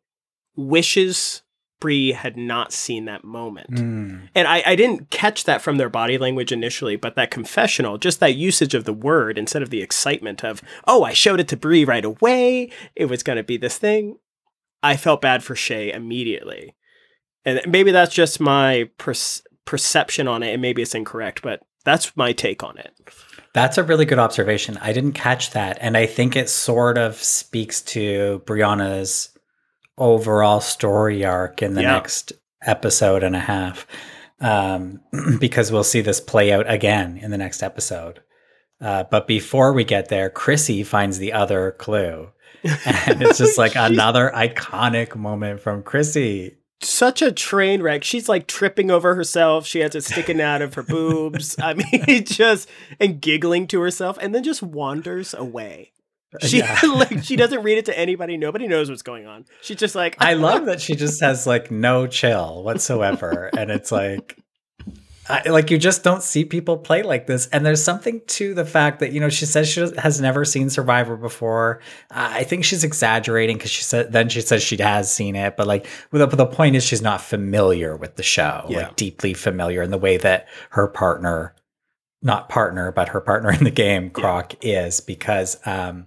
wishes 0.56 1.42
Bree 1.80 2.12
had 2.12 2.38
not 2.38 2.72
seen 2.72 3.06
that 3.06 3.24
moment. 3.24 3.80
Hmm. 3.80 4.18
And 4.36 4.48
I, 4.48 4.62
I 4.66 4.76
didn't 4.76 5.10
catch 5.10 5.46
that 5.46 5.64
from 5.64 5.78
their 5.78 5.90
body 5.90 6.20
language 6.20 6.52
initially, 6.52 6.96
but 6.96 7.16
that 7.16 7.32
confessional, 7.32 7.98
just 7.98 8.20
that 8.20 8.36
usage 8.36 8.76
of 8.76 8.84
the 8.84 8.94
word 8.94 9.36
instead 9.40 9.64
of 9.64 9.72
the 9.72 9.82
excitement 9.82 10.44
of, 10.44 10.62
oh, 10.86 11.04
I 11.04 11.14
showed 11.14 11.40
it 11.40 11.48
to 11.48 11.58
Bree 11.58 11.84
right 11.84 12.06
away. 12.06 12.70
It 12.96 13.06
was 13.06 13.24
going 13.24 13.38
to 13.38 13.44
be 13.44 13.58
this 13.58 13.80
thing. 13.80 14.18
I 14.84 14.98
felt 14.98 15.22
bad 15.22 15.44
for 15.44 15.56
Shay 15.56 15.92
immediately. 15.92 16.76
And 17.46 17.62
maybe 17.68 17.92
that's 17.92 18.14
just 18.14 18.40
my 18.40 18.90
perce- 18.98 19.42
perception 19.66 20.28
on 20.28 20.44
it, 20.44 20.54
and 20.54 20.62
maybe 20.62 20.82
it's 20.82 20.96
incorrect, 20.96 21.42
but 21.42 21.62
that's 21.86 22.16
my 22.16 22.32
take 22.34 22.64
on 22.64 22.78
it. 22.78 22.94
That's 23.54 23.78
a 23.78 23.84
really 23.84 24.06
good 24.06 24.20
observation. 24.20 24.78
I 24.82 24.94
didn't 24.94 25.14
catch 25.14 25.52
that. 25.52 25.78
And 25.82 25.98
I 25.98 26.06
think 26.06 26.36
it 26.36 26.50
sort 26.50 26.98
of 26.98 27.16
speaks 27.16 27.82
to 27.82 28.42
Brianna's 28.46 29.30
overall 29.98 30.62
story 30.62 31.26
arc 31.26 31.62
in 31.62 31.74
the 31.74 31.82
Yeah. 31.82 31.94
next 31.94 32.34
episode 32.64 33.24
and 33.24 33.36
a 33.36 33.40
half. 33.40 33.86
Um, 34.40 35.02
because 35.40 35.72
we'll 35.72 35.84
see 35.84 36.02
this 36.02 36.20
play 36.20 36.52
out 36.52 36.72
again 36.72 37.18
in 37.18 37.30
the 37.32 37.38
next 37.38 37.62
episode. 37.62 38.22
Uh, 38.80 39.04
but 39.04 39.28
before 39.28 39.74
we 39.74 39.84
get 39.84 40.10
there, 40.10 40.30
Chrissy 40.30 40.84
finds 40.84 41.18
the 41.20 41.34
other 41.34 41.72
clue. 41.78 42.30
And 42.64 43.22
it's 43.22 43.38
just 43.38 43.58
like 43.58 43.76
another 43.76 44.32
iconic 44.34 45.16
moment 45.16 45.60
from 45.60 45.84
Chrissy. 45.84 46.58
such 46.82 47.22
a 47.22 47.32
train 47.32 47.82
wreck. 47.82 48.04
She's 48.04 48.28
like 48.28 48.48
tripping 48.48 48.92
over 48.92 49.16
herself. 49.16 49.66
She 49.66 49.80
has 49.80 49.96
it 49.96 50.04
sticking 50.04 50.42
out 50.42 50.62
of 50.62 50.74
her 50.76 50.84
boobs. 50.84 51.58
I 51.60 51.74
mean, 52.08 52.24
just 52.26 52.70
and 53.00 53.22
giggling 53.22 53.68
to 53.68 53.82
herself, 53.82 54.18
and 54.22 54.34
then 54.34 54.44
just 54.44 54.62
wanders 54.64 55.34
away. 55.34 55.92
Uh, 56.34 56.46
she 56.46 56.60
Yeah. 56.60 56.80
like 56.96 57.24
she 57.24 57.36
doesn't 57.36 57.64
read 57.64 57.78
it 57.78 57.86
to 57.86 57.98
anybody. 57.98 58.38
Nobody 58.38 58.68
knows 58.68 58.90
what's 58.90 59.02
going 59.02 59.26
on. 59.26 59.46
She's 59.62 59.78
just 59.78 59.96
like 59.96 60.16
I 60.20 60.34
ah. 60.34 60.38
love 60.38 60.66
that 60.66 60.82
she 60.82 60.96
just 60.96 61.22
has 61.22 61.46
like 61.46 61.72
no 61.72 62.08
chill 62.08 62.64
whatsoever. 62.64 63.50
and 63.58 63.70
it's 63.72 63.92
like, 63.92 64.38
I, 65.32 65.50
like 65.50 65.72
you 65.72 65.78
just 65.78 66.04
don't 66.04 66.22
see 66.22 66.44
people 66.44 66.78
play 66.78 67.04
like 67.04 67.26
this. 67.26 67.48
And 67.48 67.66
there's 67.66 67.84
something 67.84 68.22
to 68.28 68.54
the 68.54 68.66
fact 68.66 69.00
that, 69.00 69.14
you 69.14 69.20
know, 69.20 69.30
she 69.30 69.46
says 69.46 69.70
she 69.70 69.80
has 69.98 70.20
never 70.20 70.44
seen 70.44 70.70
Survivor 70.70 71.16
before. 71.16 71.80
Uh, 72.12 72.30
I 72.34 72.44
think 72.44 72.66
she's 72.66 72.84
exaggerating 72.84 73.58
because 73.58 73.72
she 73.72 73.84
said, 73.84 74.12
then 74.12 74.30
she 74.30 74.42
says 74.42 74.62
she 74.62 74.78
has 74.78 75.12
seen 75.12 75.36
it. 75.36 75.56
But 75.56 75.68
like, 75.68 75.88
well, 76.12 76.28
the, 76.28 76.36
the 76.36 76.46
point 76.46 76.76
is 76.76 76.84
she's 76.84 77.02
not 77.02 77.22
familiar 77.22 77.96
with 77.96 78.16
the 78.18 78.24
show, 78.24 78.66
Yeah. 78.68 78.80
like 78.88 78.96
deeply 78.98 79.34
familiar 79.34 79.82
in 79.82 79.90
the 79.92 79.98
way 79.98 80.18
that 80.18 80.48
her 80.72 80.88
partner, 80.88 81.56
not 82.22 82.50
partner, 82.50 82.92
but 82.92 83.10
her 83.10 83.22
partner 83.22 83.52
in 83.52 83.64
the 83.64 83.72
game, 83.72 84.10
Croc, 84.10 84.54
is 84.62 85.00
because, 85.00 85.58
um, 85.66 86.06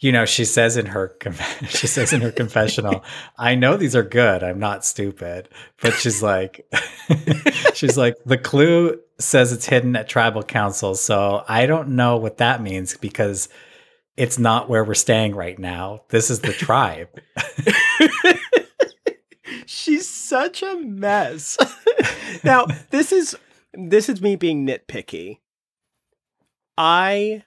you 0.00 0.12
know, 0.12 0.24
she 0.24 0.44
says 0.44 0.76
in 0.76 0.86
her 0.86 1.16
she 1.68 1.86
says 1.86 2.12
in 2.12 2.20
her 2.20 2.32
confessional, 2.32 3.04
"I 3.36 3.54
know 3.54 3.76
these 3.76 3.96
are 3.96 4.02
good. 4.02 4.42
I'm 4.42 4.58
not 4.58 4.84
stupid." 4.84 5.48
But 5.82 5.94
she's 5.94 6.22
like, 6.22 6.66
she's 7.74 7.96
like, 7.96 8.14
the 8.24 8.38
clue 8.38 9.00
says 9.18 9.52
it's 9.52 9.66
hidden 9.66 9.96
at 9.96 10.08
tribal 10.08 10.42
council, 10.42 10.94
so 10.94 11.44
I 11.48 11.66
don't 11.66 11.90
know 11.90 12.16
what 12.16 12.38
that 12.38 12.62
means 12.62 12.96
because 12.96 13.48
it's 14.16 14.38
not 14.38 14.68
where 14.68 14.84
we're 14.84 14.94
staying 14.94 15.34
right 15.34 15.58
now. 15.58 16.02
This 16.08 16.30
is 16.30 16.40
the 16.40 16.52
tribe. 16.52 17.08
She's 19.66 20.08
such 20.08 20.62
a 20.62 20.76
mess. 20.76 21.56
now, 22.44 22.66
this 22.90 23.12
is 23.12 23.36
this 23.74 24.08
is 24.08 24.20
me 24.20 24.36
being 24.36 24.66
nitpicky. 24.66 25.38
I 26.76 27.44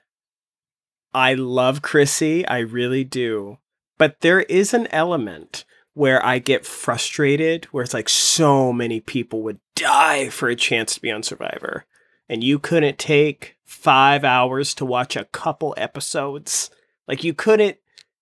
I 1.14 1.34
love 1.34 1.82
Chrissy, 1.82 2.46
I 2.46 2.58
really 2.58 3.04
do. 3.04 3.58
But 3.98 4.20
there 4.20 4.40
is 4.40 4.72
an 4.72 4.86
element 4.88 5.64
where 5.94 6.24
I 6.24 6.38
get 6.38 6.64
frustrated 6.64 7.66
where 7.66 7.84
it's 7.84 7.94
like 7.94 8.08
so 8.08 8.72
many 8.72 9.00
people 9.00 9.42
would 9.42 9.60
die 9.76 10.30
for 10.30 10.48
a 10.48 10.56
chance 10.56 10.94
to 10.94 11.02
be 11.02 11.10
on 11.10 11.22
Survivor. 11.22 11.84
And 12.28 12.42
you 12.42 12.58
couldn't 12.58 12.98
take 12.98 13.56
5 13.64 14.24
hours 14.24 14.74
to 14.74 14.86
watch 14.86 15.16
a 15.16 15.26
couple 15.26 15.74
episodes. 15.76 16.70
Like 17.06 17.24
you 17.24 17.34
couldn't 17.34 17.76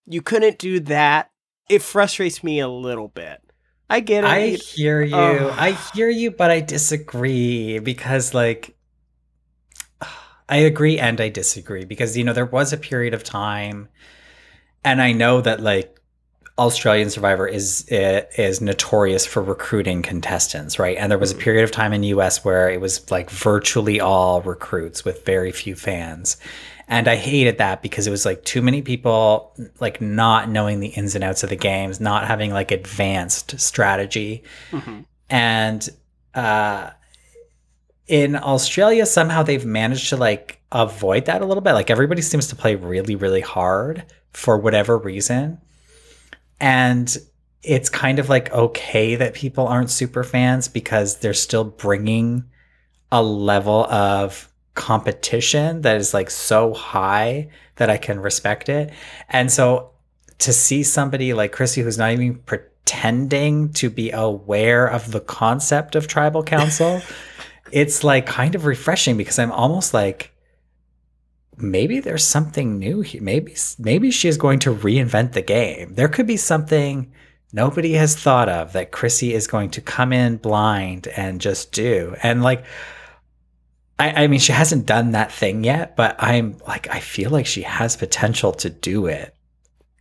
you 0.07 0.22
couldn't 0.22 0.59
do 0.59 0.80
that. 0.80 1.30
It 1.68 1.82
frustrates 1.82 2.43
me 2.43 2.59
a 2.59 2.68
little 2.68 3.09
bit. 3.09 3.41
I 3.88 4.01
get 4.01 4.24
it. 4.24 4.26
I 4.26 4.49
hear 4.51 5.03
you. 5.03 5.16
Ugh. 5.16 5.55
I 5.57 5.72
hear 5.95 6.09
you, 6.09 6.30
but 6.30 6.51
I 6.51 6.61
disagree 6.61 7.78
because, 7.80 8.34
like, 8.34 8.76
I 10.51 10.57
agree 10.57 10.98
and 10.98 11.20
I 11.20 11.28
disagree 11.30 11.84
because, 11.84 12.16
you 12.16 12.24
know, 12.24 12.32
there 12.34 12.44
was 12.44 12.72
a 12.72 12.76
period 12.76 13.14
of 13.14 13.24
time, 13.24 13.88
and 14.84 15.01
I 15.01 15.12
know 15.12 15.40
that, 15.40 15.61
like, 15.61 15.96
Australian 16.59 17.09
Survivor 17.09 17.48
is 17.48 17.86
is 17.88 18.61
notorious 18.61 19.24
for 19.24 19.42
recruiting 19.42 20.03
contestants, 20.03 20.78
right? 20.78 20.96
And 20.98 21.11
there 21.11 21.18
was 21.18 21.32
a 21.32 21.34
period 21.36 21.64
of 21.64 21.70
time 21.70 21.94
in 21.94 22.03
US 22.03 22.44
where 22.44 22.68
it 22.70 22.82
was 22.82 23.11
like 23.11 23.30
virtually 23.30 23.98
all 23.98 24.42
recruits 24.42 25.03
with 25.03 25.24
very 25.24 25.53
few 25.53 25.74
fans. 25.74 26.36
And 26.86 27.09
I 27.09 27.16
hated 27.16 27.57
that 27.59 27.80
because 27.80 28.07
it 28.07 28.11
was 28.11 28.26
like 28.26 28.44
too 28.44 28.61
many 28.61 28.82
people 28.82 29.55
like 29.80 30.03
not 30.03 30.51
knowing 30.51 30.80
the 30.80 30.88
ins 30.88 31.14
and 31.14 31.24
outs 31.24 31.42
of 31.42 31.48
the 31.48 31.57
games, 31.57 31.98
not 31.98 32.26
having 32.26 32.53
like 32.53 32.70
advanced 32.72 33.59
strategy. 33.59 34.42
Mhm. 34.70 35.07
And 35.30 35.88
uh 36.34 36.90
in 38.11 38.34
Australia 38.34 39.06
somehow 39.06 39.44
they've 39.44 39.64
managed 39.64 40.08
to 40.08 40.16
like 40.16 40.61
avoid 40.72 41.26
that 41.26 41.42
a 41.42 41.46
little 41.46 41.61
bit. 41.62 41.74
Like 41.74 41.90
everybody 41.90 42.22
seems 42.22 42.48
to 42.48 42.56
play 42.56 42.74
really 42.74 43.14
really 43.14 43.40
hard 43.40 44.04
for 44.32 44.58
whatever 44.58 44.98
reason. 44.98 45.58
And 46.61 47.16
it's 47.62 47.88
kind 47.88 48.18
of 48.18 48.28
like 48.28 48.52
okay 48.52 49.14
that 49.14 49.34
people 49.34 49.68
aren't 49.68 49.90
super 49.90 50.24
fans 50.24 50.66
because 50.66 51.18
they're 51.18 51.32
still 51.32 51.62
bringing 51.62 52.44
a 53.12 53.22
level 53.22 53.84
of 53.84 54.52
competition 54.74 55.82
that 55.82 55.96
is 55.96 56.12
like 56.12 56.30
so 56.30 56.74
high 56.74 57.48
that 57.76 57.90
I 57.90 57.96
can 57.96 58.18
respect 58.18 58.68
it. 58.68 58.92
And 59.28 59.52
so 59.52 59.90
to 60.38 60.52
see 60.52 60.82
somebody 60.82 61.32
like 61.32 61.52
Chrissy 61.52 61.82
who's 61.82 61.98
not 61.98 62.11
even 62.11 62.38
pretending 62.38 63.72
to 63.74 63.88
be 63.88 64.11
aware 64.11 64.86
of 64.86 65.12
the 65.12 65.20
concept 65.20 65.94
of 65.94 66.08
tribal 66.08 66.42
council, 66.42 67.02
it's 67.72 68.02
like 68.04 68.26
kind 68.26 68.54
of 68.54 68.64
refreshing 68.64 69.16
because 69.16 69.38
I'm 69.38 69.52
almost 69.52 69.92
like 69.94 70.32
maybe 71.56 72.00
there's 72.00 72.24
something 72.24 72.78
new 72.78 73.00
here. 73.02 73.22
Maybe 73.22 73.54
maybe 73.78 74.10
she 74.10 74.28
is 74.28 74.36
going 74.36 74.58
to 74.60 74.74
reinvent 74.74 75.32
the 75.32 75.42
game. 75.42 75.94
There 75.94 76.08
could 76.08 76.26
be 76.26 76.36
something 76.36 77.12
nobody 77.52 77.92
has 77.94 78.16
thought 78.16 78.48
of 78.48 78.72
that 78.72 78.92
Chrissy 78.92 79.34
is 79.34 79.46
going 79.46 79.70
to 79.70 79.80
come 79.80 80.12
in 80.12 80.36
blind 80.36 81.08
and 81.08 81.40
just 81.40 81.72
do. 81.72 82.14
And 82.22 82.42
like 82.42 82.64
I, 83.98 84.24
I 84.24 84.26
mean 84.28 84.40
she 84.40 84.52
hasn't 84.52 84.86
done 84.86 85.12
that 85.12 85.32
thing 85.32 85.64
yet, 85.64 85.96
but 85.96 86.16
I'm 86.18 86.58
like 86.66 86.88
I 86.94 87.00
feel 87.00 87.30
like 87.30 87.46
she 87.46 87.62
has 87.62 87.96
potential 87.96 88.52
to 88.52 88.70
do 88.70 89.06
it. 89.06 89.34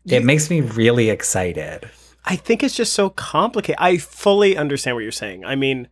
It 0.05 0.22
You- 0.22 0.26
makes 0.26 0.49
me 0.49 0.61
really 0.61 1.09
excited. 1.09 1.89
I 2.26 2.36
think 2.36 2.63
it's 2.63 2.76
just 2.76 2.93
so 2.93 3.09
complicated. 3.09 3.78
I 3.80 3.97
fully 3.97 4.55
understand 4.55 4.95
what 4.95 5.03
you're 5.03 5.11
saying. 5.11 5.45
I 5.45 5.55
mean, 5.55 5.88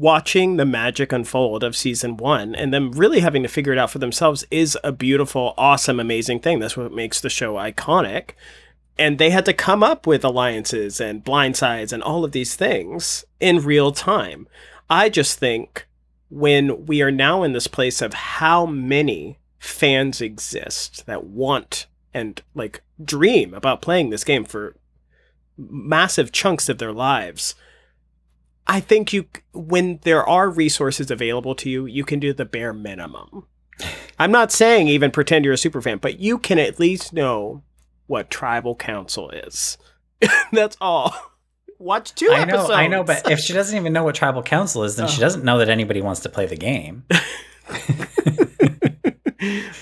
watching 0.00 0.56
the 0.56 0.66
magic 0.66 1.10
unfold 1.10 1.64
of 1.64 1.74
season 1.74 2.18
one 2.18 2.54
and 2.54 2.72
them 2.72 2.92
really 2.92 3.20
having 3.20 3.42
to 3.42 3.48
figure 3.48 3.72
it 3.72 3.78
out 3.78 3.90
for 3.90 3.98
themselves 3.98 4.44
is 4.50 4.76
a 4.84 4.92
beautiful, 4.92 5.54
awesome, 5.56 5.98
amazing 5.98 6.40
thing. 6.40 6.58
That's 6.58 6.76
what 6.76 6.92
makes 6.92 7.20
the 7.20 7.30
show 7.30 7.54
iconic. 7.54 8.30
And 8.98 9.18
they 9.18 9.30
had 9.30 9.46
to 9.46 9.52
come 9.54 9.82
up 9.82 10.06
with 10.06 10.24
alliances 10.24 11.00
and 11.00 11.24
blindsides 11.24 11.92
and 11.92 12.02
all 12.02 12.24
of 12.24 12.32
these 12.32 12.54
things 12.56 13.24
in 13.40 13.64
real 13.64 13.90
time. 13.92 14.48
I 14.90 15.08
just 15.08 15.38
think 15.38 15.86
when 16.28 16.84
we 16.86 17.00
are 17.00 17.10
now 17.10 17.42
in 17.42 17.52
this 17.52 17.66
place 17.66 18.02
of 18.02 18.12
how 18.12 18.66
many 18.66 19.38
fans 19.58 20.20
exist 20.20 21.06
that 21.06 21.24
want 21.24 21.86
and 22.12 22.42
like 22.54 22.82
dream 23.02 23.54
about 23.54 23.82
playing 23.82 24.10
this 24.10 24.24
game 24.24 24.44
for 24.44 24.76
massive 25.56 26.32
chunks 26.32 26.68
of 26.68 26.78
their 26.78 26.92
lives. 26.92 27.54
I 28.66 28.80
think 28.80 29.12
you 29.12 29.26
when 29.52 30.00
there 30.02 30.24
are 30.28 30.50
resources 30.50 31.10
available 31.10 31.54
to 31.56 31.70
you, 31.70 31.86
you 31.86 32.04
can 32.04 32.18
do 32.18 32.32
the 32.32 32.44
bare 32.44 32.72
minimum. 32.72 33.46
I'm 34.18 34.32
not 34.32 34.50
saying 34.52 34.88
even 34.88 35.10
pretend 35.10 35.44
you're 35.44 35.54
a 35.54 35.58
super 35.58 35.82
fan, 35.82 35.98
but 35.98 36.18
you 36.18 36.38
can 36.38 36.58
at 36.58 36.80
least 36.80 37.12
know 37.12 37.62
what 38.06 38.30
tribal 38.30 38.74
council 38.74 39.30
is. 39.30 39.76
That's 40.52 40.76
all. 40.80 41.14
Watch 41.78 42.14
two 42.14 42.30
I 42.32 42.44
know, 42.46 42.54
episodes. 42.54 42.70
I 42.70 42.86
know, 42.86 43.04
but 43.04 43.30
if 43.30 43.38
she 43.38 43.52
doesn't 43.52 43.76
even 43.76 43.92
know 43.92 44.02
what 44.04 44.14
tribal 44.14 44.42
council 44.42 44.82
is, 44.84 44.96
then 44.96 45.08
she 45.08 45.18
Oh. 45.18 45.20
doesn't 45.20 45.44
know 45.44 45.58
that 45.58 45.68
anybody 45.68 46.00
wants 46.00 46.20
to 46.20 46.30
play 46.30 46.46
the 46.46 46.56
game. 46.56 47.04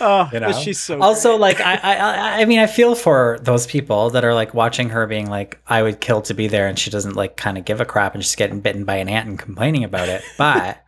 oh, 0.05 0.29
You 0.33 0.41
know? 0.41 0.53
she's 0.53 0.79
so 0.79 1.01
also, 1.01 1.31
great. 1.33 1.41
like, 1.41 1.61
I, 1.61 1.75
I, 1.75 1.95
I- 1.95 2.41
I 2.41 2.45
mean, 2.45 2.59
I 2.61 2.67
feel 2.67 2.95
for 2.95 3.39
those 3.43 3.67
people 3.67 4.11
that 4.11 4.25
are 4.25 4.35
like 4.35 4.55
watching 4.55 4.91
her 4.91 5.07
being 5.07 5.29
like, 5.29 5.61
I 5.67 5.83
would 5.83 6.01
kill 6.01 6.21
to 6.23 6.35
be 6.35 6.47
there, 6.47 6.67
and 6.69 6.79
she 6.79 6.91
doesn't 6.91 7.17
like 7.17 7.37
kind 7.37 7.59
of 7.59 7.65
give 7.65 7.81
a 7.81 7.85
crap, 7.85 8.15
and 8.15 8.23
she's 8.25 8.37
getting 8.37 8.61
bitten 8.61 8.85
by 8.85 8.97
an 8.97 9.09
ant 9.09 9.29
and 9.29 9.39
complaining 9.39 9.85
about 9.85 10.09
it. 10.09 10.23
But 10.39 10.79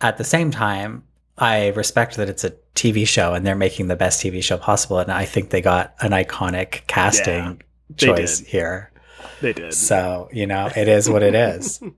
at 0.00 0.16
the 0.18 0.24
same 0.24 0.50
time, 0.50 1.04
I 1.38 1.68
respect 1.68 2.16
that 2.16 2.28
it's 2.28 2.44
a 2.44 2.50
TV 2.74 3.06
show 3.06 3.34
and 3.34 3.46
they're 3.46 3.54
making 3.56 3.88
the 3.88 3.96
best 3.96 4.22
TV 4.22 4.42
show 4.42 4.56
possible, 4.58 4.98
and 4.98 5.10
I 5.12 5.24
think 5.24 5.50
they 5.50 5.60
got 5.62 5.94
an 6.00 6.10
iconic 6.12 6.86
casting 6.86 7.62
they 7.90 8.06
choice 8.06 8.38
did. 8.40 8.48
here. 8.48 8.92
they 9.40 9.52
did. 9.52 9.74
So, 9.74 10.28
you 10.32 10.46
know, 10.46 10.70
it 10.74 10.88
is 10.88 11.08
what 11.08 11.22
it 11.22 11.34
is. 11.34 11.80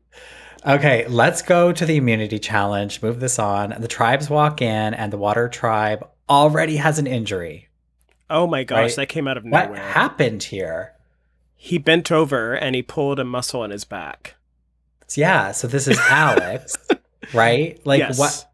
Okay, 0.67 1.07
let's 1.09 1.43
go 1.43 1.73
to 1.73 1.85
the 1.85 1.97
immunity 1.97 2.39
challenge. 2.39 3.03
Move 3.03 3.19
this 3.21 3.39
on. 3.39 3.75
The 3.79 3.89
tribes 3.89 4.31
walk 4.31 4.63
in, 4.63 4.95
and 4.95 5.13
the 5.13 5.19
water 5.19 5.49
tribe 5.49 6.07
already 6.29 6.77
has 6.77 6.99
an 6.99 7.07
injury. 7.07 7.69
oh 8.31 8.47
my 8.47 8.65
gosh, 8.65 8.79
Right. 8.79 8.97
that 8.97 9.09
came 9.09 9.29
out 9.29 9.37
of 9.37 9.45
nowhere. 9.45 9.69
What 9.71 9.79
happened 9.79 10.43
here? 10.45 10.93
he 11.55 11.79
bent 11.79 12.11
over 12.11 12.55
and 12.55 12.75
he 12.75 12.83
pulled 12.83 13.21
a 13.21 13.25
muscle 13.25 13.63
in 13.63 13.71
his 13.71 13.85
back. 13.85 14.35
Yeah, 15.15 15.53
so 15.53 15.69
this 15.69 15.87
is 15.87 15.97
Alex, 15.99 16.77
right? 17.35 17.79
Like 17.87 18.01
Yes. 18.01 18.19
what 18.19 18.47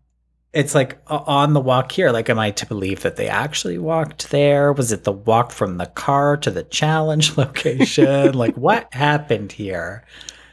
it's 0.52 0.74
like 0.74 0.98
o- 1.06 1.24
on 1.26 1.52
the 1.54 1.60
walk 1.60 1.90
here. 1.92 2.10
Like, 2.10 2.28
am 2.28 2.38
I 2.38 2.50
to 2.50 2.66
believe 2.66 3.00
that 3.02 3.16
they 3.16 3.28
actually 3.28 3.78
walked 3.78 4.30
there? 4.30 4.72
Was 4.74 4.92
it 4.92 5.04
the 5.04 5.12
walk 5.12 5.52
from 5.52 5.78
the 5.78 5.86
car 5.86 6.36
to 6.38 6.50
the 6.50 6.64
challenge 6.64 7.36
location? 7.38 8.32
like, 8.34 8.56
what 8.56 8.92
happened 8.92 9.52
here? 9.52 10.04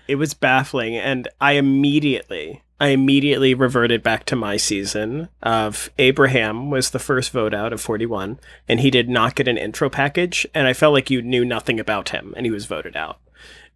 It 0.08 0.16
was 0.16 0.34
baffling, 0.34 0.96
and 0.96 1.28
I 1.42 1.54
immediately, 1.54 2.62
I 2.80 2.90
immediately 2.90 3.54
reverted 3.54 4.04
back 4.04 4.26
to 4.26 4.36
my 4.36 4.58
season 4.58 5.30
of 5.42 5.90
Abraham 5.98 6.70
was 6.70 6.92
the 6.92 7.00
first 7.00 7.32
vote 7.32 7.54
out 7.54 7.74
of 7.74 7.82
41, 7.82 8.40
and 8.68 8.80
he 8.80 8.92
did 8.92 9.10
not 9.10 9.36
get 9.36 9.48
an 9.48 9.58
intro 9.58 9.90
package, 9.90 10.46
and 10.54 10.68
I 10.68 10.74
felt 10.74 10.94
like 10.94 11.10
you 11.10 11.22
knew 11.22 11.46
nothing 11.46 11.80
about 11.80 12.10
him, 12.10 12.34
and 12.38 12.46
he 12.46 12.52
was 12.52 12.66
voted 12.66 12.96
out. 12.96 13.20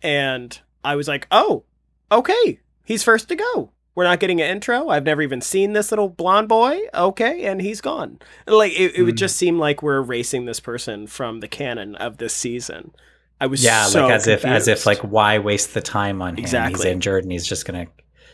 And 0.02 0.60
I 0.84 0.96
was 0.96 1.08
like, 1.08 1.28
oh, 1.32 1.64
okay, 2.12 2.60
he's 2.84 3.04
first 3.04 3.28
to 3.30 3.36
go. 3.36 3.72
We're 3.96 4.06
not 4.06 4.22
getting 4.22 4.40
an 4.40 4.50
intro. 4.50 4.88
I've 4.88 5.04
never 5.04 5.22
even 5.22 5.42
seen 5.42 5.74
this 5.74 5.92
little 5.92 6.08
blonde 6.08 6.48
boy. 6.48 6.80
Okay, 6.94 7.44
and 7.46 7.60
he's 7.62 7.82
gone. 7.82 8.20
Like 8.48 8.72
it, 8.72 8.96
it 8.96 9.04
would 9.04 9.16
hmm. 9.16 9.18
just 9.18 9.36
seem 9.36 9.60
like 9.60 9.84
we're 9.84 9.98
erasing 9.98 10.46
this 10.46 10.62
person 10.62 11.06
from 11.06 11.42
the 11.42 11.50
canon 11.50 11.96
of 11.96 12.18
this 12.18 12.34
season. 12.34 12.94
I 13.42 13.48
was 13.48 13.64
Yeah, 13.64 13.86
so 13.86 14.04
like 14.06 14.14
as 14.16 14.28
if 14.28 14.46
as 14.46 14.68
if 14.68 14.86
like 14.86 15.00
why 15.00 15.38
waste 15.40 15.74
the 15.74 15.82
time 15.82 16.22
on 16.22 16.36
him? 16.38 16.44
He's 16.44 16.86
injured 16.92 17.24
and 17.24 17.32
he's 17.32 17.48
just 17.48 17.66
gonna, 17.66 17.88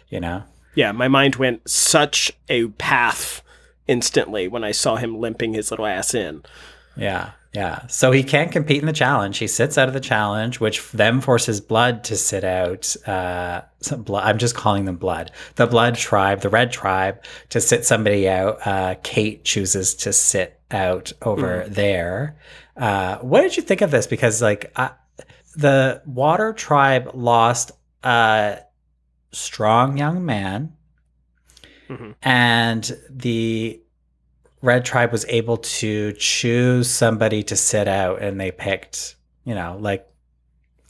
you 0.10 0.20
know. 0.20 0.44
yeah, 0.76 0.92
my 0.92 1.08
mind 1.08 1.36
went 1.36 1.70
such 1.70 2.32
a 2.50 2.68
path 2.70 3.42
instantly 3.88 4.48
when 4.48 4.64
I 4.64 4.72
saw 4.72 4.96
him 4.96 5.20
limping 5.20 5.54
his 5.54 5.70
little 5.72 5.86
ass 5.86 6.14
in. 6.16 6.42
Yeah, 6.98 7.32
yeah. 7.54 7.86
So 7.88 8.12
he 8.12 8.24
can't 8.24 8.52
compete 8.52 8.80
in 8.82 8.86
the 8.88 8.94
challenge. 8.94 9.38
He 9.38 9.48
sits 9.48 9.78
out 9.78 9.88
of 9.88 9.94
the 9.94 10.00
challenge, 10.00 10.60
which 10.60 10.92
then 10.92 11.22
forces 11.22 11.62
Blood 11.62 12.04
to 12.06 12.16
sit 12.16 12.44
out. 12.44 12.96
Uh, 13.08 13.62
some 13.82 14.02
blood. 14.02 14.24
I'm 14.26 14.38
just 14.38 14.56
calling 14.56 14.86
them 14.86 14.96
Blood. 14.98 15.32
The 15.56 15.68
Blood 15.68 15.96
tribe, 15.96 16.42
the 16.42 16.50
Red 16.50 16.72
tribe, 16.72 17.24
to 17.50 17.62
sit 17.62 17.86
somebody 17.86 18.28
out. 18.28 18.66
Uh, 18.66 18.96
Kate 19.04 19.44
chooses 19.44 19.94
to 19.96 20.12
sit 20.14 20.60
out 20.72 21.12
over 21.22 21.66
there. 21.68 22.36
Uh, 22.78 23.18
what 23.20 23.42
did 23.42 23.56
you 23.58 23.64
think 23.64 23.82
of 23.82 23.92
this? 23.92 24.08
Because 24.08 24.42
like 24.42 24.72
I, 24.76 24.92
the 25.56 26.02
Water 26.06 26.54
tribe 26.54 27.12
lost 27.14 27.72
a 28.04 28.60
strong 29.32 29.98
young 29.98 30.26
man, 30.26 30.74
Mhm. 31.90 32.16
and 32.22 32.98
the 33.10 33.82
Red 34.62 34.84
Tribe 34.86 35.12
was 35.12 35.26
able 35.30 35.58
to 35.58 36.14
choose 36.14 36.90
somebody 36.90 37.44
to 37.44 37.56
sit 37.56 37.88
out, 37.88 38.22
and 38.22 38.40
they 38.42 38.52
picked, 38.52 39.16
you 39.44 39.54
know, 39.54 39.78
like 39.80 40.08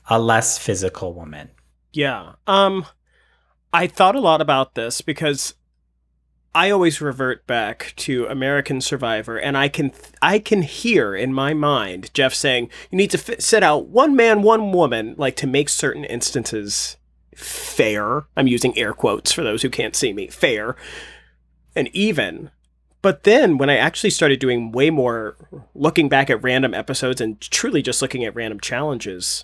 a 0.10 0.18
less 0.20 0.58
physical 0.58 1.14
woman. 1.14 1.50
Yeah. 1.92 2.34
Um 2.48 2.86
I 3.74 3.88
thought 3.88 4.16
a 4.16 4.20
lot 4.22 4.40
about 4.40 4.76
this 4.76 5.02
because 5.02 5.54
I 6.56 6.70
always 6.70 7.02
revert 7.02 7.46
back 7.46 7.92
to 7.98 8.28
American 8.28 8.80
Survivor 8.80 9.38
and 9.38 9.58
I 9.58 9.68
can 9.68 9.92
I 10.22 10.40
can 10.40 10.62
hear 10.62 11.14
in 11.14 11.34
my 11.34 11.54
mind 11.54 12.14
Jeff 12.14 12.34
saying 12.34 12.70
you 12.90 12.98
need 12.98 13.12
to 13.12 13.18
fit, 13.18 13.44
set 13.44 13.62
out 13.62 13.90
one 13.90 14.16
man 14.16 14.42
one 14.42 14.72
woman 14.72 15.16
like 15.18 15.36
to 15.36 15.48
make 15.48 15.68
certain 15.68 16.06
instances 16.06 16.96
fair. 17.36 18.24
I'm 18.38 18.48
using 18.48 18.78
air 18.78 18.94
quotes 18.94 19.34
for 19.34 19.44
those 19.44 19.64
who 19.64 19.70
can't 19.70 19.98
see 19.98 20.14
me. 20.14 20.28
Fair 20.28 20.78
and 21.76 21.90
even. 21.90 22.52
But 23.02 23.24
then 23.24 23.58
when 23.58 23.70
I 23.70 23.76
actually 23.76 24.12
started 24.12 24.40
doing 24.40 24.72
way 24.72 24.90
more 24.90 25.36
looking 25.76 26.08
back 26.08 26.30
at 26.30 26.42
random 26.42 26.74
episodes 26.74 27.20
and 27.20 27.40
truly 27.42 27.82
just 27.82 28.02
looking 28.02 28.24
at 28.24 28.34
random 28.34 28.62
challenges, 28.62 29.44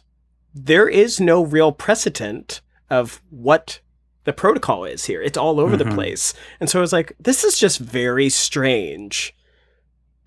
there 0.56 0.88
is 0.88 1.20
no 1.20 1.44
real 1.44 1.74
precedent 1.74 2.62
of 2.90 3.22
what 3.30 3.81
the 4.24 4.34
protocol 4.34 4.86
is 4.86 5.06
here. 5.06 5.22
It's 5.22 5.38
all 5.38 5.60
over 5.60 5.76
Mhm. 5.76 5.80
the 5.90 5.96
place. 5.96 6.34
And 6.60 6.70
so 6.70 6.80
I 6.80 6.82
was 6.82 6.94
like, 6.94 7.14
this 7.20 7.44
is 7.44 7.58
just 7.58 7.80
very 7.80 8.30
strange 8.30 9.36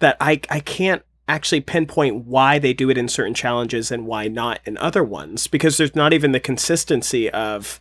that 0.01 0.17
I 0.21 0.41
I 0.51 0.61
can't 0.61 1.03
actually 1.29 1.61
pinpoint 1.61 2.27
why 2.27 2.59
they 2.59 2.75
do 2.75 2.91
it 2.91 2.99
in 2.99 3.09
certain 3.09 3.33
challenges 3.35 3.91
and 3.91 4.07
why 4.07 4.29
not 4.29 4.61
in 4.67 4.77
other 4.79 5.03
ones 5.03 5.47
because 5.47 5.77
there's 5.79 5.95
not 5.95 6.13
even 6.13 6.33
the 6.33 6.41
consistency 6.41 7.31
of 7.31 7.81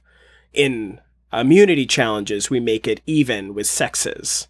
in 0.53 1.01
immunity 1.33 1.85
challenges 1.85 2.49
we 2.49 2.59
make 2.59 2.87
it 2.87 3.01
even 3.05 3.53
with 3.53 3.67
sexes. 3.67 4.47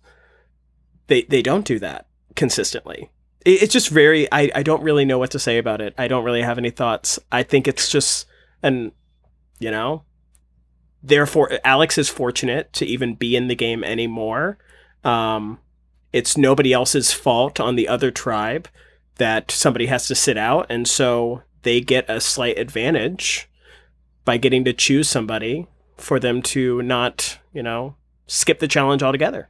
They 1.08 1.24
they 1.24 1.42
don't 1.42 1.66
do 1.66 1.80
that 1.80 2.08
consistently. 2.36 3.10
It, 3.46 3.64
it's 3.64 3.74
just 3.74 3.90
very 3.90 4.32
I, 4.32 4.52
I 4.54 4.64
don't 4.64 4.84
really 4.84 5.06
know 5.06 5.18
what 5.18 5.32
to 5.32 5.40
say 5.40 5.58
about 5.58 5.82
it. 5.82 5.94
I 5.98 6.08
don't 6.08 6.26
really 6.26 6.42
have 6.44 6.58
any 6.58 6.70
thoughts. 6.72 7.18
I 7.32 7.42
think 7.44 7.68
it's 7.68 7.90
just 7.90 8.28
an 8.62 8.92
you 9.60 9.72
know 9.72 10.04
therefore 11.04 11.52
Alex 11.66 11.98
is 11.98 12.10
fortunate 12.10 12.72
to 12.74 12.86
even 12.86 13.14
be 13.16 13.36
in 13.36 13.48
the 13.48 13.56
game 13.56 13.84
anymore. 13.84 14.58
Um 15.04 15.60
it's 16.12 16.38
nobody 16.38 16.72
else's 16.74 17.12
fault 17.12 17.60
on 17.60 17.76
the 17.76 17.88
other 17.88 18.12
tribe 18.12 18.68
that 19.18 19.52
somebody 19.52 19.88
has 19.88 20.08
to 20.08 20.16
sit 20.16 20.38
out 20.38 20.66
and 20.70 20.88
so 20.88 21.42
they 21.64 21.82
get 21.82 22.10
a 22.10 22.20
slight 22.22 22.58
advantage 22.58 23.50
by 24.26 24.38
getting 24.38 24.64
to 24.66 24.74
choose 24.74 25.10
somebody 25.10 25.68
for 25.98 26.20
them 26.20 26.42
to 26.42 26.82
not, 26.82 27.40
you 27.54 27.64
know, 27.64 27.96
skip 28.28 28.60
the 28.60 28.68
challenge 28.68 29.04
altogether 29.04 29.50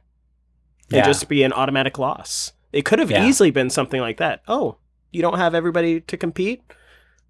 and 0.90 0.98
Yeah. 0.98 1.04
just 1.06 1.28
be 1.28 1.42
an 1.42 1.52
automatic 1.52 1.98
loss. 1.98 2.52
It 2.72 2.84
could 2.84 2.98
have 2.98 3.10
Yeah. 3.10 3.26
easily 3.26 3.50
been 3.50 3.70
something 3.70 4.00
like 4.00 4.16
that. 4.18 4.42
Oh, 4.48 4.76
you 5.12 5.22
don't 5.22 5.38
have 5.38 5.54
everybody 5.54 6.00
to 6.00 6.16
compete? 6.16 6.62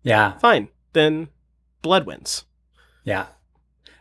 yeah, 0.02 0.38
Fine. 0.38 0.68
Then 0.92 1.28
blood 1.82 2.06
wins. 2.06 2.44
yeah. 3.04 3.26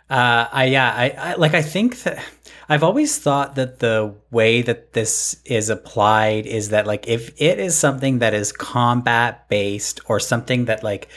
Uh, 0.10 0.48
I 0.52 0.66
yeah, 0.66 0.94
I, 0.94 1.10
I 1.10 1.34
like. 1.36 1.54
I 1.54 1.62
think 1.62 2.04
that 2.04 2.24
I've 2.70 2.84
always 2.84 3.18
thought 3.18 3.56
that 3.56 3.80
the 3.80 4.14
way 4.32 4.62
that 4.62 4.94
this 4.94 5.42
is 5.46 5.70
applied 5.70 6.46
is 6.46 6.70
that 6.70 6.88
like 6.88 7.08
if 7.08 7.30
it 7.42 7.60
is 7.60 7.78
something 7.78 8.20
that 8.20 8.34
is 8.34 8.52
combat 8.52 9.48
based 9.50 10.00
or 10.08 10.20
something 10.20 10.66
that 10.66 10.84
like 10.84 11.10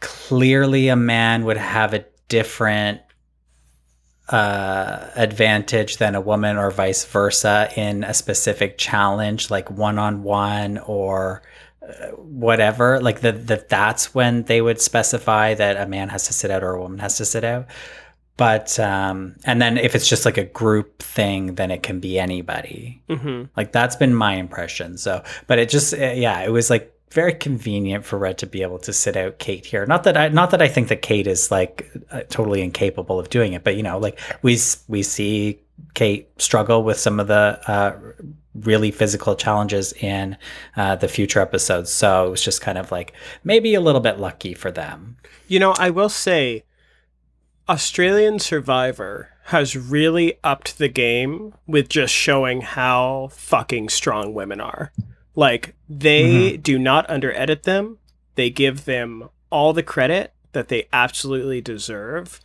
clearly 0.00 0.88
a 0.88 0.96
man 0.96 1.44
would 1.44 1.58
have 1.58 1.92
a 1.92 2.04
different 2.28 3.00
uh, 4.30 5.10
advantage 5.16 5.96
than 5.96 6.14
a 6.14 6.20
woman 6.20 6.56
or 6.56 6.70
vice 6.70 7.04
versa 7.04 7.68
in 7.76 8.04
a 8.04 8.14
specific 8.14 8.78
challenge 8.78 9.50
like 9.50 9.70
one 9.70 9.98
on 9.98 10.22
one 10.22 10.78
or 10.78 11.42
uh, 11.82 12.08
whatever 12.16 13.00
like 13.00 13.20
that 13.20 13.48
that 13.48 13.68
that's 13.68 14.14
when 14.14 14.44
they 14.44 14.60
would 14.60 14.80
specify 14.80 15.52
that 15.54 15.76
a 15.76 15.86
man 15.86 16.08
has 16.08 16.26
to 16.26 16.32
sit 16.32 16.50
out 16.50 16.62
or 16.62 16.74
a 16.74 16.80
woman 16.80 17.00
has 17.00 17.16
to 17.16 17.24
sit 17.24 17.42
out 17.42 17.66
but 18.40 18.80
um 18.80 19.36
and 19.44 19.60
then 19.60 19.76
if 19.76 19.94
it's 19.94 20.08
just 20.08 20.24
like 20.24 20.38
a 20.38 20.44
group 20.44 21.02
thing 21.02 21.54
then 21.56 21.70
it 21.70 21.82
can 21.82 22.00
be 22.00 22.18
anybody 22.18 23.02
hmm 23.08 23.44
like 23.56 23.72
that's 23.72 23.96
been 23.96 24.14
my 24.14 24.34
impression. 24.34 24.96
So, 24.96 25.22
but 25.46 25.58
it 25.58 25.68
just 25.68 25.92
uh, 25.94 26.12
yeah, 26.26 26.40
it 26.40 26.50
was 26.50 26.70
like 26.70 26.92
very 27.10 27.34
convenient 27.34 28.04
for 28.04 28.18
Red 28.18 28.38
to 28.38 28.46
be 28.46 28.62
able 28.62 28.78
to 28.80 28.92
sit 28.92 29.16
out 29.16 29.38
Kate 29.38 29.66
here. 29.66 29.84
Not 29.84 30.04
that 30.04 30.16
I 30.16 30.28
not 30.28 30.50
that 30.52 30.62
I 30.62 30.68
think 30.68 30.88
that 30.88 31.02
Kate 31.02 31.26
is 31.26 31.50
like 31.50 31.90
uh, 32.10 32.22
totally 32.28 32.62
incapable 32.62 33.18
of 33.18 33.30
doing 33.30 33.52
it, 33.52 33.64
but 33.64 33.76
you 33.76 33.82
know, 33.82 33.98
like 33.98 34.18
we 34.42 34.58
we 34.88 35.02
see 35.02 35.60
Kate 35.94 36.30
struggle 36.40 36.84
with 36.84 36.98
some 36.98 37.20
of 37.20 37.26
the 37.26 37.60
uh, 37.66 37.96
really 38.54 38.90
physical 38.90 39.34
challenges 39.34 39.92
in 39.94 40.36
uh, 40.76 40.96
the 40.96 41.08
future 41.08 41.40
episodes. 41.40 41.90
So 41.92 42.26
it 42.26 42.30
was 42.30 42.42
just 42.42 42.60
kind 42.60 42.78
of 42.78 42.90
like 42.92 43.12
maybe 43.44 43.74
a 43.74 43.80
little 43.80 44.00
bit 44.00 44.18
lucky 44.18 44.54
for 44.54 44.70
them. 44.70 45.16
You 45.48 45.58
know, 45.58 45.72
I 45.72 45.90
will 45.90 46.08
say 46.08 46.64
Australian 47.70 48.40
Survivor 48.40 49.28
has 49.44 49.76
really 49.76 50.40
upped 50.42 50.78
the 50.78 50.88
game 50.88 51.54
with 51.68 51.88
just 51.88 52.12
showing 52.12 52.62
how 52.62 53.28
fucking 53.30 53.88
strong 53.88 54.34
women 54.34 54.60
are. 54.60 54.90
Like, 55.36 55.76
they 55.88 56.24
mm-hmm. 56.24 56.62
do 56.62 56.80
not 56.80 57.08
under 57.08 57.32
edit 57.32 57.62
them, 57.62 57.98
they 58.34 58.50
give 58.50 58.86
them 58.86 59.28
all 59.50 59.72
the 59.72 59.84
credit 59.84 60.34
that 60.50 60.66
they 60.66 60.88
absolutely 60.92 61.60
deserve. 61.60 62.40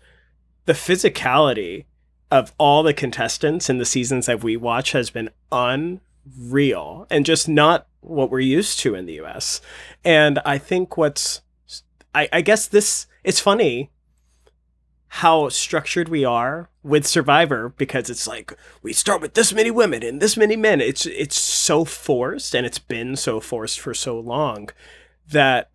The 0.68 0.74
physicality 0.74 1.86
of 2.30 2.54
all 2.60 2.84
the 2.84 2.94
contestants 2.94 3.68
in 3.68 3.80
the 3.80 3.86
seasons 3.86 4.28
that 4.28 4.44
we 4.44 4.56
watch 4.56 4.92
has 4.92 5.10
been 5.10 5.32
unreal 5.52 7.08
and 7.10 7.26
just 7.26 7.50
not 7.50 7.88
what 8.02 8.30
we're 8.30 8.42
used 8.42 8.78
to 8.82 8.94
in 8.94 9.08
the 9.08 9.20
US. 9.22 9.60
And 10.04 10.38
I 10.46 10.60
think 10.60 10.98
what's 10.98 11.42
I, 12.14 12.30
I 12.32 12.42
guess 12.42 12.68
this 12.68 13.08
it's 13.24 13.40
funny 13.40 13.90
how 15.08 15.50
structured 15.50 16.10
we 16.10 16.26
are 16.26 16.70
with 16.84 17.08
Survivor 17.08 17.70
because 17.70 18.10
it's 18.10 18.28
like 18.28 18.54
we 18.82 18.92
start 18.94 19.22
with 19.22 19.34
this 19.34 19.54
many 19.54 19.72
women 19.72 20.04
and 20.04 20.22
this 20.22 20.36
many 20.36 20.56
men. 20.56 20.82
It's 20.82 21.06
it's 21.06 21.40
so 21.40 21.86
forced 21.86 22.54
and 22.56 22.66
it's 22.66 22.80
been 22.80 23.16
so 23.16 23.40
forced 23.40 23.80
for 23.80 23.94
so 23.94 24.20
long 24.20 24.70
that 25.30 25.70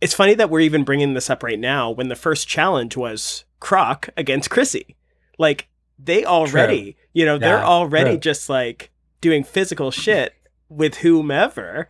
it's 0.00 0.14
funny 0.14 0.34
that 0.34 0.50
we're 0.50 0.60
even 0.60 0.84
bringing 0.84 1.14
this 1.14 1.30
up 1.30 1.42
right 1.42 1.58
now 1.58 1.90
when 1.90 2.08
the 2.08 2.16
first 2.16 2.48
challenge 2.48 2.96
was 2.96 3.44
Croc 3.60 4.08
against 4.16 4.50
Chrissy. 4.50 4.96
Like 5.38 5.68
they 5.98 6.24
already, 6.24 6.96
you 7.12 7.24
know, 7.24 7.38
they're 7.38 7.64
already 7.64 8.10
true. 8.12 8.18
just 8.18 8.48
like 8.48 8.90
doing 9.20 9.44
physical 9.44 9.90
shit 9.90 10.34
with 10.68 10.96
whomever 10.96 11.88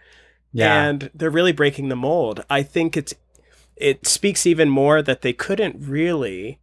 Yeah. 0.53 0.85
and 0.89 1.11
they're 1.15 1.31
really 1.31 1.53
breaking 1.53 1.89
the 1.89 1.97
mold. 1.97 2.45
I 2.51 2.63
think 2.63 2.97
it's 2.97 3.15
it 3.77 4.07
speaks 4.07 4.47
even 4.47 4.69
more 4.69 5.03
that 5.03 5.23
they 5.23 5.33
couldn't 5.33 5.77
really 5.79 6.61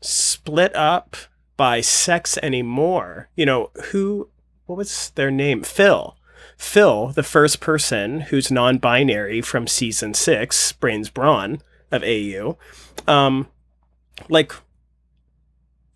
split 0.00 0.74
up 0.74 1.16
by 1.56 1.80
sex 1.80 2.38
anymore. 2.42 3.28
You 3.34 3.46
know, 3.46 3.70
who, 3.90 4.30
what 4.66 4.76
was 4.76 5.10
their 5.14 5.30
name? 5.30 5.62
Phil. 5.62 6.16
Phil, 6.56 7.08
the 7.08 7.22
first 7.22 7.60
person 7.60 8.20
who's 8.20 8.50
non 8.50 8.78
binary 8.78 9.40
from 9.42 9.66
season 9.66 10.14
six, 10.14 10.72
Brains 10.72 11.10
Brawn 11.10 11.60
of 11.90 12.02
AU, 12.02 12.56
um, 13.06 13.48
like, 14.28 14.52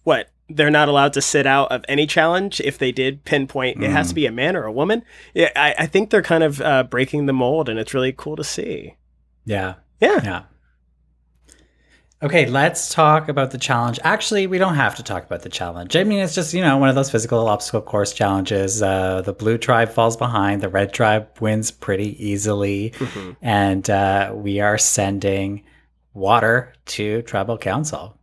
what? 0.05 0.29
They're 0.53 0.71
not 0.71 0.89
allowed 0.89 1.13
to 1.13 1.23
sit 1.23 1.47
out 1.47 1.71
of 1.71 1.85
any 1.89 2.09
challenge 2.09 2.61
if 2.61 2.77
they 2.77 2.91
did 2.91 3.25
pinpoint 3.25 3.83
it 3.85 3.91
has 3.91 4.09
to 4.09 4.17
be 4.17 4.27
a 4.27 4.33
man 4.33 4.57
or 4.57 4.65
a 4.65 4.73
woman. 4.73 5.05
Yeah, 5.33 5.51
I, 5.55 5.77
I 5.79 5.87
think 5.87 6.11
they're 6.11 6.23
kind 6.23 6.43
of 6.43 6.61
uh, 6.61 6.83
breaking 6.83 7.27
the 7.27 7.33
mold, 7.33 7.69
and 7.69 7.79
it's 7.79 7.95
really 7.95 8.13
cool 8.13 8.35
to 8.35 8.43
see. 8.43 8.97
Yeah. 9.45 9.75
Yeah. 10.01 10.21
Yeah. 10.25 10.43
Okay, 12.23 12.45
let's 12.45 12.93
talk 12.93 13.31
about 13.31 13.51
the 13.51 13.57
challenge. 13.57 13.99
Actually, 14.05 14.47
we 14.47 14.59
don't 14.59 14.75
have 14.75 14.95
to 14.97 15.03
talk 15.03 15.25
about 15.25 15.41
the 15.41 15.49
challenge. 15.49 15.97
I 15.97 16.05
mean, 16.05 16.19
it's 16.19 16.35
just, 16.35 16.53
you 16.53 16.61
know, 16.61 16.77
one 16.77 16.91
of 16.91 16.95
those 16.95 17.11
physical 17.11 17.49
obstacle 17.49 17.81
course 17.81 18.13
challenges. 18.13 18.83
Uh, 18.83 19.23
the 19.23 19.33
blue 19.33 19.57
tribe 19.57 19.91
falls 19.91 20.19
behind, 20.19 20.61
the 20.61 20.69
red 20.69 20.93
tribe 20.93 21.29
wins 21.41 21.71
pretty 21.71 22.23
easily. 22.23 22.93
And 23.41 23.89
uh, 23.89 24.33
we 24.35 24.61
are 24.61 24.77
sending 24.77 25.65
water 26.13 26.75
to 26.87 27.23
tribal 27.23 27.57
council. 27.57 28.20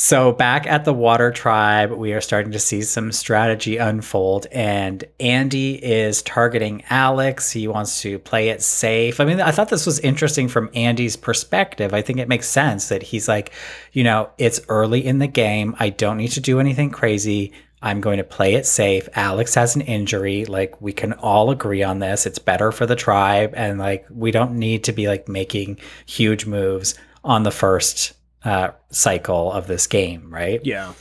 So, 0.00 0.30
back 0.30 0.64
at 0.68 0.84
the 0.84 0.94
Water 0.94 1.32
Tribe, 1.32 1.90
we 1.90 2.12
are 2.12 2.20
starting 2.20 2.52
to 2.52 2.60
see 2.60 2.82
some 2.82 3.10
strategy 3.10 3.78
unfold, 3.78 4.46
and 4.52 5.02
Andy 5.18 5.74
is 5.84 6.22
targeting 6.22 6.84
Alex. 6.88 7.50
He 7.50 7.66
wants 7.66 8.00
to 8.02 8.20
play 8.20 8.50
it 8.50 8.62
safe. 8.62 9.18
I 9.18 9.24
mean, 9.24 9.40
I 9.40 9.50
thought 9.50 9.70
this 9.70 9.86
was 9.86 9.98
interesting 9.98 10.46
from 10.46 10.70
Andy's 10.72 11.16
perspective. 11.16 11.94
I 11.94 12.02
think 12.02 12.20
it 12.20 12.28
makes 12.28 12.48
sense 12.48 12.90
that 12.90 13.02
he's 13.02 13.26
like, 13.26 13.50
you 13.92 14.04
know, 14.04 14.30
it's 14.38 14.60
early 14.68 15.04
in 15.04 15.18
the 15.18 15.26
game. 15.26 15.74
I 15.80 15.88
don't 15.88 16.18
need 16.18 16.30
to 16.30 16.40
do 16.40 16.60
anything 16.60 16.90
crazy. 16.90 17.50
I'm 17.82 18.00
going 18.00 18.18
to 18.18 18.24
play 18.24 18.54
it 18.54 18.66
safe. 18.66 19.08
Alex 19.14 19.56
has 19.56 19.74
an 19.74 19.82
injury. 19.82 20.44
Like, 20.44 20.80
we 20.80 20.92
can 20.92 21.14
all 21.14 21.50
agree 21.50 21.82
on 21.82 21.98
this. 21.98 22.24
It's 22.24 22.38
better 22.38 22.70
for 22.70 22.86
the 22.86 22.94
tribe. 22.94 23.52
And, 23.56 23.80
like, 23.80 24.06
we 24.10 24.30
don't 24.30 24.60
need 24.60 24.84
to 24.84 24.92
be 24.92 25.08
like 25.08 25.26
making 25.26 25.80
huge 26.06 26.46
moves 26.46 26.94
on 27.24 27.42
the 27.42 27.50
first 27.50 28.12
uh, 28.44 28.70
cycle 28.90 29.52
of 29.52 29.66
this 29.66 29.86
game, 29.86 30.30
right? 30.32 30.60
Yeah. 30.64 30.92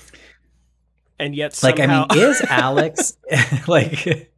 And 1.19 1.35
yet, 1.35 1.59
Like, 1.63 1.79
I 1.79 1.87
mean, 1.87 2.05
is 2.15 2.41
Alex 2.49 3.17
like 3.67 4.31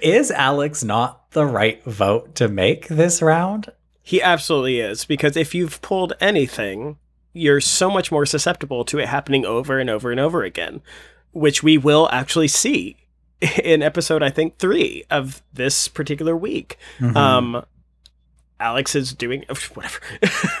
is 0.00 0.30
Alex 0.30 0.82
not 0.84 1.30
the 1.32 1.46
right 1.46 1.82
vote 1.84 2.34
to 2.36 2.48
make 2.48 2.88
this 2.88 3.22
round? 3.22 3.70
he 4.04 4.20
absolutely 4.20 4.80
is 4.80 5.04
because 5.04 5.36
if 5.36 5.54
you've 5.54 5.80
pulled 5.80 6.12
anything, 6.20 6.96
you're 7.32 7.60
so 7.60 7.88
much 7.88 8.10
more 8.10 8.26
susceptible 8.26 8.84
to 8.84 8.98
it 8.98 9.06
happening 9.06 9.46
over 9.46 9.78
and 9.78 9.88
over 9.88 10.10
and 10.10 10.18
over 10.18 10.42
again, 10.42 10.82
which 11.30 11.62
we 11.62 11.78
will 11.78 12.08
actually 12.10 12.48
see 12.48 12.96
in 13.62 13.80
episode 13.80 14.20
I 14.22 14.28
think 14.30 14.58
three 14.58 15.04
of 15.08 15.40
this 15.52 15.86
particular 15.86 16.36
week. 16.36 16.78
Mhm. 16.98 17.14
Um, 17.16 17.64
Alex 18.62 18.94
is 18.94 19.12
doing 19.12 19.44
whatever. 19.74 19.98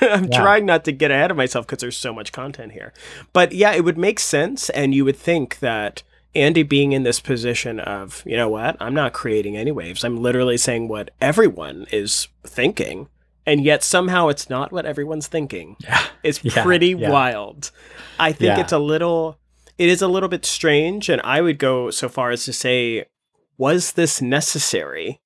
I'm 0.02 0.24
Yeah. 0.24 0.40
trying 0.40 0.66
not 0.66 0.84
to 0.86 0.92
get 0.92 1.10
ahead 1.10 1.30
of 1.30 1.36
myself 1.36 1.66
because 1.66 1.80
there's 1.80 1.96
so 1.96 2.12
much 2.12 2.32
content 2.32 2.72
here. 2.72 2.92
But 3.32 3.52
yeah, 3.52 3.72
it 3.72 3.84
would 3.84 3.96
make 3.98 4.18
sense, 4.20 4.68
and 4.70 4.94
you 4.94 5.04
would 5.04 5.16
think 5.16 5.60
that 5.60 6.02
Andy 6.34 6.62
being 6.62 6.92
in 6.92 7.02
this 7.02 7.20
position 7.20 7.78
of, 7.80 8.22
you 8.26 8.36
know 8.36 8.48
what, 8.48 8.76
I'm 8.80 8.94
not 8.94 9.12
creating 9.12 9.56
any 9.56 9.70
waves. 9.70 10.02
I'm 10.04 10.16
literally 10.22 10.56
saying 10.56 10.88
what 10.88 11.10
everyone 11.20 11.86
is 11.92 12.28
thinking, 12.44 13.08
and 13.46 13.62
yet 13.62 13.82
somehow 13.82 14.28
it's 14.28 14.48
not 14.50 14.72
what 14.72 14.86
everyone's 14.86 15.26
thinking. 15.28 15.76
Yeah. 15.80 16.02
It's 16.22 16.42
Yeah, 16.44 16.62
pretty 16.62 16.88
yeah. 16.90 17.10
wild. 17.10 17.70
I 18.18 18.32
think 18.32 18.58
it's 18.58 18.72
a 18.72 18.78
little 18.78 19.38
it 19.78 19.88
is 19.88 20.00
a 20.02 20.06
little 20.08 20.28
bit 20.28 20.44
strange 20.44 21.08
and 21.08 21.20
I 21.22 21.40
would 21.40 21.58
go 21.58 21.90
so 21.90 22.08
far 22.08 22.30
as 22.30 22.44
to 22.44 22.52
say 22.52 23.06
was 23.58 23.92
this 23.92 24.20
necessary 24.22 25.20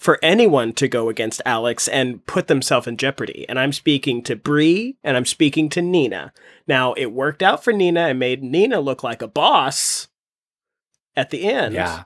for 0.00 0.18
anyone 0.22 0.72
to 0.72 0.88
go 0.88 1.08
against 1.08 1.42
Alex 1.44 1.86
and 1.86 2.24
put 2.26 2.48
themselves 2.48 2.88
in 2.88 2.96
jeopardy? 2.96 3.46
And 3.48 3.58
I'm 3.58 3.72
speaking 3.72 4.22
to 4.24 4.34
Bree 4.34 4.96
and 5.04 5.16
I'm 5.16 5.26
speaking 5.26 5.68
to 5.68 5.82
Nina. 5.82 6.32
Now, 6.66 6.94
it 6.94 7.12
worked 7.12 7.42
out 7.42 7.62
for 7.62 7.72
Nina 7.72 8.08
and 8.08 8.18
made 8.18 8.42
Nina 8.42 8.80
look 8.80 9.04
like 9.04 9.22
a 9.22 9.28
boss 9.28 10.08
at 11.14 11.30
the 11.30 11.44
end. 11.44 11.74
Yeah. 11.74 12.04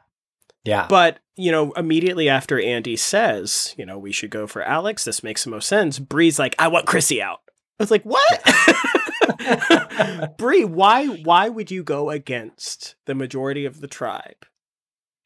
Yeah. 0.65 0.87
But, 0.89 1.21
you 1.37 1.53
know, 1.53 1.73
immediately 1.73 2.29
after 2.29 2.61
Andy 2.61 2.97
says, 2.97 3.75
you 3.79 3.87
know, 3.87 3.99
we 3.99 4.13
should 4.13 4.31
go 4.31 4.47
for 4.47 4.63
Alex, 4.63 5.05
this 5.05 5.23
makes 5.23 5.45
the 5.45 5.51
most 5.51 5.69
sense. 5.69 5.99
Bree's 5.99 6.39
like, 6.39 6.55
I 6.59 6.69
want 6.69 6.87
Chrissy 6.87 7.23
out. 7.23 7.41
I 7.79 7.83
was 7.83 7.91
like, 7.91 8.05
what? 8.05 8.43
Bree, 10.39 10.65
why 10.65 11.07
why 11.07 11.49
would 11.49 11.71
you 11.71 11.83
go 11.83 12.11
against 12.11 12.95
the 13.07 13.15
majority 13.15 13.65
of 13.65 13.81
the 13.81 13.87
tribe? 13.87 14.47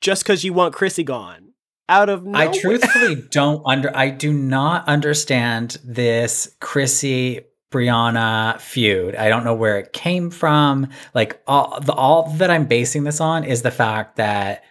Just 0.01 0.23
because 0.23 0.45
you 0.45 0.53
want 0.53 0.75
Chrissy 0.75 1.05
gone. 1.05 1.48
Out 1.89 2.09
of 2.09 2.25
nowhere. 2.25 2.49
I 2.49 2.59
truthfully 2.59 3.15
don't 3.31 3.63
under 3.65 3.95
I 3.97 4.11
do 4.11 4.33
not 4.33 4.87
understand 4.89 5.79
this 5.85 6.55
Chrissy 6.61 7.43
Brianna 7.71 8.61
feud. 8.61 9.15
I 9.15 9.29
don't 9.29 9.45
know 9.45 9.55
where 9.55 9.79
it 9.79 9.93
came 9.93 10.31
from. 10.31 10.89
Like 11.15 11.41
all 11.47 11.81
the 11.81 11.93
all 11.93 12.31
that 12.37 12.51
I'm 12.51 12.67
basing 12.67 13.05
this 13.05 13.21
on 13.21 13.45
is 13.45 13.63
the 13.63 13.71
fact 13.71 14.17
that 14.17 14.65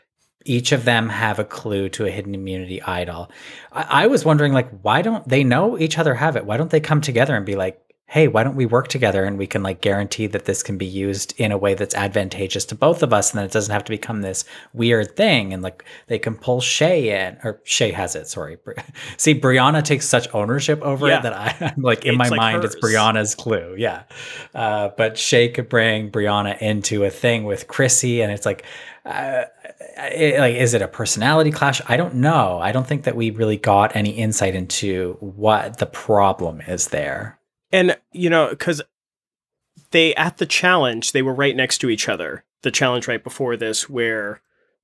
each 0.46 0.72
of 0.72 0.86
them 0.86 1.10
have 1.10 1.40
a 1.40 1.44
clue 1.44 1.90
to 1.90 2.06
a 2.06 2.10
hidden 2.10 2.34
immunity 2.34 2.82
idol. 2.82 3.32
I, 3.72 4.04
I 4.04 4.08
was 4.08 4.26
wondering 4.26 4.54
like 4.54 4.70
why 4.82 5.02
don't 5.02 5.28
they 5.28 5.44
know 5.44 5.78
each 5.78 5.98
other 5.98 6.16
have 6.16 6.36
it? 6.36 6.46
Why 6.46 6.58
don't 6.58 6.72
they 6.72 6.80
come 6.80 7.02
together 7.02 7.36
and 7.36 7.46
be 7.46 7.56
like, 7.56 7.82
hey, 8.10 8.28
why 8.30 8.42
don't 8.42 8.56
we 8.56 8.66
work 8.66 8.88
together 8.88 9.26
and 9.26 9.38
we 9.38 9.46
can 9.46 9.62
like 9.62 9.82
guarantee 9.82 10.28
that 10.28 10.46
this 10.46 10.64
can 10.64 10.78
be 10.78 10.86
used 10.86 11.34
in 11.38 11.52
a 11.52 11.58
way 11.58 11.74
that's 11.74 11.94
advantageous 11.94 12.64
to 12.64 12.74
both 12.74 13.04
of 13.04 13.12
us 13.12 13.32
and 13.32 13.38
then 13.40 13.46
it 13.46 13.52
doesn't 13.52 13.74
have 13.74 13.84
to 13.84 13.92
become 13.92 14.22
this 14.22 14.46
weird 14.74 15.14
thing 15.18 15.52
and 15.54 15.62
like 15.62 15.84
they 16.08 16.18
can 16.18 16.34
pull 16.34 16.62
Shay 16.62 17.10
in 17.28 17.38
or 17.44 17.60
Shay 17.66 17.92
has 17.92 18.16
it, 18.16 18.28
sorry. 18.30 18.58
See, 19.18 19.38
Brianna 19.38 19.84
takes 19.84 20.06
such 20.08 20.34
ownership 20.34 20.82
over 20.84 21.08
Yeah. 21.08 21.20
it 21.20 21.24
that 21.24 21.34
I, 21.34 21.74
I'm 21.76 21.82
like 21.82 22.06
in 22.06 22.12
It's 22.14 22.18
my 22.18 22.30
like 22.30 22.38
mind 22.38 22.64
it's. 22.64 22.76
Brianna's 22.78 23.36
clue. 23.36 23.76
Yeah. 23.78 24.04
Uh, 24.56 24.90
but 24.98 25.18
Shay 25.18 25.50
could 25.50 25.68
bring 25.68 26.10
Brianna 26.10 26.58
into 26.62 27.04
a 27.04 27.10
thing 27.10 27.44
with 27.44 27.68
Chrissy 27.68 28.22
and 28.22 28.32
it's 28.32 28.46
like 28.46 28.64
uh, 29.06 29.44
it, 29.98 30.40
like 30.40 30.56
is 30.56 30.74
it 30.74 30.82
a 30.82 30.88
personality 30.88 31.52
clash? 31.52 31.82
I 31.88 31.98
don't 31.98 32.16
know. 32.16 32.60
I 32.60 32.72
don't 32.72 32.88
think 32.88 33.04
that 33.04 33.16
we 33.18 33.32
really 33.32 33.58
got 33.58 33.96
any 33.98 34.12
insight 34.12 34.56
into 34.56 35.18
what 35.20 35.78
the 35.80 35.86
problem 35.86 36.62
is 36.62 36.88
there. 36.88 37.37
And 37.72 37.98
you 38.12 38.30
know, 38.30 38.50
because 38.50 38.82
they 39.92 40.14
at 40.16 40.38
the 40.38 40.46
challenge, 40.46 41.12
they 41.12 41.22
were 41.22 41.34
right 41.34 41.56
next 41.56 41.80
to 41.80 41.90
each 41.90 42.10
other. 42.10 42.44
The 42.64 42.72
challenge 42.72 43.08
right 43.08 43.24
before 43.24 43.56
this, 43.58 43.90
where 43.90 44.42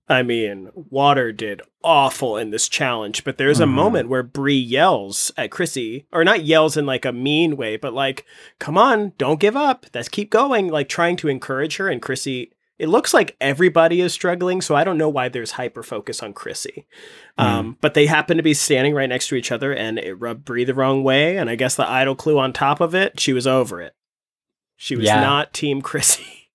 I 0.09 0.21
mean, 0.21 0.69
Water 0.89 1.31
did 1.31 1.61
awful 1.81 2.35
in 2.35 2.49
this 2.51 2.67
challenge, 2.67 3.23
but 3.23 3.37
there's 3.37 3.61
a 3.61 3.65
Mhm. 3.65 3.69
moment 3.69 4.09
where 4.09 4.21
Bree 4.21 4.53
yells 4.57 5.31
at 5.37 5.49
Chrissy, 5.49 6.05
or 6.11 6.25
not 6.25 6.43
yells 6.43 6.75
in 6.75 6.85
like 6.85 7.05
a 7.05 7.13
mean 7.13 7.55
way, 7.55 7.77
but 7.77 7.93
like, 7.93 8.25
"Come 8.59 8.77
on, 8.77 9.13
don't 9.17 9.39
give 9.39 9.55
up. 9.55 9.85
Let's 9.93 10.09
keep 10.09 10.29
going." 10.29 10.67
Like 10.67 10.89
trying 10.89 11.15
to 11.17 11.29
encourage 11.29 11.77
her, 11.77 11.87
and 11.87 12.01
Chrissy. 12.01 12.51
It 12.79 12.89
looks 12.89 13.13
like 13.13 13.37
everybody 13.39 14.01
is 14.01 14.13
struggling, 14.13 14.59
so 14.61 14.75
I 14.75 14.83
don't 14.83 14.97
know 14.97 15.09
why 15.09 15.29
there's 15.29 15.51
hyper 15.51 15.83
focus 15.83 16.23
on 16.23 16.33
Chrissy. 16.33 16.87
Um, 17.37 17.77
but 17.81 17.93
they 17.93 18.07
happen 18.07 18.37
to 18.37 18.43
be 18.43 18.53
standing 18.55 18.93
right 18.95 19.07
next 19.07 19.27
to 19.27 19.35
each 19.35 19.51
other, 19.51 19.73
and 19.73 19.99
it 19.99 20.15
rubbed 20.15 20.43
Bree 20.43 20.63
the 20.63 20.73
wrong 20.73 21.03
way. 21.03 21.37
And 21.37 21.49
I 21.49 21.55
guess 21.55 21.75
the 21.75 21.87
idol 21.87 22.15
clue 22.15 22.39
on 22.39 22.51
top 22.51 22.81
of 22.81 22.95
it, 22.95 23.19
she 23.19 23.31
was 23.31 23.45
over 23.47 23.79
it. 23.81 23.93
She 24.75 24.95
was 24.95 25.05
Yeah. 25.05 25.21
not 25.21 25.53
Team 25.53 25.81
Chrissy. 25.81 26.49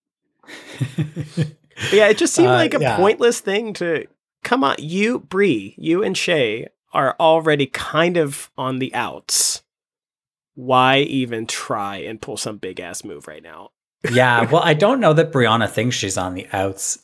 Yeah, 1.92 2.08
it 2.08 2.18
just 2.18 2.34
seemed 2.34 2.48
Uh, 2.48 2.54
like 2.54 2.74
a 2.74 2.80
yeah. 2.80 2.96
pointless 2.96 3.38
thing 3.38 3.72
to 3.74 4.06
come 4.42 4.64
on. 4.64 4.74
You, 4.80 5.20
Bree, 5.20 5.76
you 5.78 6.02
and 6.02 6.16
Shay 6.18 6.66
are 6.92 7.14
already 7.20 7.66
kind 7.66 8.16
of 8.16 8.50
on 8.58 8.80
the 8.80 8.92
outs. 8.96 9.62
Why 10.56 10.98
even 10.98 11.46
try 11.46 11.98
and 11.98 12.20
pull 12.20 12.36
some 12.36 12.56
big 12.58 12.80
ass 12.80 13.04
move 13.04 13.28
right 13.28 13.44
now? 13.44 13.70
Yeah, 14.10 14.50
well, 14.50 14.62
I 14.62 14.74
don't 14.74 15.00
know 15.00 15.12
that 15.12 15.32
Brianna 15.32 15.68
thinks 15.68 15.96
she's 15.96 16.16
on 16.16 16.34
the 16.34 16.46
outs 16.52 16.98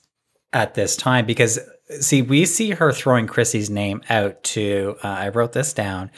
at 0.52 0.74
this 0.74 0.96
time 0.96 1.26
because 1.26 1.58
see, 2.00 2.22
we 2.22 2.46
see 2.46 2.70
her 2.70 2.92
throwing 2.92 3.26
Chrissy's 3.26 3.70
name 3.70 4.02
out 4.08 4.42
to 4.44 4.96
uh, 5.02 5.08
I 5.08 5.28
wrote 5.30 5.52
this 5.52 5.72
down 5.72 6.10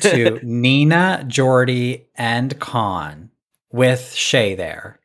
to 0.00 0.40
Nina, 0.42 1.24
Jordy, 1.26 2.06
and 2.14 2.58
Khanh 2.58 3.30
with 3.72 4.12
Shay 4.12 4.54
there. 4.54 5.00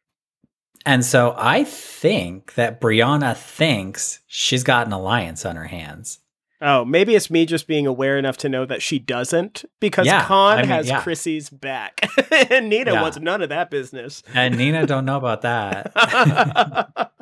And 0.85 1.05
so 1.05 1.35
I 1.37 1.63
think 1.63 2.55
that 2.55 2.81
Brianna 2.81 3.37
thinks 3.37 4.19
she's 4.27 4.63
got 4.63 4.87
an 4.87 4.93
alliance 4.93 5.45
on 5.45 5.55
her 5.55 5.65
hands. 5.65 6.19
Oh, 6.63 6.85
maybe 6.85 7.15
it's 7.15 7.31
me 7.31 7.47
just 7.47 7.65
being 7.67 7.87
aware 7.87 8.17
enough 8.19 8.37
to 8.37 8.49
know 8.49 8.65
that 8.65 8.81
she 8.83 8.99
doesn't 8.99 9.65
because 9.79 10.05
Yeah, 10.05 10.23
Khanh 10.23 10.57
I 10.57 10.61
mean, 10.61 10.65
has 10.67 10.87
yeah. 10.87 11.01
Chrissy's 11.01 11.49
back 11.49 12.07
and 12.51 12.69
Nina 12.69 12.93
Yeah. 12.93 13.01
wants 13.01 13.19
none 13.19 13.41
of 13.41 13.49
that 13.49 13.71
business. 13.71 14.21
And 14.35 14.57
Nina 14.57 14.85
don't 14.85 15.05
know 15.05 15.17
about 15.17 15.41
that. 15.41 15.91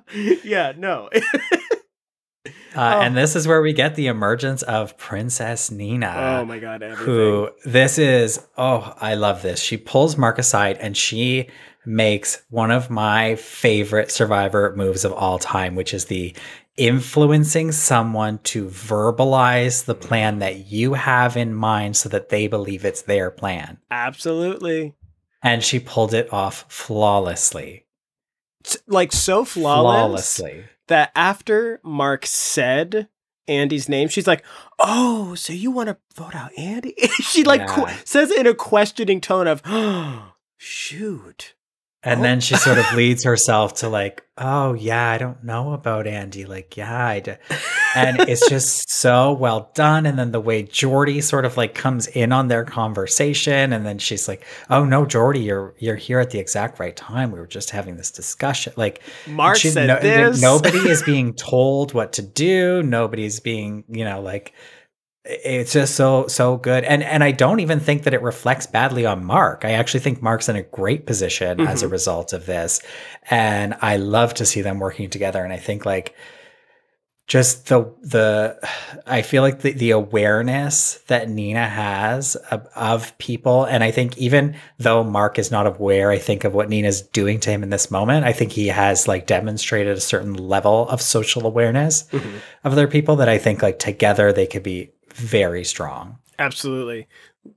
yeah, 0.44 0.74
no. 0.78 1.10
Uh, 2.76 3.00
And 3.04 3.18
this 3.18 3.36
is 3.36 3.48
where 3.48 3.62
we 3.62 3.74
get 3.74 3.96
the 3.96 4.08
emergence 4.08 4.62
of 4.64 4.98
Princess 4.98 5.72
Nina. 5.72 6.14
oh 6.42 6.46
my 6.46 6.60
god, 6.60 6.84
everything. 6.84 7.06
who 7.06 7.50
this 7.66 7.98
is 7.98 8.46
oh 8.58 8.94
i 9.02 9.16
love 9.16 9.42
this 9.42 9.60
she 9.60 9.76
pulls 9.76 10.18
mark 10.18 10.38
aside 10.38 10.78
and 10.80 10.96
she 10.96 11.50
makes 11.86 12.44
one 12.50 12.70
of 12.72 12.90
my 12.90 13.36
favorite 13.36 14.12
survivor 14.12 14.74
moves 14.78 15.04
of 15.04 15.12
all 15.14 15.40
time 15.40 15.76
which 15.76 15.94
is 15.94 16.06
the 16.06 16.34
influencing 16.80 17.72
someone 17.72 18.38
to 18.40 18.66
verbalize 18.68 19.86
the 19.86 19.94
plan 19.96 20.40
that 20.40 20.68
you 20.72 20.94
have 20.94 21.36
in 21.36 21.54
mind 21.54 21.98
so 21.98 22.08
that 22.10 22.30
they 22.30 22.48
believe 22.48 22.86
it's 22.86 23.02
their 23.04 23.30
plan 23.30 23.78
Absolutely. 23.92 24.96
and 25.44 25.64
she 25.64 25.80
pulled 25.80 26.14
it 26.14 26.32
off 26.32 26.66
flawlessly 26.70 27.86
Like 28.88 29.12
so 29.12 29.44
flawless 29.46 30.38
flawlessly 30.38 30.66
that 30.88 31.12
after 31.16 31.80
Mark 31.84 32.26
said 32.26 33.10
Andy's 33.48 33.90
name, 33.90 34.10
she's 34.10 34.28
like, 34.28 34.44
"Oh, 34.78 35.34
so 35.34 35.54
you 35.54 35.72
want 35.72 35.90
to 35.90 35.98
vote 36.16 36.36
out 36.36 36.52
Andy?" 36.58 36.94
she 37.22 37.44
like 37.44 37.68
qu- 37.68 37.88
says 38.06 38.30
it 38.30 38.40
in 38.42 38.48
a 38.48 38.54
questioning 38.54 39.22
tone 39.22 39.48
of, 39.48 39.62
"Oh, 39.66 40.34
shoot." 40.58 41.56
And 42.02 42.22
Oh. 42.22 42.24
then 42.24 42.40
she 42.40 42.56
sort 42.56 42.78
of 42.78 42.86
oh. 42.94 42.96
leads 42.96 43.26
herself 43.26 43.74
to 43.76 43.90
like, 43.90 44.24
oh 44.38 44.74
yeah, 44.74 45.10
I 45.10 45.18
don't 45.18 45.44
know 45.44 45.74
about 45.74 46.08
Andy. 46.08 46.46
Like, 46.46 46.78
yeah, 46.78 47.06
I 47.06 47.20
do. 47.20 47.36
And 47.94 48.22
it's 48.22 48.48
just 48.48 48.90
so 48.90 49.34
well 49.34 49.70
done. 49.76 50.06
And 50.06 50.18
then 50.18 50.32
the 50.32 50.40
way 50.40 50.64
Jordy 50.64 51.20
sort 51.20 51.44
of 51.44 51.58
like 51.58 51.76
comes 51.76 52.08
in 52.08 52.32
on 52.32 52.48
their 52.48 52.64
conversation, 52.64 53.74
and 53.74 53.86
then 53.86 53.98
she's 53.98 54.28
like, 54.28 54.46
"Oh 54.70 54.86
no, 54.86 55.06
Jordy, 55.06 55.42
you're 55.42 55.74
you're 55.80 55.96
here 55.96 56.20
at 56.20 56.30
the 56.30 56.40
exact 56.40 56.80
right 56.80 56.96
time. 56.96 57.32
We 57.32 57.40
were 57.40 57.48
just 57.48 57.72
having 57.72 57.98
this 57.98 58.12
discussion." 58.12 58.74
Like, 58.78 59.02
Mark 59.28 59.58
she- 59.58 59.70
said 59.70 59.88
no- 59.88 60.00
this. 60.00 60.42
Nobody 60.42 60.78
is 60.90 61.04
being 61.04 61.34
told 61.34 61.94
what 61.94 62.14
to 62.14 62.22
do. 62.22 62.82
Nobody's 62.84 63.40
being, 63.40 63.84
you 63.90 64.06
know, 64.06 64.22
like 64.22 64.54
it's 65.26 65.74
just 65.74 65.96
so 65.96 66.28
so 66.28 66.58
good. 66.58 66.84
And 66.84 67.04
and 67.04 67.24
I 67.24 67.32
don't 67.32 67.60
even 67.60 67.80
think 67.80 68.04
that 68.04 68.14
it 68.14 68.22
reflects 68.22 68.66
badly 68.68 69.06
on 69.06 69.24
Mark. 69.26 69.66
I 69.66 69.72
actually 69.72 70.00
think 70.00 70.22
Mark's 70.22 70.50
in 70.50 70.56
a 70.56 70.64
great 70.64 71.06
position 71.06 71.60
as 71.62 71.84
a 71.84 71.88
Mhm. 71.88 71.92
result 71.92 72.34
of 72.34 72.46
this. 72.46 72.82
And 73.30 73.76
I 73.82 73.98
love 73.98 74.34
to 74.36 74.46
see 74.46 74.62
them 74.62 74.80
working 74.80 75.10
together. 75.10 75.44
And 75.44 75.52
I 75.54 75.58
think 75.58 75.86
like 75.86 76.16
just 77.28 77.68
the 77.68 77.94
the 78.02 78.58
I 79.06 79.22
feel 79.22 79.44
like 79.44 79.60
the, 79.60 79.74
the 79.74 79.92
awareness 79.92 80.96
that 81.10 81.30
Nina 81.30 81.68
has 81.68 82.36
of, 82.50 82.66
of 82.76 83.16
people 83.20 83.66
and 83.66 83.84
I 83.84 83.92
think 83.92 84.18
even 84.18 84.56
though 84.80 85.04
Mark 85.04 85.38
is 85.38 85.52
not 85.52 85.68
aware 85.68 86.10
I 86.10 86.18
think 86.18 86.44
of 86.44 86.56
what 86.56 86.70
Nina's 86.70 87.04
doing 87.04 87.40
to 87.42 87.52
him 87.52 87.62
in 87.62 87.70
this 87.70 87.92
moment 87.92 88.26
I 88.26 88.34
think 88.34 88.52
he 88.54 88.68
has 88.70 89.08
like 89.08 89.28
demonstrated 89.28 89.96
a 89.96 90.02
certain 90.02 90.34
level 90.34 90.90
of 90.90 91.04
social 91.04 91.46
awareness 91.46 92.06
Mhm. 92.12 92.40
of 92.64 92.72
other 92.72 92.88
people 92.88 93.18
that 93.18 93.30
I 93.30 93.38
think 93.38 93.62
like 93.62 93.78
together 93.78 94.34
they 94.34 94.48
could 94.48 94.64
be 94.64 94.90
very 95.20 95.64
strong. 95.64 96.18
Absolutely. 96.38 97.08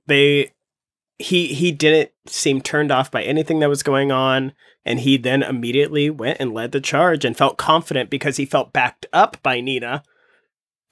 They 0.07 0.51
he 1.19 1.47
he 1.47 1.71
didn't 1.71 2.11
seem 2.27 2.61
turned 2.61 2.91
off 2.91 3.09
by 3.11 3.23
anything 3.23 3.59
that 3.59 3.69
was 3.69 3.83
going 3.83 4.11
on 4.11 4.53
and 4.85 4.99
he 4.99 5.17
then 5.17 5.43
immediately 5.43 6.09
went 6.09 6.37
and 6.39 6.53
led 6.53 6.71
the 6.71 6.81
charge 6.81 7.23
and 7.23 7.37
felt 7.37 7.57
confident 7.57 8.09
because 8.09 8.37
he 8.37 8.45
felt 8.45 8.73
backed 8.73 9.05
up 9.13 9.37
by 9.41 9.61
Nina 9.61 10.03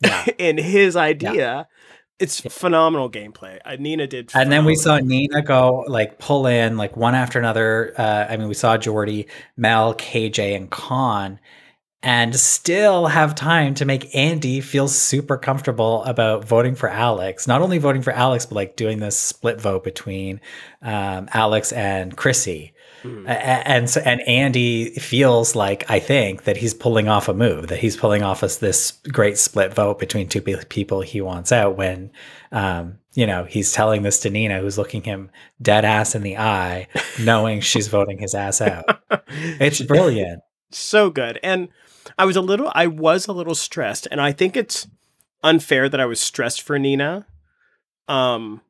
Yeah. 0.02 0.26
in 0.38 0.58
his 0.58 0.96
idea. 0.96 1.68
It's 2.20 2.40
phenomenal 2.40 3.10
gameplay. 3.10 3.60
Uh, 3.66 3.78
Nina 3.80 4.06
did 4.06 4.30
And 4.36 4.52
then 4.52 4.64
we 4.64 4.76
saw. 4.76 5.00
Nina 5.00 5.42
go 5.42 5.84
like 5.88 6.20
pull 6.20 6.46
in 6.46 6.78
like 6.78 6.96
one 6.96 7.16
after 7.16 7.40
another. 7.40 7.96
Uh, 7.98 8.28
I 8.30 8.38
mean, 8.38 8.48
we 8.48 8.54
saw 8.54 8.78
Jordy, 8.78 9.28
Mel, 9.58 9.96
KJ, 9.96 10.56
and 10.56 10.70
Khanh, 10.70 11.40
and 12.04 12.36
still 12.36 13.08
have 13.08 13.36
time 13.36 13.76
to 13.76 13.86
make 13.86 14.16
Andy 14.16 14.60
feel 14.60 14.88
super 14.88 15.38
comfortable 15.38 16.04
about 16.04 16.46
voting 16.46 16.74
for 16.74 16.90
Alex. 16.90 17.48
Not 17.48 17.62
only 17.62 17.78
voting 17.78 18.02
for 18.02 18.12
Alex, 18.12 18.46
but 18.46 18.56
like 18.56 18.76
doing 18.76 19.00
this 19.00 19.20
split 19.20 19.62
vote 19.62 19.84
between 19.84 20.42
um, 20.82 21.30
Alex 21.34 21.72
and 21.72 22.16
Chrissy. 22.18 22.74
A- 23.26 23.68
and 23.68 23.90
so 23.90 24.00
and 24.02 24.22
Andy 24.28 24.92
feels 24.92 25.56
like 25.56 25.90
I 25.90 26.00
think 26.00 26.44
that 26.44 26.58
he's 26.58 26.76
pulling 26.76 27.08
off 27.08 27.28
a 27.28 27.34
move 27.34 27.68
that 27.70 27.80
he's 27.80 27.98
pulling 27.98 28.22
off 28.22 28.44
us 28.44 28.58
this 28.58 28.92
great 29.12 29.40
split 29.40 29.74
vote 29.74 29.98
between 29.98 30.30
two 30.30 30.40
people 30.42 31.02
he 31.02 31.20
wants 31.20 31.52
out 31.52 31.78
when 31.78 32.12
um 32.52 33.00
you 33.14 33.26
know 33.26 33.46
he's 33.46 33.72
telling 33.72 34.04
this 34.04 34.20
to 34.20 34.30
Nina 34.30 34.60
who's 34.60 34.78
looking 34.78 35.02
him 35.02 35.32
dead 35.60 35.84
ass 35.84 36.14
in 36.14 36.22
the 36.22 36.38
eye 36.38 36.88
knowing 37.20 37.62
she's 37.62 37.88
voting 37.88 38.20
his 38.20 38.36
ass 38.36 38.62
out 38.62 38.86
it's 39.30 39.82
brilliant 39.82 40.44
so 40.74 41.10
good. 41.10 41.40
And 41.44 41.70
I 42.18 42.26
was 42.26 42.36
a 42.36 42.42
little 42.42 42.72
I 42.74 42.88
was 42.88 43.28
a 43.28 43.34
little 43.34 43.56
stressed 43.56 44.08
and 44.12 44.20
I 44.22 44.32
think 44.32 44.56
it's 44.56 44.88
unfair 45.44 45.90
that 45.90 46.00
I 46.00 46.06
was 46.06 46.20
stressed 46.20 46.62
for 46.62 46.78
Nina. 46.80 47.26
Um 48.08 48.62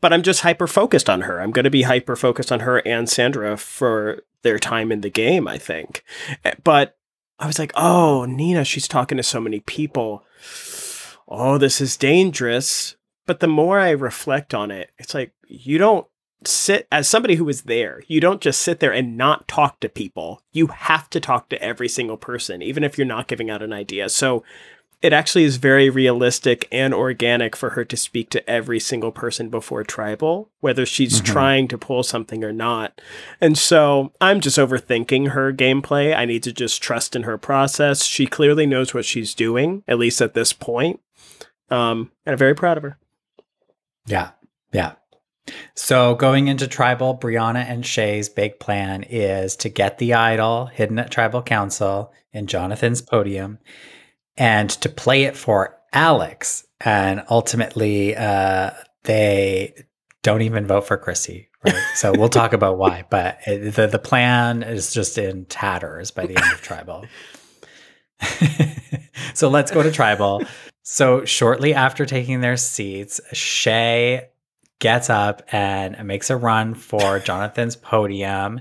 but 0.00 0.12
I'm 0.12 0.22
just 0.22 0.40
hyper 0.40 0.66
focused 0.66 1.10
on 1.10 1.22
her. 1.22 1.40
I'm 1.40 1.50
going 1.50 1.64
to 1.64 1.70
be 1.70 1.82
hyper 1.82 2.16
focused 2.16 2.50
on 2.50 2.60
her 2.60 2.78
and 2.86 3.06
Sandra 3.06 3.58
for 3.58 4.22
their 4.42 4.58
time 4.58 4.90
in 4.90 5.02
the 5.02 5.10
game, 5.10 5.46
I 5.46 5.58
think. 5.58 6.02
Eh, 6.42 6.54
But 6.64 6.96
I 7.38 7.46
was 7.46 7.58
like, 7.58 7.72
"Oh, 7.74 8.24
Nina, 8.24 8.64
she's 8.64 8.88
talking 8.88 9.16
to 9.18 9.22
so 9.22 9.40
many 9.40 9.60
people. 9.60 10.24
Oh, 11.28 11.58
this 11.58 11.80
is 11.82 11.96
dangerous." 11.98 12.96
But 13.26 13.40
the 13.40 13.46
more 13.46 13.78
I 13.78 13.90
reflect 13.90 14.54
on 14.54 14.70
it, 14.70 14.90
it's 14.98 15.12
like 15.14 15.32
you 15.46 15.76
don't 15.78 16.06
sit 16.46 16.88
as 16.90 17.06
somebody 17.08 17.34
who 17.34 17.44
was 17.44 17.62
there 17.62 18.02
you 18.06 18.18
don't 18.20 18.40
just 18.40 18.62
sit 18.62 18.80
there 18.80 18.92
and 18.92 19.16
not 19.16 19.46
talk 19.46 19.78
to 19.80 19.88
people. 19.88 20.42
You 20.52 20.68
have 20.68 21.10
to 21.10 21.20
talk 21.20 21.48
to 21.50 21.62
every 21.62 21.88
single 21.88 22.16
person 22.16 22.62
even 22.62 22.82
if 22.84 22.96
you're 22.96 23.06
not 23.06 23.28
giving 23.28 23.50
out 23.50 23.62
an 23.62 23.72
idea. 23.72 24.08
So 24.08 24.42
it 25.02 25.12
actually 25.14 25.44
is 25.44 25.56
very 25.56 25.88
realistic 25.88 26.68
and 26.70 26.92
organic 26.92 27.56
for 27.56 27.70
her 27.70 27.84
to 27.86 27.96
speak 27.96 28.28
to 28.30 28.48
every 28.50 28.78
single 28.80 29.10
person 29.12 29.48
before 29.48 29.82
tribal 29.84 30.50
whether 30.60 30.84
she's 30.86 31.20
Mhm. 31.20 31.24
trying 31.24 31.68
to 31.68 31.78
pull 31.78 32.02
something 32.02 32.42
or 32.44 32.52
not. 32.52 33.00
And 33.40 33.56
so 33.58 34.12
i'm 34.20 34.40
just 34.40 34.58
overthinking 34.58 35.30
her 35.30 35.52
gameplay. 35.52 36.16
I 36.16 36.24
need 36.24 36.42
to 36.44 36.52
just 36.52 36.82
trust 36.82 37.14
in 37.16 37.24
her 37.24 37.36
process. 37.38 38.04
She 38.04 38.26
clearly 38.26 38.66
knows 38.66 38.94
what 38.94 39.04
she's 39.04 39.34
doing 39.34 39.82
at 39.86 39.98
least 39.98 40.20
at 40.22 40.34
this 40.34 40.52
point. 40.54 41.00
Um, 41.70 42.10
and 42.24 42.32
i'm 42.32 42.38
very 42.38 42.54
proud 42.54 42.76
of 42.78 42.82
her. 42.82 42.98
Yeah. 44.06 44.30
Yeah 44.72 44.92
so 45.74 46.14
going 46.14 46.48
into 46.48 46.66
tribal 46.66 47.16
Brianna 47.16 47.64
and 47.68 47.84
Shay's 47.84 48.28
big 48.28 48.58
plan 48.60 49.04
is 49.04 49.56
to 49.56 49.68
get 49.68 49.98
the 49.98 50.14
idol 50.14 50.66
hidden 50.66 50.98
at 50.98 51.10
tribal 51.10 51.42
council 51.42 52.12
in 52.32 52.46
Jonathan's 52.46 53.02
podium 53.02 53.58
and 54.36 54.70
to 54.70 54.88
play 54.88 55.24
it 55.24 55.36
for 55.36 55.78
Alex. 55.92 56.66
And 56.80 57.22
ultimately, 57.30 58.16
uh, 58.16 58.70
they 59.04 59.74
don't 60.22 60.42
even 60.42 60.66
vote 60.66 60.86
for 60.86 60.96
Chrissy. 60.96 61.48
Right. 61.64 61.74
So 61.94 62.12
we'll 62.12 62.28
talk 62.28 62.52
about 62.52 62.78
why. 62.78 63.04
But 63.10 63.38
it, 63.46 63.74
the, 63.74 63.86
the 63.86 63.98
plan 63.98 64.62
is 64.62 64.92
just 64.92 65.18
in 65.18 65.44
tatters 65.46 66.10
by 66.10 66.26
the 66.26 66.36
end 66.36 66.52
of 66.52 66.62
tribal. 66.62 67.04
so 69.34 69.48
let's 69.48 69.70
go 69.70 69.82
to 69.82 69.90
tribal. 69.90 70.42
So 70.82 71.24
shortly 71.24 71.74
after 71.74 72.06
taking 72.06 72.40
their 72.40 72.56
seats, 72.56 73.20
Shay 73.32 74.28
gets 74.80 75.08
up 75.08 75.42
and 75.52 75.96
makes 76.06 76.28
a 76.30 76.36
run 76.36 76.74
for 76.74 77.18
Jonathan's 77.24 77.76
podium. 77.76 78.60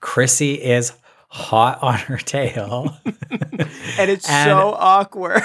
Chrissy 0.00 0.54
is 0.54 0.92
hot 1.28 1.78
on 1.82 1.98
her 1.98 2.16
tail. 2.18 2.96
and 3.30 4.10
it's 4.10 4.28
And- 4.28 4.50
so 4.50 4.74
awkward 4.76 5.42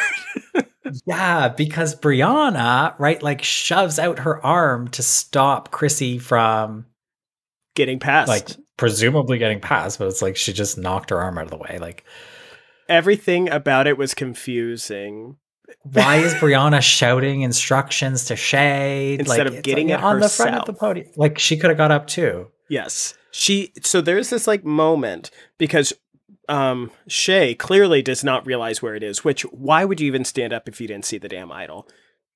Yeah, 1.06 1.50
because 1.50 1.96
Brianna, 1.96 2.94
right, 3.00 3.22
like 3.22 3.42
shoves 3.44 4.00
out 4.00 4.20
her 4.20 4.44
arm 4.46 4.88
to 4.90 5.04
stop 5.04 5.72
Chrissy 5.72 6.18
from 6.20 6.86
getting 7.76 8.00
past 8.00 8.28
like 8.30 8.50
presumably 8.78 9.38
getting 9.40 9.60
past, 9.60 9.98
but 10.00 10.08
it's 10.08 10.22
like 10.22 10.36
she 10.36 10.54
just 10.54 10.78
knocked 10.78 11.10
her 11.10 11.20
arm 11.20 11.38
out 11.38 11.46
of 11.46 11.52
the 11.52 11.58
way. 11.58 11.78
Like, 11.80 12.04
everything 12.90 13.50
about 13.50 13.88
it 13.88 13.98
was 13.98 14.14
confusing 14.14 15.38
why 15.84 16.18
is 16.18 16.34
Brianna 16.36 16.82
shouting 16.82 17.42
instructions 17.42 18.26
to 18.26 18.36
Shay 18.36 19.18
Instead 19.20 19.48
like, 19.48 19.58
of 19.58 19.64
getting 19.64 19.90
like, 19.90 20.00
it 20.00 20.04
on 20.04 20.20
the 20.20 20.30
front 20.30 20.56
of 20.56 20.66
the 20.66 20.74
podium? 20.74 21.08
Like 21.16 21.38
she 21.38 21.58
could 21.58 21.70
have 21.70 21.78
got 21.78 21.92
up 21.92 22.08
too. 22.08 22.48
Yes. 22.70 23.16
She 23.32 23.74
so 23.82 24.00
there's 24.00 24.30
this 24.30 24.48
like 24.48 24.64
moment 24.64 25.30
because 25.58 25.92
um 26.48 26.92
Shay 27.08 27.54
clearly 27.54 28.02
does 28.02 28.24
not 28.24 28.46
realize 28.46 28.82
where 28.82 28.96
it 28.96 29.04
is, 29.04 29.26
which 29.26 29.42
why 29.44 29.84
would 29.84 30.00
you 30.00 30.08
even 30.08 30.24
stand 30.24 30.54
up 30.54 30.70
if 30.70 30.80
you 30.80 30.88
didn't 30.88 31.06
see 31.06 31.18
the 31.18 31.28
damn 31.28 31.52
idol? 31.52 31.88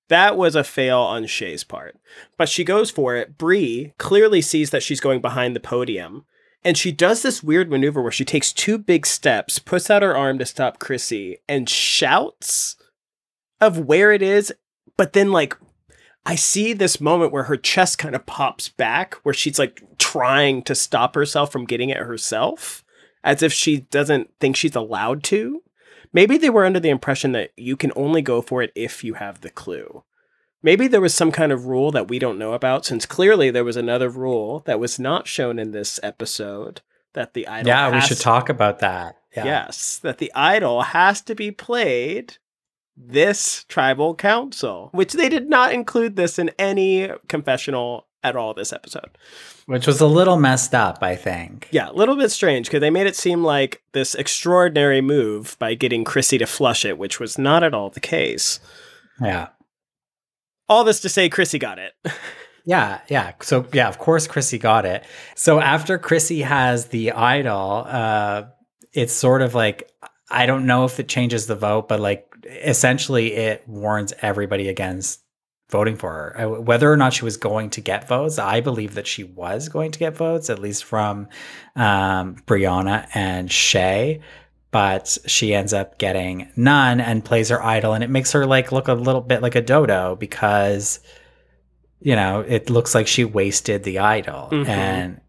That 0.09 0.37
was 0.37 0.55
a 0.55 0.63
fail 0.63 0.99
on 0.99 1.25
Shay's 1.25 1.63
part. 1.63 1.97
But 2.37 2.49
she 2.49 2.63
goes 2.63 2.91
for 2.91 3.15
it. 3.15 3.37
Bree 3.37 3.93
clearly 3.97 4.41
sees 4.41 4.71
that 4.71 4.83
she's 4.83 5.01
going 5.01 5.21
behind 5.21 5.55
the 5.55 5.61
podium. 5.61 6.25
And 6.63 6.77
she 6.77 6.91
does 6.91 7.21
this 7.21 7.43
weird 7.43 7.69
maneuver 7.69 8.01
where 8.01 8.11
she 8.11 8.25
takes 8.25 8.51
two 8.51 8.77
big 8.77 9.05
steps, 9.05 9.59
puts 9.59 9.89
out 9.89 10.01
her 10.01 10.17
arm 10.17 10.39
to 10.39 10.45
stop 10.45 10.79
Chrissy, 10.79 11.37
and 11.47 11.69
shouts 11.69 12.75
of 13.59 13.79
where 13.79 14.11
it 14.11 14.21
is, 14.21 14.53
but 14.97 15.13
then 15.13 15.31
like 15.31 15.55
I 16.25 16.35
see 16.35 16.73
this 16.73 16.99
moment 16.99 17.31
where 17.31 17.43
her 17.43 17.57
chest 17.57 17.97
kind 17.97 18.13
of 18.15 18.25
pops 18.25 18.67
back, 18.67 19.15
where 19.23 19.33
she's 19.33 19.57
like 19.57 19.81
trying 19.97 20.61
to 20.63 20.75
stop 20.75 21.15
herself 21.15 21.51
from 21.51 21.65
getting 21.65 21.89
it 21.89 21.97
herself, 21.97 22.83
as 23.23 23.41
if 23.41 23.53
she 23.53 23.81
doesn't 23.81 24.29
think 24.39 24.55
she's 24.55 24.75
allowed 24.75 25.23
to. 25.23 25.61
maybe 26.13 26.37
they 26.37 26.49
were 26.49 26.65
under 26.65 26.79
the 26.79 26.89
impression 26.89 27.31
that 27.33 27.51
you 27.55 27.77
can 27.77 27.91
only 27.95 28.21
go 28.21 28.41
for 28.41 28.61
it 28.61 28.71
if 28.75 29.03
you 29.03 29.15
have 29.15 29.41
the 29.41 29.49
clue. 29.49 30.03
Maybe 30.63 30.87
there 30.87 31.01
was 31.01 31.13
some 31.13 31.31
kind 31.31 31.51
of 31.51 31.67
rule 31.67 31.91
that 31.91 32.07
we 32.07 32.19
don't 32.19 32.39
know 32.39 32.53
about, 32.53 32.85
since 32.85 33.05
clearly 33.05 33.51
there 33.51 33.63
was 33.63 33.77
another 33.77 34.09
rule 34.09 34.63
that 34.65 34.79
was 34.79 34.99
not 34.99 35.27
shown 35.27 35.59
in 35.59 35.71
this 35.71 35.99
episode 36.01 36.81
that 37.13 37.33
the 37.33 37.47
idol. 37.47 37.69
Yeah, 37.69 37.93
we 37.93 38.01
should 38.01 38.19
talk 38.19 38.49
about 38.49 38.79
that. 38.79 39.17
Yeah. 39.35 39.45
Yes, 39.45 39.99
that 39.99 40.17
the 40.17 40.31
idol 40.33 40.81
has 40.81 41.21
to 41.21 41.35
be 41.35 41.51
played 41.51 42.37
this 42.97 43.63
tribal 43.65 44.15
council, 44.15 44.89
which 44.91 45.13
they 45.13 45.29
did 45.29 45.49
not 45.49 45.71
include 45.71 46.15
this 46.15 46.39
in 46.39 46.49
any 46.57 47.09
confessional 47.27 48.07
at 48.23 48.35
all 48.35 48.53
this 48.53 48.73
episode. 48.73 49.17
Which 49.67 49.85
was 49.85 50.01
a 50.01 50.07
little 50.07 50.37
messed 50.37 50.73
up, 50.73 50.99
I 51.01 51.15
think. 51.15 51.67
Yeah, 51.71 51.89
a 51.89 51.93
little 51.93 52.15
bit 52.15 52.31
strange 52.31 52.67
because 52.67 52.81
they 52.81 52.89
made 52.89 53.07
it 53.07 53.15
seem 53.15 53.43
like 53.43 53.83
this 53.91 54.15
extraordinary 54.15 55.01
move 55.01 55.55
by 55.59 55.75
getting 55.75 56.03
Chrissy 56.03 56.37
to 56.39 56.45
flush 56.45 56.83
it, 56.85 56.97
which 56.97 57.19
was 57.19 57.37
not 57.37 57.63
at 57.63 57.73
all 57.73 57.89
the 57.89 57.99
case. 57.99 58.59
Yeah. 59.21 59.49
All 60.69 60.83
this 60.83 60.99
to 61.01 61.09
say, 61.09 61.29
Chrissy 61.29 61.59
got 61.59 61.79
it. 61.79 61.93
Yeah, 62.67 62.99
yeah. 63.07 63.31
So 63.41 63.65
yeah, 63.71 63.87
of 63.87 63.97
course 63.97 64.27
Chrissy 64.27 64.57
got 64.57 64.85
it. 64.85 65.05
So 65.35 65.61
after 65.61 65.97
Chrissy 65.97 66.41
has 66.41 66.87
the 66.87 67.13
idol, 67.13 67.85
uh, 67.87 68.43
it's 68.91 69.13
sort 69.13 69.41
of 69.41 69.55
like 69.55 69.89
I 70.29 70.45
don't 70.45 70.65
know 70.65 70.83
if 70.83 70.99
it 70.99 71.07
changes 71.07 71.47
the 71.47 71.55
vote, 71.55 71.87
but 71.87 72.01
like 72.01 72.26
essentially 72.45 73.33
it 73.33 73.67
warns 73.67 74.13
everybody 74.21 74.69
against 74.69 75.21
voting 75.69 75.95
for 75.97 76.11
her. 76.11 76.41
Uh, 76.41 76.61
Whether 76.61 76.91
or 76.91 76.97
not 76.97 77.13
she 77.13 77.25
was 77.25 77.37
going 77.37 77.69
to 77.71 77.81
get 77.81 78.07
votes, 78.07 78.39
I 78.39 78.61
believe 78.61 78.95
that 78.95 79.07
she 79.07 79.23
was 79.23 79.69
going 79.69 79.91
to 79.91 79.99
get 79.99 80.15
votes, 80.15 80.49
at 80.49 80.59
least 80.59 80.83
from 80.85 81.27
um, 81.75 82.37
Brianna 82.45 83.07
and 83.13 83.51
Shay. 83.51 84.21
But 84.71 85.17
she 85.25 85.53
ends 85.53 85.73
up 85.73 85.97
getting 85.97 86.51
none 86.55 86.99
and 86.99 87.23
plays 87.23 87.49
her 87.49 87.63
idol, 87.63 87.93
and 87.93 88.03
it 88.03 88.09
makes 88.09 88.33
her 88.33 88.45
like 88.45 88.71
look 88.71 88.87
a 88.89 88.93
little 88.93 89.21
bit 89.21 89.41
like 89.41 89.55
a 89.55 89.61
dodo 89.61 90.15
because 90.15 90.99
you 91.99 92.15
know, 92.15 92.41
it 92.41 92.69
looks 92.69 92.93
like 92.93 93.07
she 93.07 93.25
wasted 93.25 93.83
the 93.83 93.97
idol. 93.99 94.49
Mhm. 94.51 94.67
And 94.67 95.21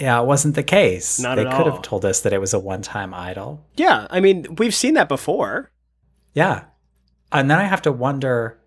yeah, 0.00 0.20
it 0.20 0.26
wasn't 0.26 0.56
the 0.56 0.64
case. 0.64 1.20
Not 1.20 1.36
they 1.36 1.44
could 1.44 1.52
all. 1.52 1.70
have 1.72 1.82
told 1.82 2.04
us 2.04 2.22
that 2.22 2.32
it 2.32 2.40
was 2.40 2.52
a 2.54 2.58
one 2.58 2.82
time 2.82 3.14
idol. 3.14 3.64
yeah, 3.76 4.06
I 4.10 4.18
mean, 4.20 4.56
we've 4.58 4.74
seen 4.74 4.94
that 4.94 5.08
before. 5.08 5.70
Yeah. 6.34 6.64
And 7.32 7.50
then 7.50 7.58
I 7.58 7.64
have 7.64 7.82
to 7.82 7.92
wonder 7.92 8.58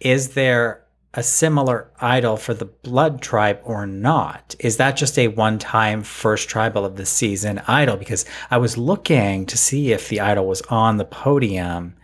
is 0.00 0.30
there 0.30 0.84
a 1.12 1.22
similar 1.22 1.90
idol 2.00 2.36
for 2.36 2.54
the 2.54 2.64
blood 2.64 3.20
tribe 3.20 3.60
or 3.64 3.86
not? 3.86 4.54
Is 4.60 4.76
that 4.76 4.96
just 4.96 5.18
a 5.18 5.28
one 5.28 5.58
time 5.58 6.02
first 6.02 6.48
tribal 6.48 6.84
of 6.84 6.96
the 6.96 7.06
season 7.06 7.60
idol? 7.66 7.96
Because 7.96 8.24
I 8.50 8.58
was 8.58 8.78
looking 8.78 9.46
to 9.46 9.58
see 9.58 9.92
if 9.92 10.08
the 10.08 10.20
idol 10.20 10.46
was 10.46 10.62
on 10.62 10.96
the 10.96 11.04
podium 11.04 11.96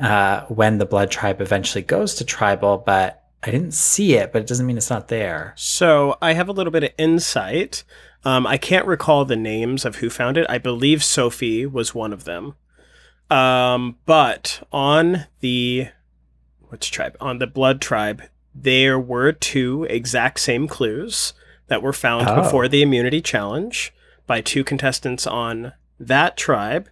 uh, 0.00 0.42
when 0.46 0.78
the 0.78 0.86
blood 0.86 1.10
tribe 1.10 1.40
eventually 1.40 1.82
goes 1.82 2.14
to 2.16 2.24
tribal, 2.24 2.78
but 2.78 3.24
I 3.42 3.50
didn't 3.50 3.74
see 3.74 4.14
it, 4.14 4.32
but 4.32 4.42
it 4.42 4.48
doesn't 4.48 4.66
mean 4.66 4.76
it's 4.76 4.90
not 4.90 5.08
there. 5.08 5.54
So 5.56 6.18
I 6.20 6.32
have 6.32 6.48
a 6.48 6.52
little 6.52 6.72
bit 6.72 6.84
of 6.84 6.90
insight. 6.98 7.84
Um, 8.24 8.46
I 8.46 8.58
can't 8.58 8.86
recall 8.86 9.24
the 9.24 9.36
names 9.36 9.84
of 9.84 9.96
who 9.96 10.10
found 10.10 10.36
it. 10.36 10.46
I 10.48 10.58
believe 10.58 11.04
Sophie 11.04 11.64
was 11.64 11.94
one 11.94 12.12
of 12.12 12.24
them. 12.24 12.56
Um, 13.30 13.96
but 14.06 14.66
on 14.72 15.26
the 15.40 15.88
which 16.68 16.90
tribe? 16.90 17.16
On 17.20 17.38
the 17.38 17.46
blood 17.46 17.80
tribe, 17.80 18.22
there 18.54 18.98
were 18.98 19.32
two 19.32 19.84
exact 19.84 20.40
same 20.40 20.66
clues 20.68 21.32
that 21.68 21.82
were 21.82 21.92
found 21.92 22.28
Oh. 22.28 22.42
before 22.42 22.68
the 22.68 22.82
immunity 22.82 23.20
challenge 23.20 23.92
by 24.26 24.40
two 24.40 24.64
contestants 24.64 25.26
on 25.26 25.72
that 26.00 26.36
tribe. 26.36 26.88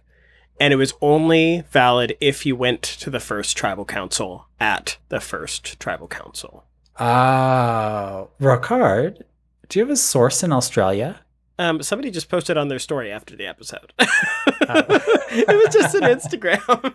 And 0.59 0.73
it 0.73 0.77
was 0.77 0.93
only 1.01 1.63
valid 1.69 2.17
if 2.19 2.45
you 2.45 2.55
went 2.55 2.81
to 2.81 3.09
the 3.11 3.19
first 3.19 3.55
tribal 3.55 3.85
council 3.85 4.47
at 4.59 4.97
the 5.09 5.19
first 5.19 5.79
tribal 5.79 6.07
council. 6.07 6.65
Oh, 6.99 8.29
Ricard, 8.41 9.21
do 9.69 9.77
you 9.79 9.85
have 9.85 9.91
a 9.93 9.95
source 9.95 10.41
in 10.41 10.51
Australia? 10.51 11.19
Um, 11.59 11.81
somebody 11.81 12.11
just 12.11 12.29
posted 12.29 12.55
on 12.55 12.67
their 12.67 12.79
story 12.79 13.11
after 13.11 13.35
the 13.35 13.47
episode. 13.47 13.91
it 13.99 15.47
was 15.47 15.73
just 15.73 15.95
an 15.95 16.03
Instagram. 16.03 16.93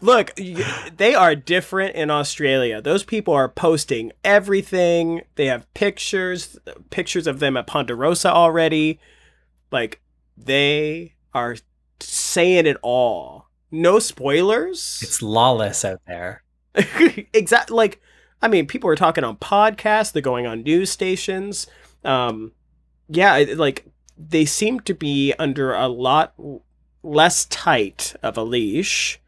Look, 0.00 0.34
they 0.96 1.14
are 1.14 1.36
different 1.36 1.94
in 1.94 2.10
Australia. 2.10 2.82
Those 2.82 3.04
people 3.04 3.34
are 3.34 3.48
posting 3.48 4.12
everything. 4.24 5.22
They 5.36 5.46
have 5.46 5.72
pictures, 5.74 6.58
pictures 6.90 7.26
of 7.28 7.38
them 7.38 7.56
at 7.56 7.68
Ponderosa 7.68 8.32
already. 8.32 8.98
Like 9.70 10.00
they 10.36 11.14
are 11.32 11.56
saying 12.00 12.66
it 12.66 12.76
all. 12.82 13.48
No 13.70 13.98
spoilers. 13.98 15.00
It's 15.02 15.22
lawless 15.22 15.84
out 15.84 16.00
there. 16.06 16.42
exactly. 17.32 17.76
Like, 17.76 18.00
I 18.40 18.48
mean, 18.48 18.66
people 18.66 18.88
are 18.90 18.96
talking 18.96 19.24
on 19.24 19.36
podcasts. 19.36 20.12
They're 20.12 20.22
going 20.22 20.46
on 20.46 20.62
news 20.62 20.90
stations. 20.90 21.66
Um, 22.04 22.52
yeah, 23.08 23.44
like 23.56 23.86
they 24.16 24.44
seem 24.44 24.80
to 24.80 24.94
be 24.94 25.32
under 25.38 25.72
a 25.72 25.88
lot 25.88 26.34
less 27.02 27.44
tight 27.46 28.14
of 28.22 28.36
a 28.36 28.42
leash, 28.42 29.20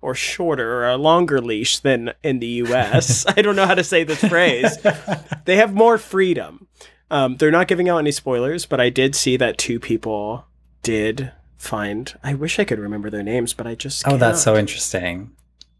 or 0.00 0.14
shorter, 0.14 0.72
or 0.84 0.88
a 0.88 0.96
longer 0.96 1.40
leash 1.40 1.78
than 1.80 2.12
in 2.22 2.38
the 2.38 2.46
U.S. 2.46 3.26
I 3.36 3.42
don't 3.42 3.56
know 3.56 3.66
how 3.66 3.74
to 3.74 3.84
say 3.84 4.04
this 4.04 4.20
phrase. 4.24 4.78
They 5.44 5.56
have 5.56 5.72
more 5.74 5.96
freedom. 5.96 6.66
Um, 7.08 7.36
they're 7.36 7.52
not 7.52 7.68
giving 7.68 7.88
out 7.88 7.98
any 7.98 8.10
spoilers, 8.10 8.66
but 8.66 8.80
I 8.80 8.90
did 8.90 9.14
see 9.14 9.36
that 9.36 9.58
two 9.58 9.78
people 9.78 10.44
did 10.82 11.30
find. 11.56 12.12
I 12.24 12.34
wish 12.34 12.58
I 12.58 12.64
could 12.64 12.80
remember 12.80 13.10
their 13.10 13.22
names, 13.22 13.54
but 13.54 13.64
I 13.66 13.76
just. 13.76 14.06
Oh, 14.08 14.16
that's 14.16 14.42
so 14.42 14.56
interesting. 14.56 15.30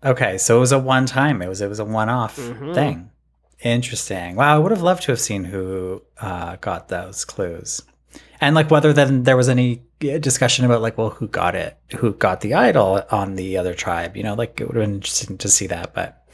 Okay, 0.05 0.39
so 0.39 0.57
it 0.57 0.61
was 0.61 0.71
a 0.71 0.79
one 0.79 1.07
time. 1.07 1.43
It 1.43 1.49
was 1.49 1.61
it 1.61 1.69
was 1.69 1.81
a 1.81 1.85
one 1.85 2.09
off 2.09 2.37
Mhm. 2.39 2.75
thing. 2.75 3.11
Interesting. 3.63 4.37
Wow, 4.37 4.57
I 4.57 4.59
would 4.59 4.71
have 4.71 4.83
loved 4.83 5.05
to 5.05 5.13
have 5.13 5.21
seen 5.21 5.45
who 5.45 6.03
uh, 6.21 6.57
got 6.57 6.89
those 6.89 7.25
clues, 7.25 7.83
and 8.41 8.55
like 8.55 8.71
whether 8.71 8.93
then 8.93 9.23
there 9.23 9.37
was 9.37 9.49
any 9.49 9.83
uh, 10.03 10.19
discussion 10.19 10.65
about 10.65 10.83
like, 10.83 10.99
well, 10.99 11.11
who 11.11 11.27
got 11.27 11.55
it, 11.55 11.77
who 11.97 12.13
got 12.13 12.43
the 12.43 12.55
idol 12.55 13.03
on 13.11 13.37
the 13.37 13.57
other 13.57 13.75
tribe. 13.75 14.17
You 14.17 14.23
know, 14.25 14.35
like 14.35 14.61
it 14.61 14.67
would 14.67 14.77
have 14.77 14.85
been 14.85 14.97
interesting 14.97 15.39
to 15.39 15.49
see 15.49 15.67
that. 15.69 15.95
But 15.95 16.27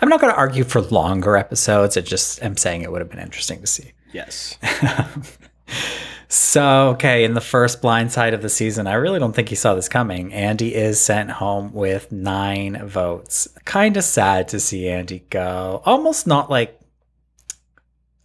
I'm 0.00 0.08
not 0.08 0.20
going 0.20 0.32
to 0.32 0.38
argue 0.38 0.64
for 0.64 0.82
longer 0.82 1.36
episodes. 1.36 1.96
I 1.96 2.02
just 2.02 2.42
am 2.42 2.56
saying 2.56 2.82
it 2.82 2.92
would 2.92 3.00
have 3.00 3.10
been 3.10 3.20
interesting 3.20 3.60
to 3.60 3.66
see. 3.66 3.92
Yes. 4.12 4.58
So, 6.28 6.88
okay, 6.90 7.24
in 7.24 7.34
the 7.34 7.40
first 7.40 7.80
blind 7.80 8.10
side 8.10 8.34
of 8.34 8.42
the 8.42 8.48
season, 8.48 8.86
I 8.86 8.94
really 8.94 9.20
don't 9.20 9.32
think 9.32 9.48
he 9.48 9.54
saw 9.54 9.74
this 9.74 9.88
coming. 9.88 10.32
Andy 10.32 10.74
is 10.74 11.00
sent 11.00 11.30
home 11.30 11.72
with 11.72 12.10
nine 12.10 12.86
votes. 12.86 13.46
Kind 13.64 13.96
of 13.96 14.02
sad 14.02 14.48
to 14.48 14.58
see 14.58 14.88
Andy 14.88 15.24
go. 15.30 15.82
Almost 15.84 16.26
not 16.26 16.50
like. 16.50 16.80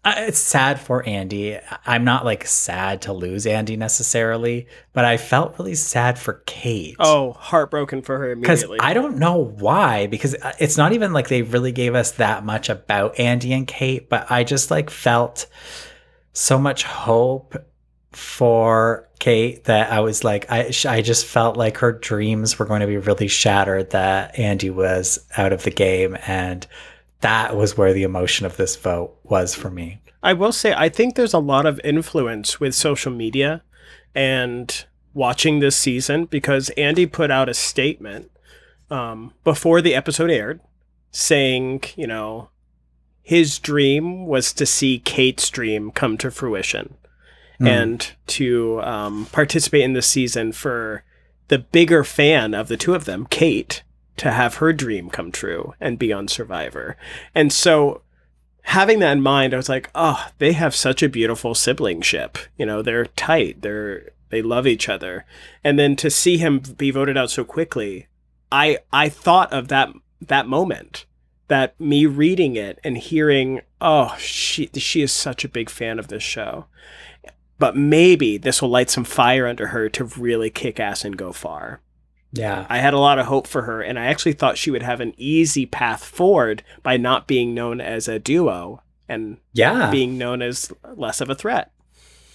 It's 0.03 0.39
sad 0.39 0.79
for 0.79 1.07
Andy. 1.07 1.59
I'm 1.85 2.03
not 2.03 2.25
like 2.25 2.47
sad 2.47 3.03
to 3.03 3.13
lose 3.13 3.45
Andy 3.45 3.77
necessarily, 3.77 4.65
but 4.93 5.05
I 5.05 5.17
felt 5.17 5.59
really 5.59 5.75
sad 5.75 6.17
for 6.17 6.41
Kate. 6.47 6.95
Oh, 6.97 7.33
heartbroken 7.33 8.01
for 8.01 8.17
her 8.17 8.31
immediately. 8.31 8.77
Because. 8.77 8.87
I 8.89 8.95
don't 8.95 9.19
know 9.19 9.35
why, 9.37 10.07
because 10.07 10.33
uh, 10.33 10.53
it's 10.59 10.75
not 10.75 10.93
even 10.93 11.13
like 11.13 11.27
they 11.27 11.43
really 11.43 11.71
gave 11.71 11.93
us 11.93 12.13
that 12.13 12.43
much 12.43 12.67
about 12.67 13.19
Andy 13.19 13.53
and 13.53 13.67
Kate, 13.67 14.09
but 14.09 14.31
I 14.31 14.43
just 14.43 14.71
like 14.71 14.89
felt 14.89 15.45
so 16.33 16.57
much 16.57 16.83
hope 16.83 17.55
for 18.11 19.07
Kate 19.19 19.63
that 19.65 19.91
I 19.91 19.99
was 20.01 20.23
like, 20.23 20.51
I, 20.51 20.71
I 20.87 21.01
just 21.01 21.25
felt 21.25 21.57
like 21.57 21.77
her 21.77 21.91
dreams 21.91 22.59
were 22.59 22.65
going 22.65 22.81
to 22.81 22.87
be 22.87 22.97
really 22.97 23.27
shattered 23.27 23.91
that 23.91 24.37
Andy 24.37 24.69
was 24.69 25.25
out 25.37 25.53
of 25.53 25.63
the 25.63 25.71
game. 25.71 26.17
And 26.27 26.65
that 27.21 27.55
was 27.55 27.77
where 27.77 27.93
the 27.93 28.03
emotion 28.03 28.45
of 28.45 28.57
this 28.57 28.75
vote 28.75 29.15
was 29.23 29.55
for 29.55 29.69
me. 29.69 30.01
I 30.23 30.33
will 30.33 30.51
say, 30.51 30.73
I 30.73 30.89
think 30.89 31.15
there's 31.15 31.33
a 31.33 31.39
lot 31.39 31.65
of 31.65 31.79
influence 31.83 32.59
with 32.59 32.75
social 32.75 33.11
media 33.11 33.63
and 34.13 34.85
watching 35.13 35.59
this 35.59 35.75
season 35.75 36.25
because 36.25 36.69
Andy 36.71 37.05
put 37.05 37.31
out 37.31 37.49
a 37.49 37.53
statement 37.53 38.31
um, 38.89 39.33
before 39.43 39.81
the 39.81 39.95
episode 39.95 40.29
aired 40.29 40.59
saying, 41.11 41.83
you 41.95 42.07
know, 42.07 42.49
his 43.21 43.59
dream 43.59 44.25
was 44.25 44.51
to 44.53 44.65
see 44.65 44.99
Kate's 44.99 45.49
dream 45.49 45.91
come 45.91 46.17
to 46.17 46.31
fruition 46.31 46.95
Hmm. 47.61 47.67
and 47.67 48.11
to 48.25 48.81
um, 48.81 49.27
participate 49.31 49.83
in 49.83 49.93
this 49.93 50.07
season 50.07 50.51
for 50.51 51.03
the 51.47 51.59
bigger 51.59 52.03
fan 52.03 52.55
of 52.55 52.69
the 52.69 52.77
two 52.77 52.95
of 52.95 53.05
them, 53.05 53.27
Kate, 53.29 53.83
to 54.17 54.31
have 54.31 54.55
her 54.55 54.73
dream 54.73 55.11
come 55.11 55.31
true 55.31 55.75
and 55.79 55.99
be 55.99 56.11
on 56.11 56.27
Survivor. 56.27 56.97
And 57.35 57.53
so 57.53 58.01
having 58.63 58.97
that 58.99 59.11
in 59.11 59.21
mind, 59.21 59.53
I 59.53 59.57
was 59.57 59.69
like, 59.69 59.91
oh, 59.93 60.27
they 60.39 60.53
have 60.53 60.73
such 60.73 61.03
a 61.03 61.09
beautiful 61.09 61.53
siblingship. 61.53 62.39
You 62.57 62.65
know, 62.65 62.81
they're 62.81 63.05
tight. 63.05 63.61
They're 63.61 64.09
they 64.29 64.41
love 64.41 64.65
each 64.65 64.89
other. 64.89 65.25
And 65.63 65.77
then 65.77 65.95
to 65.97 66.09
see 66.09 66.39
him 66.39 66.59
be 66.59 66.89
voted 66.89 67.15
out 67.15 67.29
so 67.29 67.43
quickly, 67.43 68.07
I 68.51 68.79
I 68.91 69.07
thought 69.07 69.53
of 69.53 69.67
that 69.67 69.89
that 70.19 70.47
moment. 70.47 71.05
That 71.47 71.79
me 71.79 72.05
reading 72.07 72.55
it 72.55 72.79
and 72.81 72.97
hearing, 72.97 73.61
oh, 73.81 74.15
she 74.17 74.69
she 74.77 75.03
is 75.03 75.11
such 75.11 75.43
a 75.43 75.49
big 75.49 75.69
fan 75.69 75.99
of 75.99 76.07
this 76.07 76.23
show. 76.23 76.65
But 77.61 77.77
maybe 77.77 78.37
this 78.37 78.61
will 78.61 78.69
light 78.69 78.89
some 78.89 79.05
fire 79.05 79.47
under 79.47 79.67
her 79.67 79.87
to 79.87 80.03
really 80.03 80.49
kick 80.49 80.79
ass 80.81 81.05
and 81.05 81.15
go 81.15 81.31
far. 81.31 81.79
Yeah. 82.33 82.65
I 82.69 82.79
had 82.79 82.93
a 82.93 82.99
lot 82.99 83.19
of 83.19 83.27
hope 83.27 83.45
for 83.47 83.61
her, 83.61 83.81
and 83.81 83.97
I 83.99 84.05
actually 84.07 84.33
thought 84.33 84.57
she 84.57 84.71
would 84.71 84.83
have 84.83 84.99
an 84.99 85.13
easy 85.17 85.65
path 85.65 86.03
forward 86.03 86.63
by 86.81 86.97
not 86.97 87.27
being 87.27 87.53
known 87.53 87.79
as 87.79 88.07
a 88.07 88.19
duo 88.19 88.81
and 89.07 89.37
Yeah. 89.53 89.91
being 89.91 90.17
known 90.17 90.41
as 90.41 90.71
less 90.95 91.21
of 91.21 91.29
a 91.29 91.35
threat. 91.35 91.71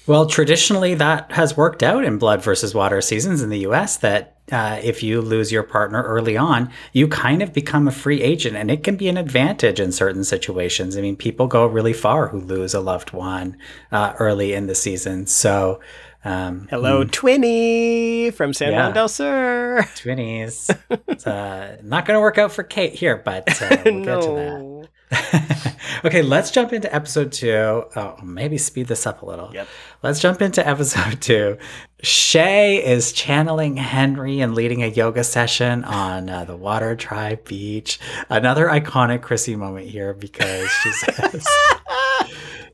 Well, 0.06 0.26
traditionally, 0.26 0.94
that 0.94 1.32
has 1.32 1.56
worked 1.56 1.82
out 1.82 2.04
in 2.04 2.18
Blood 2.18 2.42
versus 2.42 2.74
Water 2.74 3.00
seasons 3.00 3.42
in 3.42 3.50
the 3.50 3.58
US 3.60 3.96
that 3.98 4.36
uh, 4.52 4.78
if 4.80 5.02
you 5.02 5.20
lose 5.20 5.50
your 5.50 5.64
partner 5.64 6.04
early 6.04 6.36
on, 6.36 6.70
you 6.92 7.08
kind 7.08 7.42
of 7.42 7.52
become 7.52 7.88
a 7.88 7.92
free 7.92 8.22
agent, 8.22 8.54
and 8.54 8.70
it 8.70 8.84
can 8.84 8.96
be 8.96 9.08
an 9.08 9.16
advantage 9.16 9.80
in 9.80 9.90
certain 9.90 10.22
situations. 10.22 10.96
I 10.96 11.00
mean, 11.00 11.16
people 11.16 11.48
go 11.48 11.66
really 11.66 11.92
far 11.92 12.28
who 12.28 12.38
lose 12.40 12.72
a 12.72 12.78
loved 12.80 13.12
one 13.12 13.56
uh, 13.90 14.12
early 14.20 14.52
in 14.54 14.68
the 14.68 14.76
season. 14.76 15.26
So, 15.26 15.80
um, 16.24 16.68
Hello, 16.70 17.04
Twinny 17.04 18.32
from 18.32 18.52
San 18.54 18.70
Yeah. 18.72 18.84
Juan 18.84 18.94
del 18.94 19.08
Sur. 19.08 19.82
twinnies. 19.96 20.70
it's 21.08 21.26
uh, 21.26 21.78
not 21.82 22.06
going 22.06 22.16
to 22.16 22.20
work 22.20 22.38
out 22.38 22.52
for 22.52 22.62
Kate 22.62 22.92
here, 22.94 23.16
but 23.24 23.48
uh, 23.60 23.76
we'll 23.84 24.04
get 24.04 24.22
to 24.22 24.28
that. 24.28 24.88
okay, 26.04 26.22
let's 26.22 26.50
jump 26.50 26.72
into 26.72 26.92
episode 26.92 27.30
two. 27.32 27.84
Oh, 27.96 28.16
maybe 28.22 28.58
speed 28.58 28.88
this 28.88 29.06
up 29.06 29.22
a 29.22 29.26
little. 29.26 29.52
Yep. 29.54 29.68
Let's 30.02 30.20
jump 30.20 30.42
into 30.42 30.66
episode 30.66 31.20
two. 31.20 31.58
Shay 32.02 32.84
is 32.84 33.12
channeling 33.12 33.76
Henry 33.76 34.40
and 34.40 34.54
leading 34.54 34.82
a 34.82 34.88
yoga 34.88 35.24
session 35.24 35.84
on 35.84 36.28
uh, 36.28 36.44
the 36.44 36.56
Water 36.56 36.96
Tribe 36.96 37.44
Beach. 37.44 37.98
Another 38.28 38.66
iconic 38.66 39.22
Chrissy 39.22 39.56
moment 39.56 39.88
here 39.88 40.12
because 40.12 40.68
she 40.82 40.90
says. 40.92 41.46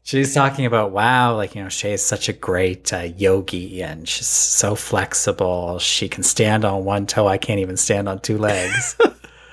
She's 0.05 0.35
talking 0.35 0.67
about 0.67 0.91
wow, 0.91 1.37
like 1.37 1.55
you 1.55 1.63
know, 1.63 1.69
Shay 1.69 1.93
is 1.93 2.05
such 2.05 2.29
a 2.29 2.33
great 2.33 2.93
uh, 2.93 3.09
yogi, 3.17 3.83
and 3.83 4.09
she's 4.09 4.27
so 4.27 4.75
flexible. 4.75 5.79
She 5.79 6.09
can 6.09 6.25
stand 6.25 6.65
on 6.65 6.85
one 6.85 7.07
toe. 7.07 7.29
I 7.29 7.39
can't 7.39 7.61
even 7.61 7.77
stand 7.77 8.09
on 8.09 8.19
two 8.19 8.37
legs. 8.37 8.97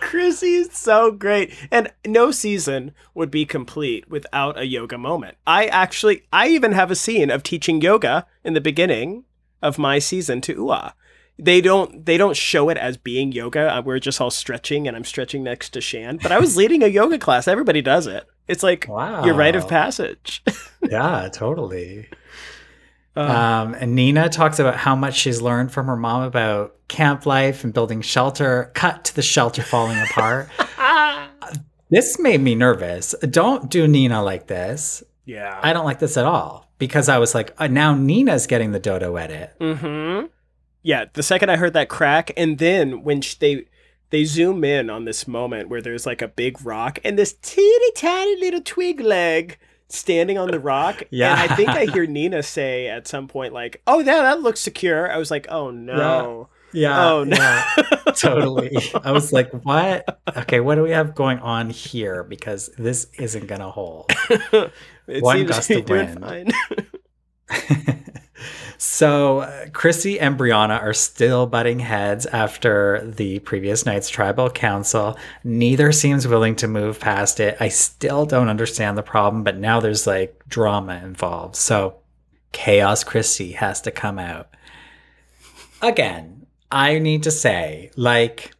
Chrissy 0.09 0.55
is 0.55 0.71
so 0.73 1.11
great. 1.11 1.53
And 1.69 1.91
no 2.05 2.31
season 2.31 2.93
would 3.13 3.29
be 3.29 3.45
complete 3.45 4.09
without 4.09 4.57
a 4.57 4.65
yoga 4.65 4.97
moment. 4.97 5.37
I 5.45 5.67
actually, 5.67 6.23
I 6.33 6.47
even 6.47 6.71
have 6.71 6.89
a 6.89 6.95
scene 6.95 7.29
of 7.29 7.43
teaching 7.43 7.79
yoga 7.79 8.25
in 8.43 8.53
the 8.55 8.61
beginning 8.61 9.25
of 9.61 9.77
my 9.77 9.99
season 9.99 10.41
to 10.41 10.53
Ua. 10.53 10.95
They 11.37 11.61
don't, 11.61 12.05
they 12.07 12.17
don't 12.17 12.35
show 12.35 12.69
it 12.69 12.77
as 12.77 12.97
being 12.97 13.31
yoga. 13.31 13.71
Uh, 13.77 13.81
We're 13.85 13.99
just 13.99 14.19
all 14.19 14.31
stretching 14.31 14.87
and 14.87 14.97
I'm 14.97 15.05
stretching 15.05 15.43
next 15.43 15.69
to 15.69 15.79
Shan, 15.81 16.17
but 16.21 16.31
I 16.31 16.39
was 16.39 16.57
leading 16.57 16.81
a 16.83 16.87
yoga 16.87 17.19
class. 17.19 17.47
Everybody 17.47 17.81
does 17.81 18.07
it. 18.07 18.25
It's 18.47 18.63
like 18.63 18.87
Wow. 18.89 19.23
your 19.23 19.35
rite 19.35 19.55
of 19.55 19.67
passage. 19.67 20.43
yeah, 20.89 21.29
totally. 21.31 22.09
Uh, 23.19 23.63
Um, 23.65 23.73
and 23.73 23.95
Nina 23.95 24.29
talks 24.29 24.59
about 24.59 24.75
how 24.77 24.95
much 24.95 25.15
she's 25.15 25.41
learned 25.41 25.71
from 25.71 25.87
her 25.87 25.95
mom 25.97 26.23
about 26.23 26.75
camp 26.87 27.25
life 27.25 27.63
and 27.63 27.73
building 27.73 28.01
shelter. 28.01 28.71
Cut 28.73 29.03
to 29.05 29.15
the 29.15 29.21
shelter 29.21 29.61
falling 29.61 29.97
apart. 29.99 30.49
this 31.89 32.19
made 32.19 32.41
me 32.41 32.55
nervous. 32.55 33.15
Don't 33.29 33.69
do 33.69 33.87
Nina 33.87 34.23
like 34.23 34.47
this. 34.47 35.03
yeah. 35.25 35.59
I 35.61 35.73
don't 35.73 35.85
like 35.85 35.99
this 35.99 36.17
at 36.17 36.25
all 36.25 36.71
because 36.77 37.09
I 37.09 37.17
was 37.17 37.33
like, 37.35 37.53
uh, 37.59 37.67
now 37.67 37.93
Nina's 37.95 38.47
getting 38.47 38.71
the 38.71 38.79
dodo 38.79 39.15
edit. 39.15 39.53
Mm-hmm. 39.59 40.27
Yeah, 40.81 41.05
the 41.13 41.23
second 41.23 41.49
I 41.49 41.57
heard 41.57 41.73
that 41.73 41.89
crack, 41.89 42.31
and 42.37 42.57
then 42.57 43.03
when 43.03 43.21
sh- 43.21 43.35
they 43.35 43.65
they 44.11 44.23
zoom 44.23 44.63
in 44.63 44.89
on 44.89 45.05
this 45.05 45.27
moment 45.27 45.69
where 45.69 45.81
there's 45.81 46.05
like 46.05 46.21
a 46.21 46.27
big 46.27 46.65
rock 46.65 46.97
and 47.03 47.19
this 47.19 47.33
teeny 47.41 47.91
tiny 47.95 48.39
little 48.39 48.61
twig 48.61 48.99
leg 49.01 49.59
standing 49.89 50.37
on 50.37 50.51
the 50.51 50.59
rock. 50.59 51.03
Yeah. 51.09 51.31
And 51.31 51.51
I 51.51 51.55
think 51.55 51.69
I 51.69 51.85
hear 51.85 52.05
Nina 52.07 52.43
say 52.43 52.87
at 52.87 53.07
some 53.07 53.27
point, 53.27 53.53
like, 53.53 53.81
oh, 53.87 53.99
yeah, 53.99 54.21
that 54.21 54.41
looks 54.41 54.59
secure. 54.59 55.11
I 55.11 55.17
was 55.17 55.31
like, 55.31 55.47
oh, 55.49 55.71
no. 55.71 56.49
Yeah. 56.71 57.09
Oh, 57.09 57.23
no. 57.23 57.35
yeah, 57.35 57.65
totally. 58.15 58.77
I 59.03 59.11
was 59.11 59.33
like, 59.33 59.51
what? 59.65 60.21
Okay, 60.37 60.59
what 60.59 60.75
do 60.75 60.83
we 60.83 60.91
have 60.91 61.15
going 61.15 61.39
on 61.39 61.71
here? 61.71 62.23
Because 62.23 62.69
this 62.77 63.07
isn't 63.17 63.47
going 63.47 63.61
to 63.61 63.69
hold. 63.69 64.11
It 65.11 65.23
One 65.23 65.37
seems 65.37 65.49
gust 65.49 65.71
of 65.71 65.89
wind. 65.89 66.53
So 68.77 69.39
uh, 69.39 69.67
Chrissy 69.73 70.19
and 70.19 70.37
Brianna 70.37 70.81
are 70.81 70.93
still 70.93 71.45
butting 71.45 71.79
heads 71.79 72.25
after 72.27 73.01
the 73.05 73.39
previous 73.39 73.85
night's 73.85 74.09
tribal 74.09 74.49
council. 74.49 75.17
Neither 75.43 75.91
seems 75.91 76.27
willing 76.27 76.55
to 76.57 76.67
move 76.67 76.99
past 76.99 77.39
it. 77.39 77.57
I 77.59 77.69
still 77.69 78.25
don't 78.25 78.49
understand 78.49 78.97
the 78.97 79.03
problem, 79.03 79.43
but 79.43 79.57
now 79.57 79.79
there's 79.79 80.07
like 80.07 80.41
drama 80.47 81.01
involved. 81.03 81.55
So 81.55 81.97
Chaos 82.51 83.03
Chrissy 83.03 83.53
has 83.53 83.81
to 83.81 83.91
come 83.91 84.19
out. 84.19 84.49
Again, 85.81 86.45
I 86.71 86.99
need 86.99 87.23
to 87.23 87.31
say, 87.31 87.91
like, 87.95 88.51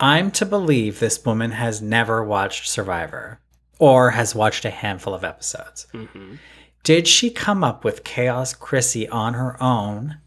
I'm 0.00 0.30
to 0.32 0.44
believe 0.46 0.98
this 0.98 1.24
woman 1.24 1.52
has 1.52 1.80
never 1.80 2.24
watched 2.24 2.68
Survivor 2.68 3.40
or 3.78 4.10
has 4.10 4.34
watched 4.34 4.64
a 4.64 4.70
handful 4.70 5.14
of 5.14 5.24
episodes. 5.24 5.86
Mhm. 5.92 6.38
Did 6.84 7.08
she 7.08 7.30
come 7.30 7.64
up 7.64 7.82
with 7.82 8.04
Chaos 8.04 8.52
Chrissy 8.52 9.08
on 9.08 9.34
her 9.34 9.60
own? 9.60 10.18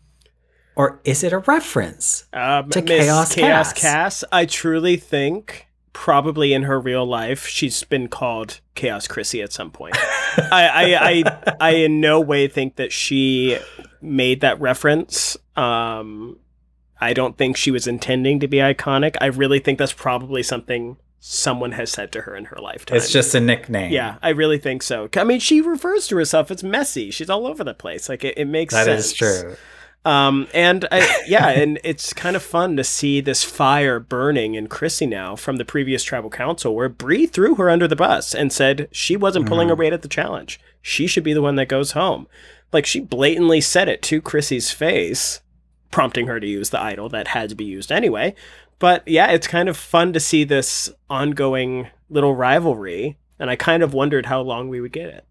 Or 0.75 0.99
is 1.03 1.23
it 1.23 1.31
a 1.31 1.39
reference? 1.39 2.25
Um, 2.33 2.69
To 2.71 2.81
Miss 2.81 3.05
Chaos 3.05 3.33
Chaos 3.33 3.73
Cass. 3.73 3.81
Cass, 3.81 4.23
I 4.31 4.45
truly 4.45 4.97
think 4.97 5.67
probably 5.93 6.53
in 6.53 6.63
her 6.63 6.79
real 6.79 7.05
life 7.05 7.47
she's 7.47 7.83
been 7.83 8.07
called 8.07 8.59
Chaos 8.75 9.07
Chrissy 9.07 9.41
at 9.41 9.53
some 9.53 9.71
point. 9.71 9.95
I, 10.37 10.67
I, 10.67 11.09
I, 11.09 11.53
I 11.59 11.69
in 11.71 12.01
no 12.01 12.19
way 12.19 12.47
think 12.47 12.75
that 12.75 12.91
she 12.91 13.57
made 14.01 14.41
that 14.41 14.59
reference. 14.59 15.37
Um, 15.55 16.39
I 16.99 17.13
don't 17.13 17.37
think 17.37 17.57
she 17.57 17.71
was 17.71 17.87
intending 17.87 18.39
to 18.39 18.47
be 18.47 18.57
iconic. 18.57 19.15
I 19.21 19.27
really 19.27 19.59
think 19.59 19.79
that's 19.79 19.93
probably 19.93 20.43
something 20.43 20.97
someone 21.19 21.73
has 21.73 21.91
said 21.91 22.11
to 22.13 22.21
her 22.21 22.35
in 22.35 22.45
her 22.45 22.57
lifetime. 22.57 22.97
It's 22.97 23.11
just 23.11 23.33
a 23.35 23.39
nickname. 23.39 23.91
yeah, 23.91 24.17
I 24.21 24.29
really 24.29 24.57
think 24.57 24.83
so. 24.83 25.09
I 25.15 25.23
mean, 25.23 25.39
she 25.39 25.61
refers 25.61 26.07
to 26.07 26.17
herself 26.17 26.51
as 26.51 26.63
messy. 26.63 27.11
She's 27.11 27.29
all 27.29 27.47
over 27.47 27.63
the 27.63 27.73
place. 27.73 28.09
Like 28.09 28.23
it, 28.23 28.37
it 28.37 28.45
makes 28.45 28.73
that 28.73 28.85
sense. 28.85 29.05
is 29.05 29.13
true. 29.13 29.55
Um, 30.05 30.47
and 30.53 30.87
I, 30.89 31.23
yeah, 31.27 31.49
and 31.49 31.79
it's 31.83 32.13
kind 32.13 32.35
of 32.35 32.43
fun 32.43 32.77
to 32.77 32.83
see 32.83 33.19
this 33.19 33.43
fire 33.43 33.99
burning 33.99 34.55
in 34.55 34.67
Chrissy 34.67 35.05
now 35.05 35.35
from 35.35 35.57
the 35.57 35.65
previous 35.65 36.03
tribal 36.03 36.29
council, 36.29 36.73
where 36.73 36.87
Bree 36.89 37.25
threw 37.25 37.55
her 37.55 37.69
under 37.69 37.87
the 37.87 37.95
bus 37.95 38.33
and 38.33 38.53
said 38.53 38.87
she 38.91 39.17
wasn't 39.17 39.47
pulling 39.47 39.67
her 39.67 39.75
weight 39.75 39.93
at 39.93 40.03
the 40.03 40.07
challenge. 40.07 40.61
She 40.81 41.07
should 41.07 41.25
be 41.25 41.33
the 41.33 41.41
one 41.41 41.55
that 41.55 41.67
goes 41.67 41.91
home. 41.91 42.27
Like 42.71 42.85
she 42.85 43.01
blatantly 43.01 43.59
said 43.59 43.89
it 43.89 44.01
to 44.03 44.21
Chrissy's 44.21 44.71
face, 44.71 45.41
prompting 45.91 46.27
her 46.27 46.39
to 46.39 46.47
use 46.47 46.69
the 46.69 46.81
idol 46.81 47.09
that 47.09 47.29
had 47.29 47.49
to 47.49 47.55
be 47.55 47.65
used 47.65 47.91
anyway. 47.91 48.33
But 48.79 49.07
yeah, 49.07 49.31
it's 49.31 49.47
kind 49.47 49.69
of 49.69 49.77
fun 49.77 50.13
to 50.13 50.19
see 50.19 50.43
this 50.43 50.89
ongoing 51.09 51.87
little 52.09 52.35
rivalry, 52.35 53.17
and 53.39 53.49
I 53.49 53.55
kind 53.55 53.83
of 53.83 53.93
wondered 53.93 54.25
how 54.25 54.41
long 54.41 54.69
we 54.69 54.81
would 54.81 54.93
get 54.93 55.09
it. 55.09 55.25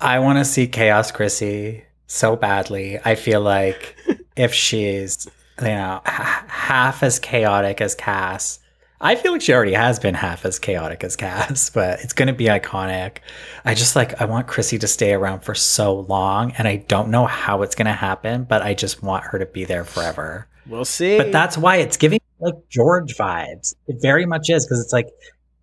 I 0.00 0.18
want 0.18 0.38
to 0.38 0.44
see 0.44 0.66
Chaos 0.66 1.10
Chrissy 1.10 1.84
so 2.06 2.36
badly. 2.36 2.98
I 3.04 3.14
feel 3.14 3.40
like 3.40 3.96
if 4.36 4.52
she's, 4.52 5.28
you 5.60 5.68
know, 5.68 6.00
h- 6.06 6.12
half 6.46 7.02
as 7.02 7.18
chaotic 7.18 7.80
as 7.80 7.94
Cass, 7.94 8.60
I 9.00 9.16
feel 9.16 9.32
like 9.32 9.42
she 9.42 9.52
already 9.52 9.74
has 9.74 9.98
been 9.98 10.14
half 10.14 10.44
as 10.44 10.58
chaotic 10.58 11.04
as 11.04 11.16
Cass, 11.16 11.70
but 11.74 12.00
it's 12.00 12.12
going 12.12 12.28
to 12.28 12.34
be 12.34 12.46
iconic. 12.46 13.18
I 13.64 13.74
just 13.74 13.96
like, 13.96 14.20
I 14.20 14.24
want 14.24 14.46
Chrissy 14.46 14.78
to 14.78 14.88
stay 14.88 15.12
around 15.12 15.40
for 15.40 15.54
so 15.54 16.00
long, 16.00 16.52
and 16.52 16.66
I 16.66 16.76
don't 16.76 17.10
know 17.10 17.26
how 17.26 17.62
it's 17.62 17.74
going 17.74 17.86
to 17.86 17.92
happen, 17.92 18.44
but 18.44 18.62
I 18.62 18.74
just 18.74 19.02
want 19.02 19.24
her 19.24 19.38
to 19.38 19.46
be 19.46 19.64
there 19.64 19.84
forever. 19.84 20.46
We'll 20.66 20.84
see. 20.86 21.18
But 21.18 21.32
that's 21.32 21.58
why 21.58 21.76
it's 21.76 21.96
giving 21.96 22.20
like 22.44 22.68
George 22.68 23.16
vibes. 23.16 23.74
It 23.86 23.96
very 24.00 24.26
much 24.26 24.50
is 24.50 24.66
because 24.66 24.80
it's 24.80 24.92
like 24.92 25.08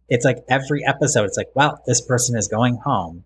it's 0.09 0.25
like 0.25 0.43
every 0.49 0.85
episode. 0.85 1.25
It's 1.25 1.37
like, 1.37 1.49
well, 1.55 1.81
this 1.85 2.01
person 2.01 2.37
is 2.37 2.47
going 2.47 2.77
home, 2.83 3.23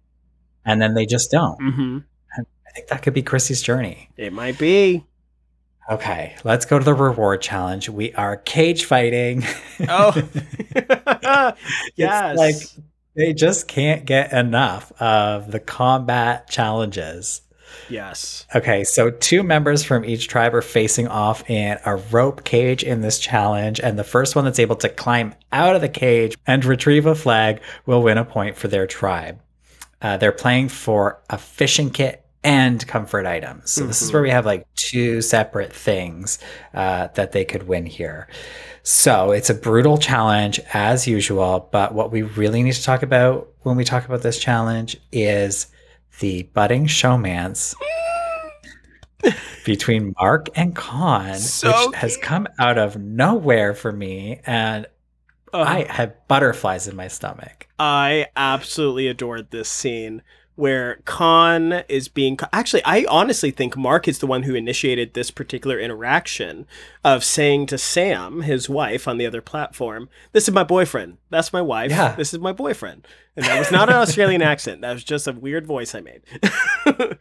and 0.65 0.81
then 0.81 0.93
they 0.93 1.05
just 1.05 1.31
don't. 1.31 1.57
hmm 1.57 1.97
I 2.37 2.71
think 2.75 2.87
that 2.89 3.03
could 3.03 3.13
be 3.13 3.21
Chrissy's 3.21 3.61
journey. 3.61 4.09
It 4.17 4.33
might 4.33 4.59
be. 4.59 5.05
Okay, 5.89 6.35
let's 6.43 6.65
go 6.65 6.77
to 6.77 6.83
the 6.83 6.93
reward 6.93 7.41
challenge. 7.41 7.89
We 7.89 8.13
are 8.15 8.37
cage 8.37 8.85
fighting. 8.85 9.43
Oh, 9.87 10.11
yes. 10.75 11.55
It's 11.95 12.37
like 12.37 12.55
they 13.15 13.33
just 13.33 13.67
can't 13.67 14.05
get 14.05 14.33
enough 14.33 14.91
of 15.01 15.51
the 15.51 15.59
combat 15.59 16.49
challenges. 16.49 17.41
Yes. 17.89 18.45
Okay, 18.55 18.83
so 18.83 19.09
two 19.09 19.43
members 19.43 19.83
from 19.83 20.05
each 20.05 20.27
tribe 20.27 20.53
are 20.53 20.61
facing 20.61 21.07
off 21.07 21.49
in 21.49 21.77
a 21.85 21.95
rope 21.95 22.43
cage 22.43 22.83
in 22.83 23.01
this 23.01 23.19
challenge, 23.19 23.79
and 23.79 23.97
the 23.97 24.03
first 24.03 24.35
one 24.35 24.45
that's 24.45 24.59
able 24.59 24.75
to 24.77 24.89
climb 24.89 25.35
out 25.51 25.75
of 25.75 25.81
the 25.81 25.89
cage 25.89 26.37
and 26.47 26.63
retrieve 26.65 27.05
a 27.05 27.15
flag 27.15 27.61
will 27.85 28.01
win 28.01 28.17
a 28.17 28.25
point 28.25 28.55
for 28.55 28.67
their 28.67 28.87
tribe. 28.87 29.39
Uh, 30.01 30.17
they're 30.17 30.31
playing 30.31 30.69
for 30.69 31.21
a 31.29 31.37
fishing 31.37 31.89
kit 31.89 32.25
and 32.43 32.85
comfort 32.87 33.25
items. 33.25 33.71
So 33.71 33.87
this 33.87 34.03
is 34.03 34.13
where 34.13 34.21
we 34.21 34.29
have 34.29 34.45
like 34.45 34.67
two 34.75 35.19
separate 35.21 35.73
things 35.73 36.37
uh, 36.75 37.07
that 37.15 37.31
they 37.31 37.43
could 37.43 37.67
win 37.67 37.87
here. 37.87 38.27
So 38.83 39.31
it's 39.31 39.49
a 39.49 39.55
brutal 39.55 39.97
challenge 39.97 40.59
as 40.71 41.07
usual, 41.07 41.67
but 41.71 41.95
what 41.95 42.11
we 42.11 42.21
really 42.21 42.61
need 42.61 42.73
to 42.73 42.83
talk 42.83 43.01
about 43.01 43.51
when 43.63 43.75
we 43.77 43.83
talk 43.83 44.05
about 44.05 44.21
this 44.21 44.37
challenge 44.37 44.95
is 45.11 45.65
the 46.19 46.43
budding 46.53 46.87
showman's 46.87 47.75
between 49.65 50.13
Mark 50.19 50.49
and 50.55 50.75
Khanh, 50.75 51.35
so 51.35 51.67
which 51.67 51.77
cute. 51.77 51.95
has 51.95 52.17
come 52.17 52.47
out 52.59 52.77
of 52.77 52.97
nowhere 52.97 53.73
for 53.73 53.91
me, 53.91 54.39
and 54.45 54.85
um, 55.53 55.67
I 55.67 55.85
have 55.89 56.15
butterflies 56.27 56.87
in 56.87 56.95
my 56.95 57.07
stomach. 57.07 57.67
I 57.79 58.27
absolutely 58.35 59.07
adored 59.07 59.51
this 59.51 59.69
scene 59.69 60.21
where 60.55 60.99
Khanh 61.05 61.83
is 61.89 62.07
being. 62.07 62.37
Actually, 62.53 62.83
I 62.85 63.05
honestly 63.09 63.51
think 63.51 63.75
Mark 63.75 64.07
is 64.07 64.19
the 64.19 64.27
one 64.27 64.43
who 64.43 64.55
initiated 64.55 65.13
this 65.13 65.29
particular 65.31 65.77
interaction 65.79 66.65
of 67.03 67.23
saying 67.23 67.65
to 67.67 67.77
Sam, 67.77 68.41
his 68.41 68.69
wife 68.69 69.07
on 69.07 69.17
the 69.17 69.25
other 69.25 69.41
platform, 69.41 70.09
This 70.31 70.47
is 70.47 70.53
my 70.53 70.63
boyfriend. 70.63 71.17
That's 71.29 71.51
my 71.51 71.61
wife. 71.61 71.91
Yeah. 71.91 72.15
This 72.15 72.33
is 72.33 72.39
my 72.39 72.53
boyfriend. 72.53 73.05
And 73.35 73.45
that 73.45 73.59
was 73.59 73.69
not 73.69 73.89
an 73.89 73.95
Australian 73.95 74.41
accent. 74.53 74.79
That 74.81 74.93
was 74.93 75.03
just 75.03 75.27
a 75.27 75.33
weird 75.33 75.67
voice 75.67 75.93
I 75.93 75.99
made. 75.99 76.21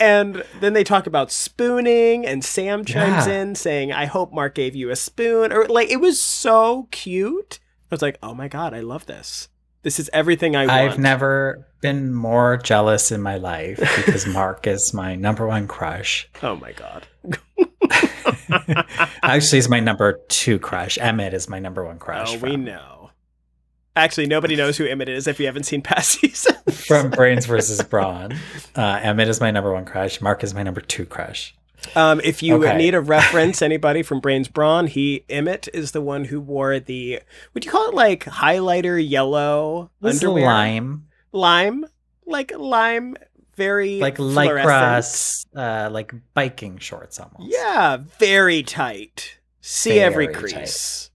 and 0.00 0.42
then 0.60 0.72
they 0.72 0.84
talk 0.84 1.06
about 1.06 1.30
spooning, 1.30 2.26
and 2.26 2.44
Sam 2.44 2.84
chimes 2.84 3.26
Yeah. 3.26 3.40
in 3.42 3.54
saying, 3.54 3.92
I 3.92 4.06
hope 4.06 4.32
Mark 4.32 4.54
gave 4.54 4.74
you 4.74 4.90
a 4.90 4.96
spoon. 4.96 5.52
Or 5.52 5.66
like, 5.66 5.90
it 5.90 6.00
was 6.00 6.20
so 6.20 6.88
cute. 6.90 7.60
I 7.90 7.94
was 7.94 8.02
like, 8.02 8.18
oh 8.22 8.34
my 8.34 8.48
God, 8.48 8.74
I 8.74 8.80
love 8.80 9.06
this. 9.06 9.48
This 9.82 9.98
is 9.98 10.08
everything 10.12 10.54
I 10.54 10.66
want. 10.66 10.70
I've 10.70 10.98
never 10.98 11.66
been 11.80 12.14
more 12.14 12.56
jealous 12.56 13.10
in 13.10 13.20
my 13.20 13.36
life 13.36 13.78
because 13.96 14.26
Mark 14.26 14.66
is 14.66 14.94
my 14.94 15.16
number 15.16 15.46
one 15.46 15.66
crush. 15.66 16.28
Oh 16.42 16.56
my 16.56 16.72
god. 16.72 17.06
Actually, 19.22 19.58
he's 19.58 19.68
my 19.68 19.80
number 19.80 20.20
two 20.28 20.58
crush. 20.58 20.98
Emmett 20.98 21.34
is 21.34 21.48
my 21.48 21.58
number 21.58 21.84
one 21.84 21.98
crush. 21.98 22.34
Oh, 22.34 22.38
we 22.38 22.56
know. 22.56 23.10
Actually, 23.94 24.26
nobody 24.26 24.56
knows 24.56 24.76
who 24.78 24.86
Emmett 24.86 25.08
is 25.08 25.26
if 25.26 25.38
you 25.38 25.46
haven't 25.46 25.64
seen 25.64 25.82
past 25.82 26.10
seasons. 26.20 26.84
from 26.86 27.10
Brains 27.10 27.46
versus 27.46 27.82
Brawn. 27.82 28.32
Uh, 28.76 29.00
Emmett 29.02 29.28
is 29.28 29.40
my 29.40 29.50
number 29.50 29.72
one 29.72 29.84
crush. 29.84 30.20
Mark 30.20 30.42
is 30.44 30.54
my 30.54 30.62
number 30.62 30.80
two 30.80 31.04
crush. 31.06 31.54
Um, 31.96 32.20
if 32.24 32.42
you 32.42 32.56
Okay. 32.56 32.76
need 32.76 32.94
a 32.94 33.00
reference, 33.16 33.60
anybody 33.62 34.02
from 34.02 34.20
Brains 34.20 34.48
Brawn, 34.48 34.86
he 34.86 35.24
Emmett 35.28 35.68
is 35.74 35.92
the 35.92 36.00
one 36.00 36.26
who 36.26 36.40
wore 36.40 36.78
the 36.80 37.20
would 37.54 37.64
you 37.64 37.70
call 37.70 37.88
it 37.88 37.94
like 37.94 38.24
highlighter 38.24 38.98
yellow 39.06 39.90
is 40.02 40.22
underwear? 40.22 40.46
lime, 40.46 41.06
Lime, 41.32 41.84
like 42.26 42.52
lime, 42.56 43.16
very 43.56 43.98
like 44.00 44.16
lycra, 44.18 45.46
uh, 45.56 45.90
like 45.90 46.12
biking 46.34 46.78
shorts 46.78 47.18
almost. 47.20 47.50
Yeah, 47.52 47.98
very 48.18 48.62
tight. 48.62 49.38
See 49.60 50.00
every 50.00 50.26
Very 50.26 50.34
crease, 50.38 51.10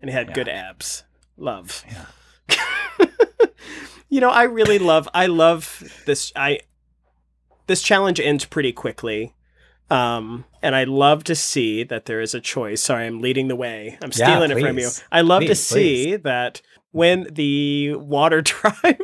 and 0.00 0.08
he 0.10 0.14
had 0.14 0.28
Yeah. 0.28 0.34
good 0.34 0.48
abs. 0.48 1.04
Love. 1.36 1.84
Yeah. 1.90 2.56
you 4.08 4.20
know, 4.20 4.30
I 4.30 4.44
really 4.44 4.78
love. 4.78 5.08
I 5.14 5.26
love 5.26 5.82
this. 6.06 6.32
I 6.34 6.60
this 7.66 7.82
challenge 7.82 8.20
ends 8.20 8.44
pretty 8.44 8.72
quickly. 8.72 9.34
Um, 9.90 10.44
and 10.62 10.74
I 10.76 10.84
love 10.84 11.24
to 11.24 11.34
see 11.34 11.82
that 11.84 12.04
there 12.04 12.20
is 12.20 12.34
a 12.34 12.40
choice. 12.40 12.82
Sorry, 12.82 13.06
I'm 13.06 13.20
leading 13.20 13.48
the 13.48 13.56
way. 13.56 13.98
I'm 14.02 14.10
Yeah, 14.14 14.26
stealing 14.26 14.50
it 14.50 14.60
from 14.60 14.78
you. 14.78 14.90
I 15.10 15.22
love 15.22 15.42
to 15.42 15.48
Please, 15.48 15.66
see 15.66 16.16
that 16.16 16.60
when 16.92 17.26
the 17.32 17.94
water 17.94 18.42
tribe 18.42 19.00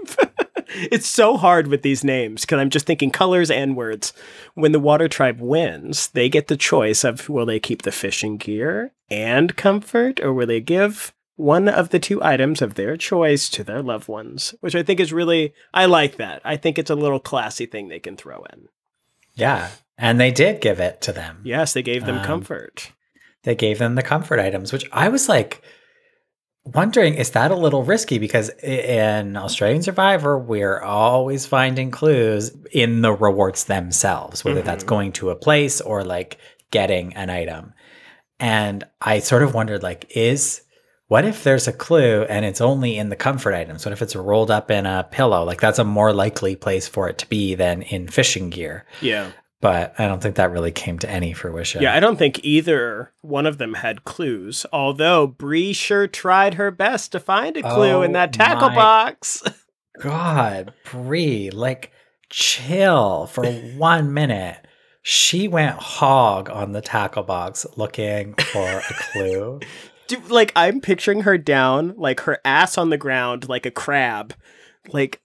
it's 0.75 1.07
so 1.07 1.37
hard 1.37 1.69
with 1.69 1.83
these 1.83 2.05
names 2.05 2.43
because 2.43 2.59
I'm 2.59 2.71
just 2.71 2.87
thinking 2.87 3.11
colors 3.11 3.51
and 3.51 3.77
words. 3.77 4.13
When 4.55 4.73
the 4.73 4.81
water 4.81 5.09
tribe 5.09 5.41
wins, 5.41 6.09
they 6.09 6.29
get 6.29 6.49
the 6.49 6.57
choice 6.57 7.05
of 7.05 7.29
will 7.29 7.47
they 7.47 7.61
keep 7.61 7.83
the 7.83 7.93
fishing 7.93 8.37
gear 8.37 8.93
and 9.11 9.57
comfort, 9.57 10.21
or 10.21 10.33
will 10.33 10.47
they 10.47 10.61
give 10.61 11.13
one 11.37 11.69
of 11.69 11.91
the 11.91 11.99
two 11.99 12.23
items 12.23 12.63
of 12.63 12.75
their 12.75 12.97
choice 12.97 13.49
to 13.51 13.65
their 13.65 13.83
loved 13.83 14.09
ones, 14.09 14.55
which 14.61 14.75
I 14.75 14.83
think 14.83 15.01
is 15.01 15.13
really, 15.13 15.53
I 15.73 15.87
like 15.87 16.17
that. 16.17 16.41
I 16.45 16.57
think 16.57 16.79
it's 16.79 16.91
a 16.91 16.95
little 16.95 17.21
classy 17.21 17.67
thing 17.67 17.89
they 17.89 17.99
can 17.99 18.17
throw 18.17 18.45
in. 18.53 18.69
Yeah. 19.35 19.71
And 19.97 20.19
they 20.21 20.31
did 20.33 20.61
give 20.61 20.81
it 20.81 21.01
to 21.03 21.13
them. 21.13 21.41
Yes, 21.45 21.73
they 21.73 21.83
gave 21.83 22.05
them 22.05 22.19
Um, 22.19 22.25
comfort. 22.25 22.93
They 23.45 23.55
gave 23.55 23.79
them 23.79 23.95
the 23.95 24.03
comfort 24.03 24.41
items, 24.41 24.73
which 24.73 24.87
I 24.93 25.09
was 25.09 25.29
like 25.29 25.63
wondering 26.65 27.15
is 27.15 27.31
that 27.31 27.51
a 27.51 27.57
little 27.57 27.83
risky? 27.85 28.19
Because 28.19 28.49
in 28.63 29.37
Australian 29.37 29.83
Survivor, 29.83 30.39
we're 30.39 30.81
always 30.81 31.47
finding 31.47 31.91
clues 31.91 32.57
in 32.73 33.03
the 33.03 33.13
rewards 33.13 33.65
themselves, 33.65 34.45
whether 34.45 34.63
that's 34.63 34.85
Mhm. 34.85 34.89
going 34.89 35.13
to 35.13 35.31
a 35.31 35.37
place 35.37 35.81
or 35.81 36.03
like 36.05 36.39
getting 36.71 37.15
an 37.15 37.31
item. 37.31 37.75
And 38.41 38.85
I 39.01 39.21
sort 39.21 39.43
of 39.43 39.55
wondered, 39.55 39.83
like, 39.83 40.07
is 40.17 40.63
what 41.07 41.25
if 41.25 41.45
there's 41.45 41.69
a 41.69 41.73
clue 41.73 42.23
and 42.25 42.45
it's 42.45 42.61
only 42.63 42.97
in 42.99 43.11
the 43.11 43.17
comfort 43.17 43.55
items? 43.55 43.85
What 43.85 43.93
if 43.93 44.03
it's 44.03 44.17
rolled 44.17 44.51
up 44.51 44.71
in 44.71 44.87
a 44.87 45.07
pillow? 45.09 45.45
Like, 45.45 45.61
that's 45.61 45.79
a 45.79 45.85
more 45.85 46.13
likely 46.13 46.57
place 46.57 46.89
for 46.89 47.09
it 47.09 47.19
to 47.19 47.29
be 47.29 47.55
than 47.55 47.83
in 47.83 48.09
fishing 48.09 48.51
gear. 48.51 48.87
Yeah. 49.01 49.29
But 49.65 49.99
I 49.99 50.07
don't 50.09 50.23
think 50.23 50.37
that 50.37 50.51
really 50.51 50.73
came 50.73 50.99
to 50.99 51.11
any 51.11 51.33
fruition. 51.33 51.81
Yeah, 51.81 51.95
I 51.95 51.99
don't 51.99 52.19
think 52.19 52.39
either 52.45 53.15
one 53.23 53.47
of 53.47 53.57
them 53.57 53.73
had 53.73 54.05
clues, 54.05 54.67
although 54.75 55.27
Bree 55.27 55.73
sure 55.73 56.07
tried 56.07 56.53
her 56.55 56.71
best 56.71 57.13
to 57.13 57.19
find 57.19 57.57
a 57.57 57.63
clue 57.63 58.03
in 58.03 58.11
Oh 58.11 58.13
that 58.13 58.35
tackle 58.35 58.69
box. 58.69 59.43
God, 60.03 60.75
Bree, 60.93 61.49
like 61.49 61.93
chill 62.29 63.25
for 63.25 63.47
one 63.47 64.13
minute. 64.13 64.59
She 65.01 65.49
went 65.49 65.77
hog 65.77 66.51
on 66.51 66.73
the 66.73 66.83
tackle 66.83 67.23
box 67.23 67.65
looking 67.75 68.35
for 68.35 68.69
a 68.69 68.83
clue. 69.13 69.61
Dude, 70.09 70.29
like 70.29 70.53
I'm 70.55 70.83
picturing 70.83 71.23
her 71.23 71.39
down, 71.39 71.95
like 71.97 72.21
her 72.21 72.39
ass 72.45 72.77
on 72.77 72.91
the 72.91 72.99
ground, 72.99 73.49
like 73.49 73.65
a 73.65 73.71
crab, 73.71 74.35
like 74.89 75.21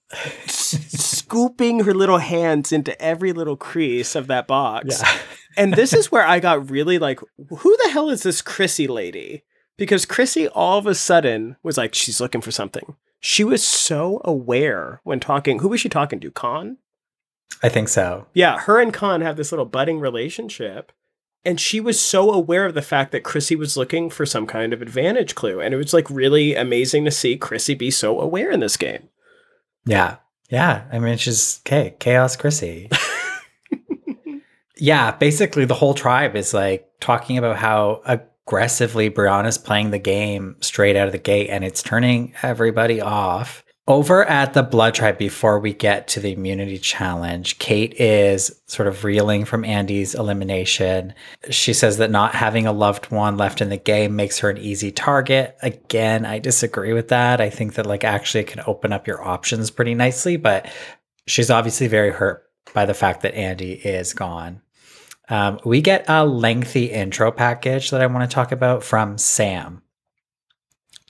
scooping 0.46 1.84
her 1.84 1.94
little 1.94 2.18
hands 2.18 2.72
into 2.72 3.00
every 3.00 3.32
little 3.32 3.56
crease 3.56 4.14
of 4.14 4.26
that 4.28 4.46
box. 4.46 5.00
Yeah. 5.02 5.18
And 5.56 5.74
this 5.74 5.92
is 5.92 6.12
where 6.12 6.24
I 6.24 6.38
got 6.38 6.70
really 6.70 6.98
like, 6.98 7.18
who 7.36 7.76
the 7.82 7.90
hell 7.90 8.08
is 8.08 8.22
this 8.22 8.40
Chrissy 8.40 8.86
lady? 8.86 9.42
Because 9.76 10.06
Chrissy 10.06 10.46
all 10.46 10.78
of 10.78 10.86
a 10.86 10.94
sudden 10.94 11.56
was 11.64 11.76
like, 11.76 11.92
she's 11.92 12.20
looking 12.20 12.40
for 12.40 12.52
something. 12.52 12.94
She 13.18 13.42
was 13.42 13.66
so 13.66 14.20
aware 14.24 15.00
when 15.02 15.18
talking. 15.18 15.58
Who 15.58 15.68
was 15.68 15.80
she 15.80 15.88
talking 15.88 16.20
to? 16.20 16.30
Khanh? 16.30 16.76
I 17.62 17.68
think 17.68 17.88
so. 17.88 18.26
Yeah, 18.32 18.60
her 18.60 18.80
and 18.80 18.94
Khanh 18.94 19.22
have 19.22 19.36
this 19.36 19.52
little 19.52 19.66
budding 19.66 19.98
relationship. 19.98 20.92
And 21.44 21.60
she 21.60 21.80
was 21.80 21.98
so 21.98 22.30
aware 22.32 22.66
of 22.66 22.74
the 22.74 22.82
fact 22.82 23.12
that 23.12 23.24
Chrissy 23.24 23.56
was 23.56 23.76
looking 23.76 24.10
for 24.10 24.26
some 24.26 24.46
kind 24.46 24.72
of 24.72 24.82
advantage 24.82 25.34
clue. 25.34 25.60
And 25.60 25.72
it 25.72 25.78
was 25.78 25.92
like 25.92 26.08
really 26.10 26.54
amazing 26.54 27.04
to 27.06 27.10
see 27.10 27.36
Chrissy 27.36 27.74
be 27.74 27.90
so 27.90 28.20
aware 28.20 28.50
in 28.50 28.60
this 28.60 28.76
game. 28.76 29.08
Yeah. 29.84 30.16
Yeah. 30.50 30.84
I 30.92 30.98
mean, 30.98 31.16
she's 31.16 31.60
okay, 31.66 31.94
Chaos 31.98 32.36
Chrissy. 32.36 32.90
yeah. 34.76 35.12
Basically, 35.12 35.64
the 35.64 35.74
whole 35.74 35.94
tribe 35.94 36.36
is 36.36 36.54
like 36.54 36.88
talking 37.00 37.38
about 37.38 37.56
how 37.56 38.02
aggressively 38.04 39.10
Brianna's 39.10 39.58
playing 39.58 39.90
the 39.90 39.98
game 39.98 40.56
straight 40.60 40.96
out 40.96 41.06
of 41.06 41.12
the 41.12 41.18
gate 41.18 41.50
and 41.50 41.64
it's 41.64 41.82
turning 41.82 42.34
everybody 42.42 43.00
off. 43.00 43.64
Over 43.88 44.24
at 44.24 44.54
the 44.54 44.62
Blood 44.62 44.94
Tribe, 44.94 45.18
before 45.18 45.58
we 45.58 45.72
get 45.72 46.06
to 46.08 46.20
the 46.20 46.32
immunity 46.32 46.78
challenge, 46.78 47.58
Kate 47.58 47.92
is 47.94 48.60
sort 48.66 48.86
of 48.86 49.02
reeling 49.02 49.44
from 49.44 49.64
Andy's 49.64 50.14
elimination. 50.14 51.12
She 51.50 51.72
says 51.72 51.96
that 51.96 52.10
not 52.10 52.34
having 52.34 52.66
a 52.66 52.72
loved 52.72 53.10
one 53.10 53.36
left 53.36 53.60
in 53.60 53.68
the 53.68 53.76
game 53.76 54.14
makes 54.14 54.38
her 54.40 54.50
an 54.50 54.58
easy 54.58 54.92
target. 54.92 55.56
Again, 55.62 56.24
I 56.24 56.38
disagree 56.38 56.92
with 56.92 57.08
that. 57.08 57.40
I 57.40 57.50
think 57.50 57.74
that, 57.74 57.86
like, 57.86 58.04
actually, 58.04 58.42
it 58.42 58.48
can 58.48 58.62
open 58.64 58.92
up 58.92 59.08
your 59.08 59.26
options 59.26 59.72
pretty 59.72 59.94
nicely, 59.94 60.36
but 60.36 60.70
she's 61.26 61.50
obviously 61.50 61.88
very 61.88 62.12
hurt 62.12 62.44
by 62.72 62.84
the 62.84 62.94
fact 62.94 63.22
that 63.22 63.34
Andy 63.34 63.72
is 63.72 64.14
gone. 64.14 64.60
Um, 65.28 65.58
we 65.64 65.80
get 65.80 66.04
a 66.06 66.24
lengthy 66.24 66.86
intro 66.86 67.32
package 67.32 67.90
that 67.90 68.00
I 68.00 68.06
want 68.06 68.28
to 68.28 68.32
talk 68.34 68.52
about 68.52 68.84
from 68.84 69.18
Sam 69.18 69.82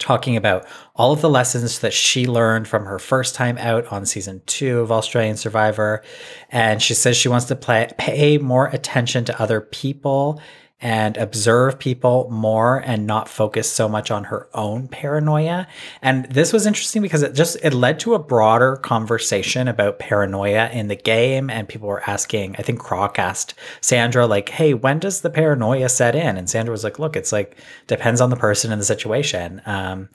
talking 0.00 0.36
about 0.36 0.66
all 0.96 1.12
of 1.12 1.20
the 1.20 1.30
lessons 1.30 1.78
that 1.78 1.92
she 1.92 2.26
learned 2.26 2.66
from 2.66 2.86
her 2.86 2.98
first 2.98 3.36
time 3.36 3.56
out 3.58 3.86
on 3.92 4.04
season 4.04 4.42
two 4.46 4.80
of 4.80 4.90
Australian 4.90 5.36
Survivor. 5.36 6.02
And 6.50 6.82
she 6.82 6.94
says 6.94 7.16
she 7.16 7.28
wants 7.28 7.46
to 7.46 7.56
play, 7.56 7.88
pay 7.98 8.38
more 8.38 8.66
attention 8.68 9.24
to 9.26 9.40
other 9.40 9.60
people 9.60 10.40
and 10.82 11.16
observe 11.18 11.78
people 11.78 12.28
more 12.30 12.78
and 12.78 13.06
not 13.06 13.28
focus 13.28 13.70
so 13.70 13.88
much 13.88 14.10
on 14.10 14.24
her 14.24 14.48
own 14.54 14.88
paranoia. 14.88 15.66
And 16.00 16.24
this 16.26 16.52
was 16.52 16.66
interesting 16.66 17.02
because 17.02 17.22
it 17.22 17.34
just 17.34 17.56
it 17.62 17.74
led 17.74 18.00
to 18.00 18.14
a 18.14 18.18
broader 18.18 18.76
conversation 18.76 19.68
about 19.68 19.98
paranoia 19.98 20.70
in 20.70 20.88
the 20.88 20.96
game 20.96 21.50
and 21.50 21.68
people 21.68 21.88
were 21.88 22.08
asking, 22.08 22.56
I 22.58 22.62
think 22.62 22.80
Croc 22.80 23.18
asked 23.18 23.54
Sandra 23.80 24.26
like, 24.26 24.48
"Hey, 24.48 24.72
when 24.72 24.98
does 24.98 25.20
the 25.20 25.30
paranoia 25.30 25.88
set 25.88 26.14
in?" 26.14 26.36
And 26.36 26.48
Sandra 26.48 26.72
was 26.72 26.84
like, 26.84 26.98
"Look, 26.98 27.16
it's 27.16 27.32
like 27.32 27.58
depends 27.86 28.20
on 28.20 28.30
the 28.30 28.36
person 28.36 28.72
and 28.72 28.80
the 28.80 28.86
situation." 28.86 29.60
Um, 29.66 30.08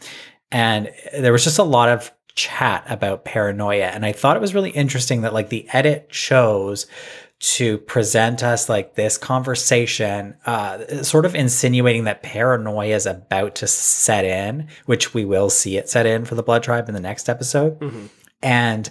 and 0.51 0.91
there 1.13 1.31
was 1.31 1.43
just 1.43 1.59
a 1.59 1.63
lot 1.63 1.89
of 1.89 2.11
chat 2.35 2.83
about 2.89 3.23
paranoia 3.23 3.85
and 3.85 4.05
I 4.05 4.11
thought 4.11 4.35
it 4.35 4.41
was 4.41 4.53
really 4.53 4.71
interesting 4.71 5.21
that 5.21 5.33
like 5.33 5.47
the 5.47 5.65
edit 5.71 6.09
chose 6.09 6.85
to 7.39 7.77
present 7.79 8.43
us 8.43 8.69
like 8.69 8.95
this 8.95 9.17
conversation, 9.17 10.35
uh, 10.45 11.03
sort 11.03 11.25
of 11.25 11.35
insinuating 11.35 12.05
that 12.05 12.23
paranoia 12.23 12.95
is 12.95 13.05
about 13.05 13.55
to 13.55 13.67
set 13.67 14.23
in, 14.23 14.67
which 14.85 15.13
we 15.13 15.25
will 15.25 15.49
see 15.49 15.77
it 15.77 15.89
set 15.89 16.05
in 16.05 16.25
for 16.25 16.35
the 16.35 16.43
Blood 16.43 16.63
Tribe 16.63 16.87
in 16.87 16.95
the 16.95 17.01
next 17.01 17.27
episode. 17.27 17.79
Mhm. 17.79 18.09
And 18.41 18.89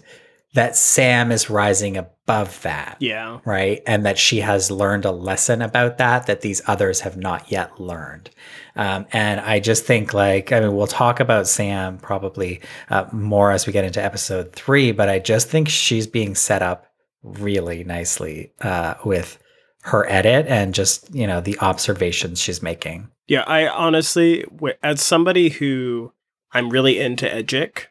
that 0.53 0.77
Sam 0.77 1.33
is 1.33 1.51
rising 1.51 1.97
above 1.97 2.63
that. 2.63 2.97
Yeah. 3.01 3.39
Right. 3.45 3.83
And 3.89 4.07
that 4.07 4.19
she 4.19 4.39
has 4.41 4.71
learned 4.71 5.05
a 5.05 5.11
lesson 5.11 5.61
about 5.61 5.99
that 5.99 6.27
that 6.27 6.43
these 6.43 6.63
others 6.69 7.01
have 7.01 7.17
not 7.17 7.51
yet 7.51 7.81
learned. 7.81 8.31
Um, 8.77 9.07
and 9.13 9.41
I 9.41 9.59
just 9.59 9.85
think, 9.85 10.15
like, 10.15 10.53
I 10.53 10.61
mean, 10.61 10.77
we'll 10.77 10.87
talk 10.87 11.19
about 11.19 11.49
Sam 11.49 11.99
probably 11.99 12.61
uh, 12.89 13.07
more 13.11 13.51
as 13.51 13.67
we 13.67 13.73
get 13.73 13.85
into 13.85 14.03
episode 14.05 14.53
three, 14.53 14.93
but 14.93 15.09
I 15.09 15.19
just 15.19 15.49
think 15.49 15.69
she's 15.69 16.07
being 16.07 16.37
set 16.37 16.63
up 16.63 16.87
really 17.25 17.83
nicely 17.83 18.53
uh, 18.61 18.95
with 19.05 19.39
her 19.83 20.09
edit 20.09 20.47
and 20.47 20.75
just, 20.75 21.13
you 21.15 21.27
know, 21.27 21.41
the 21.41 21.59
observations 21.59 22.41
she's 22.41 22.63
making. 22.63 23.09
Yeah. 23.27 23.43
I 23.47 23.67
honestly, 23.67 24.45
as 24.83 25.03
somebody 25.03 25.49
who 25.49 26.13
I'm 26.53 26.71
really 26.71 27.01
into 27.01 27.27
Edgic, 27.27 27.87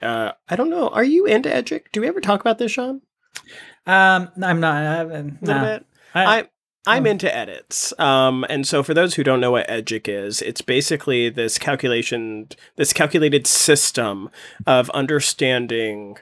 uh, 0.00 0.32
I 0.48 0.56
don't 0.56 0.70
know. 0.70 0.88
Are 0.88 1.04
you 1.04 1.26
into 1.26 1.48
Edgic? 1.54 1.92
Do 1.92 2.00
we 2.00 2.08
ever 2.08 2.20
talk 2.20 2.40
about 2.40 2.58
this, 2.58 2.72
Sean? 2.72 3.02
Um, 3.86 4.30
I'm 4.42 4.60
not. 4.60 4.76
I 4.76 4.82
haven't, 4.82 5.38
A 5.42 5.44
little 5.44 5.62
no. 5.62 5.66
bit. 5.78 5.86
I- 6.14 6.38
I 6.40 6.48
I'm 6.84 7.04
um, 7.04 7.06
into 7.06 7.32
edits. 7.32 7.96
Um, 8.00 8.44
and 8.48 8.66
so 8.66 8.82
for 8.82 8.92
those 8.92 9.14
who 9.14 9.22
don't 9.22 9.40
know 9.40 9.52
what 9.52 9.68
Edgic 9.68 10.08
is, 10.08 10.42
it's 10.42 10.62
basically 10.62 11.28
this 11.30 11.56
calculation, 11.56 12.48
this 12.74 12.92
calculated 12.92 13.46
system 13.46 14.28
of 14.66 14.90
understanding 14.90 16.18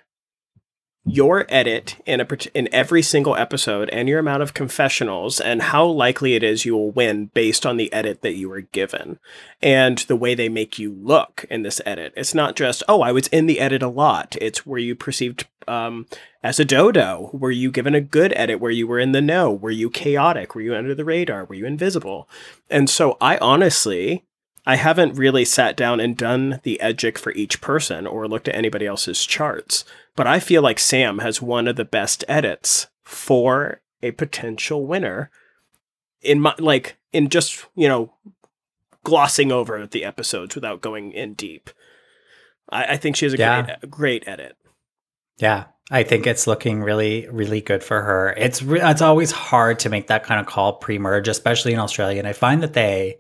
your 1.06 1.47
edit 1.48 1.97
in 2.05 2.20
a 2.20 2.27
in 2.52 2.68
every 2.72 3.01
single 3.01 3.35
episode 3.35 3.89
and 3.89 4.09
your 4.09 4.18
amount 4.18 4.43
of 4.43 4.52
confessionals 4.52 5.40
and 5.40 5.62
how 5.62 5.85
likely 5.85 6.35
it 6.35 6.43
is 6.43 6.66
you 6.66 6.74
will 6.74 6.90
win 6.90 7.27
based 7.32 7.64
on 7.64 7.78
the 7.78 7.90
edit 7.93 8.20
that 8.20 8.35
you 8.35 8.48
were 8.48 8.60
given 8.60 9.18
and 9.62 9.98
the 9.98 10.16
way 10.16 10.35
they 10.35 10.48
make 10.48 10.78
you 10.78 10.93
look 10.93 11.47
in 11.48 11.62
this 11.62 11.81
edit. 11.86 12.12
It's 12.16 12.35
not 12.35 12.55
just 12.55 12.82
oh 12.86 13.01
I 13.01 13.12
was 13.12 13.28
in 13.28 13.47
the 13.47 13.60
edit 13.60 13.82
a 13.82 13.89
lot. 13.89 14.36
It's 14.40 14.66
where 14.66 14.78
you 14.78 14.94
perceived 14.94 15.47
um, 15.66 16.06
as 16.43 16.59
a 16.59 16.64
dodo? 16.64 17.31
Were 17.32 17.51
you 17.51 17.70
given 17.70 17.94
a 17.94 18.01
good 18.01 18.32
edit 18.36 18.60
where 18.60 18.70
you 18.70 18.86
were 18.86 18.98
in 18.98 19.12
the 19.12 19.20
know? 19.20 19.52
Were 19.52 19.70
you 19.70 19.89
chaotic? 19.89 20.55
Were 20.55 20.60
you 20.60 20.74
under 20.74 20.94
the 20.94 21.05
radar? 21.05 21.44
Were 21.44 21.55
you 21.55 21.64
invisible? 21.64 22.28
And 22.68 22.90
so 22.90 23.16
I 23.20 23.39
honestly 23.39 24.24
I 24.66 24.77
haven't 24.77 25.14
really 25.14 25.44
sat 25.44 25.77
down 25.77 26.01
and 26.01 26.16
done 26.16 26.60
the 26.64 26.81
edgic 26.81 27.18
for 27.18 27.32
each 27.32 27.60
person 27.60 28.06
or 28.06 28.28
looked 28.28 28.48
at 28.48 28.55
anybody 28.55 28.86
else's 28.86 29.24
charts, 29.24 29.85
but 30.16 30.27
I 30.27 30.41
feel 30.41 30.62
like 30.62 30.78
Sam 30.78 31.19
has 31.19 31.41
one 31.43 31.69
of 31.69 31.77
the 31.77 31.85
best 31.85 32.24
edits 32.28 32.89
for 33.03 33.81
a 34.03 34.11
potential 34.12 34.87
winner 34.87 35.31
in 36.23 36.41
my 36.41 36.55
like 36.59 36.97
in 37.12 37.28
just, 37.28 37.66
you 37.74 37.89
know, 37.89 38.12
glossing 39.05 39.51
over 39.51 39.87
the 39.87 40.05
episodes 40.05 40.55
without 40.55 40.81
going 40.81 41.12
in 41.12 41.35
deep. 41.35 41.70
I, 42.70 42.85
I 42.85 42.97
think 42.97 43.16
she 43.16 43.24
has 43.27 43.35
a 43.35 43.39
Yeah. 43.39 43.62
great 43.62 43.91
great 43.91 44.28
edit. 44.28 44.57
Yeah, 45.39 45.65
I 45.91 46.03
think 46.03 46.27
it's 46.27 46.47
looking 46.47 46.82
really, 46.82 47.27
really 47.31 47.61
good 47.62 47.82
for 47.82 48.03
her. 48.03 48.35
It's 48.37 48.62
re- 48.62 48.81
it's 48.82 49.03
always 49.03 49.31
hard 49.32 49.78
to 49.81 49.89
make 49.89 50.09
that 50.09 50.23
kind 50.24 50.39
of 50.39 50.47
call 50.47 50.74
pre-merge, 50.74 51.28
especially 51.28 51.73
in 51.73 51.78
Australia. 51.78 52.19
And 52.19 52.28
I 52.28 52.35
find 52.35 52.62
that 52.62 52.74
they 52.74 53.19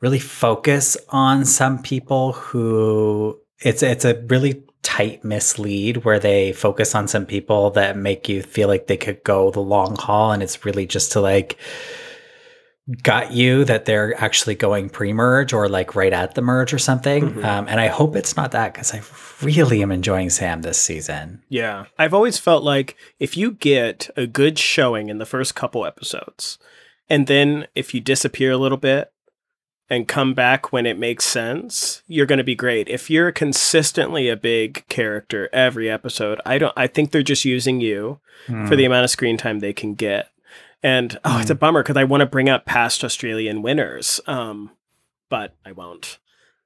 really 0.00 0.20
focus 0.20 0.96
on 1.08 1.44
some 1.44 1.82
people 1.82 2.32
who 2.32 3.40
it's 3.60 3.82
it's 3.82 4.04
a 4.04 4.22
really 4.28 4.62
tight 4.82 5.24
mislead 5.24 6.04
where 6.04 6.18
they 6.18 6.52
focus 6.52 6.94
on 6.94 7.08
some 7.08 7.26
people 7.26 7.70
that 7.70 7.96
make 7.96 8.28
you 8.28 8.42
feel 8.42 8.68
like 8.68 8.86
they 8.86 8.96
could 8.96 9.22
go 9.24 9.50
the 9.50 9.60
long 9.60 9.96
haul, 9.96 10.32
and 10.32 10.42
it's 10.42 10.64
really 10.64 10.86
just 10.86 11.12
to 11.12 11.20
like 11.20 11.58
got 13.02 13.32
you 13.32 13.64
that 13.64 13.84
they're 13.84 14.14
actually 14.22 14.54
going 14.54 14.88
pre-merge 14.88 15.52
or 15.52 15.68
like 15.68 15.96
right 15.96 16.12
at 16.12 16.36
the 16.36 16.40
merge 16.40 16.72
or 16.72 16.78
something. 16.78 17.32
Mhm. 17.32 17.44
Um, 17.44 17.66
and 17.68 17.80
I 17.80 17.88
hope 17.88 18.14
it's 18.14 18.36
not 18.36 18.52
that 18.52 18.72
because 18.72 18.94
I 18.94 19.02
really 19.44 19.82
am 19.82 19.90
enjoying 19.90 20.30
Sam 20.30 20.62
this 20.62 20.78
season. 20.78 21.42
Yeah. 21.48 21.86
I've 21.98 22.14
always 22.14 22.38
felt 22.38 22.62
like 22.62 22.96
if 23.18 23.36
you 23.36 23.50
get 23.50 24.08
a 24.16 24.26
good 24.28 24.56
showing 24.56 25.08
in 25.08 25.18
the 25.18 25.26
first 25.26 25.56
couple 25.56 25.84
episodes, 25.84 26.58
and 27.10 27.26
then 27.26 27.66
if 27.74 27.92
you 27.92 28.00
disappear 28.00 28.52
a 28.52 28.56
little 28.56 28.78
bit 28.78 29.10
and 29.88 30.08
come 30.08 30.34
back 30.34 30.72
when 30.72 30.84
it 30.86 30.98
makes 30.98 31.24
sense, 31.24 32.02
you're 32.08 32.26
going 32.26 32.38
to 32.38 32.44
be 32.44 32.54
great. 32.56 32.88
If 32.88 33.08
you're 33.08 33.30
consistently 33.32 34.28
a 34.28 34.36
big 34.36 34.86
character 34.88 35.48
every 35.52 35.88
episode, 35.90 36.40
I 36.44 36.58
don't 36.58 36.72
I 36.76 36.86
think 36.86 37.10
they're 37.10 37.22
just 37.22 37.44
using 37.44 37.80
you 37.80 38.20
for 38.46 38.76
the 38.76 38.84
amount 38.84 39.04
of 39.04 39.10
screen 39.10 39.36
time 39.36 39.58
they 39.60 39.72
can 39.72 39.94
get. 39.94 40.30
And 40.82 41.18
oh, 41.24 41.38
it's 41.40 41.50
a 41.50 41.54
bummer 41.54 41.82
because 41.82 41.96
I 41.96 42.04
want 42.04 42.20
to 42.20 42.26
bring 42.26 42.48
up 42.48 42.64
past 42.64 43.02
Australian 43.02 43.62
winners, 43.62 44.20
um, 44.26 44.70
but 45.28 45.54
I 45.64 45.72
won't. 45.72 46.18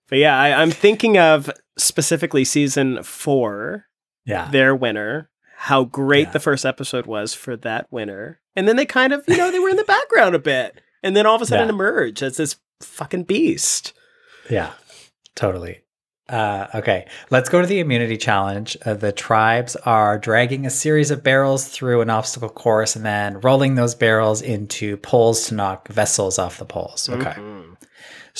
But 0.08 0.18
yeah, 0.18 0.38
I, 0.38 0.60
I'm 0.60 0.70
thinking 0.72 1.16
of 1.16 1.50
specifically 1.78 2.44
season 2.44 3.02
four, 3.02 3.86
yeah. 4.24 4.50
their 4.50 4.74
winner, 4.74 5.30
how 5.56 5.84
great 5.84 6.26
Yeah. 6.28 6.32
the 6.32 6.40
first 6.40 6.66
episode 6.66 7.06
was 7.06 7.32
for 7.32 7.56
that 7.58 7.90
winner. 7.92 8.40
And 8.56 8.66
then 8.66 8.76
they 8.76 8.84
kind 8.84 9.12
of, 9.12 9.22
you 9.28 9.36
know, 9.36 9.50
they 9.52 9.60
were 9.60 9.68
in 9.68 9.76
the 9.76 9.84
background 9.84 10.34
a 10.34 10.38
bit. 10.40 10.80
And 11.02 11.16
then 11.16 11.26
all 11.26 11.36
of 11.36 11.42
a 11.42 11.46
sudden 11.46 11.66
Yeah. 11.68 11.74
emerge 11.74 12.22
as 12.22 12.36
this 12.36 12.56
fucking 12.80 13.24
beast. 13.24 13.92
Yeah, 14.48 14.72
totally. 15.34 15.80
Uh, 16.28 16.68
okay, 16.76 17.06
let's 17.30 17.48
go 17.48 17.60
to 17.60 17.66
the 17.66 17.80
immunity 17.80 18.16
challenge. 18.16 18.76
Uh, 18.86 18.94
the 18.94 19.10
tribes 19.10 19.74
are 19.76 20.16
dragging 20.16 20.64
a 20.64 20.70
series 20.70 21.10
of 21.10 21.24
barrels 21.24 21.66
through 21.68 22.00
an 22.02 22.10
obstacle 22.10 22.48
course 22.48 22.94
and 22.94 23.04
then 23.04 23.40
rolling 23.40 23.74
those 23.74 23.96
barrels 23.96 24.40
into 24.40 24.96
poles 24.98 25.48
to 25.48 25.54
knock 25.54 25.88
vessels 25.88 26.38
off 26.38 26.58
the 26.58 26.64
poles. 26.64 27.08
Okay. 27.08 27.32
Mhm. 27.32 27.76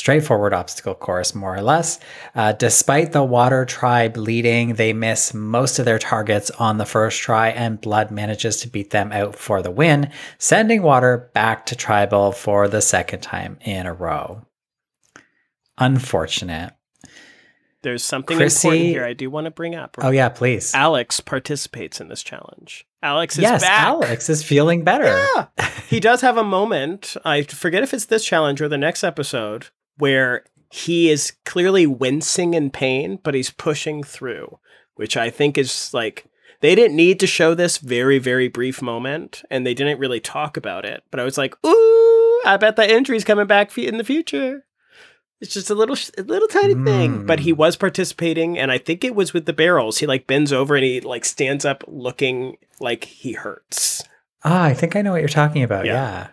Straightforward 0.00 0.54
obstacle 0.54 0.94
course, 0.94 1.34
more 1.34 1.54
or 1.54 1.60
less. 1.60 2.00
Uh, 2.34 2.52
despite 2.52 3.12
the 3.12 3.22
water 3.22 3.66
tribe 3.66 4.16
leading, 4.16 4.76
they 4.76 4.94
miss 4.94 5.34
most 5.34 5.78
of 5.78 5.84
their 5.84 5.98
targets 5.98 6.50
on 6.52 6.78
the 6.78 6.86
first 6.86 7.20
try, 7.20 7.50
and 7.50 7.82
Blood 7.82 8.10
manages 8.10 8.62
to 8.62 8.68
beat 8.68 8.92
them 8.92 9.12
out 9.12 9.36
for 9.36 9.60
the 9.60 9.70
win, 9.70 10.10
sending 10.38 10.80
water 10.80 11.30
back 11.34 11.66
to 11.66 11.76
tribal 11.76 12.32
for 12.32 12.66
the 12.66 12.80
second 12.80 13.20
time 13.20 13.58
in 13.60 13.84
a 13.84 13.92
row. 13.92 14.46
Unfortunate. 15.76 16.72
There's 17.82 18.02
something 18.02 18.38
Chrissy- 18.38 18.68
important 18.68 18.86
here 18.86 19.04
I 19.04 19.12
do 19.12 19.28
want 19.28 19.44
to 19.44 19.50
bring 19.50 19.74
up. 19.74 19.98
Oh, 20.00 20.10
yeah, 20.10 20.30
please. 20.30 20.74
Alex 20.74 21.20
participates 21.20 22.00
in 22.00 22.08
this 22.08 22.22
challenge. 22.22 22.86
Alex 23.02 23.36
is 23.36 23.42
yes, 23.42 23.60
back. 23.60 23.86
Alex 23.86 24.30
is 24.30 24.42
feeling 24.42 24.82
better. 24.82 25.26
Yeah. 25.36 25.68
he 25.88 26.00
does 26.00 26.22
have 26.22 26.38
a 26.38 26.44
moment. 26.44 27.18
I 27.22 27.42
forget 27.42 27.82
if 27.82 27.92
it's 27.92 28.06
this 28.06 28.24
challenge 28.24 28.62
or 28.62 28.68
the 28.68 28.78
next 28.78 29.04
episode 29.04 29.68
where 30.00 30.44
he 30.70 31.10
is 31.10 31.32
clearly 31.44 31.86
wincing 31.86 32.54
in 32.54 32.70
pain, 32.70 33.18
but 33.22 33.34
he's 33.34 33.50
pushing 33.50 34.02
through, 34.02 34.58
which 34.94 35.16
I 35.16 35.30
think 35.30 35.58
is 35.58 35.92
like 35.92 36.26
they 36.60 36.74
didn't 36.74 36.96
need 36.96 37.18
to 37.20 37.26
show 37.26 37.54
this 37.54 37.78
very, 37.78 38.18
very 38.18 38.48
brief 38.48 38.82
moment, 38.82 39.42
and 39.50 39.66
they 39.66 39.74
didn't 39.74 39.98
really 39.98 40.20
talk 40.20 40.56
about 40.56 40.84
it. 40.84 41.02
But 41.10 41.20
I 41.20 41.24
was 41.24 41.38
like, 41.38 41.54
ooh, 41.64 42.42
I 42.44 42.56
bet 42.60 42.76
that 42.76 42.90
injury's 42.90 43.24
coming 43.24 43.46
back 43.46 43.76
in 43.76 43.96
the 43.96 44.04
future. 44.04 44.64
It's 45.40 45.54
just 45.54 45.70
a 45.70 45.74
little, 45.74 45.96
a 46.18 46.22
little 46.22 46.48
tiny 46.48 46.74
thing, 46.84 47.24
but 47.24 47.40
he 47.40 47.52
was 47.52 47.74
participating, 47.74 48.58
and 48.58 48.70
I 48.70 48.76
think 48.76 49.02
it 49.02 49.14
was 49.14 49.32
with 49.32 49.46
the 49.46 49.54
barrels. 49.54 49.96
He 49.98 50.06
like 50.06 50.26
bends 50.26 50.52
over 50.52 50.76
and 50.76 50.84
he 50.84 51.00
like 51.00 51.24
stands 51.24 51.64
up, 51.64 51.82
looking 51.86 52.58
like 52.78 53.04
he 53.04 53.32
hurts. 53.32 54.04
Ah, 54.44 54.64
I 54.64 54.74
think 54.74 54.96
I 54.96 55.02
know 55.02 55.12
what 55.12 55.20
you're 55.20 55.28
talking 55.28 55.62
about. 55.62 55.86
Yeah. 55.86 55.94
Yeah. 55.94 56.28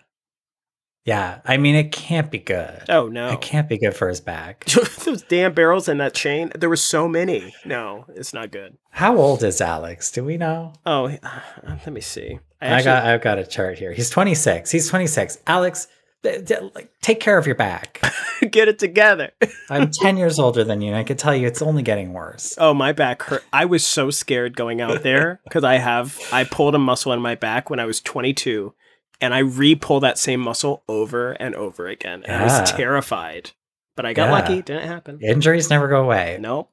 Yeah. 1.08 1.40
I 1.46 1.56
mean, 1.56 1.76
it 1.76 1.94
can't 1.94 2.30
be 2.30 2.38
good. 2.38 2.84
Oh 2.90 3.08
no! 3.08 3.30
It 3.30 3.40
can't 3.40 3.70
be 3.70 3.78
good 3.78 3.96
for 3.96 4.10
his 4.10 4.20
back. 4.20 4.66
Those 5.06 5.24
damn 5.24 5.54
barrels 5.54 5.88
and 5.88 6.02
that 6.02 6.14
chain. 6.14 6.52
There 6.54 6.68
were 6.68 6.76
so 6.76 7.08
many. 7.08 7.56
No, 7.64 8.06
it's 8.14 8.34
not 8.34 8.52
good. 8.52 8.78
How 8.92 9.16
old 9.16 9.42
is 9.42 9.62
Alex? 9.62 10.12
Do 10.12 10.26
we 10.26 10.36
know? 10.36 10.74
Oh, 10.86 11.08
uh, 11.08 11.40
let 11.64 11.94
me 11.94 12.02
see. 12.02 12.40
I, 12.62 12.84
got 12.84 13.06
I've 13.06 13.22
got 13.22 13.40
a 13.40 13.46
chart 13.46 13.78
here. 13.78 13.94
He's 13.94 14.10
26. 14.10 14.70
He's 14.70 14.90
26. 14.90 15.38
Alex, 15.48 15.88
th- 16.24 16.46
th- 16.46 16.60
like, 16.76 16.92
take 17.02 17.20
care 17.20 17.38
of 17.38 17.46
your 17.46 17.56
back. 17.56 18.02
get 18.52 18.68
it 18.68 18.80
together. 18.80 19.32
I'm 19.70 19.92
10 19.92 20.18
years 20.18 20.40
older 20.40 20.64
than 20.64 20.82
you, 20.82 20.90
and 20.90 20.98
I 20.98 21.04
can 21.04 21.16
tell 21.16 21.36
you 21.36 21.48
it's 21.48 21.62
only 21.62 21.84
getting 21.84 22.14
worse. 22.14 22.56
Oh, 22.58 22.74
my 22.74 22.92
back 22.92 23.22
hurt. 23.24 23.44
I 23.54 23.66
was 23.66 23.86
so 23.86 24.10
scared 24.10 24.58
going 24.58 24.82
out 24.82 25.04
there 25.04 25.40
because 25.46 25.64
I 25.64 25.76
have 25.78 26.20
I 26.34 26.44
pulled 26.44 26.76
a 26.76 26.80
muscle 26.80 27.14
in 27.14 27.22
my 27.22 27.36
back 27.36 27.70
when 27.70 27.80
I 27.80 27.86
was 27.86 28.02
22, 28.02 28.74
and 29.22 29.34
I 29.34 29.40
re-pull 29.40 30.02
that 30.02 30.18
same 30.18 30.40
muscle 30.40 30.84
over 30.88 31.32
and 31.34 31.56
over 31.56 31.88
again. 31.88 32.24
And 32.26 32.42
I 32.42 32.44
was 32.44 32.72
terrified, 32.72 33.52
but 33.96 34.06
I 34.06 34.14
got 34.14 34.26
Yeah. 34.26 34.32
lucky. 34.32 34.62
Didn't 34.62 34.88
happen. 34.88 35.20
Injuries 35.22 35.70
never 35.70 35.88
go 35.88 36.04
away. 36.04 36.38
Nope. 36.40 36.70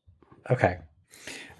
Okay. 0.50 0.78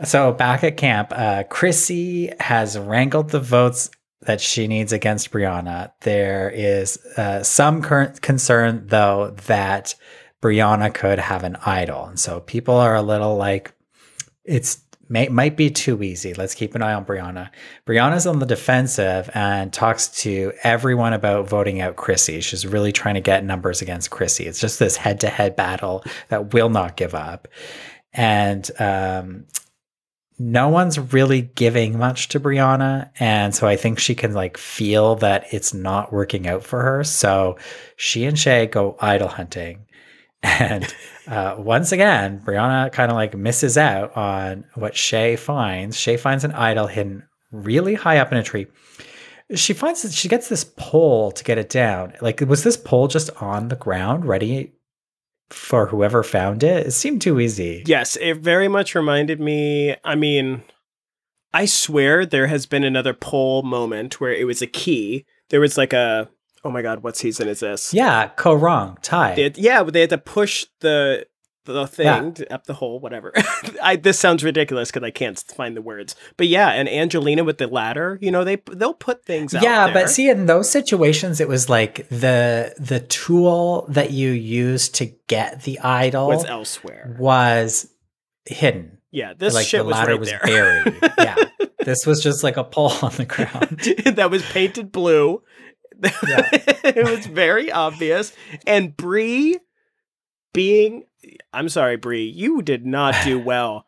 So 0.05 0.32
back 0.32 0.65
at 0.65 0.77
camp, 0.77 1.12
uh, 1.15 1.44
Chrissy 1.44 2.32
has 2.40 2.78
wrangled 2.78 3.31
the 3.31 3.40
votes 3.40 3.90
that 4.23 4.40
she 4.40 4.66
needs 4.66 4.93
against 4.93 5.31
Brianna. 5.31 5.93
There 6.01 6.51
is 6.51 6.97
uh, 7.16 7.43
some 7.43 7.81
current 7.82 8.20
concern, 8.20 8.86
though, 8.86 9.35
that 9.47 9.94
Brianna 10.43 10.93
could 10.93 11.19
have 11.19 11.44
an 11.44 11.56
idol. 11.65 12.06
And 12.06 12.19
so 12.19 12.40
people 12.40 12.74
are 12.74 12.97
a 12.97 13.02
little 13.02 13.36
like, 13.36 13.73
it's 14.44 14.74
may, 15.09 15.28
might 15.28 15.56
be 15.56 15.70
too 15.70 16.02
easy. 16.02 16.35
Let's 16.35 16.55
keep 16.55 16.74
an 16.74 16.82
eye 16.82 16.94
on 16.94 17.05
Brianna. 17.05 17.51
Brianna's 17.86 18.26
on 18.26 18.39
the 18.39 18.47
defensive 18.47 19.31
and 19.35 19.72
talks 19.72 20.09
to 20.22 20.52
everyone 20.62 21.12
about 21.12 21.48
voting 21.48 21.81
out 21.81 21.97
Chrissy. 21.97 22.40
She's 22.40 22.66
really 22.66 22.93
trying 22.93 23.14
to 23.14 23.20
get 23.20 23.44
numbers 23.44 23.82
against 23.82 24.10
Chrissy. 24.10 24.47
It's 24.47 24.60
just 24.60 24.78
this 24.78 24.97
head 24.97 25.20
to 25.20 25.28
head 25.28 25.56
battle 25.56 26.05
that 26.28 26.52
will 26.52 26.70
not 26.70 26.97
give 26.97 27.14
up. 27.14 27.48
And 28.12 28.70
um, 28.78 29.47
no 30.39 30.68
one's 30.68 30.98
really 30.98 31.43
giving 31.43 31.98
much 31.98 32.28
to 32.28 32.40
Brianna. 32.40 33.10
And 33.20 33.55
so 33.55 33.66
I 33.66 33.76
think 33.76 33.98
she 33.98 34.14
can 34.14 34.32
like 34.35 34.56
feel 34.56 35.16
that 35.16 35.47
it's 35.52 35.72
not 35.72 36.12
working 36.12 36.47
out 36.47 36.64
for 36.64 36.82
her. 36.82 37.05
So 37.05 37.56
she 37.97 38.24
and 38.24 38.39
Shay 38.39 38.66
go 38.66 38.97
idol 39.01 39.28
hunting. 39.28 39.86
And 40.47 40.94
uh, 41.27 41.57
once 41.59 41.93
again, 41.93 42.41
Brianna 42.41 42.93
kind 42.93 43.11
of 43.11 43.17
like 43.17 43.37
misses 43.37 43.79
out 43.79 44.17
on 44.17 44.65
what 44.75 44.97
Shay 44.97 45.37
finds. 45.37 45.99
Shay 45.99 46.17
finds 46.17 46.45
an 46.45 46.53
idol 46.53 46.87
hidden 46.87 47.27
really 47.51 47.95
high 47.95 48.19
up 48.19 48.33
in 48.33 48.39
a 48.39 48.43
tree. 48.43 48.67
She 49.55 49.73
finds 49.73 50.03
that 50.03 50.13
she 50.13 50.29
gets 50.29 50.49
this 50.49 50.65
pole 50.65 51.31
to 51.33 51.45
get 51.45 51.59
it 51.59 51.69
down. 51.69 52.15
Like, 52.21 52.41
was 52.41 52.65
this 52.65 52.77
pole 52.77 53.09
just 53.09 53.31
on 53.43 53.69
the 53.69 53.77
ground 53.77 54.25
ready 54.25 54.73
for 55.51 55.87
whoever 55.87 56.23
found 56.23 56.63
it? 56.63 56.87
It 56.87 56.91
seemed 56.93 57.21
too 57.23 57.39
easy. 57.39 57.85
Yes, 57.87 58.17
it 58.17 58.39
very 58.39 58.69
much 58.69 58.95
reminded 58.95 59.41
me. 59.41 59.97
I 60.03 60.15
mean, 60.15 60.63
I 61.53 61.67
swear 61.67 62.27
there 62.27 62.49
has 62.49 62.67
been 62.67 62.85
another 62.85 63.15
pole 63.15 63.63
moment 63.63 64.21
where 64.21 64.33
it 64.33 64.47
was 64.47 64.63
a 64.63 64.67
key. 64.67 65.25
There 65.51 65.61
was 65.61 65.79
like 65.79 65.93
a 65.93 66.29
oh 66.65 66.70
my 66.70 66.82
god, 66.82 67.03
what 67.03 67.16
season 67.16 67.49
is 67.49 67.61
this? 67.61 67.93
Yeah, 67.95 68.28
co 68.28 68.55
wrong 68.55 68.99
tie. 69.03 69.35
They 69.35 69.43
had- 69.45 69.59
yeah, 69.59 69.82
but 69.82 69.93
they 69.95 70.01
had 70.01 70.11
to 70.11 70.19
push 70.19 70.66
the 70.81 71.27
the 71.66 71.86
thing 71.86 72.35
to- 72.35 72.53
up 72.53 72.65
the 72.66 72.74
hole, 72.74 73.01
whatever. 73.01 73.32
I 73.82 73.97
this 73.97 74.19
sounds 74.19 74.45
ridiculous 74.45 74.91
because 74.91 75.03
I 75.03 75.11
can't 75.11 75.39
find 75.57 75.74
the 75.77 75.81
words. 75.82 76.15
But 76.36 76.49
yeah, 76.49 76.69
and 76.70 76.89
Angelina 76.89 77.43
with 77.43 77.57
the 77.59 77.66
ladder, 77.66 78.19
you 78.20 78.31
know, 78.31 78.45
they 78.45 78.57
they'll 78.70 78.93
put 78.95 79.24
things 79.24 79.55
out 79.55 79.62
yeah, 79.62 79.91
but 79.93 80.11
see, 80.11 80.28
in 80.28 80.45
those 80.47 80.69
situations, 80.70 81.41
it 81.41 81.49
was 81.49 81.69
like 81.70 82.07
the 82.11 82.74
the 82.78 83.01
tool 83.01 83.86
that 83.89 84.11
you 84.11 84.31
use 84.31 84.89
to 84.91 85.07
get 85.27 85.62
the 85.62 85.78
idol 85.81 86.28
was 86.28 86.45
elsewhere. 86.45 87.16
was 87.19 87.89
hidden. 88.47 88.99
Yeah, 89.11 89.32
this 89.32 89.55
like 89.55 89.66
shit 89.66 89.81
the 89.81 89.85
was 89.85 89.93
ladder 89.95 90.11
right 90.12 90.20
was 90.20 90.28
there. 90.28 90.41
buried. 90.45 90.99
yeah, 91.19 91.36
this 91.78 92.05
was 92.05 92.23
just 92.23 92.43
like 92.43 92.57
a 92.57 92.65
pole 92.65 92.93
on 93.01 93.12
the 93.12 93.24
ground. 93.24 93.78
that 94.16 94.31
was 94.31 94.43
painted 94.51 94.91
blue. 94.93 95.41
it 96.03 97.05
was 97.05 97.27
very 97.27 97.71
obvious. 97.71 98.33
And 98.66 98.97
Bree 98.97 99.59
being 100.53 101.05
I'm 101.53 101.69
sorry, 101.69 101.97
Bree, 101.97 102.27
you 102.27 102.62
did 102.62 102.87
not 102.87 103.15
do 103.25 103.39
well. 103.45 103.87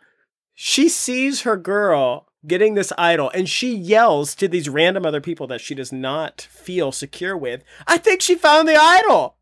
She 0.55 0.89
sees 0.89 1.43
her 1.43 1.57
girl 1.57 2.28
getting 2.47 2.74
this 2.74 2.93
idol 2.97 3.31
and 3.35 3.49
she 3.49 3.74
yells 3.74 4.35
to 4.37 4.49
these 4.49 4.69
random 4.69 5.05
other 5.05 5.20
people 5.20 5.47
that 5.49 5.61
she 5.61 5.74
does 5.74 5.93
not 5.93 6.41
feel 6.51 6.93
secure 6.93 7.37
with. 7.37 7.62
I 7.87 7.99
think 7.99 8.23
she 8.23 8.35
found 8.37 8.69
the 8.69 8.77
idol. 8.77 9.37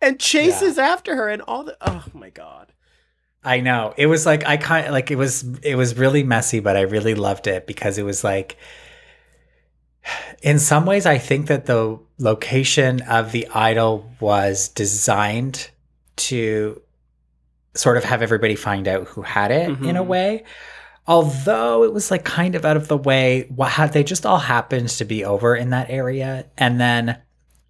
And 0.00 0.20
chases 0.20 0.78
after 0.78 1.16
her 1.16 1.30
and 1.30 1.40
all 1.42 1.64
the 1.64 1.76
oh 1.80 2.04
my 2.12 2.28
god. 2.28 2.72
I 3.42 3.60
know. 3.60 3.94
It 3.96 4.06
was 4.06 4.26
like 4.26 4.44
I 4.46 4.56
kind 4.56 4.86
of 4.86 4.92
like 4.92 5.10
it 5.10 5.16
was 5.16 5.44
it 5.62 5.76
was 5.76 5.96
really 5.96 6.22
messy, 6.22 6.60
but 6.60 6.76
I 6.76 6.82
really 6.82 7.14
loved 7.14 7.46
it 7.46 7.66
because 7.66 7.96
it 7.96 8.02
was 8.02 8.22
like 8.22 8.58
in 10.42 10.58
some 10.58 10.86
ways 10.86 11.06
I 11.06 11.18
think 11.18 11.46
that 11.46 11.66
the 11.66 11.98
location 12.18 13.00
of 13.02 13.32
the 13.32 13.46
idol 13.48 14.10
was 14.20 14.68
designed 14.68 15.70
to 16.16 16.80
sort 17.74 17.96
of 17.96 18.04
have 18.04 18.22
everybody 18.22 18.54
find 18.54 18.86
out 18.86 19.06
who 19.08 19.22
had 19.22 19.50
it 19.50 19.68
in 19.82 19.96
a 19.96 20.04
Mhm. 20.04 20.06
way. 20.06 20.44
Although 21.06 21.84
it 21.84 21.92
was 21.92 22.10
like 22.10 22.24
kind 22.24 22.54
of 22.54 22.64
out 22.64 22.76
of 22.76 22.88
the 22.88 22.96
way, 22.96 23.46
what 23.54 23.70
had 23.72 23.92
they 23.92 24.04
just 24.04 24.24
all 24.24 24.38
happened 24.38 24.88
to 24.90 25.04
be 25.04 25.24
over 25.24 25.54
in 25.56 25.70
that 25.70 25.90
area 25.90 26.46
and 26.56 26.80
then 26.80 27.18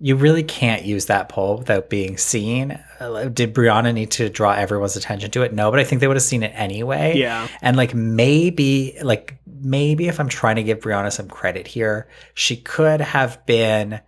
you 0.01 0.17
really 0.17 0.43
can't 0.43 0.85
use 0.85 1.07
that 1.07 1.29
pole 1.29 1.57
without 1.57 1.89
being 1.89 2.17
seen. 2.17 2.79
Uh, 2.99 3.25
Did 3.27 3.55
Brianna 3.55 3.95
need 3.95 4.11
to 4.13 4.29
draw 4.29 4.53
everyone's 4.53 4.97
attention 4.97 5.31
to 5.33 5.43
it? 5.43 5.53
No, 5.53 5.71
but 5.71 5.79
I 5.79 5.85
think 5.85 6.01
they 6.01 6.09
would 6.09 6.17
have 6.17 6.23
seen 6.23 6.43
it 6.43 6.53
anyway. 6.55 7.17
Yeah. 7.17 7.49
And 7.63 7.77
like 7.77 7.95
maybe, 7.95 8.99
like 9.03 9.39
maybe 9.47 10.09
if 10.09 10.19
I'm 10.19 10.29
trying 10.29 10.57
to 10.57 10.63
give 10.63 10.81
Brianna 10.81 11.13
some 11.13 11.29
credit 11.29 11.67
here, 11.67 12.09
she 12.35 12.57
could 12.57 13.01
have 13.01 13.45
been, 13.47 14.01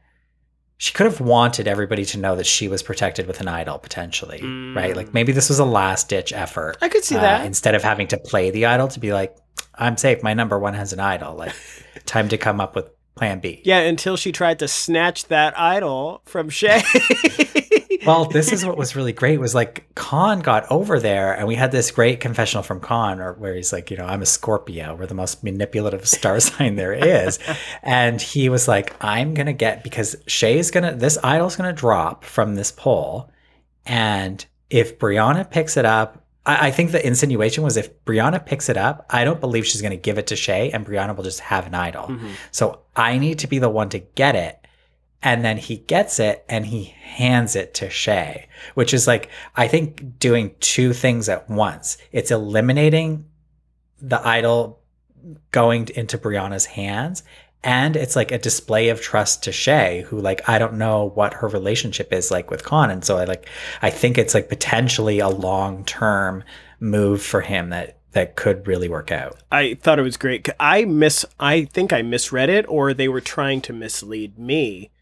she 0.77 0.93
could 0.93 1.07
have 1.07 1.21
wanted 1.21 1.69
everybody 1.69 2.05
to 2.07 2.19
know 2.19 2.37
that 2.37 2.47
she 2.47 2.69
was 2.69 2.83
protected 2.83 3.27
with 3.27 3.41
an 3.41 3.49
idol 3.49 3.79
potentially, 3.79 4.43
right? 4.75 4.95
Like 4.95 5.15
maybe 5.15 5.33
this 5.33 5.49
was 5.49 5.61
a 5.61 5.65
last 5.65 6.09
ditch 6.09 6.33
effort. 6.33 6.77
I 6.83 6.89
could 6.89 7.05
see 7.05 7.17
uh, 7.17 7.21
that. 7.21 7.47
instead 7.47 7.75
of 7.75 7.83
having 7.83 8.09
to 8.09 8.19
play 8.19 8.51
the 8.51 8.67
idol 8.67 8.89
to 8.89 9.01
be 9.01 9.13
like, 9.13 9.37
I'm 9.75 9.97
safe. 9.97 10.23
My 10.23 10.35
number 10.35 10.59
one 10.59 10.75
has 10.75 10.93
an 10.93 11.01
idol. 11.01 11.35
Like, 11.35 11.55
time 12.07 12.29
to 12.29 12.39
come 12.39 12.61
up 12.61 12.75
with 12.75 12.91
plan 13.17 13.41
B. 13.41 13.63
Yeah, 13.65 13.81
until 13.81 14.17
she 14.17 14.31
tried 14.31 14.59
to 14.61 14.69
snatch 14.69 15.27
that 15.27 15.59
idol 15.59 16.23
from 16.25 16.49
Shay. 16.49 16.83
Well, 18.07 18.25
this 18.27 18.53
is 18.53 18.65
what 18.65 18.77
was 18.77 18.95
really 18.95 19.13
great 19.13 19.41
was 19.41 19.53
like 19.53 19.93
Khanh 19.97 20.41
got 20.41 20.71
over 20.71 21.01
there 21.01 21.33
and 21.33 21.49
we 21.49 21.57
had 21.57 21.73
this 21.73 21.91
great 21.91 22.21
confessional 22.21 22.63
from 22.63 22.81
Khanh 22.81 23.19
or 23.19 23.33
where 23.33 23.53
he's 23.55 23.73
like, 23.73 23.91
you 23.91 23.97
know, 23.97 24.07
I'm 24.07 24.23
a 24.23 24.27
Scorpio. 24.27 24.95
We're 24.95 25.07
the 25.07 25.15
most 25.15 25.43
manipulative 25.43 26.07
star 26.09 26.39
sign 26.39 26.77
there 26.77 26.93
is. 26.93 27.41
And 27.83 28.23
he 28.23 28.49
was 28.49 28.69
like, 28.69 28.95
I'm 29.05 29.35
going 29.35 29.47
to 29.47 29.53
get 29.53 29.83
because 29.83 30.15
Shay's 30.29 30.71
going 30.71 30.85
to 30.85 30.97
this 30.97 31.19
idol's 31.25 31.57
going 31.57 31.69
to 31.69 31.79
drop 31.79 32.25
from 32.25 32.55
this 32.55 32.71
pole 32.71 33.29
and 33.87 34.45
if 34.71 34.99
Brianna 34.99 35.49
picks 35.49 35.77
it 35.77 35.85
up, 35.85 36.26
I, 36.47 36.69
I 36.69 36.71
think 36.71 36.93
the 36.93 37.07
insinuation 37.07 37.63
was 37.63 37.77
if 37.77 38.05
Brianna 38.05 38.45
picks 38.45 38.69
it 38.69 38.77
up, 38.77 39.05
I 39.11 39.25
don't 39.25 39.41
believe 39.41 39.67
she's 39.67 39.83
going 39.83 39.91
to 39.91 39.97
give 39.97 40.17
it 40.17 40.29
to 40.29 40.37
Shay 40.37 40.71
and 40.71 40.87
Brianna 40.87 41.15
will 41.15 41.25
just 41.25 41.41
have 41.41 41.67
an 41.67 41.75
idol. 41.75 42.05
Mhm. 42.05 42.31
So 42.53 42.81
I 42.95 43.19
need 43.19 43.41
to 43.41 43.47
be 43.47 43.59
the 43.59 43.69
one 43.69 43.89
to 43.91 43.99
get 43.99 44.35
it. 44.35 44.59
And 45.23 45.45
then 45.45 45.57
he 45.57 45.79
gets 45.79 46.21
it 46.21 46.45
and 46.49 46.65
he 46.67 46.85
hands 47.03 47.57
it 47.57 47.75
to 47.75 47.91
Shay, 47.91 48.49
which 48.75 48.95
is 48.95 49.07
like, 49.07 49.29
I 49.57 49.67
think 49.67 50.19
doing 50.19 50.55
two 50.61 50.93
things 50.93 51.29
at 51.29 51.51
once. 51.51 51.99
It's 52.13 52.31
eliminating 52.31 53.25
the 54.01 54.25
idol 54.27 54.81
going 55.51 55.89
into 55.97 56.19
Brianna's 56.19 56.67
hands. 56.67 57.25
And 57.67 57.97
it's 57.97 58.15
like 58.15 58.31
a 58.31 58.39
display 58.39 58.91
of 58.91 59.01
trust 59.01 59.43
to 59.43 59.53
Shay, 59.53 60.05
who 60.07 60.21
like 60.21 60.49
I 60.49 60.57
don't 60.61 60.75
know 60.75 61.11
what 61.17 61.35
her 61.35 61.49
relationship 61.49 62.13
is 62.13 62.31
like 62.31 62.49
with 62.49 62.63
Khanh, 62.63 62.93
and 62.93 63.05
so 63.05 63.19
I 63.19 63.25
like 63.25 63.49
I 63.83 63.91
think 63.91 64.17
it's 64.17 64.35
like 64.35 64.49
potentially 64.49 65.19
a 65.19 65.29
long 65.29 65.85
term 65.85 66.45
move 66.79 67.21
for 67.21 67.41
him 67.41 67.71
that 67.71 67.99
that 68.13 68.37
could 68.37 68.69
really 68.69 68.89
work 68.89 69.11
out. 69.11 69.43
I 69.51 69.75
thought 69.75 69.99
it 69.99 70.03
was 70.03 70.17
great. 70.17 70.49
I 70.61 70.85
miss. 70.85 71.27
I 71.41 71.65
think 71.65 71.93
I 71.93 72.03
misread 72.03 72.49
it, 72.49 72.67
or 72.69 72.95
they 72.95 73.09
were 73.09 73.21
trying 73.21 73.61
to 73.63 73.73
mislead 73.73 74.39
me. 74.39 74.93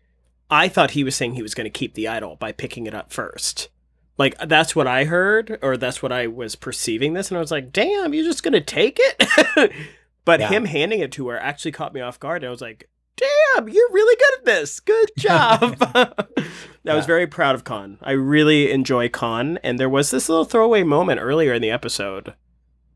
I 0.51 0.69
thought 0.69 0.93
he 0.93 1.05
was 1.05 1.15
saying 1.15 1.35
he 1.35 1.43
was 1.43 1.55
going 1.55 1.67
to 1.67 1.71
keep 1.71 1.93
the 1.93 2.09
idol 2.09 2.37
by 2.37 2.53
picking 2.53 2.87
it 2.87 2.95
up 2.95 3.13
first. 3.13 3.69
Like 4.17 4.39
that's 4.39 4.75
what 4.75 4.87
I 4.87 5.05
heard, 5.05 5.59
or 5.61 5.77
that's 5.77 6.03
what 6.03 6.13
I 6.13 6.29
was 6.29 6.57
perceiving 6.57 7.13
this, 7.13 7.29
and 7.29 7.37
I 7.37 7.43
was 7.43 7.51
like, 7.51 7.73
"Damn, 7.73 8.15
you're 8.15 8.25
just 8.25 8.43
going 8.43 8.53
to 8.55 8.63
take 8.63 8.99
it." 8.99 9.71
but 10.25 10.41
Yeah. 10.41 10.49
him 10.49 10.65
handing 10.67 11.01
it 11.01 11.13
to 11.13 11.29
her 11.29 11.39
actually 11.39 11.73
caught 11.73 11.95
me 11.95 12.01
off 12.01 12.19
guard. 12.21 12.45
I 12.45 12.51
was 12.51 12.61
like, 12.61 12.89
"Damn, 13.17 13.69
you're 13.69 13.91
really 13.93 14.17
good 14.17 14.39
at 14.39 14.45
this. 14.45 14.81
Good 14.81 15.11
job." 15.19 15.77
I 16.87 16.95
was 16.95 17.07
very 17.07 17.27
proud 17.27 17.55
of 17.55 17.65
Khanh. 17.65 17.97
I 18.03 18.13
really 18.13 18.71
enjoy 18.71 19.09
Khanh, 19.09 19.59
and 19.63 19.79
there 19.79 19.89
was 19.89 20.11
this 20.11 20.29
little 20.29 20.45
throwaway 20.45 20.83
moment 20.83 21.21
earlier 21.23 21.55
in 21.55 21.63
the 21.63 21.71
episode 21.71 22.35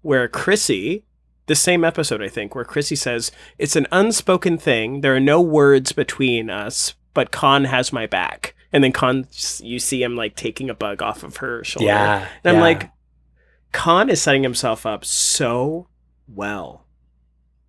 where 0.03 0.29
Chrissy, 0.29 1.05
the 1.47 1.55
same 1.55 1.85
episode 1.85 2.23
I 2.23 2.29
think, 2.29 2.55
where 2.55 2.65
Chrissy 2.65 2.97
says, 2.97 3.31
"It's 3.59 3.77
an 3.77 3.87
unspoken 3.91 4.59
thing. 4.59 5.01
There 5.01 5.17
are 5.17 5.21
no 5.21 5.41
words 5.41 5.93
between 5.93 6.51
us, 6.51 6.95
but 7.15 7.31
Khanh 7.33 7.67
has 7.67 7.93
my 7.93 8.07
back." 8.07 8.55
And 8.71 8.85
then 8.85 8.93
Khanh, 8.93 9.27
you 9.65 9.79
see 9.79 10.03
him 10.03 10.15
like 10.15 10.37
taking 10.37 10.69
a 10.69 10.75
bug 10.75 11.01
off 11.01 11.23
of 11.23 11.39
her 11.39 11.65
shoulder. 11.65 11.87
Yeah, 11.87 12.29
and 12.45 12.51
I'm 12.51 12.57
yeah. 12.57 12.61
like, 12.61 12.91
Khanh 13.73 14.11
is 14.11 14.21
setting 14.21 14.43
himself 14.43 14.85
up 14.85 15.07
so 15.07 15.89
well 16.27 16.85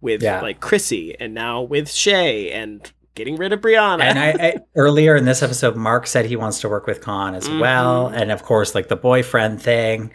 with 0.01 0.21
Yeah. 0.23 0.41
like 0.41 0.59
Chrissy, 0.59 1.15
and 1.19 1.33
now 1.33 1.61
with 1.61 1.89
Shay, 1.91 2.51
and 2.51 2.89
getting 3.15 3.35
rid 3.35 3.51
of 3.51 3.59
Brianna. 3.59 4.01
and 4.03 4.17
I, 4.17 4.29
I 4.39 4.53
earlier 4.75 5.15
in 5.15 5.25
this 5.25 5.43
episode, 5.43 5.75
Mark 5.75 6.07
said 6.07 6.25
he 6.25 6.35
wants 6.37 6.61
to 6.61 6.69
work 6.69 6.87
with 6.87 7.01
Khanh 7.01 7.35
as 7.35 7.49
well, 7.49 8.09
Mhm. 8.09 8.21
and 8.21 8.31
of 8.31 8.43
course, 8.43 8.73
like 8.75 8.87
the 8.87 8.95
boyfriend 8.95 9.61
thing. 9.61 10.11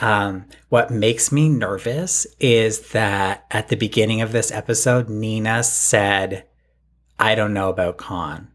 Um, 0.00 0.44
what 0.68 0.90
makes 0.90 1.30
me 1.32 1.48
nervous 1.48 2.26
is 2.40 2.90
that 2.90 3.44
at 3.50 3.68
the 3.68 3.76
beginning 3.76 4.22
of 4.22 4.32
this 4.32 4.50
episode, 4.52 5.08
Nina 5.08 5.62
said, 5.62 6.44
"I 7.18 7.34
don't 7.34 7.52
know 7.52 7.68
about 7.68 7.98
Khanh. 7.98 8.46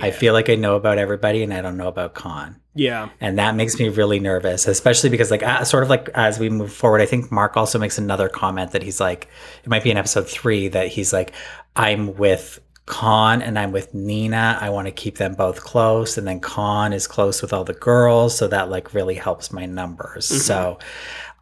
I 0.00 0.10
feel 0.10 0.32
like 0.34 0.48
I 0.48 0.54
know 0.54 0.76
about 0.76 0.98
everybody, 0.98 1.42
and 1.42 1.52
I 1.52 1.60
don't 1.62 1.76
know 1.76 1.88
about 1.88 2.14
Khanh." 2.14 2.56
Yeah. 2.74 3.08
and 3.20 3.38
that 3.38 3.56
makes 3.56 3.78
me 3.78 3.88
really 3.88 4.20
nervous 4.20 4.66
especially 4.68 5.10
because 5.10 5.30
like 5.30 5.42
uh, 5.42 5.64
sort 5.64 5.82
of 5.82 5.90
like 5.90 6.08
as 6.14 6.38
we 6.38 6.48
move 6.48 6.72
forward 6.72 7.00
i 7.00 7.06
think 7.06 7.32
mark 7.32 7.56
also 7.56 7.78
makes 7.78 7.98
another 7.98 8.28
comment 8.28 8.72
that 8.72 8.82
he's 8.82 9.00
like 9.00 9.28
it 9.64 9.68
might 9.68 9.82
be 9.82 9.90
in 9.90 9.96
episode 9.96 10.28
three 10.28 10.68
that 10.68 10.88
he's 10.88 11.12
like 11.12 11.32
i'm 11.74 12.14
with 12.16 12.60
Khanh 12.86 13.40
and 13.40 13.56
I'm 13.56 13.70
with 13.70 13.94
Nina. 13.94 14.58
I 14.60 14.70
want 14.70 14.88
to 14.88 14.90
keep 14.90 15.16
them 15.18 15.34
both 15.34 15.60
close. 15.60 16.18
And 16.18 16.26
then 16.26 16.40
Khanh 16.40 16.92
is 16.92 17.06
close 17.06 17.40
with 17.40 17.52
all 17.52 17.62
the 17.62 17.72
girls. 17.72 18.36
So 18.36 18.48
that 18.48 18.68
like 18.68 18.92
really 18.92 19.14
helps 19.14 19.52
my 19.52 19.64
numbers. 19.64 20.26
So 20.26 20.78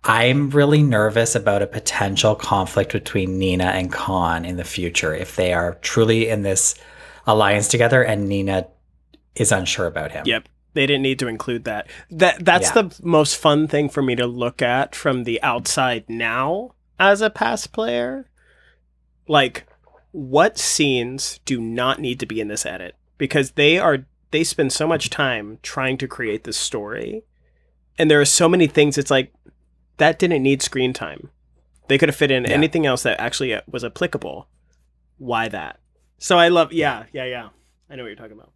I'm 0.04 0.50
really 0.50 0.82
nervous 0.82 1.34
about 1.34 1.62
a 1.62 1.66
potential 1.66 2.34
conflict 2.34 2.92
between 2.92 3.38
Nina 3.38 3.64
and 3.64 3.90
Khanh 3.90 4.46
in 4.46 4.56
the 4.56 4.64
future 4.64 5.14
if 5.14 5.36
they 5.36 5.52
are 5.52 5.74
truly 5.80 6.28
in 6.28 6.42
this 6.42 6.74
alliance 7.26 7.68
together 7.68 8.02
and 8.02 8.28
Nina 8.28 8.68
is 9.34 9.50
unsure 9.50 9.86
about 9.86 10.12
him. 10.12 10.24
Yep. 10.26 10.48
They 10.78 10.86
didn't 10.86 11.02
need 11.02 11.18
to 11.18 11.26
include 11.26 11.64
that. 11.64 11.88
That 12.08 12.44
that's 12.44 12.68
Yeah. 12.68 12.82
the 12.82 13.00
most 13.02 13.36
fun 13.36 13.66
thing 13.66 13.88
for 13.88 14.00
me 14.00 14.14
to 14.14 14.28
look 14.28 14.62
at 14.62 14.94
from 14.94 15.24
the 15.24 15.42
outside 15.42 16.04
now 16.08 16.76
as 17.00 17.20
a 17.20 17.30
past 17.30 17.72
player. 17.72 18.30
Like, 19.26 19.66
what 20.12 20.56
scenes 20.56 21.40
do 21.44 21.60
not 21.60 21.98
need 21.98 22.20
to 22.20 22.26
be 22.26 22.40
in 22.40 22.46
this 22.46 22.64
edit? 22.64 22.94
Because 23.18 23.50
they 23.62 23.76
are 23.76 24.06
they 24.30 24.44
spend 24.44 24.72
so 24.72 24.86
much 24.86 25.10
time 25.10 25.58
trying 25.62 25.98
to 25.98 26.06
create 26.06 26.44
this 26.44 26.56
story, 26.56 27.24
and 27.98 28.08
there 28.08 28.20
are 28.20 28.24
so 28.24 28.48
many 28.48 28.68
things. 28.68 28.96
It's 28.96 29.10
like 29.10 29.32
that 29.96 30.16
didn't 30.20 30.44
need 30.44 30.62
screen 30.62 30.92
time. 30.92 31.30
They 31.88 31.98
could 31.98 32.08
have 32.08 32.14
fit 32.14 32.30
in 32.30 32.44
Yeah. 32.44 32.50
anything 32.50 32.86
else 32.86 33.02
that 33.02 33.18
actually 33.18 33.52
uh, 33.52 33.62
was 33.66 33.82
applicable. 33.82 34.46
Why 35.16 35.48
that? 35.48 35.80
So 36.18 36.38
I 36.38 36.46
love. 36.46 36.72
Yeah, 36.72 37.06
yeah, 37.12 37.24
yeah. 37.24 37.48
I 37.90 37.96
know 37.96 38.04
what 38.04 38.10
you're 38.10 38.14
talking 38.14 38.38
about. 38.38 38.52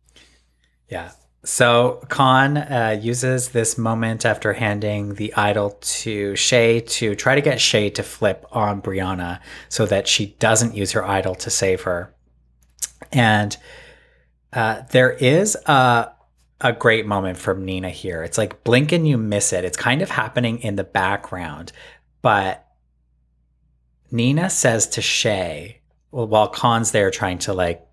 Yeah. 0.89 1.11
So 1.45 2.01
Khanh 2.07 2.71
uh, 2.71 3.01
uses 3.01 3.49
this 3.49 3.77
moment 3.77 4.25
after 4.25 4.53
handing 4.53 5.15
the 5.15 5.35
idol 5.35 5.71
to 5.81 6.37
Shay 6.37 6.81
to 6.81 7.17
try 7.17 7.35
to 7.35 7.41
get 7.41 7.61
Shay 7.61 7.91
to 7.91 8.03
flip 8.03 8.47
on 8.53 8.81
Brianna 8.81 9.41
so 9.69 9.85
that 9.87 10.07
she 10.07 10.37
doesn't 10.39 10.77
use 10.77 10.93
her 10.93 11.05
idol 11.05 11.35
to 11.37 11.51
save 11.51 11.83
her. 11.83 12.15
And 13.11 13.57
uh, 14.53 14.83
there 14.91 15.11
is 15.11 15.57
a 15.67 16.13
a 16.65 16.73
great 16.73 17.07
moment 17.07 17.37
from 17.37 17.65
Nina 17.65 17.91
here. 17.91 18.23
It's 18.23 18.39
like 18.39 18.63
blink 18.63 18.93
and 18.93 19.07
you 19.07 19.19
miss 19.19 19.53
it. 19.53 19.65
It's 19.65 19.77
kind 19.77 20.01
of 20.01 20.11
happening 20.11 20.61
in 20.61 20.77
the 20.77 20.85
background, 20.85 21.73
but 22.23 22.65
Nina 24.13 24.49
says 24.49 24.87
to 24.91 25.03
Shay, 25.03 25.81
well, 26.13 26.29
while 26.29 26.53
Khanh's 26.53 26.93
there 26.93 27.11
trying 27.11 27.39
to 27.39 27.53
like 27.53 27.85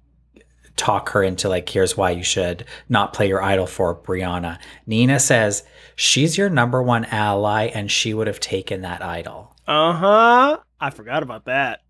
talk 0.79 1.09
her 1.09 1.21
into 1.21 1.49
like, 1.49 1.67
here's 1.67 1.97
why 1.97 2.11
you 2.11 2.23
should 2.23 2.65
not 2.87 3.13
play 3.13 3.27
your 3.27 3.43
idol 3.43 3.67
for 3.67 3.95
Brianna. 3.95 4.57
Nina 4.87 5.19
says 5.19 5.63
she's 5.95 6.37
your 6.37 6.49
number 6.49 6.81
one 6.81 7.05
ally 7.05 7.65
and 7.65 7.91
she 7.91 8.13
would 8.13 8.27
have 8.27 8.39
taken 8.39 8.81
that 8.81 9.03
idol. 9.03 9.53
Uh 9.67 9.93
huh. 9.93 10.57
I 10.79 10.89
forgot 10.89 11.21
about 11.21 11.45
that. 11.45 11.81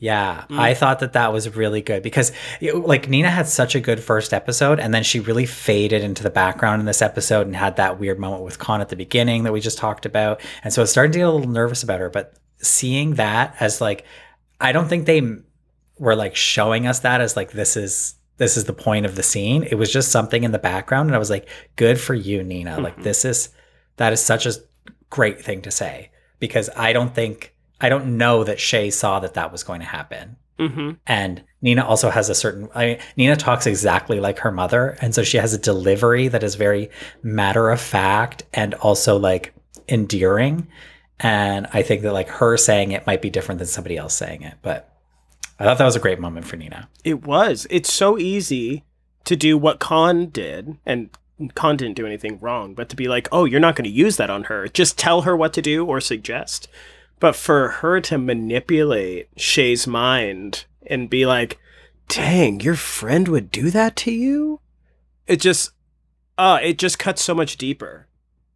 Yeah, 0.00 0.44
Mm. 0.48 0.58
I 0.60 0.74
thought 0.74 1.00
that 1.00 1.14
that 1.14 1.32
was 1.32 1.56
really 1.56 1.82
good 1.82 2.04
because 2.04 2.30
know, 2.62 2.78
like 2.78 3.08
Nina 3.08 3.28
had 3.28 3.48
such 3.48 3.74
a 3.74 3.80
good 3.80 4.00
first 4.00 4.32
episode 4.32 4.78
and 4.78 4.94
then 4.94 5.02
she 5.02 5.18
really 5.18 5.44
faded 5.44 6.02
into 6.02 6.22
the 6.22 6.30
background 6.30 6.80
in 6.80 6.86
this 6.86 7.02
episode 7.02 7.46
and 7.48 7.56
had 7.56 7.76
that 7.76 7.98
weird 7.98 8.18
moment 8.18 8.44
with 8.44 8.60
Khanh 8.60 8.80
at 8.80 8.90
the 8.90 8.96
beginning 8.96 9.42
that 9.42 9.52
we 9.52 9.60
just 9.60 9.76
talked 9.76 10.06
about. 10.06 10.40
And 10.62 10.72
so 10.72 10.80
I 10.80 10.84
was 10.84 10.90
starting 10.90 11.12
to 11.12 11.18
get 11.18 11.26
a 11.26 11.30
little 11.32 11.50
nervous 11.50 11.82
about 11.82 11.98
her, 11.98 12.10
but 12.10 12.34
seeing 12.58 13.14
that 13.14 13.56
as 13.60 13.80
like 13.80 14.04
I 14.60 14.70
don't 14.72 14.88
think 14.88 15.06
they 15.06 15.20
were 15.98 16.14
like 16.14 16.36
showing 16.36 16.86
us 16.86 17.00
that 17.00 17.20
as 17.20 17.36
like 17.36 17.50
this 17.50 17.76
is 17.76 18.14
this 18.38 18.56
is 18.56 18.64
the 18.64 18.72
point 18.72 19.04
of 19.06 19.14
the 19.16 19.22
scene. 19.22 19.62
It 19.64 19.74
was 19.74 19.92
just 19.92 20.10
something 20.10 20.44
in 20.44 20.52
the 20.52 20.58
background 20.58 21.08
and 21.08 21.16
I 21.16 21.18
was 21.18 21.30
like 21.30 21.48
good 21.76 22.00
for 22.00 22.14
you 22.14 22.42
Nina. 22.42 22.80
Like 22.80 22.96
Mhm. 22.98 23.02
this 23.04 23.24
is 23.24 23.50
that 23.96 24.12
is 24.12 24.20
such 24.20 24.46
a 24.46 24.54
great 25.10 25.42
thing 25.42 25.60
to 25.62 25.70
say 25.70 26.10
because 26.38 26.70
I 26.76 26.92
don't 26.92 27.14
think 27.14 27.54
I 27.80 27.88
don't 27.88 28.16
know 28.16 28.42
that 28.44 28.58
Shay 28.58 28.90
saw 28.90 29.20
that 29.20 29.34
that 29.34 29.52
was 29.52 29.62
going 29.62 29.80
to 29.80 29.86
happen. 29.86 30.36
Mm-hmm. 30.58 30.90
And 31.06 31.42
Nina 31.62 31.84
also 31.86 32.10
has 32.10 32.28
a 32.28 32.34
certain 32.34 32.68
I 32.74 32.84
mean, 32.86 32.98
Nina 33.16 33.36
talks 33.36 33.66
exactly 33.66 34.18
like 34.20 34.38
her 34.40 34.50
mother 34.52 34.96
and 35.00 35.14
so 35.14 35.22
she 35.22 35.36
has 35.36 35.54
a 35.54 35.58
delivery 35.58 36.28
that 36.28 36.42
is 36.42 36.54
very 36.56 36.90
matter 37.22 37.70
of 37.70 37.80
fact 37.80 38.44
and 38.52 38.74
also 38.74 39.16
like 39.18 39.52
endearing 39.88 40.66
and 41.20 41.66
I 41.72 41.82
think 41.82 42.02
that 42.02 42.12
like 42.12 42.28
her 42.28 42.56
saying 42.56 42.92
it 42.92 43.06
might 43.06 43.22
be 43.22 43.30
different 43.30 43.58
than 43.58 43.66
somebody 43.68 43.96
else 43.96 44.14
saying 44.14 44.42
it 44.42 44.54
but 44.62 44.92
I 45.58 45.64
thought 45.64 45.78
that 45.78 45.84
was 45.84 45.96
a 45.96 46.00
great 46.00 46.20
moment 46.20 46.46
for 46.46 46.56
Nina. 46.56 46.88
It 47.04 47.24
was. 47.26 47.66
It's 47.70 47.92
so 47.92 48.18
easy 48.18 48.84
to 49.24 49.34
do 49.36 49.58
what 49.58 49.80
Khanh 49.80 50.32
did, 50.32 50.76
and 50.86 51.10
Khanh 51.40 51.76
didn't 51.76 51.96
do 51.96 52.06
anything 52.06 52.38
wrong, 52.40 52.74
but 52.74 52.88
to 52.90 52.96
be 52.96 53.08
like, 53.08 53.28
oh, 53.32 53.44
you're 53.44 53.60
not 53.60 53.74
going 53.76 53.84
to 53.84 53.90
use 53.90 54.16
that 54.16 54.30
on 54.30 54.44
her. 54.44 54.68
Just 54.68 54.98
tell 54.98 55.22
her 55.22 55.36
what 55.36 55.52
to 55.54 55.62
do 55.62 55.84
or 55.84 56.00
suggest. 56.00 56.68
But 57.20 57.34
for 57.34 57.68
her 57.68 58.00
to 58.02 58.18
manipulate 58.18 59.28
Shay's 59.36 59.86
mind 59.86 60.64
and 60.86 61.10
be 61.10 61.26
like, 61.26 61.58
dang, 62.06 62.60
your 62.60 62.76
friend 62.76 63.26
would 63.28 63.50
do 63.50 63.70
that 63.70 63.96
to 63.96 64.12
you? 64.12 64.60
It 65.26 65.40
just, 65.40 65.72
uh, 66.38 66.60
it 66.62 66.78
just 66.78 66.98
cuts 66.98 67.20
so 67.22 67.34
much 67.34 67.56
deeper. 67.56 68.06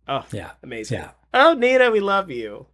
Oh, 0.06 0.24
Yeah. 0.32 0.52
amazing. 0.62 1.00
Yeah. 1.00 1.10
Oh, 1.34 1.54
Nina, 1.54 1.90
we 1.90 2.00
love 2.00 2.30
you. 2.30 2.66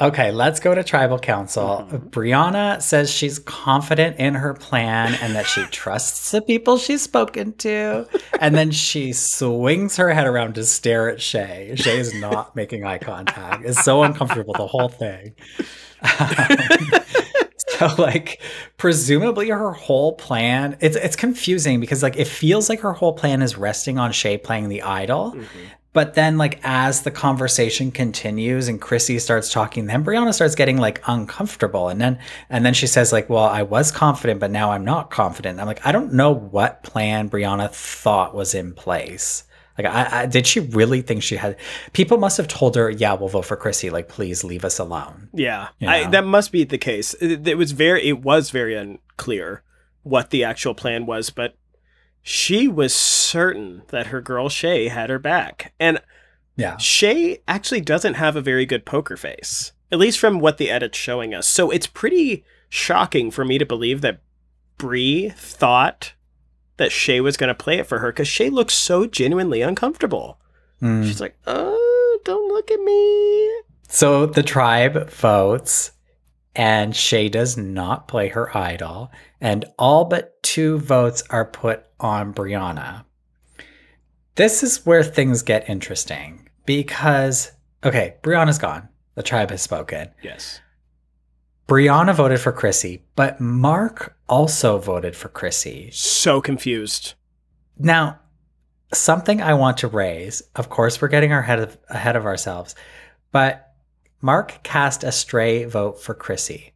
Okay, 0.00 0.32
let's 0.32 0.58
go 0.58 0.74
to 0.74 0.82
tribal 0.82 1.18
council. 1.18 1.86
Mhm. 1.90 2.08
Brianna 2.10 2.80
says 2.80 3.10
she's 3.10 3.38
confident 3.38 4.18
in 4.18 4.34
her 4.34 4.54
plan 4.54 5.14
and 5.20 5.34
that 5.34 5.46
she 5.46 5.62
trusts 5.70 6.30
the 6.30 6.40
people 6.40 6.78
she's 6.78 7.02
spoken 7.02 7.52
to. 7.58 8.06
And 8.40 8.54
then 8.54 8.70
she 8.70 9.12
swings 9.12 9.96
her 9.96 10.10
head 10.14 10.26
around 10.26 10.54
to 10.54 10.64
stare 10.64 11.10
at 11.10 11.20
Shay. 11.20 11.74
Shay 11.76 11.98
is 11.98 12.14
not 12.14 12.56
making 12.56 12.84
eye 12.84 12.98
contact. 12.98 13.64
It's 13.66 13.84
so 13.84 14.02
uncomfortable, 14.02 14.54
the 14.54 14.66
whole 14.66 14.88
thing. 14.88 15.34
so 17.78 17.94
like 17.98 18.40
presumably 18.76 19.50
her 19.50 19.72
whole 19.72 20.14
plan 20.14 20.76
it's 20.80 20.96
it's 20.96 21.14
confusing 21.16 21.78
because 21.80 22.02
like 22.02 22.16
it 22.16 22.26
feels 22.26 22.68
like 22.68 22.80
her 22.80 22.92
whole 22.92 23.12
plan 23.12 23.40
is 23.42 23.56
resting 23.56 23.98
on 23.98 24.10
Shay 24.12 24.36
playing 24.38 24.68
the 24.68 24.82
idol. 24.82 25.36
But 25.92 26.14
then, 26.14 26.38
like, 26.38 26.58
as 26.64 27.02
the 27.02 27.10
conversation 27.10 27.90
continues 27.90 28.68
and 28.68 28.80
Chrissy 28.80 29.18
starts 29.18 29.52
talking, 29.52 29.86
then 29.86 30.04
Brianna 30.04 30.32
starts 30.32 30.54
getting 30.54 30.78
like 30.78 31.02
uncomfortable. 31.06 31.88
And 31.88 32.00
then, 32.00 32.18
and 32.48 32.64
then 32.64 32.72
she 32.72 32.86
says, 32.86 33.12
like, 33.12 33.28
well, 33.28 33.44
I 33.44 33.62
was 33.62 33.92
confident, 33.92 34.40
but 34.40 34.50
now 34.50 34.72
I'm 34.72 34.84
not 34.84 35.10
confident. 35.10 35.60
I'm 35.60 35.66
like, 35.66 35.86
I 35.86 35.92
don't 35.92 36.14
know 36.14 36.32
what 36.32 36.82
plan 36.82 37.28
Brianna 37.28 37.70
thought 37.70 38.34
was 38.34 38.54
in 38.54 38.72
place. 38.72 39.44
Like, 39.76 39.86
I, 39.86 40.22
I 40.22 40.26
did 40.26 40.46
she 40.46 40.60
really 40.60 41.02
think 41.02 41.22
she 41.22 41.36
had 41.36 41.56
people 41.92 42.18
must 42.18 42.36
have 42.36 42.48
told 42.48 42.76
her, 42.76 42.90
yeah, 42.90 43.14
we'll 43.14 43.28
vote 43.28 43.46
for 43.46 43.56
Chrissy. 43.56 43.90
Like, 43.90 44.08
please 44.08 44.44
leave 44.44 44.64
us 44.64 44.78
alone. 44.78 45.28
Yeah, 45.34 45.68
You 45.78 45.88
I, 45.88 46.08
that 46.10 46.24
must 46.24 46.52
be 46.52 46.64
the 46.64 46.78
case. 46.78 47.14
It, 47.14 47.46
it 47.46 47.56
was 47.56 47.72
very, 47.72 48.06
it 48.06 48.22
was 48.22 48.50
very 48.50 48.74
unclear 48.74 49.62
what 50.02 50.30
the 50.30 50.44
actual 50.44 50.74
plan 50.74 51.06
was, 51.06 51.30
but 51.30 51.54
she 52.22 52.68
was 52.68 52.94
certain 52.94 53.82
that 53.88 54.08
her 54.08 54.20
girl 54.20 54.48
Shay 54.48 54.88
had 54.88 55.10
her 55.10 55.18
back, 55.18 55.72
and 55.80 56.00
Yeah. 56.56 56.76
Shay 56.76 57.38
actually 57.48 57.80
doesn't 57.80 58.14
have 58.14 58.36
a 58.36 58.40
very 58.42 58.66
good 58.66 58.84
poker 58.84 59.16
face, 59.16 59.72
at 59.90 59.98
least 59.98 60.18
from 60.18 60.38
what 60.38 60.58
the 60.58 60.70
edit's 60.70 60.98
showing 60.98 61.34
us. 61.34 61.48
So 61.48 61.70
it's 61.70 61.86
pretty 61.86 62.44
shocking 62.68 63.30
for 63.30 63.44
me 63.44 63.58
to 63.58 63.66
believe 63.66 64.00
that 64.02 64.20
Bree 64.78 65.30
thought 65.30 66.12
that 66.76 66.92
Shay 66.92 67.20
was 67.20 67.36
going 67.36 67.48
to 67.48 67.54
play 67.54 67.78
it 67.78 67.86
for 67.86 67.98
her 68.00 68.12
because 68.12 68.28
Shay 68.28 68.50
looks 68.50 68.74
so 68.74 69.06
genuinely 69.06 69.62
uncomfortable. 69.62 70.38
Mm. 70.80 71.06
She's 71.06 71.20
like, 71.20 71.36
"Oh, 71.46 72.18
don't 72.24 72.48
look 72.52 72.70
at 72.70 72.80
me." 72.80 73.50
So 73.88 74.26
the 74.26 74.42
tribe 74.42 75.10
votes, 75.10 75.92
and 76.54 76.94
Shay 76.94 77.28
does 77.28 77.56
not 77.56 78.08
play 78.08 78.28
her 78.28 78.56
idol, 78.56 79.10
and 79.40 79.64
all 79.78 80.04
but 80.04 80.42
two 80.42 80.78
votes 80.78 81.22
are 81.30 81.44
put 81.44 81.84
on 81.98 82.34
Brianna. 82.34 83.04
This 84.34 84.62
is 84.62 84.84
where 84.86 85.02
things 85.02 85.42
get 85.42 85.68
interesting 85.68 86.48
because, 86.64 87.52
okay, 87.84 88.16
Brianna's 88.22 88.58
gone. 88.58 88.88
The 89.14 89.22
tribe 89.22 89.50
has 89.50 89.62
spoken. 89.62 90.08
Yes. 90.22 90.60
Brianna 91.68 92.14
voted 92.14 92.40
for 92.40 92.52
Chrissy, 92.52 93.02
but 93.14 93.40
Mark 93.40 94.16
also 94.28 94.78
voted 94.78 95.14
for 95.16 95.28
Chrissy. 95.28 95.90
So 95.92 96.40
confused. 96.40 97.14
Now, 97.78 98.20
something 98.92 99.40
I 99.40 99.54
want 99.54 99.78
to 99.78 99.88
raise, 99.88 100.42
of 100.56 100.68
course, 100.68 101.00
we're 101.00 101.08
getting 101.08 101.32
our 101.32 101.42
head 101.42 101.58
of, 101.58 101.78
ahead 101.88 102.16
of 102.16 102.26
ourselves, 102.26 102.74
but 103.32 103.71
Mark 104.22 104.62
cast 104.62 105.02
a 105.02 105.10
stray 105.10 105.64
vote 105.64 106.00
for 106.00 106.14
Chrissy. 106.14 106.72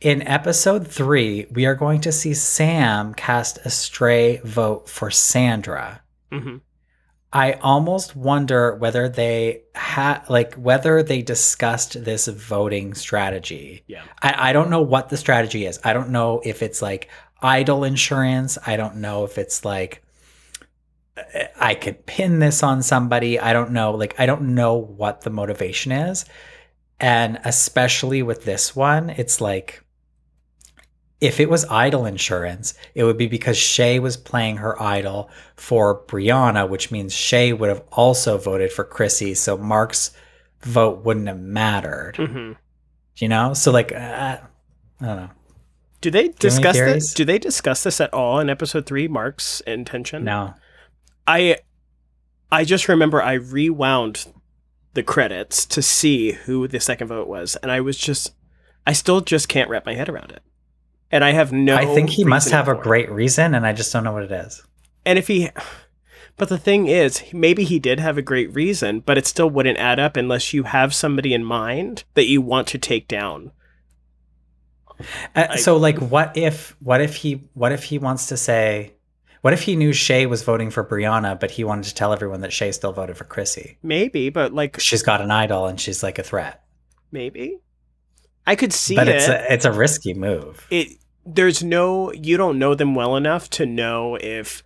In 0.00 0.22
episode 0.22 0.88
three, 0.88 1.46
we 1.52 1.66
are 1.66 1.76
going 1.76 2.00
to 2.02 2.12
see 2.12 2.34
Sam 2.34 3.14
cast 3.14 3.58
a 3.64 3.70
stray 3.70 4.38
vote 4.44 4.88
for 4.88 5.10
Sandra. 5.10 6.02
hmm 6.32 6.58
I 7.30 7.52
almost 7.52 8.16
wonder 8.16 8.74
whether 8.76 9.06
they 9.06 9.64
had, 9.74 10.22
like, 10.30 10.54
whether 10.54 11.02
they 11.02 11.20
discussed 11.20 12.02
this 12.02 12.26
voting 12.26 12.94
strategy. 12.94 13.84
Yeah. 13.86 14.02
I, 14.22 14.48
I 14.48 14.52
don't 14.54 14.70
know 14.70 14.80
what 14.80 15.10
the 15.10 15.18
strategy 15.18 15.66
is. 15.66 15.78
I 15.84 15.92
don't 15.92 16.08
know 16.08 16.40
if 16.42 16.62
it's 16.62 16.80
like 16.80 17.10
idol 17.42 17.84
insurance. 17.84 18.56
I 18.66 18.78
don't 18.78 18.96
know 18.96 19.24
if 19.24 19.36
it's 19.36 19.62
like 19.62 20.02
I 21.60 21.74
could 21.74 22.06
pin 22.06 22.38
this 22.38 22.62
on 22.62 22.82
somebody. 22.82 23.38
I 23.38 23.52
don't 23.52 23.72
know. 23.72 23.92
Like, 23.92 24.18
I 24.18 24.26
don't 24.26 24.54
know 24.54 24.74
what 24.74 25.22
the 25.22 25.30
motivation 25.30 25.92
is. 25.92 26.24
And 27.00 27.38
especially 27.44 28.22
with 28.22 28.44
this 28.44 28.74
one, 28.74 29.10
it's 29.10 29.40
like 29.40 29.84
if 31.20 31.40
it 31.40 31.48
was 31.48 31.64
idol 31.66 32.06
insurance, 32.06 32.74
it 32.94 33.04
would 33.04 33.16
be 33.16 33.28
because 33.28 33.56
Shay 33.56 33.98
was 33.98 34.16
playing 34.16 34.56
her 34.58 34.80
idol 34.80 35.30
for 35.56 36.04
Brianna, 36.06 36.68
which 36.68 36.90
means 36.90 37.12
Shay 37.12 37.52
would 37.52 37.68
have 37.68 37.82
also 37.92 38.38
voted 38.38 38.72
for 38.72 38.84
Chrissy. 38.84 39.34
So 39.34 39.56
Mark's 39.56 40.10
vote 40.62 41.04
wouldn't 41.04 41.28
have 41.28 41.38
mattered 41.38 42.16
hmm 42.16 42.52
you 43.18 43.28
know 43.28 43.54
so 43.54 43.70
like 43.70 43.92
uh, 43.92 44.38
i 45.00 45.06
don't 45.06 45.16
know 45.16 45.30
Do 46.00 46.10
they 46.10 46.28
discuss 46.28 46.76
this? 46.76 47.14
Do 47.14 47.24
they 47.24 47.38
discuss 47.38 47.82
this 47.82 48.00
at 48.00 48.12
all 48.12 48.40
in 48.40 48.48
episode 48.48 48.86
three? 48.86 49.08
Mark's 49.08 49.60
intention. 49.62 50.24
no 50.24 50.54
I, 51.28 51.58
I 52.50 52.64
just 52.64 52.88
remember 52.88 53.22
I 53.22 53.34
rewound 53.34 54.26
the 54.94 55.02
credits 55.02 55.66
to 55.66 55.82
see 55.82 56.32
who 56.32 56.66
the 56.66 56.80
second 56.80 57.08
vote 57.08 57.28
was, 57.28 57.54
and 57.56 57.70
I 57.70 57.80
was 57.80 57.98
just, 57.98 58.34
I 58.86 58.94
still 58.94 59.20
just 59.20 59.48
can't 59.48 59.68
wrap 59.68 59.84
my 59.86 59.94
head 59.94 60.08
around 60.08 60.32
it. 60.32 60.42
And 61.10 61.22
I 61.22 61.32
have 61.32 61.52
no. 61.52 61.76
I 61.76 61.86
think 61.86 62.10
he 62.10 62.24
must 62.24 62.50
have 62.50 62.66
a 62.66 62.74
for 62.74 62.80
it. 62.80 62.82
great 62.82 63.10
reason, 63.10 63.54
and 63.54 63.66
I 63.66 63.72
just 63.72 63.92
don't 63.92 64.04
know 64.04 64.12
what 64.12 64.24
it 64.24 64.32
is. 64.32 64.62
And 65.06 65.18
if 65.18 65.28
he, 65.28 65.50
but 66.36 66.48
the 66.48 66.58
thing 66.58 66.86
is, 66.86 67.22
maybe 67.32 67.64
he 67.64 67.78
did 67.78 68.00
have 68.00 68.16
a 68.16 68.22
great 68.22 68.54
reason, 68.54 69.00
but 69.00 69.18
it 69.18 69.26
still 69.26 69.50
wouldn't 69.50 69.78
add 69.78 69.98
up 69.98 70.16
unless 70.16 70.52
you 70.52 70.62
have 70.64 70.94
somebody 70.94 71.34
in 71.34 71.44
mind 71.44 72.04
that 72.14 72.26
you 72.26 72.40
want 72.40 72.68
to 72.68 72.78
take 72.78 73.08
down. 73.08 73.52
Uh, 75.34 75.56
so, 75.56 75.76
like, 75.76 75.98
what 75.98 76.36
if, 76.36 76.76
what 76.80 77.00
if 77.00 77.16
he, 77.16 77.44
what 77.54 77.72
if 77.72 77.84
he 77.84 77.98
wants 77.98 78.26
to 78.26 78.36
say, 78.36 78.94
what 79.42 79.52
if 79.52 79.62
he 79.62 79.76
knew 79.76 79.92
Shay 79.92 80.26
was 80.26 80.42
voting 80.42 80.70
for 80.70 80.84
Brianna, 80.84 81.38
but 81.38 81.52
he 81.52 81.64
wanted 81.64 81.84
to 81.84 81.94
tell 81.94 82.12
everyone 82.12 82.40
that 82.40 82.52
Shay 82.52 82.72
still 82.72 82.92
voted 82.92 83.16
for 83.16 83.24
Chrissy? 83.24 83.78
Maybe, 83.82 84.30
but 84.30 84.52
like 84.52 84.78
She's 84.80 85.02
got 85.02 85.20
an 85.20 85.30
idol, 85.30 85.66
and 85.66 85.80
she's 85.80 86.02
like 86.02 86.18
a 86.18 86.22
threat. 86.22 86.62
maybe, 87.12 87.58
I 88.46 88.56
could 88.56 88.72
see 88.72 88.96
but 88.96 89.08
it. 89.08 89.16
it's 89.16 89.28
a, 89.28 89.52
it's 89.52 89.64
a 89.64 89.72
risky 89.72 90.14
move. 90.14 90.66
it 90.70 90.88
there's 91.26 91.62
no 91.62 92.10
you 92.14 92.36
don't 92.38 92.58
know 92.58 92.74
them 92.74 92.94
well 92.94 93.14
enough 93.16 93.50
to 93.50 93.66
know 93.66 94.16
if 94.20 94.62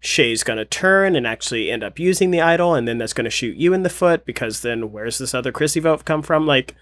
Shay's 0.00 0.42
gonna 0.44 0.64
turn 0.66 1.16
and 1.16 1.26
actually 1.26 1.70
end 1.70 1.82
up 1.82 1.98
using 1.98 2.30
the 2.30 2.40
idol, 2.42 2.74
and 2.74 2.86
then 2.86 2.98
that's 2.98 3.12
gonna 3.14 3.30
shoot 3.30 3.56
you 3.56 3.72
in 3.72 3.82
the 3.82 3.88
foot 3.88 4.24
because 4.26 4.60
then 4.60 4.92
where's 4.92 5.18
this 5.18 5.32
other 5.32 5.50
Chrissy 5.52 5.80
vote 5.80 6.04
come 6.04 6.20
from? 6.22 6.46
Like, 6.46 6.74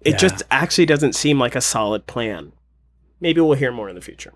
it 0.00 0.12
Yeah. 0.12 0.16
just 0.18 0.42
actually 0.50 0.86
doesn't 0.86 1.14
seem 1.14 1.38
like 1.38 1.54
a 1.56 1.60
solid 1.60 2.06
plan. 2.06 2.52
Maybe 3.20 3.40
we'll 3.42 3.52
hear 3.58 3.70
more 3.72 3.88
in 3.90 3.94
the 3.96 4.00
future. 4.00 4.32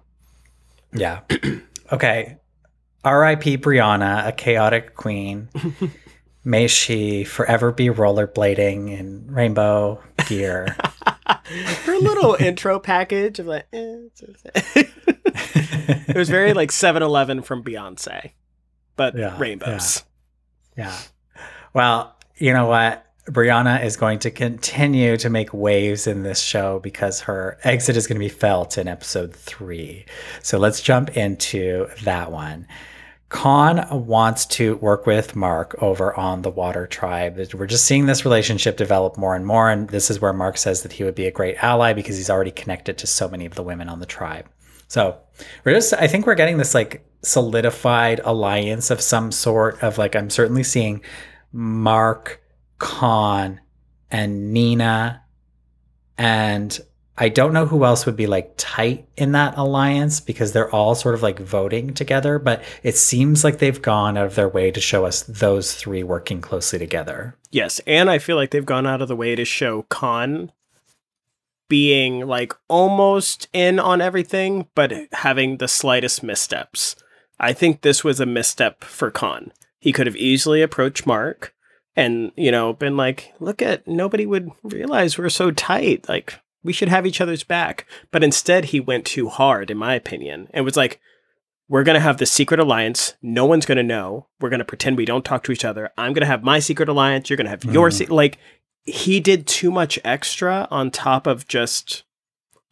Yeah. 0.93 1.21
okay. 1.93 2.37
R.I.P. 3.05 3.59
Brianna, 3.59 4.27
a 4.27 4.33
chaotic 4.33 4.95
queen. 4.95 5.49
May 6.45 6.67
she 6.69 7.25
forever 7.25 7.73
be 7.73 7.87
rollerblading 7.89 8.91
in 8.99 9.27
rainbow 9.29 10.03
gear. 10.27 10.77
Her 11.27 11.97
little 11.99 12.37
intro 12.39 12.79
package 12.79 13.39
of 13.39 13.47
like, 13.47 13.67
eh, 13.73 13.97
it 14.75 16.17
was 16.17 16.29
very 16.29 16.53
like 16.53 16.71
7-Eleven 16.71 17.43
from 17.43 17.63
Beyonce, 17.65 18.33
but 18.97 19.17
Yeah, 19.17 19.39
rainbows. 19.39 20.05
Yeah. 20.77 20.97
Well, 21.73 22.15
you 22.37 22.53
know 22.53 22.67
what? 22.67 23.07
Brianna 23.29 23.83
is 23.83 23.97
going 23.97 24.19
to 24.21 24.31
continue 24.31 25.17
to 25.17 25.31
make 25.31 25.55
waves 25.55 26.07
in 26.07 26.25
this 26.25 26.43
show 26.43 26.79
because 26.81 27.21
her 27.21 27.59
exit 27.65 27.97
is 27.97 28.07
going 28.07 28.17
to 28.17 28.25
be 28.25 28.29
felt 28.29 28.77
in 28.77 28.87
episode 28.87 29.35
three. 29.35 30.05
So 30.43 30.59
let's 30.59 30.83
jump 30.83 31.17
into 31.17 31.89
that 32.03 32.31
one. 32.31 32.67
Khanh 33.35 33.90
wants 33.90 34.47
to 34.47 34.77
work 34.77 35.06
with 35.06 35.35
Mark 35.35 35.74
over 35.82 36.15
on 36.15 36.43
the 36.43 36.51
Water 36.51 36.86
Tribe. 36.86 37.36
We're 37.52 37.66
just 37.66 37.85
seeing 37.85 38.06
this 38.06 38.24
relationship 38.24 38.77
develop 38.77 39.19
more 39.19 39.35
and 39.35 39.44
more. 39.44 39.69
And 39.69 39.89
this 39.89 40.09
is 40.09 40.20
where 40.20 40.32
Mark 40.32 40.56
says 40.56 40.82
that 40.82 40.93
he 40.93 41.02
would 41.02 41.16
be 41.16 41.27
a 41.27 41.32
great 41.32 41.56
ally 41.56 41.94
because 41.94 42.16
he's 42.16 42.31
already 42.31 42.52
connected 42.52 42.97
to 42.98 43.09
so 43.09 43.28
many 43.28 43.44
of 43.44 43.56
the 43.56 43.65
women 43.65 43.89
on 43.89 43.98
the 43.98 44.06
tribe. 44.06 44.48
So 44.86 45.19
we're 45.65 45.74
just, 45.74 45.93
I 45.94 46.06
think 46.06 46.27
we're 46.27 46.36
getting 46.36 46.59
this 46.59 46.77
like 46.77 47.05
solidified 47.23 48.20
alliance 48.23 48.93
of 48.93 49.01
some 49.01 49.32
sort 49.32 49.82
of 49.82 49.98
like, 49.98 50.15
I'm 50.15 50.31
certainly 50.31 50.62
seeing 50.62 51.02
Mark, 51.52 52.40
Khanh, 52.78 53.59
and 54.12 54.52
Nina. 54.52 55.24
And 56.16 56.78
I 57.16 57.28
don't 57.28 57.53
know 57.53 57.66
who 57.66 57.85
else 57.85 58.07
would 58.07 58.16
be 58.16 58.27
like 58.27 58.55
tight 58.57 59.07
in 59.16 59.32
that 59.32 59.57
alliance 59.57 60.19
because 60.19 60.53
they're 60.53 60.70
all 60.70 60.97
sort 60.97 61.15
of 61.15 61.23
like 61.23 61.39
voting 61.39 61.95
together, 61.95 62.41
but 62.41 62.62
it 62.82 62.97
seems 62.97 63.45
like 63.45 63.59
they've 63.59 63.81
gone 63.81 64.16
out 64.16 64.27
of 64.27 64.35
their 64.35 64.49
way 64.49 64.73
to 64.73 64.81
show 64.81 65.05
us 65.05 65.23
those 65.23 65.74
three 65.74 66.03
working 66.03 66.41
closely 66.41 66.78
together. 66.78 67.36
Yes, 67.53 67.81
and 67.86 68.11
I 68.11 68.19
feel 68.19 68.35
like 68.36 68.51
they've 68.51 68.66
gone 68.66 68.86
out 68.86 69.01
of 69.01 69.07
the 69.07 69.15
way 69.15 69.36
to 69.36 69.45
show 69.45 69.85
Khanh 69.85 70.51
being 71.69 72.27
like 72.27 72.53
almost 72.69 73.49
in 73.53 73.78
on 73.78 74.01
everything, 74.01 74.66
but 74.74 74.93
having 75.12 75.59
the 75.59 75.69
slightest 75.69 76.23
missteps. 76.23 76.97
I 77.39 77.53
think 77.53 77.81
this 77.81 78.03
was 78.03 78.20
a 78.20 78.27
misstep 78.27 78.82
for 78.82 79.11
Khanh. 79.11 79.51
He 79.78 79.93
could 79.93 80.07
have 80.07 80.16
easily 80.16 80.62
approached 80.62 81.07
Mark 81.07 81.55
and, 81.95 82.32
you 82.36 82.51
know, 82.51 82.73
been 82.73 82.97
like, 82.97 83.35
look 83.39 83.62
at 83.62 83.86
nobody 83.86 84.27
would 84.27 84.51
realize 84.62 85.16
we're 85.16 85.28
so 85.28 85.51
tight. 85.51 86.09
Like, 86.09 86.41
we 86.65 86.73
should 86.73 86.89
have 86.89 87.07
each 87.07 87.20
other's 87.20 87.45
back. 87.45 87.86
But 88.11 88.24
instead, 88.24 88.66
he 88.66 88.81
went 88.81 89.05
too 89.05 89.28
hard, 89.28 89.70
in 89.70 89.77
my 89.77 89.95
opinion, 89.95 90.49
and 90.53 90.65
was 90.65 90.77
like, 90.77 91.01
we're 91.69 91.85
going 91.85 91.95
to 91.95 92.01
have 92.01 92.19
the 92.19 92.27
secret 92.27 92.59
alliance. 92.61 93.15
No 93.23 93.45
one's 93.47 93.65
going 93.66 93.77
to 93.77 93.82
know. 93.82 94.27
We're 94.41 94.51
going 94.51 94.59
to 94.59 94.65
pretend 94.65 94.97
we 94.97 95.05
don't 95.07 95.24
talk 95.24 95.45
to 95.45 95.53
each 95.53 95.65
other. 95.65 95.91
I'm 95.97 96.12
going 96.12 96.20
to 96.23 96.27
have 96.27 96.43
my 96.43 96.59
secret 96.59 96.89
alliance. 96.89 97.31
You're 97.31 97.36
going 97.36 97.47
to 97.47 97.51
have 97.51 97.65
your 97.65 97.89
Mhm. 97.89 97.93
se-. 97.93 98.07
like 98.07 98.39
he 98.82 99.19
did 99.20 99.47
too 99.47 99.70
much 99.70 99.99
extra 100.05 100.69
on 100.70 100.91
top 100.91 101.27
of 101.27 101.49
just 101.49 102.03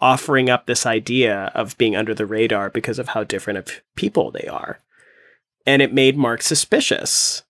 offering 0.00 0.50
up 0.50 0.66
this 0.66 0.84
idea 0.84 1.50
of 1.54 1.78
being 1.78 1.94
under 1.96 2.12
the 2.12 2.26
radar 2.26 2.68
because 2.68 2.98
of 2.98 3.08
how 3.08 3.24
different 3.24 3.58
of 3.58 3.80
people 3.96 4.30
they 4.30 4.46
are. 4.46 4.78
And 5.64 5.80
it 5.80 5.94
made 5.94 6.18
Mark 6.18 6.42
suspicious 6.42 7.44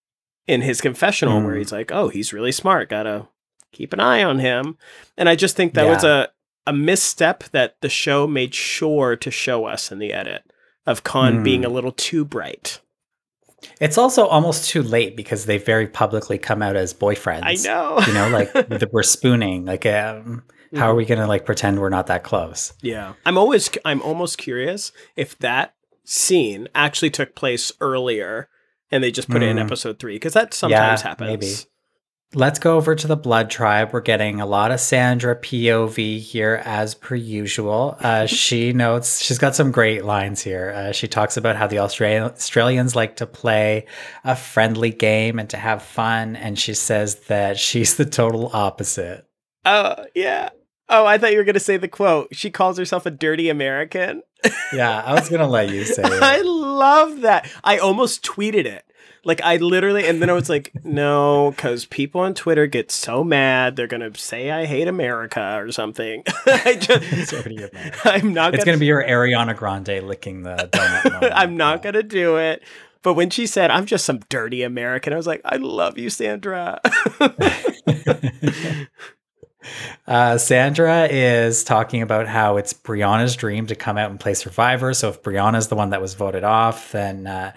in 0.46 0.60
his 0.62 0.80
confessional 0.80 1.40
where 1.42 1.54
Mm. 1.54 1.58
he's 1.58 1.72
like, 1.72 1.90
"Oh, 1.90 2.08
he's 2.08 2.32
really 2.32 2.52
smart. 2.52 2.88
Got 2.90 3.04
to 3.04 3.26
keep 3.72 3.92
an 3.92 4.00
eye 4.00 4.22
on 4.22 4.38
him." 4.38 4.76
And 5.16 5.28
I 5.28 5.34
just 5.34 5.56
think 5.56 5.74
that 5.74 5.86
was 5.86 6.04
a 6.04 6.28
a 6.66 6.72
misstep 6.72 7.42
that 7.50 7.76
the 7.80 7.88
show 7.88 8.26
made 8.28 8.54
sure 8.54 9.16
to 9.16 9.30
show 9.32 9.64
us 9.64 9.90
in 9.90 9.98
the 9.98 10.12
edit 10.12 10.42
of 10.86 11.02
Khanh 11.02 11.38
Mm. 11.40 11.44
being 11.44 11.64
a 11.64 11.68
little 11.68 11.90
too 11.92 12.24
bright. 12.24 12.78
It's 13.80 13.98
also 13.98 14.26
almost 14.26 14.68
too 14.68 14.82
late 14.82 15.16
because 15.16 15.46
they 15.46 15.58
very 15.58 15.86
publicly 15.86 16.38
come 16.38 16.62
out 16.62 16.76
as 16.76 16.92
boyfriends. 16.94 17.42
I 17.44 17.54
know. 17.64 17.98
You 18.06 18.12
know, 18.12 18.28
like 18.28 18.52
we're 18.92 19.02
spooning. 19.02 19.64
Like, 19.64 19.86
um, 19.86 20.42
how 20.76 20.86
are 20.90 20.94
we 20.94 21.04
going 21.04 21.20
to 21.20 21.26
like 21.26 21.44
pretend 21.46 21.78
we're 21.80 21.88
not 21.88 22.06
that 22.08 22.22
close? 22.24 22.72
Yeah. 22.82 23.14
I'm 23.26 23.38
always 23.38 23.70
I'm 23.84 24.02
almost 24.02 24.38
curious 24.38 24.90
if 25.16 25.38
that 25.38 25.74
scene 26.04 26.68
actually 26.74 27.10
took 27.10 27.34
place 27.36 27.70
earlier 27.80 28.48
and 28.90 29.02
they 29.02 29.10
just 29.12 29.28
put 29.30 29.42
it 29.42 29.48
in 29.48 29.56
Mm. 29.58 29.64
episode 29.64 29.98
3 29.98 30.14
because 30.16 30.32
that 30.34 30.54
sometimes 30.54 31.00
Yeah, 31.02 31.08
happens. 31.08 31.28
maybe. 31.28 31.54
Let's 32.34 32.58
go 32.58 32.76
over 32.78 32.94
to 32.94 33.06
the 33.06 33.16
Blood 33.16 33.50
Tribe. 33.50 33.90
We're 33.92 34.00
getting 34.00 34.40
a 34.40 34.46
lot 34.46 34.70
of 34.70 34.80
Sandra 34.80 35.36
POV 35.36 36.18
here, 36.18 36.62
as 36.64 36.94
per 36.94 37.14
usual. 37.14 37.96
Uh, 38.00 38.24
she 38.26 38.72
notes 38.72 39.22
she's 39.22 39.36
got 39.36 39.54
some 39.54 39.70
great 39.70 40.02
lines 40.04 40.40
here. 40.40 40.72
Uh, 40.74 40.92
she 40.92 41.08
talks 41.08 41.36
about 41.36 41.56
how 41.56 41.66
the 41.66 41.80
Australian 41.80 42.22
Australians 42.22 42.96
like 42.96 43.16
to 43.16 43.26
play 43.26 43.84
a 44.24 44.34
friendly 44.34 44.90
game 44.90 45.38
and 45.38 45.50
to 45.50 45.58
have 45.58 45.82
fun, 45.82 46.34
and 46.36 46.58
she 46.58 46.72
says 46.72 47.16
that 47.26 47.58
she's 47.58 47.96
the 47.96 48.06
total 48.06 48.50
opposite. 48.54 49.26
Oh, 49.66 50.06
yeah. 50.14 50.48
Oh, 50.88 51.04
I 51.04 51.18
thought 51.18 51.32
you 51.32 51.38
were 51.38 51.44
going 51.44 51.54
to 51.54 51.60
say 51.60 51.76
the 51.76 51.86
quote. 51.86 52.34
She 52.34 52.50
calls 52.50 52.78
herself 52.78 53.04
a 53.04 53.10
dirty 53.10 53.50
American. 53.50 54.22
Yeah, 54.72 55.02
I 55.04 55.14
was 55.14 55.28
gonna 55.28 55.48
let 55.48 55.70
you 55.70 55.84
say 55.84 56.02
It. 56.04 56.22
I 56.22 56.40
love 56.40 57.20
that. 57.20 57.48
I 57.62 57.78
almost 57.78 58.24
tweeted 58.24 58.64
it. 58.64 58.84
Like 59.24 59.40
I 59.42 59.56
literally, 59.56 60.06
and 60.06 60.20
then 60.20 60.28
I 60.30 60.32
was 60.32 60.48
like, 60.48 60.72
no, 60.84 61.52
because 61.54 61.84
people 61.86 62.22
on 62.22 62.34
Twitter 62.34 62.66
get 62.66 62.90
so 62.90 63.22
mad, 63.22 63.76
they're 63.76 63.86
gonna 63.86 64.16
say 64.16 64.50
I 64.50 64.64
hate 64.64 64.88
America 64.88 65.58
or 65.58 65.70
something. 65.70 66.24
I 66.46 66.74
just, 66.74 67.32
American. 67.46 67.92
I'm 68.04 68.34
not. 68.34 68.54
It's 68.54 68.64
gonna, 68.64 68.72
gonna 68.72 68.80
be 68.80 68.86
your 68.86 69.02
Ariana 69.06 69.56
Grande 69.56 70.02
licking 70.02 70.42
the 70.42 70.68
donut. 70.72 71.30
I'm 71.34 71.56
not 71.56 71.82
gonna 71.82 72.02
do 72.02 72.36
it. 72.36 72.62
But 73.02 73.14
when 73.14 73.30
she 73.30 73.46
said, 73.46 73.70
"I'm 73.70 73.86
just 73.86 74.04
some 74.04 74.20
dirty 74.28 74.62
American," 74.62 75.12
I 75.12 75.16
was 75.16 75.26
like, 75.26 75.40
"I 75.44 75.56
love 75.56 75.98
you, 75.98 76.10
Sandra." 76.10 76.80
Uh, 80.06 80.36
Sandra 80.36 81.06
is 81.06 81.62
talking 81.64 82.02
about 82.02 82.26
how 82.26 82.56
it's 82.56 82.72
Brianna's 82.72 83.36
dream 83.36 83.66
to 83.68 83.74
come 83.74 83.96
out 83.96 84.10
and 84.10 84.18
play 84.18 84.34
Survivor. 84.34 84.92
So 84.94 85.08
if 85.08 85.22
Brianna's 85.22 85.68
the 85.68 85.76
one 85.76 85.90
that 85.90 86.00
was 86.00 86.14
voted 86.14 86.44
off, 86.44 86.92
then 86.92 87.26
uh, 87.26 87.52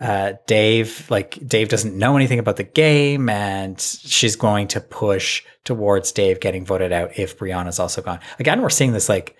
uh, 0.00 0.34
Dave, 0.46 1.10
like 1.10 1.38
Dave, 1.46 1.68
doesn't 1.68 1.96
know 1.96 2.16
anything 2.16 2.38
about 2.38 2.56
the 2.56 2.64
game, 2.64 3.28
and 3.28 3.80
she's 3.80 4.36
going 4.36 4.68
to 4.68 4.80
push 4.80 5.42
towards 5.64 6.12
Dave 6.12 6.40
getting 6.40 6.64
voted 6.64 6.92
out 6.92 7.18
if 7.18 7.38
Brianna's 7.38 7.78
also 7.78 8.00
gone. 8.02 8.20
Again, 8.38 8.62
we're 8.62 8.70
seeing 8.70 8.92
this 8.92 9.08
like 9.08 9.36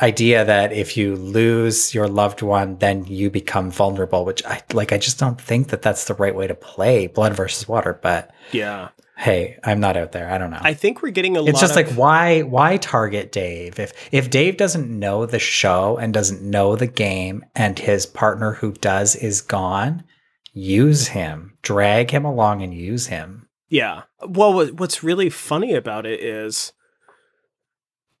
idea 0.00 0.44
that 0.44 0.72
if 0.72 0.96
you 0.96 1.16
lose 1.16 1.94
your 1.94 2.06
loved 2.06 2.42
one, 2.42 2.76
then 2.78 3.04
you 3.06 3.30
become 3.30 3.70
vulnerable. 3.70 4.24
Which 4.24 4.44
I 4.44 4.62
like. 4.72 4.92
I 4.92 4.98
just 4.98 5.18
don't 5.18 5.40
think 5.40 5.68
that 5.68 5.82
that's 5.82 6.04
the 6.04 6.14
right 6.14 6.34
way 6.34 6.46
to 6.46 6.54
play 6.54 7.08
Blood 7.08 7.34
versus 7.34 7.66
Water. 7.66 7.98
But 8.00 8.32
yeah, 8.52 8.90
hey, 9.16 9.58
I'm 9.64 9.80
not 9.80 9.96
out 9.96 10.12
there. 10.12 10.30
I 10.30 10.38
don't 10.38 10.50
know 10.50 10.58
I 10.60 10.74
think 10.74 11.02
we're 11.02 11.10
getting 11.10 11.36
a 11.36 11.40
lot. 11.40 11.48
it's 11.48 11.60
just 11.60 11.76
of, 11.76 11.76
like 11.76 11.94
why 11.96 12.42
why 12.42 12.76
target 12.76 13.32
Dave 13.32 13.78
if 13.78 13.92
if 14.12 14.30
Dave 14.30 14.56
doesn't 14.56 14.90
know 14.90 15.26
the 15.26 15.38
show 15.38 15.96
and 15.96 16.12
doesn't 16.12 16.42
know 16.42 16.76
the 16.76 16.86
game 16.86 17.44
and 17.54 17.78
his 17.78 18.06
partner 18.06 18.52
who 18.52 18.72
does 18.72 19.16
is 19.16 19.40
gone 19.40 20.04
use 20.52 21.08
him 21.08 21.56
drag 21.62 22.10
him 22.10 22.24
along 22.24 22.62
and 22.62 22.72
use 22.74 23.06
him 23.06 23.48
Yeah. 23.68 24.02
Well, 24.26 24.66
what's 24.72 25.02
really 25.02 25.28
funny 25.30 25.74
about 25.74 26.06
it 26.06 26.20
is 26.20 26.72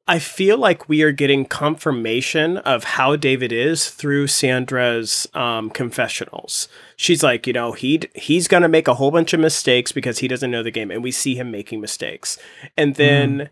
I 0.08 0.20
feel 0.20 0.56
like 0.56 0.88
we 0.88 1.02
are 1.02 1.10
getting 1.10 1.44
confirmation 1.44 2.58
of 2.58 2.84
how 2.84 3.16
David 3.16 3.52
is 3.52 3.90
through 3.90 4.28
Sandra's 4.28 5.26
um, 5.34 5.68
confessionals. 5.68 6.68
She's 6.96 7.24
like, 7.24 7.46
you 7.46 7.52
know, 7.52 7.72
he 7.72 8.02
he's 8.14 8.46
gonna 8.46 8.68
make 8.68 8.86
a 8.86 8.94
whole 8.94 9.10
bunch 9.10 9.32
of 9.32 9.40
mistakes 9.40 9.90
because 9.90 10.20
he 10.20 10.28
doesn't 10.28 10.50
know 10.50 10.62
the 10.62 10.70
game, 10.70 10.92
and 10.92 11.02
we 11.02 11.10
see 11.10 11.34
him 11.34 11.50
making 11.50 11.80
mistakes. 11.80 12.38
And 12.76 12.94
then 12.94 13.38
mm. 13.38 13.48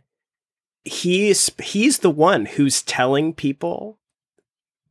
he's 0.84 1.50
he's 1.60 1.98
the 1.98 2.10
one 2.10 2.46
who's 2.46 2.82
telling 2.82 3.34
people 3.34 3.98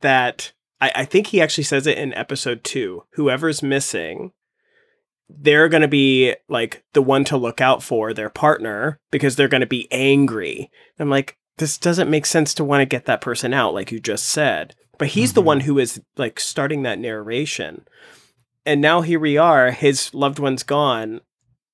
that 0.00 0.52
I, 0.82 0.92
I 0.96 1.04
think 1.06 1.28
he 1.28 1.40
actually 1.40 1.64
says 1.64 1.86
it 1.86 1.96
in 1.96 2.12
episode 2.12 2.62
two. 2.62 3.04
Whoever's 3.12 3.62
missing, 3.62 4.32
they're 5.30 5.70
going 5.70 5.80
to 5.80 5.88
be 5.88 6.34
like 6.46 6.84
the 6.92 7.00
one 7.00 7.24
to 7.24 7.38
look 7.38 7.62
out 7.62 7.82
for 7.82 8.12
their 8.12 8.28
partner 8.28 9.00
because 9.10 9.36
they're 9.36 9.48
going 9.48 9.62
to 9.62 9.66
be 9.66 9.88
angry. 9.90 10.70
I'm 10.98 11.08
like, 11.08 11.38
this 11.58 11.78
doesn't 11.78 12.10
make 12.10 12.26
sense 12.26 12.54
to 12.54 12.64
want 12.64 12.80
to 12.80 12.86
get 12.86 13.06
that 13.06 13.20
person 13.20 13.54
out, 13.54 13.74
like 13.74 13.92
you 13.92 14.00
just 14.00 14.24
said. 14.24 14.74
But 14.98 15.08
he's 15.08 15.30
mm-hmm. 15.30 15.34
the 15.34 15.42
one 15.42 15.60
who 15.60 15.78
is 15.78 16.00
like 16.16 16.40
starting 16.40 16.82
that 16.82 16.98
narration. 16.98 17.86
And 18.66 18.80
now 18.80 19.02
here 19.02 19.20
we 19.20 19.36
are, 19.36 19.70
his 19.70 20.12
loved 20.14 20.38
one's 20.38 20.62
gone, 20.62 21.20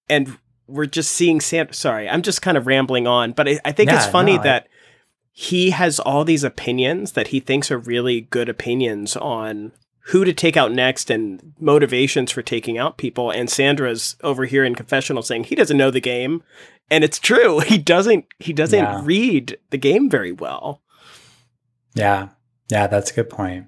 and 0.09 0.39
we're 0.66 0.86
just 0.86 1.12
seeing 1.12 1.40
Sam. 1.40 1.73
Sorry, 1.73 2.09
I'm 2.09 2.23
just 2.23 2.43
kind 2.43 2.57
of 2.57 2.66
rambling 2.66 3.07
on, 3.07 3.32
but 3.32 3.48
I, 3.48 3.61
I 3.65 3.73
think 3.73 3.90
yeah, 3.90 3.97
it's 3.97 4.11
funny 4.11 4.36
no, 4.36 4.43
that 4.43 4.69
he 5.32 5.70
has 5.70 6.01
all 6.01 6.24
these 6.24 6.44
opinions 6.44 7.12
that 7.12 7.28
he 7.28 7.40
thinks 7.40 7.70
are 7.70 7.78
really 7.78 8.23
good 8.23 8.48
opinions 8.48 9.16
on 9.16 9.73
who 10.11 10.24
to 10.24 10.32
take 10.32 10.57
out 10.57 10.73
next 10.73 11.09
and 11.09 11.53
motivations 11.61 12.32
for 12.32 12.43
taking 12.43 12.77
out 12.77 12.97
people. 12.97 13.31
And 13.31 13.49
Sandra's 13.49 14.16
over 14.23 14.45
here 14.45 14.65
in 14.65 14.74
confessional 14.74 15.23
saying 15.23 15.45
he 15.45 15.55
doesn't 15.55 15.77
know 15.77 15.91
the 15.91 16.01
game. 16.01 16.43
And 16.91 17.05
it's 17.05 17.19
true. 17.19 17.61
He 17.66 17.78
doesn't 17.78 18.27
he 18.39 18.53
doesn't 18.53 18.78
yeah. 18.78 19.01
read 19.05 19.59
the 19.70 19.78
game 19.78 20.11
very 20.11 20.32
well. 20.32 20.82
Yeah. 21.95 22.31
Yeah, 22.70 22.89
that's 22.89 23.11
a 23.12 23.15
good 23.15 23.31
point. 23.31 23.66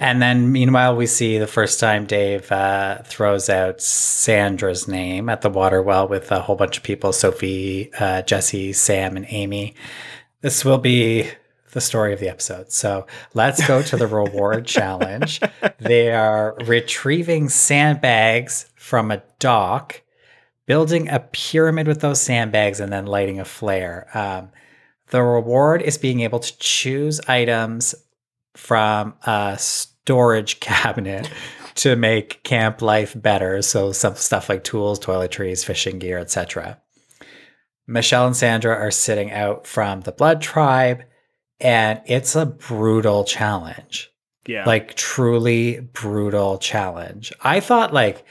And 0.00 0.22
then 0.22 0.52
meanwhile, 0.52 0.94
we 0.94 1.06
see 1.06 1.38
the 1.38 1.48
first 1.48 1.80
time 1.80 2.06
Dave 2.06 2.52
uh, 2.52 3.02
throws 3.02 3.48
out 3.48 3.80
Sandra's 3.80 4.86
name 4.86 5.28
at 5.28 5.40
the 5.40 5.50
water 5.50 5.82
well 5.82 6.06
with 6.06 6.30
a 6.30 6.40
whole 6.40 6.54
bunch 6.54 6.76
of 6.76 6.84
people 6.84 7.12
Sophie, 7.12 7.92
uh, 7.98 8.22
Jesse, 8.22 8.72
Sam, 8.72 9.16
and 9.16 9.26
Amy. 9.28 9.74
This 10.40 10.64
will 10.64 10.78
be 10.78 11.28
the 11.72 11.80
story 11.80 12.12
of 12.12 12.20
the 12.20 12.28
episode. 12.28 12.72
So 12.72 13.06
let's 13.34 13.66
go 13.66 13.82
to 13.82 13.96
the 13.96 14.06
reward 14.06 14.66
challenge. 14.66 15.40
They 15.78 16.12
are 16.12 16.56
retrieving 16.64 17.48
sandbags 17.48 18.70
from 18.76 19.10
a 19.10 19.22
dock, 19.38 20.02
building 20.66 21.08
a 21.08 21.20
pyramid 21.20 21.86
with 21.86 22.00
those 22.00 22.20
sandbags, 22.20 22.80
and 22.80 22.92
then 22.92 23.06
lighting 23.06 23.40
a 23.40 23.44
flare. 23.44 24.08
Um, 24.14 24.50
the 25.08 25.22
reward 25.22 25.82
is 25.82 25.98
being 25.98 26.20
able 26.20 26.38
to 26.38 26.58
choose 26.58 27.20
items 27.28 27.94
from 28.54 29.14
a 29.26 29.56
storage 29.58 30.60
cabinet 30.60 31.30
to 31.76 31.94
make 31.96 32.42
camp 32.42 32.82
life 32.82 33.14
better. 33.20 33.62
So 33.62 33.92
some 33.92 34.16
stuff 34.16 34.48
like 34.48 34.64
tools, 34.64 34.98
toiletries, 34.98 35.64
fishing 35.64 35.98
gear, 35.98 36.18
etc. 36.18 36.80
Michelle 37.86 38.26
and 38.26 38.36
Sandra 38.36 38.74
are 38.74 38.90
sitting 38.90 39.30
out 39.30 39.66
from 39.66 40.02
the 40.02 40.12
blood 40.12 40.42
tribe 40.42 41.04
and 41.60 42.00
it's 42.06 42.36
a 42.36 42.46
brutal 42.46 43.24
challenge. 43.24 44.10
Yeah. 44.46 44.64
Like 44.64 44.94
truly 44.94 45.80
brutal 45.80 46.58
challenge. 46.58 47.32
I 47.42 47.60
thought 47.60 47.92
like 47.92 48.24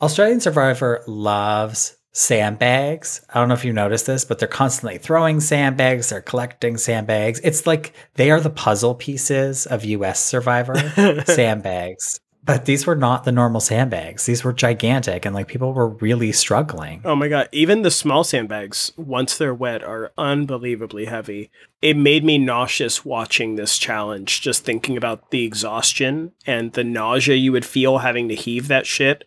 Australian 0.00 0.40
Survivor 0.40 1.02
loves 1.06 1.96
sandbags. 2.12 3.24
I 3.28 3.40
don't 3.40 3.48
know 3.48 3.54
if 3.54 3.64
you 3.64 3.72
noticed 3.72 4.06
this, 4.06 4.24
but 4.24 4.38
they're 4.38 4.48
constantly 4.48 4.98
throwing 4.98 5.40
sandbags, 5.40 6.08
they're 6.08 6.20
collecting 6.20 6.76
sandbags. 6.76 7.40
It's 7.42 7.66
like 7.66 7.92
they 8.14 8.30
are 8.30 8.40
the 8.40 8.50
puzzle 8.50 8.94
pieces 8.94 9.66
of 9.66 9.84
US 9.84 10.22
Survivor 10.22 10.76
sandbags. 11.26 12.20
But 12.44 12.66
these 12.66 12.86
were 12.86 12.96
not 12.96 13.24
the 13.24 13.32
normal 13.32 13.60
sandbags. 13.60 14.26
These 14.26 14.44
were 14.44 14.52
gigantic 14.52 15.24
and 15.24 15.34
like 15.34 15.48
people 15.48 15.72
were 15.72 15.88
really 15.88 16.30
struggling. 16.30 17.00
Oh 17.04 17.16
my 17.16 17.28
god, 17.28 17.48
even 17.52 17.82
the 17.82 17.90
small 17.90 18.22
sandbags 18.22 18.92
once 18.96 19.38
they're 19.38 19.54
wet 19.54 19.82
are 19.82 20.12
unbelievably 20.18 21.06
heavy. 21.06 21.50
It 21.80 21.96
made 21.96 22.22
me 22.22 22.36
nauseous 22.36 23.04
watching 23.04 23.56
this 23.56 23.78
challenge 23.78 24.42
just 24.42 24.64
thinking 24.64 24.96
about 24.96 25.30
the 25.30 25.44
exhaustion 25.44 26.32
and 26.46 26.72
the 26.74 26.84
nausea 26.84 27.36
you 27.36 27.52
would 27.52 27.64
feel 27.64 27.98
having 27.98 28.28
to 28.28 28.34
heave 28.34 28.68
that 28.68 28.86
shit 28.86 29.24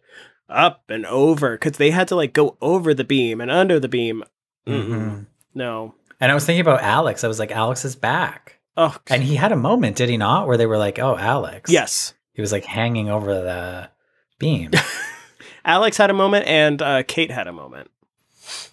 up 0.47 0.83
and 0.87 1.05
over 1.07 1.57
cuz 1.57 1.77
they 1.77 1.91
had 1.91 2.07
to 2.09 2.15
like 2.15 2.33
go 2.33 2.55
over 2.61 2.93
the 2.93 3.03
beam 3.03 3.41
and 3.41 3.49
under 3.49 3.79
the 3.79 3.89
beam. 3.89 4.23
Mm-hmm. 4.67 5.23
No. 5.55 5.95
And 6.19 6.31
I 6.31 6.35
was 6.35 6.45
thinking 6.45 6.61
about 6.61 6.81
Alex. 6.81 7.23
I 7.23 7.27
was 7.27 7.39
like 7.39 7.51
Alex 7.51 7.83
is 7.83 7.95
back. 7.95 8.59
Oh. 8.75 8.95
And 9.07 9.23
he 9.23 9.37
had 9.37 9.51
a 9.51 9.55
moment, 9.55 9.95
did 9.95 10.07
he 10.07 10.17
not, 10.17 10.45
where 10.45 10.55
they 10.55 10.67
were 10.67 10.77
like, 10.77 10.99
"Oh, 10.99 11.17
Alex." 11.17 11.71
Yes 11.71 12.13
he 12.37 12.41
was 12.41 12.51
like 12.51 12.65
hanging 12.65 13.09
over 13.09 13.33
the 13.33 13.89
beam. 14.37 14.69
Alex 15.65 15.97
had 15.97 16.11
a 16.11 16.13
moment 16.13 16.45
and 16.45 16.79
uh, 16.83 17.01
Kate 17.01 17.31
had 17.31 17.47
a 17.47 17.51
moment. 17.51 17.89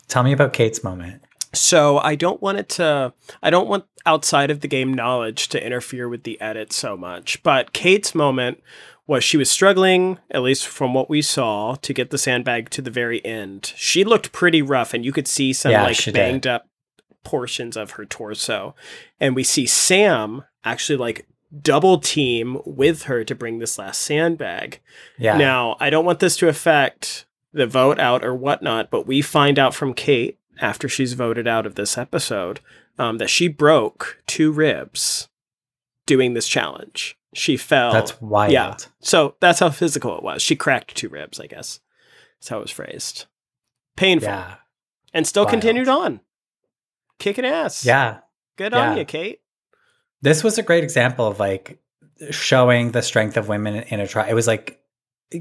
Tell 0.07 0.23
me 0.23 0.33
about 0.33 0.53
Kate's 0.53 0.85
moment. 0.85 1.23
So 1.55 1.97
I 1.99 2.15
don't 2.15 2.43
want 2.43 2.59
it 2.59 2.69
to. 2.71 3.15
I 3.43 3.49
don't 3.49 3.67
want 3.67 3.87
outside 4.05 4.51
of 4.51 4.61
the 4.61 4.69
game 4.69 4.93
knowledge 4.93 5.49
to 5.49 5.65
interfere 5.65 6.11
with 6.11 6.25
the 6.25 6.39
edit 6.43 6.75
so 6.75 6.95
much. 6.95 7.43
But 7.43 7.73
Kate's 7.73 8.15
moment 8.15 8.63
was 9.07 9.25
she 9.25 9.39
was 9.39 9.51
struggling, 9.51 10.19
at 10.31 10.43
least 10.43 10.67
from 10.67 10.93
what 10.93 11.09
we 11.09 11.23
saw, 11.23 11.77
to 11.77 11.95
get 11.95 12.11
the 12.11 12.19
sandbag 12.19 12.69
to 12.71 12.83
the 12.83 12.91
very 12.91 13.25
end. 13.25 13.73
She 13.77 14.05
looked 14.05 14.31
pretty 14.31 14.61
rough, 14.61 14.93
and 14.93 15.07
you 15.07 15.13
could 15.13 15.29
see 15.29 15.55
some 15.55 15.73
yeah, 15.73 15.85
like 15.85 16.13
banged 16.13 16.43
did. 16.43 16.53
up 16.53 16.69
portions 17.23 17.79
of 17.79 17.93
her 17.93 18.05
torso. 18.05 18.75
And 19.19 19.35
we 19.35 19.43
see 19.43 19.65
Sam 19.65 20.45
actually 20.65 20.99
like 20.99 21.27
double 21.63 21.99
team 21.99 22.61
with 22.65 23.05
her 23.05 23.25
to 23.25 23.35
bring 23.35 23.59
this 23.59 23.79
last 23.79 24.03
sandbag. 24.03 24.81
Yeah. 25.19 25.37
Now, 25.37 25.77
I 25.81 25.91
don't 25.91 26.05
want 26.05 26.21
this 26.21 26.37
to 26.39 26.49
affect 26.49 27.27
the 27.53 27.67
vote 27.67 27.99
out 27.99 28.25
or 28.25 28.35
whatnot, 28.35 28.91
but 28.91 29.07
we 29.07 29.23
find 29.23 29.59
out 29.59 29.75
from 29.75 29.95
Kate 29.95 30.39
after 30.61 30.89
she's 30.89 31.13
voted 31.15 31.47
out 31.47 31.67
of 31.67 31.75
this 31.75 31.97
episode 31.97 32.61
um, 32.99 33.19
that 33.19 33.31
she 33.31 33.49
broke 33.49 34.23
two 34.27 34.53
ribs 34.53 35.29
doing 36.07 36.35
this 36.35 36.49
challenge. 36.49 37.17
She 37.35 37.57
fell. 37.57 37.93
That's 37.93 38.21
wild. 38.21 38.53
Yeah. 38.53 38.77
So 39.01 39.37
that's 39.41 39.61
how 39.61 39.71
physical 39.71 40.17
it 40.17 40.23
was. 40.23 40.43
She 40.43 40.57
cracked 40.57 40.95
two 40.95 41.09
ribs, 41.09 41.41
I 41.41 41.47
guess. 41.47 41.81
That's 42.39 42.49
how 42.49 42.59
it 42.59 42.63
was 42.63 42.71
phrased. 42.71 43.27
Painful. 43.97 44.29
Yeah. 44.29 44.57
And 45.13 45.27
still 45.27 45.45
wild. 45.45 45.51
continued 45.51 45.89
on. 45.89 46.21
Kicking 47.19 47.45
ass. 47.45 47.85
Yeah. 47.85 48.19
Good 48.57 48.73
yeah. 48.73 48.91
on 48.91 48.97
you, 48.97 49.05
Kate 49.05 49.41
this 50.25 50.43
was 50.43 50.57
a 50.57 50.63
great 50.63 50.83
example 50.83 51.27
of 51.27 51.39
like 51.39 51.79
showing 52.31 52.93
the 52.93 53.03
strength 53.03 53.37
of 53.37 53.49
women 53.49 53.77
in 53.77 54.01
a 54.01 54.07
tribe. 54.07 54.31
It 54.31 54.35
was 54.35 54.47
like 54.47 54.81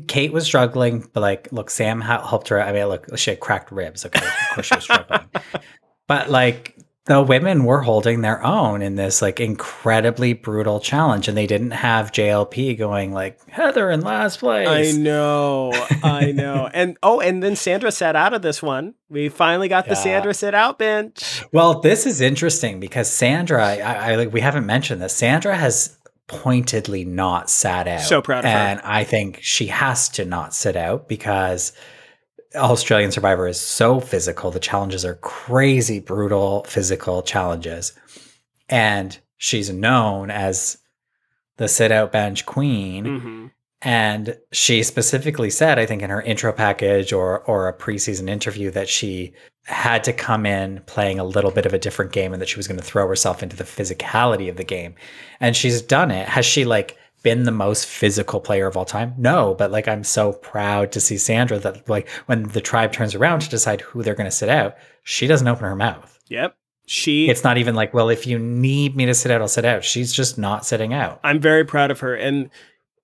Kate 0.07 0.33
was 0.33 0.45
struggling, 0.45 1.09
but 1.13 1.21
like, 1.21 1.47
look, 1.53 1.69
Sam 1.69 2.01
helped 2.01 2.49
her. 2.49 2.61
I 2.61 2.73
mean, 2.73 2.87
look, 2.87 3.17
she 3.17 3.31
had 3.31 3.39
cracked 3.39 3.71
ribs. 3.71 4.05
Okay, 4.05 4.19
of 4.19 4.55
course 4.55 4.67
she 4.67 4.75
was 4.75 4.83
struggling, 4.83 5.21
but 6.07 6.29
like 6.29 6.77
the 7.05 7.21
women 7.21 7.65
were 7.65 7.81
holding 7.81 8.21
their 8.21 8.43
own 8.45 8.81
in 8.81 8.95
this 8.95 9.21
like 9.21 9.41
incredibly 9.41 10.31
brutal 10.31 10.79
challenge 10.79 11.27
and 11.27 11.37
they 11.37 11.47
didn't 11.47 11.71
have 11.71 12.13
JLP 12.13 12.77
going 12.77 13.11
like 13.11 13.43
Heather 13.49 13.91
in 13.91 14.01
last 14.01 14.39
place. 14.39 14.95
I 14.95 14.97
know. 14.97 15.73
I 16.01 16.31
know. 16.35 16.69
and 16.73 16.97
oh, 17.03 17.19
and 17.19 17.43
then 17.43 17.57
Sandra 17.57 17.91
sat 17.91 18.15
out 18.15 18.33
of 18.33 18.41
this 18.41 18.63
one. 18.63 18.93
We 19.09 19.27
finally 19.27 19.67
got 19.67 19.85
yeah. 19.85 19.89
the 19.89 19.95
Sandra 19.95 20.33
sit 20.33 20.55
out 20.55 20.79
bench. 20.79 21.43
Well, 21.51 21.81
this 21.81 22.05
is 22.05 22.21
interesting 22.21 22.79
because 22.79 23.09
Sandra, 23.09 23.65
I, 23.65 24.11
I 24.11 24.15
like 24.15 24.31
we 24.31 24.39
haven't 24.39 24.65
mentioned 24.65 25.01
this. 25.01 25.13
Sandra 25.13 25.57
has 25.57 25.97
pointedly 26.27 27.03
not 27.03 27.49
sat 27.49 27.85
out. 27.85 28.01
So 28.01 28.21
proud 28.21 28.39
of 28.39 28.45
and 28.45 28.79
her. 28.79 28.85
And 28.85 28.93
I 28.93 29.03
think 29.03 29.39
she 29.41 29.67
has 29.67 30.07
to 30.09 30.23
not 30.23 30.53
sit 30.53 30.77
out 30.77 31.09
because 31.09 31.73
Australian 32.55 33.11
Survivor 33.11 33.47
is 33.47 33.59
so 33.59 33.99
physical. 33.99 34.51
The 34.51 34.59
challenges 34.59 35.05
are 35.05 35.15
crazy, 35.15 35.99
brutal, 35.99 36.63
physical 36.65 37.21
challenges. 37.21 37.93
And 38.69 39.17
she's 39.37 39.69
known 39.69 40.31
as 40.31 40.77
the 41.57 41.67
sit 41.67 41.91
out 41.91 42.11
bench 42.11 42.45
queen. 42.45 43.05
Mm-hmm. 43.05 43.47
And 43.81 44.37
she 44.53 44.81
specifically 44.83 45.49
said, 45.49 45.77
I 45.77 45.85
think 45.85 46.01
in 46.01 46.09
her 46.09 46.21
intro 46.21 46.53
package 46.53 47.11
or 47.11 47.41
or 47.41 47.67
a 47.67 47.77
preseason 47.77 48.29
interview, 48.29 48.71
that 48.71 48.87
she 48.87 49.33
had 49.65 50.03
to 50.05 50.13
come 50.13 50.45
in 50.45 50.81
playing 50.85 51.19
a 51.19 51.23
little 51.23 51.51
bit 51.51 51.65
of 51.65 51.73
a 51.73 51.79
different 51.79 52.13
game 52.13 52.31
and 52.31 52.41
that 52.41 52.47
she 52.47 52.57
was 52.57 52.67
going 52.67 52.79
to 52.79 52.85
throw 52.85 53.07
herself 53.07 53.43
into 53.43 53.57
the 53.57 53.63
physicality 53.65 54.49
of 54.49 54.55
the 54.55 54.63
game. 54.63 54.95
And 55.41 55.55
she's 55.55 55.81
done 55.81 56.11
it. 56.11 56.27
Has 56.29 56.45
she 56.45 56.63
like 56.63 56.97
been 57.23 57.43
the 57.43 57.51
most 57.51 57.85
physical 57.87 58.39
player 58.39 58.67
of 58.67 58.77
all 58.77 58.85
time? 58.85 59.15
No, 59.17 59.55
but 59.55 59.71
like 59.71 59.87
I'm 59.87 60.03
so 60.03 60.33
proud 60.33 60.91
to 60.91 60.99
see 60.99 61.17
Sandra 61.17 61.57
that 61.59 61.89
like 61.89 62.07
when 62.27 62.43
the 62.43 62.61
tribe 62.61 62.91
turns 62.91 63.15
around 63.15 63.39
to 63.41 63.49
decide 63.49 63.81
who 63.81 64.03
they're 64.03 64.13
going 64.15 64.29
to 64.29 64.35
sit 64.35 64.49
out, 64.49 64.75
she 65.03 65.25
doesn't 65.27 65.47
open 65.47 65.63
her 65.63 65.75
mouth. 65.75 66.19
Yep. 66.27 66.55
She 66.85 67.29
It's 67.29 67.43
not 67.45 67.57
even 67.57 67.75
like, 67.75 67.93
well, 67.93 68.09
if 68.09 68.27
you 68.27 68.37
need 68.37 68.95
me 68.95 69.05
to 69.05 69.13
sit 69.13 69.31
out, 69.31 69.41
I'll 69.41 69.47
sit 69.47 69.65
out. 69.65 69.83
She's 69.85 70.11
just 70.13 70.37
not 70.37 70.65
sitting 70.65 70.93
out. 70.93 71.19
I'm 71.23 71.39
very 71.39 71.63
proud 71.63 71.91
of 71.91 72.01
her 72.01 72.13
and 72.15 72.49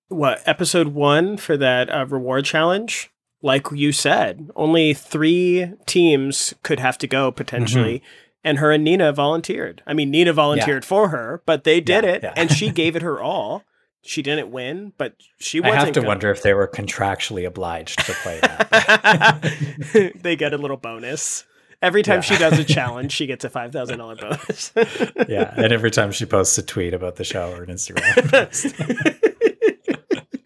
what 0.08 0.42
episode 0.46 0.88
1 0.88 1.36
for 1.38 1.56
that 1.56 1.88
uh, 1.88 2.04
reward 2.06 2.44
challenge 2.44 3.10
like 3.42 3.68
you 3.72 3.90
said, 3.90 4.50
only 4.54 4.92
3 4.92 5.72
teams 5.86 6.52
could 6.62 6.78
have 6.78 6.98
to 6.98 7.06
go 7.06 7.32
potentially. 7.32 7.96
Mm-hmm 8.00 8.06
and 8.42 8.56
her 8.56 8.70
and 8.72 8.82
Nina 8.82 9.12
volunteered. 9.12 9.82
I 9.86 9.92
mean, 9.92 10.10
Nina 10.10 10.32
volunteered 10.32 10.82
for 10.82 11.08
her, 11.10 11.42
but 11.44 11.64
they 11.64 11.78
did 11.78 12.04
Yeah, 12.04 12.10
it, 12.10 12.22
yeah. 12.22 12.32
and 12.36 12.50
she 12.50 12.70
gave 12.80 12.96
it 12.96 13.02
her 13.02 13.20
all. 13.20 13.64
She 14.02 14.22
didn't 14.22 14.50
win, 14.50 14.92
but 14.96 15.14
she 15.38 15.58
I 15.58 15.68
wasn't. 15.68 15.78
have 15.84 15.92
to 15.94 16.00
gonna- 16.00 16.08
wonder 16.08 16.30
if 16.30 16.42
they 16.42 16.54
were 16.54 16.66
contractually 16.68 17.46
obliged 17.46 17.98
to 18.06 18.12
play 18.14 18.40
that. 18.40 20.12
they 20.22 20.36
get 20.36 20.54
a 20.54 20.58
little 20.58 20.76
bonus 20.78 21.44
every 21.82 22.02
time 22.02 22.16
Yeah. 22.16 22.20
she 22.22 22.36
does 22.38 22.58
a 22.58 22.64
challenge. 22.64 23.12
She 23.20 23.26
gets 23.26 23.44
a 23.44 23.50
five 23.50 23.72
thousand 23.72 23.98
dollar 23.98 24.16
bonus. 24.16 24.72
yeah, 25.28 25.52
and 25.56 25.72
every 25.72 25.90
time 25.90 26.12
she 26.12 26.24
posts 26.24 26.56
a 26.58 26.62
tweet 26.62 26.94
about 26.94 27.16
the 27.16 27.24
show 27.24 27.52
or 27.52 27.62
an 27.64 27.68
Instagram 27.70 28.30
post. 28.30 28.74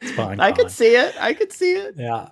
It's 0.01 0.13
fine, 0.13 0.41
I 0.41 0.53
could 0.53 0.71
see 0.71 0.97
it. 0.97 1.15
I 1.21 1.33
could 1.35 1.53
see 1.53 1.73
it. 1.75 1.95
Yeah. 1.97 2.31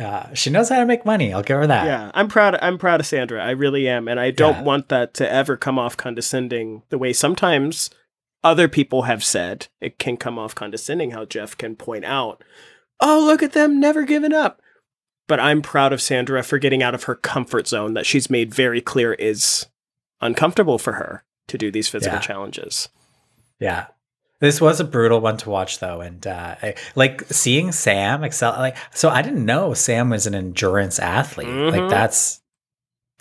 Yeah. 0.00 0.32
She 0.32 0.48
knows 0.48 0.70
how 0.70 0.78
to 0.78 0.86
make 0.86 1.04
money. 1.04 1.34
I'll 1.34 1.42
give 1.42 1.58
her 1.58 1.66
that. 1.66 1.84
Yeah, 1.84 2.10
I'm 2.14 2.28
proud. 2.28 2.58
I'm 2.62 2.78
proud 2.78 3.00
of 3.00 3.06
Sandra. 3.06 3.44
I 3.44 3.50
really 3.50 3.86
am, 3.88 4.08
and 4.08 4.18
I 4.18 4.30
don't 4.30 4.56
Yeah. 4.56 4.62
want 4.62 4.88
that 4.88 5.12
to 5.14 5.30
ever 5.30 5.56
come 5.58 5.78
off 5.78 5.96
condescending. 5.98 6.82
The 6.88 6.96
way 6.96 7.12
sometimes 7.12 7.90
other 8.44 8.68
people 8.68 9.02
have 9.02 9.22
said 9.24 9.68
it 9.80 9.98
can 9.98 10.16
come 10.16 10.38
off 10.38 10.54
condescending. 10.54 11.12
How 11.12 11.24
Jeff 11.24 11.56
can 11.56 11.76
point 11.76 12.04
out, 12.04 12.42
"Oh, 13.00 13.22
look 13.24 13.42
at 13.42 13.52
them, 13.52 13.80
never 13.80 14.04
giving 14.04 14.32
up." 14.32 14.60
But 15.28 15.40
I'm 15.40 15.62
proud 15.62 15.92
of 15.92 16.02
Sandra 16.02 16.42
for 16.42 16.58
getting 16.58 16.82
out 16.82 16.94
of 16.94 17.04
her 17.04 17.14
comfort 17.14 17.68
zone 17.68 17.94
that 17.94 18.06
she's 18.06 18.28
made 18.28 18.52
very 18.54 18.80
clear 18.80 19.14
is 19.14 19.66
uncomfortable 20.20 20.78
for 20.78 20.94
her 20.94 21.24
to 21.48 21.56
do 21.56 21.70
these 21.70 21.88
physical 21.88 22.16
Yeah. 22.18 22.20
challenges. 22.22 22.88
Yeah. 23.58 23.86
This 24.40 24.60
was 24.60 24.80
a 24.80 24.84
brutal 24.84 25.20
one 25.20 25.36
to 25.38 25.50
watch 25.50 25.78
though. 25.78 26.00
And 26.00 26.26
uh, 26.26 26.56
I, 26.62 26.74
like 26.96 27.22
seeing 27.30 27.70
Sam 27.72 28.24
excel, 28.24 28.52
like, 28.58 28.76
so 28.92 29.08
I 29.08 29.22
didn't 29.22 29.46
know 29.46 29.72
Sam 29.72 30.10
was 30.10 30.26
an 30.26 30.34
endurance 30.34 30.98
athlete. 30.98 31.46
Mhm. 31.46 31.70
Like, 31.70 31.88
that's 31.90 32.40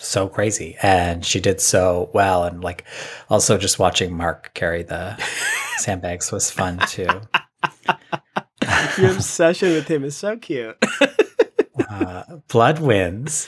so 0.02 0.28
crazy. 0.28 0.78
And 0.82 1.26
she 1.26 1.40
did 1.40 1.62
so 1.62 2.10
well. 2.14 2.44
And 2.44 2.64
like, 2.64 2.86
also 3.30 3.58
just 3.58 3.80
watching 3.80 4.16
Mark 4.16 4.54
carry 4.54 4.84
the 4.84 5.16
sandbags 5.78 6.32
was 6.32 6.52
fun 6.52 6.80
too. 6.88 7.08
Your 8.98 9.12
obsession 9.12 9.70
with 9.70 9.88
him 9.88 10.04
is 10.04 10.16
so 10.16 10.38
cute. 10.38 10.78
uh, 11.90 12.24
blood 12.48 12.80
wins. 12.80 13.48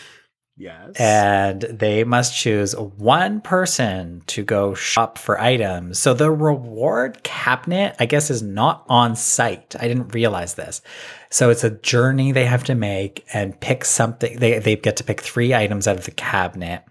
Yes. 0.58 0.92
and 1.00 1.62
they 1.62 2.04
must 2.04 2.36
choose 2.36 2.76
one 2.76 3.42
person 3.42 4.22
to 4.28 4.44
go 4.44 4.74
shop 4.74 5.18
for 5.18 5.40
items. 5.40 6.00
So 6.00 6.14
the 6.14 6.32
reward 6.32 7.24
cabinet, 7.24 7.96
I 8.00 8.06
guess, 8.06 8.30
is 8.30 8.42
not 8.42 8.86
on 8.88 9.16
site. 9.16 9.76
I 9.80 9.88
didn't 9.88 10.14
realize 10.14 10.56
this. 10.56 10.82
So 11.30 11.50
it's 11.50 11.64
a 11.64 11.72
journey 11.72 12.32
they 12.32 12.46
have 12.46 12.64
to 12.66 12.76
make 12.76 13.26
and 13.34 13.60
pick 13.60 13.86
something. 13.86 14.38
They 14.38 14.60
they 14.60 14.76
get 14.76 14.98
to 14.98 15.04
pick 15.04 15.22
three 15.22 15.54
items 15.54 15.88
out 15.88 15.98
of 15.98 16.06
the 16.06 16.12
cabinet, 16.12 16.84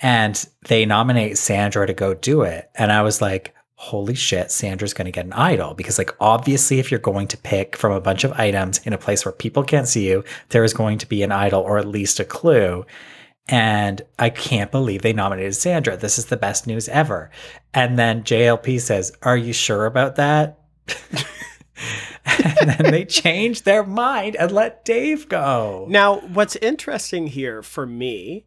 and 0.00 0.48
they 0.66 0.84
nominate 0.84 1.38
Sandra 1.38 1.86
to 1.86 1.94
go 1.94 2.14
do 2.14 2.42
it. 2.42 2.70
And 2.74 2.92
I 2.92 3.02
was 3.02 3.20
like. 3.20 3.54
Holy 3.80 4.16
shit, 4.16 4.50
Sandra's 4.50 4.92
going 4.92 5.04
to 5.04 5.12
get 5.12 5.24
an 5.24 5.32
idol 5.32 5.72
because, 5.72 5.98
like, 5.98 6.10
obviously, 6.18 6.80
if 6.80 6.90
you're 6.90 6.98
going 6.98 7.28
to 7.28 7.36
pick 7.36 7.76
from 7.76 7.92
a 7.92 8.00
bunch 8.00 8.24
of 8.24 8.32
items 8.32 8.78
in 8.78 8.92
a 8.92 8.98
place 8.98 9.24
where 9.24 9.30
people 9.30 9.62
can't 9.62 9.86
see 9.86 10.08
you, 10.08 10.24
there 10.48 10.64
is 10.64 10.74
going 10.74 10.98
to 10.98 11.06
be 11.06 11.22
an 11.22 11.30
idol 11.30 11.62
or 11.62 11.78
at 11.78 11.86
least 11.86 12.18
a 12.18 12.24
clue. 12.24 12.84
And 13.48 14.02
I 14.18 14.30
can't 14.30 14.72
believe 14.72 15.02
they 15.02 15.12
nominated 15.12 15.54
Sandra. 15.54 15.96
This 15.96 16.18
is 16.18 16.26
the 16.26 16.36
best 16.36 16.66
news 16.66 16.88
ever. 16.88 17.30
And 17.72 17.96
then 17.96 18.24
JLP 18.24 18.80
says, 18.80 19.12
Are 19.22 19.36
you 19.36 19.52
sure 19.52 19.86
about 19.86 20.16
that? 20.16 20.58
and 22.26 22.70
then 22.70 22.90
they 22.90 23.04
change 23.04 23.62
their 23.62 23.84
mind 23.84 24.34
and 24.34 24.50
let 24.50 24.84
Dave 24.84 25.28
go. 25.28 25.86
Now, 25.88 26.18
what's 26.18 26.56
interesting 26.56 27.28
here 27.28 27.62
for 27.62 27.86
me, 27.86 28.44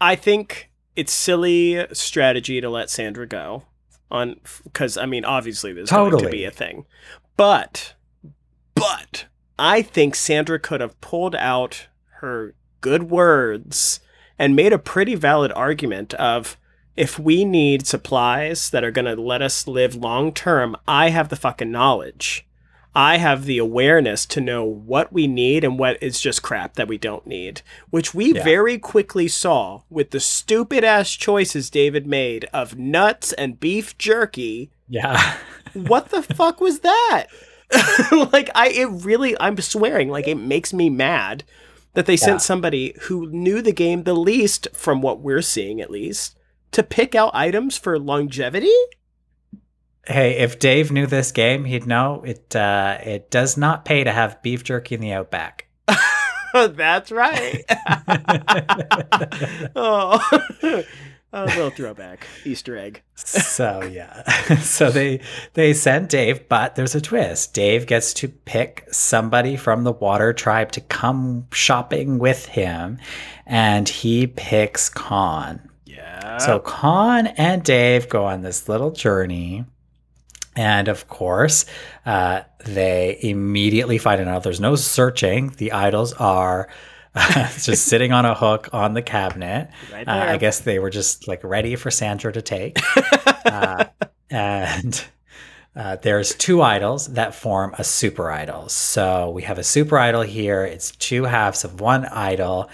I 0.00 0.16
think 0.16 0.70
it's 0.96 1.12
silly 1.12 1.86
strategy 1.92 2.62
to 2.62 2.70
let 2.70 2.88
Sandra 2.88 3.26
go 3.26 3.64
on 4.10 4.40
because 4.64 4.96
I 4.96 5.06
mean, 5.06 5.24
obviously 5.24 5.72
there's 5.72 5.90
going 5.90 6.24
to 6.24 6.30
be 6.30 6.44
a 6.44 6.50
thing, 6.50 6.86
but 7.36 7.94
but 8.74 9.26
I 9.58 9.82
think 9.82 10.14
Sandra 10.14 10.58
could 10.58 10.80
have 10.80 11.00
pulled 11.00 11.34
out 11.34 11.88
her 12.20 12.54
good 12.80 13.04
words 13.04 14.00
and 14.38 14.56
made 14.56 14.72
a 14.72 14.78
pretty 14.78 15.14
valid 15.14 15.52
argument 15.52 16.14
of 16.14 16.56
if 16.96 17.18
we 17.18 17.44
need 17.44 17.86
supplies 17.86 18.70
that 18.70 18.84
are 18.84 18.90
going 18.90 19.04
to 19.04 19.20
let 19.20 19.42
us 19.42 19.66
live 19.66 19.94
long 19.94 20.32
term, 20.32 20.76
I 20.88 21.10
have 21.10 21.28
the 21.28 21.36
fucking 21.36 21.70
knowledge. 21.70 22.46
I 22.94 23.18
have 23.18 23.44
the 23.44 23.58
awareness 23.58 24.26
to 24.26 24.40
know 24.40 24.64
what 24.64 25.12
we 25.12 25.26
need 25.28 25.62
and 25.62 25.78
what 25.78 26.02
is 26.02 26.20
just 26.20 26.42
crap 26.42 26.74
that 26.74 26.88
we 26.88 26.98
don't 26.98 27.26
need, 27.26 27.62
which 27.90 28.14
we 28.14 28.34
Yeah. 28.34 28.42
very 28.42 28.78
quickly 28.78 29.28
saw 29.28 29.82
with 29.88 30.10
the 30.10 30.18
stupid 30.20 30.82
ass 30.82 31.12
choices 31.12 31.70
David 31.70 32.06
made 32.06 32.46
of 32.52 32.76
nuts 32.78 33.32
and 33.34 33.60
beef 33.60 33.96
jerky. 33.98 34.70
Yeah. 34.88 35.34
What 35.72 36.08
the 36.08 36.20
fuck 36.22 36.60
was 36.60 36.80
that? 36.80 37.26
like 38.32 38.50
I 38.56 38.70
it 38.70 38.86
really 39.04 39.36
I'm 39.38 39.56
swearing 39.58 40.08
like 40.08 40.26
it 40.26 40.34
makes 40.34 40.72
me 40.72 40.90
mad 40.90 41.44
that 41.94 42.06
they 42.06 42.16
sent 42.16 42.42
somebody 42.42 42.94
who 43.02 43.28
knew 43.30 43.62
the 43.62 43.70
game 43.70 44.02
the 44.02 44.14
least 44.14 44.66
from 44.72 45.00
what 45.00 45.20
we're 45.20 45.42
seeing 45.42 45.80
at 45.80 45.88
least 45.90 46.36
to 46.72 46.82
pick 46.82 47.14
out 47.14 47.30
items 47.34 47.76
for 47.78 48.00
longevity? 48.00 48.72
Hey, 50.06 50.38
if 50.38 50.58
Dave 50.58 50.90
knew 50.90 51.06
this 51.06 51.30
game, 51.30 51.64
he'd 51.64 51.86
know 51.86 52.22
it 52.26 52.54
uh, 52.56 52.98
it 53.02 53.30
does 53.30 53.56
not 53.56 53.84
pay 53.84 54.02
to 54.04 54.12
have 54.12 54.42
beef 54.42 54.64
jerky 54.64 54.94
in 54.94 55.00
the 55.00 55.12
outback. 55.12 55.66
That's 56.54 57.12
right. 57.12 57.62
oh, 59.76 60.20
a 61.32 61.44
little 61.46 61.70
throwback, 61.70 62.26
Easter 62.44 62.76
egg. 62.76 63.02
so 63.14 63.82
yeah 63.84 64.22
so 64.56 64.90
they 64.90 65.20
they 65.54 65.72
send 65.74 66.08
dave 66.08 66.48
but 66.48 66.74
there's 66.74 66.94
a 66.94 67.00
twist 67.00 67.54
dave 67.54 67.86
gets 67.86 68.12
to 68.14 68.28
pick 68.28 68.88
somebody 68.90 69.56
from 69.56 69.84
the 69.84 69.92
water 69.92 70.32
tribe 70.32 70.72
to 70.72 70.80
come 70.80 71.46
shopping 71.52 72.18
with 72.18 72.46
him 72.46 72.98
and 73.46 73.88
he 73.88 74.26
picks 74.26 74.88
Khanh 74.90 75.60
Yeah. 75.84 76.38
so 76.38 76.58
Khanh 76.60 77.32
and 77.36 77.62
dave 77.62 78.08
go 78.08 78.24
on 78.24 78.42
this 78.42 78.68
little 78.68 78.90
journey 78.90 79.64
and 80.60 80.88
of 80.88 81.08
course 81.08 81.64
uh, 82.06 82.42
they 82.64 83.18
immediately 83.22 83.98
find 83.98 84.20
it 84.20 84.28
out 84.28 84.42
there's 84.42 84.60
no 84.60 84.76
searching 84.76 85.50
the 85.56 85.72
idols 85.72 86.12
are 86.14 86.68
just 87.58 87.86
sitting 87.86 88.12
on 88.12 88.24
a 88.24 88.34
hook 88.34 88.68
on 88.72 88.94
the 88.94 89.02
cabinet 89.02 89.68
right 89.92 90.06
uh. 90.06 90.12
I 90.12 90.36
guess 90.36 90.60
they 90.60 90.78
were 90.78 90.90
just 90.90 91.26
like 91.26 91.42
ready 91.42 91.74
for 91.76 91.90
Sandra 91.90 92.32
to 92.32 92.42
take. 92.42 92.78
uh, 93.44 93.84
and 94.30 95.04
uh, 95.74 95.96
there's 95.96 96.34
two 96.34 96.62
idols 96.62 97.08
that 97.14 97.34
form 97.34 97.74
a 97.78 97.84
super 97.84 98.30
idol. 98.30 98.68
So 98.68 99.30
we 99.30 99.42
have 99.42 99.58
a 99.58 99.64
super 99.64 99.98
idol 99.98 100.22
here. 100.22 100.64
It's 100.64 100.90
two 100.92 101.24
halves 101.24 101.64
of 101.64 101.80
one 101.80 102.04
idol. 102.06 102.70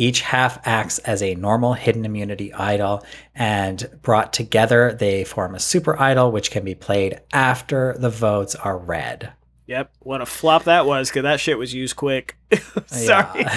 Each 0.00 0.22
half 0.22 0.66
acts 0.66 0.98
as 1.00 1.22
a 1.22 1.34
normal 1.34 1.74
hidden 1.74 2.06
immunity 2.06 2.54
idol, 2.54 3.04
and 3.34 3.86
brought 4.00 4.32
together, 4.32 4.96
they 4.98 5.24
form 5.24 5.54
a 5.54 5.60
super 5.60 6.00
idol, 6.00 6.32
which 6.32 6.50
can 6.50 6.64
be 6.64 6.74
played 6.74 7.20
after 7.34 7.94
the 7.98 8.08
votes 8.08 8.54
are 8.54 8.78
read. 8.78 9.34
Yep. 9.66 9.92
What 9.98 10.22
a 10.22 10.26
flop 10.26 10.64
that 10.64 10.86
was, 10.86 11.10
because 11.10 11.24
that 11.24 11.38
shit 11.38 11.58
was 11.58 11.74
used 11.74 11.96
quick. 11.96 12.38
Sorry. 12.86 13.44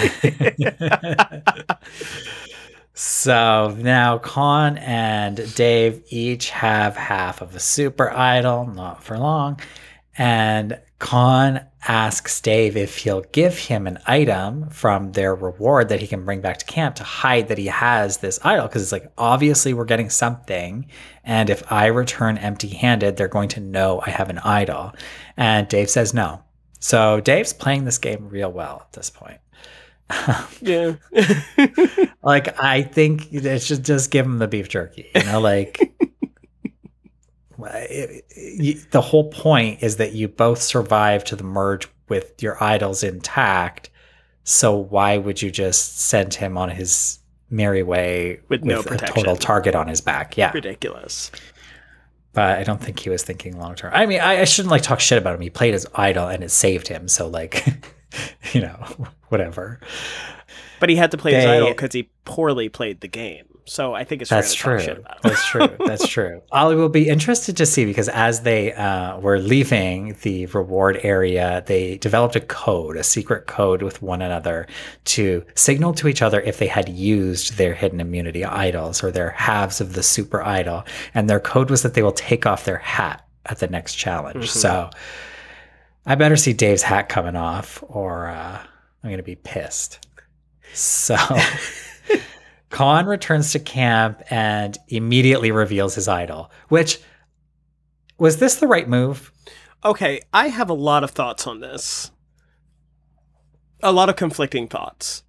So 2.96 3.76
now 3.76 4.18
Khanh 4.18 4.78
and 4.78 5.52
Dave 5.56 6.04
each 6.10 6.50
have 6.50 6.96
half 6.96 7.42
of 7.42 7.56
a 7.56 7.58
super 7.58 8.08
idol, 8.10 8.66
not 8.66 9.02
for 9.02 9.18
long. 9.18 9.58
And 10.16 10.80
Khanh 11.00 11.66
asks 11.86 12.40
Dave 12.40 12.76
if 12.76 12.98
he'll 12.98 13.22
give 13.32 13.58
him 13.58 13.86
an 13.86 13.98
item 14.06 14.70
from 14.70 15.12
their 15.12 15.34
reward 15.34 15.88
that 15.88 16.00
he 16.00 16.06
can 16.06 16.24
bring 16.24 16.40
back 16.40 16.58
to 16.58 16.64
camp 16.64 16.94
to 16.96 17.04
hide 17.04 17.48
that 17.48 17.58
he 17.58 17.66
has 17.66 18.18
this 18.18 18.38
idol. 18.44 18.66
Because 18.66 18.82
it's 18.82 18.92
like, 18.92 19.12
obviously, 19.18 19.74
we're 19.74 19.84
getting 19.84 20.10
something. 20.10 20.86
And 21.24 21.50
if 21.50 21.70
I 21.70 21.86
return 21.86 22.38
empty 22.38 22.68
handed, 22.68 23.16
they're 23.16 23.28
going 23.28 23.50
to 23.50 23.60
know 23.60 24.00
I 24.06 24.10
have 24.10 24.30
an 24.30 24.38
idol. 24.38 24.92
And 25.36 25.68
Dave 25.68 25.90
says 25.90 26.14
no. 26.14 26.42
So 26.80 27.20
Dave's 27.20 27.52
playing 27.52 27.84
this 27.84 27.98
game 27.98 28.28
real 28.28 28.52
well 28.52 28.82
at 28.86 28.92
this 28.92 29.10
point. 29.10 29.40
yeah. 30.60 30.94
Like 32.24 32.58
I 32.58 32.82
think 32.82 33.32
it 33.32 33.60
should 33.60 33.84
just 33.84 34.10
give 34.10 34.24
him 34.24 34.38
the 34.38 34.48
beef 34.48 34.70
jerky. 34.70 35.10
You 35.14 35.24
know, 35.24 35.40
like 35.40 35.93
it- 37.62 38.24
it- 38.30 38.90
the 38.90 39.00
whole 39.00 39.30
point 39.30 39.82
is 39.82 39.96
that 39.96 40.12
you 40.12 40.28
both 40.28 40.60
survive 40.62 41.24
to 41.24 41.36
the 41.36 41.44
merge 41.44 41.88
with 42.08 42.42
your 42.42 42.62
idols 42.62 43.02
intact. 43.02 43.90
So 44.44 44.76
why 44.76 45.16
would 45.18 45.40
you 45.40 45.50
just 45.50 46.00
send 46.00 46.34
him 46.34 46.58
on 46.58 46.68
his 46.70 47.18
merry 47.50 47.82
way 47.82 48.40
With 48.48 48.64
no 48.64 48.80
a 48.80 48.82
protection. 48.82 49.14
total 49.16 49.36
target 49.36 49.74
on 49.74 49.88
his 49.88 50.00
back? 50.00 50.36
Yeah, 50.36 50.50
Ridiculous. 50.52 51.30
but 52.32 52.58
I 52.58 52.64
don't 52.64 52.80
think 52.80 52.98
he 52.98 53.08
was 53.10 53.22
thinking 53.22 53.58
long 53.58 53.74
term. 53.74 53.92
I 53.94 54.06
mean, 54.06 54.20
I, 54.20 54.40
I 54.40 54.44
shouldn't 54.44 54.70
like 54.70 54.82
talk 54.82 55.00
shit 55.00 55.18
about 55.18 55.34
him. 55.36 55.40
He 55.40 55.50
played 55.50 55.72
his 55.72 55.86
idol 55.94 56.28
and 56.28 56.42
it 56.44 56.50
saved 56.50 56.88
him. 56.88 57.08
So 57.08 57.26
like, 57.28 57.64
you 58.52 58.60
know, 58.60 58.76
whatever. 59.28 59.80
But 60.80 60.90
he 60.90 60.96
had 60.96 61.10
to 61.12 61.16
play 61.16 61.32
his 61.34 61.44
idol 61.46 61.68
because 61.68 61.92
he 61.94 62.10
poorly 62.26 62.68
played 62.68 63.00
the 63.00 63.08
game. 63.08 63.46
So 63.66 63.94
I 63.94 64.04
think 64.04 64.20
it's 64.20 64.30
That's 64.30 64.54
to 64.54 64.60
talk 64.60 64.80
shit 64.80 64.96
true. 64.96 65.04
That's 65.22 65.48
true. 65.48 65.68
That's 65.86 66.06
true. 66.06 66.42
I 66.52 66.64
will 66.66 66.90
be 66.90 67.08
interested 67.08 67.56
to 67.56 67.66
see 67.66 67.86
because 67.86 68.10
as 68.10 68.42
they 68.42 68.74
uh, 68.74 69.18
were 69.18 69.38
leaving 69.38 70.16
the 70.22 70.46
reward 70.46 71.00
area, 71.02 71.62
they 71.66 71.96
developed 71.96 72.36
a 72.36 72.40
code, 72.40 72.96
a 72.96 73.02
secret 73.02 73.46
code 73.46 73.82
with 73.82 74.02
one 74.02 74.20
another 74.20 74.66
to 75.06 75.44
signal 75.54 75.94
to 75.94 76.08
each 76.08 76.20
other 76.20 76.40
if 76.42 76.58
they 76.58 76.66
had 76.66 76.90
used 76.90 77.56
their 77.56 77.74
hidden 77.74 78.00
immunity 78.00 78.44
idols 78.44 79.02
or 79.02 79.10
their 79.10 79.30
halves 79.30 79.80
of 79.80 79.94
the 79.94 80.02
super 80.02 80.42
idol. 80.42 80.84
And 81.14 81.30
their 81.30 81.40
code 81.40 81.70
was 81.70 81.82
that 81.82 81.94
they 81.94 82.02
will 82.02 82.12
take 82.12 82.44
off 82.44 82.66
their 82.66 82.78
hat 82.78 83.26
at 83.46 83.60
the 83.60 83.66
next 83.66 83.94
challenge. 83.94 84.44
Mhm. 84.44 84.48
So 84.48 84.90
I 86.04 86.16
better 86.16 86.36
see 86.36 86.52
Dave's 86.52 86.82
hat 86.82 87.08
coming 87.08 87.36
off 87.36 87.82
or 87.86 88.26
uh, 88.26 88.58
I'm 89.02 89.10
going 89.10 89.16
to 89.16 89.22
be 89.22 89.36
pissed. 89.36 90.06
So. 90.74 91.16
Khanh 92.74 93.06
returns 93.06 93.52
to 93.52 93.60
camp 93.60 94.20
and 94.30 94.76
immediately 94.88 95.52
reveals 95.52 95.94
his 95.94 96.08
idol, 96.08 96.50
which 96.70 96.98
was 98.18 98.38
this 98.38 98.56
the 98.56 98.66
right 98.66 98.88
move? 98.88 99.30
Okay, 99.84 100.22
I 100.32 100.48
have 100.48 100.68
a 100.68 100.74
lot 100.74 101.04
of 101.04 101.12
thoughts 101.12 101.46
on 101.46 101.60
this. 101.60 102.10
A 103.80 103.92
lot 103.92 104.08
of 104.08 104.16
conflicting 104.16 104.66
thoughts. 104.66 105.22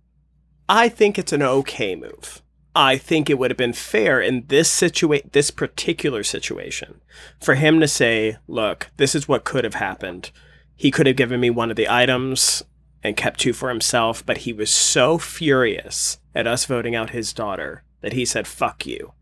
I 0.68 0.90
think 0.90 1.20
it's 1.20 1.34
an 1.34 1.44
okay 1.44 1.96
move. 1.96 2.42
I 2.76 2.98
think 2.98 3.30
it 3.30 3.38
would 3.38 3.52
have 3.52 3.58
been 3.58 3.74
fair 3.74 4.20
in 4.20 4.46
this 4.48 4.70
situa- 4.76 5.32
this 5.32 5.52
particular 5.52 6.24
situation 6.24 7.00
for 7.40 7.54
him 7.54 7.80
to 7.80 7.88
say, 7.88 8.38
"Look, 8.48 8.90
this 8.98 9.14
is 9.14 9.28
what 9.28 9.44
could 9.44 9.66
have 9.66 9.76
happened. 9.76 10.32
He 10.76 10.90
could 10.90 11.06
have 11.06 11.16
given 11.16 11.40
me 11.40 11.52
one 11.52 11.70
of 11.70 11.76
the 11.76 11.90
items 11.90 12.64
and 13.06 13.16
kept 13.16 13.40
two 13.40 13.54
for 13.54 13.70
himself, 13.70 14.26
but 14.26 14.40
he 14.40 14.52
was 14.54 14.70
so 14.70 15.18
furious 15.18 16.20
at 16.34 16.48
us 16.48 16.66
voting 16.66 16.96
out 16.96 17.12
his 17.12 17.32
daughter 17.34 17.84
that 18.02 18.14
he 18.14 18.26
said, 18.26 18.48
"Fuck 18.48 18.86
you." 18.86 19.14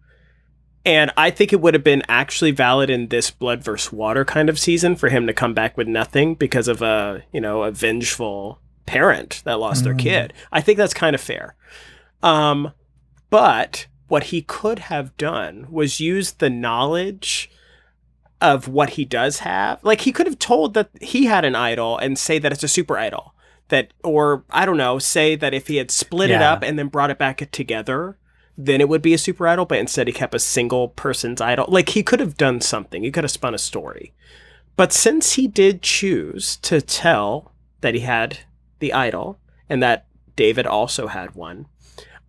And 0.85 1.11
I 1.15 1.30
think 1.30 1.53
it 1.53 1.61
would 1.61 1.73
have 1.73 1.84
been 1.84 2.03
actually 2.10 2.51
valid 2.51 2.89
in 2.89 3.07
this 3.07 3.31
blood 3.31 3.64
versus 3.64 3.93
water 3.93 4.26
kind 4.26 4.49
of 4.49 4.60
season 4.60 4.95
for 4.95 5.07
him 5.10 5.27
to 5.27 5.34
come 5.34 5.53
back 5.53 5.77
with 5.77 5.88
nothing 5.88 6.35
because 6.35 6.68
of 6.68 6.81
a, 6.81 7.23
you 7.31 7.39
know, 7.39 7.64
a 7.64 7.72
vengeful 7.72 8.60
parent 8.85 9.41
that 9.45 9.60
lost 9.60 9.85
their 9.85 9.93
Mm. 9.93 9.99
kid. 9.99 10.34
I 10.51 10.60
think 10.60 10.77
that's 10.77 10.93
kind 10.93 11.15
of 11.15 11.22
fair. 11.22 11.55
Um, 12.22 12.73
but 13.30 13.88
what 14.10 14.26
he 14.26 14.41
could 14.41 14.80
have 14.80 15.15
done 15.15 15.68
was 15.69 16.01
use 16.01 16.34
the 16.34 16.49
knowledge 16.49 17.49
of 18.41 18.68
what 18.68 18.91
he 18.91 19.05
does 19.05 19.39
have. 19.39 19.81
Like 19.84 20.01
he 20.01 20.11
could 20.11 20.27
have 20.27 20.38
told 20.38 20.73
that 20.73 20.89
he 20.99 21.26
had 21.27 21.45
an 21.45 21.55
idol 21.55 21.97
and 21.97 22.19
say 22.19 22.39
that 22.39 22.51
it's 22.51 22.64
a 22.64 22.68
super 22.68 22.97
idol. 22.97 23.32
That 23.73 23.91
or 24.03 24.43
I 24.51 24.67
don't 24.67 24.77
know, 24.77 24.99
say 24.99 25.35
that 25.35 25.55
if 25.55 25.65
he 25.65 25.77
had 25.77 25.89
split 25.89 26.29
it 26.29 26.43
up 26.43 26.61
and 26.61 26.77
then 26.77 26.89
brought 26.89 27.09
it 27.09 27.17
back 27.17 27.49
together, 27.51 28.19
then 28.55 28.79
it 28.79 28.87
would 28.87 29.01
be 29.01 29.15
a 29.15 29.17
super 29.17 29.47
idol, 29.47 29.65
but 29.65 29.79
instead 29.79 30.05
he 30.05 30.13
kept 30.13 30.35
a 30.35 30.39
single 30.39 30.89
person's 30.89 31.41
idol. 31.41 31.65
Like 31.67 31.89
he 31.89 32.03
could 32.03 32.19
have 32.19 32.37
done 32.37 32.61
something. 32.61 33.01
He 33.01 33.11
could 33.11 33.23
have 33.23 33.31
spun 33.31 33.55
a 33.55 33.57
story. 33.57 34.13
But 34.75 34.93
since 34.93 35.33
he 35.33 35.47
did 35.47 35.81
choose 35.81 36.57
to 36.57 36.81
tell 36.81 37.51
that 37.81 37.95
he 37.95 38.01
had 38.01 38.39
the 38.77 38.93
idol 38.93 39.39
and 39.67 39.81
that 39.81 40.05
David 40.35 40.67
also 40.67 41.07
had 41.07 41.33
one, 41.33 41.65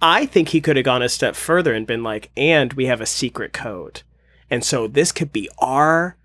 I 0.01 0.25
think 0.25 0.49
he 0.49 0.63
could 0.63 0.77
have 0.77 0.85
gone 0.87 1.03
a 1.03 1.09
step 1.11 1.37
further 1.37 1.75
and 1.75 1.87
been 1.87 2.03
like, 2.03 2.31
and 2.39 2.73
we 2.73 2.87
have 2.87 3.03
a 3.03 3.07
secret 3.07 3.53
code. 3.53 4.03
And 4.51 4.65
so 4.65 4.87
this 4.87 5.13
could 5.13 5.33
be 5.33 5.49
our 5.59 6.17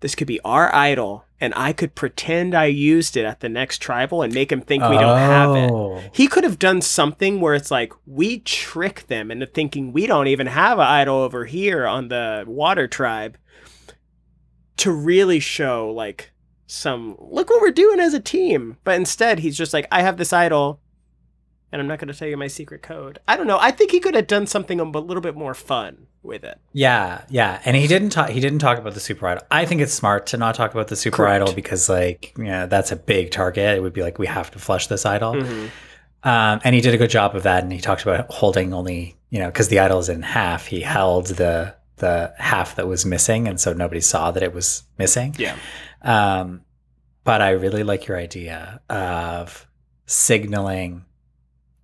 this 0.00 0.14
could 0.14 0.26
be 0.26 0.40
our 0.40 0.74
idol, 0.74 1.24
and 1.40 1.52
I 1.54 1.72
could 1.72 1.94
pretend 1.94 2.54
I 2.54 2.66
used 2.66 3.16
it 3.16 3.24
at 3.24 3.40
the 3.40 3.48
next 3.48 3.78
tribal 3.78 4.22
and 4.22 4.32
make 4.32 4.50
him 4.50 4.62
think 4.62 4.82
we 4.84 4.96
don't 4.96 5.18
have 5.18 5.54
it. 5.54 5.70
Oh. 5.70 6.02
He 6.12 6.28
could 6.28 6.44
have 6.44 6.58
done 6.58 6.80
something 6.80 7.40
where 7.40 7.54
it's 7.54 7.70
like 7.70 7.92
we 8.06 8.38
trick 8.40 9.06
them 9.08 9.30
into 9.30 9.46
thinking 9.46 9.92
we 9.92 10.06
don't 10.06 10.28
even 10.28 10.46
have 10.46 10.78
an 10.78 10.86
idol 10.86 11.16
over 11.16 11.44
here 11.44 11.86
on 11.86 12.08
the 12.08 12.44
water 12.46 12.88
tribe 12.88 13.36
to 14.78 14.90
really 14.92 15.40
show 15.40 15.90
like 15.90 16.32
some 16.66 17.16
look 17.18 17.50
what 17.50 17.60
we're 17.60 17.70
doing 17.70 18.00
as 18.00 18.14
a 18.14 18.20
team. 18.20 18.78
But 18.82 18.96
instead 18.96 19.40
he's 19.40 19.58
just 19.58 19.74
like, 19.74 19.86
I 19.92 20.02
have 20.02 20.16
this 20.16 20.32
idol 20.32 20.80
and 21.70 21.82
I'm 21.82 21.88
not 21.88 21.98
gonna 21.98 22.14
tell 22.14 22.28
you 22.28 22.38
my 22.38 22.46
secret 22.46 22.82
code. 22.82 23.18
I 23.28 23.36
don't 23.36 23.46
know. 23.46 23.58
I 23.60 23.72
think 23.72 23.90
he 23.90 24.00
could 24.00 24.14
have 24.14 24.26
done 24.26 24.46
something 24.46 24.80
a 24.80 24.84
little 24.84 25.20
bit 25.20 25.36
more 25.36 25.54
fun 25.54 26.06
with 26.26 26.44
it. 26.44 26.58
Yeah, 26.72 27.22
yeah, 27.30 27.60
and 27.64 27.76
he 27.76 27.86
didn't 27.86 28.10
talk. 28.10 28.28
He 28.30 28.40
didn't 28.40 28.58
talk 28.58 28.78
about 28.78 28.94
the 28.94 29.00
super 29.00 29.26
idol. 29.26 29.44
I 29.50 29.64
think 29.64 29.80
it's 29.80 29.92
smart 29.92 30.26
to 30.28 30.36
not 30.36 30.54
talk 30.54 30.72
about 30.72 30.88
the 30.88 30.96
super 30.96 31.16
Correct. 31.18 31.42
idol 31.42 31.54
because, 31.54 31.88
like, 31.88 32.34
yeah, 32.38 32.66
that's 32.66 32.92
a 32.92 32.96
big 32.96 33.30
target. 33.30 33.76
It 33.76 33.80
would 33.82 33.92
be 33.92 34.02
like 34.02 34.18
we 34.18 34.26
have 34.26 34.50
to 34.52 34.58
flush 34.58 34.86
this 34.88 35.06
idol, 35.06 35.34
Mhm. 35.34 35.70
um, 36.24 36.60
and 36.64 36.74
he 36.74 36.80
did 36.80 36.94
a 36.94 36.98
good 36.98 37.10
job 37.10 37.34
of 37.36 37.44
that. 37.44 37.62
And 37.62 37.72
he 37.72 37.80
talked 37.80 38.02
about 38.02 38.30
holding 38.30 38.74
only, 38.74 39.16
you 39.30 39.38
know, 39.38 39.46
because 39.46 39.68
the 39.68 39.78
idol 39.78 39.98
is 39.98 40.08
in 40.08 40.22
half. 40.22 40.66
He 40.66 40.80
held 40.80 41.26
the 41.28 41.74
the 41.98 42.34
half 42.36 42.76
that 42.76 42.86
was 42.86 43.06
missing, 43.06 43.48
and 43.48 43.58
so 43.58 43.72
nobody 43.72 44.02
saw 44.02 44.30
that 44.30 44.42
it 44.42 44.52
was 44.52 44.82
missing. 44.98 45.34
Yeah. 45.38 45.56
Um, 46.02 46.60
but 47.24 47.40
I 47.40 47.50
really 47.52 47.82
like 47.84 48.06
your 48.06 48.18
idea 48.18 48.80
of 48.90 49.66
signaling 50.04 51.04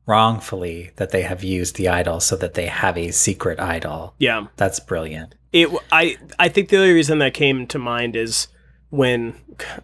wrongfully 0.07 0.91
that 0.97 1.11
they 1.11 1.23
have 1.23 1.43
used 1.45 1.77
the 1.77 1.89
idol 1.89 2.21
so 2.21 2.37
that 2.37 2.55
they 2.55 2.67
have 2.67 2.97
a 2.99 3.11
secret 3.11 3.61
idol. 3.61 4.15
Yeah. 4.19 4.47
That's 4.57 4.81
brilliant. 4.81 5.35
It. 5.53 5.69
I. 5.91 6.17
I 6.39 6.49
think 6.49 6.69
the 6.71 6.79
only 6.79 6.93
reason 6.93 7.19
that 7.19 7.35
came 7.35 7.67
to 7.69 7.79
mind 7.79 8.17
is 8.17 8.49
when 8.91 9.35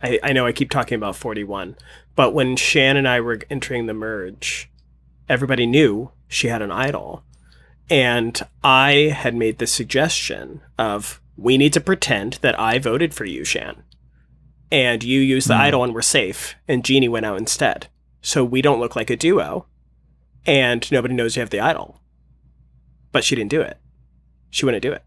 I, 0.02 0.18
I 0.22 0.32
know 0.32 0.46
I 0.46 0.52
keep 0.52 0.70
talking 0.70 0.96
about 0.96 1.16
41, 1.16 1.76
but 2.16 2.32
when 2.32 2.56
Shan 2.56 2.96
and 2.96 3.06
I 3.06 3.20
were 3.20 3.38
entering 3.50 3.86
the 3.86 3.94
merge, 3.94 4.70
everybody 5.28 5.66
knew 5.66 6.10
she 6.26 6.48
had 6.48 6.62
an 6.62 6.70
idol. 6.72 7.22
And 7.90 8.40
I 8.62 9.14
had 9.16 9.34
made 9.34 9.58
the 9.58 9.66
suggestion 9.66 10.60
of 10.78 11.20
we 11.36 11.56
need 11.56 11.72
to 11.74 11.80
pretend 11.80 12.34
that 12.42 12.58
I 12.58 12.78
voted 12.78 13.14
for 13.14 13.24
you, 13.24 13.44
Shan. 13.44 13.82
And 14.70 15.02
you 15.02 15.20
use 15.20 15.46
the 15.46 15.54
Hmm. 15.56 15.62
idol 15.62 15.84
and 15.84 15.94
we're 15.94 16.02
safe. 16.02 16.54
And 16.66 16.84
Genie 16.84 17.08
went 17.08 17.24
out 17.24 17.38
instead. 17.38 17.86
So 18.20 18.44
we 18.44 18.60
don't 18.60 18.80
look 18.80 18.94
like 18.96 19.08
a 19.10 19.16
duo. 19.16 19.66
And 20.46 20.90
nobody 20.90 21.14
knows 21.14 21.36
you 21.36 21.40
have 21.40 21.50
the 21.50 21.60
idol. 21.60 22.00
But 23.12 23.24
she 23.24 23.34
didn't 23.34 23.50
do 23.50 23.60
it. 23.60 23.78
She 24.50 24.64
wouldn't 24.64 24.82
do 24.82 24.92
it. 24.92 25.02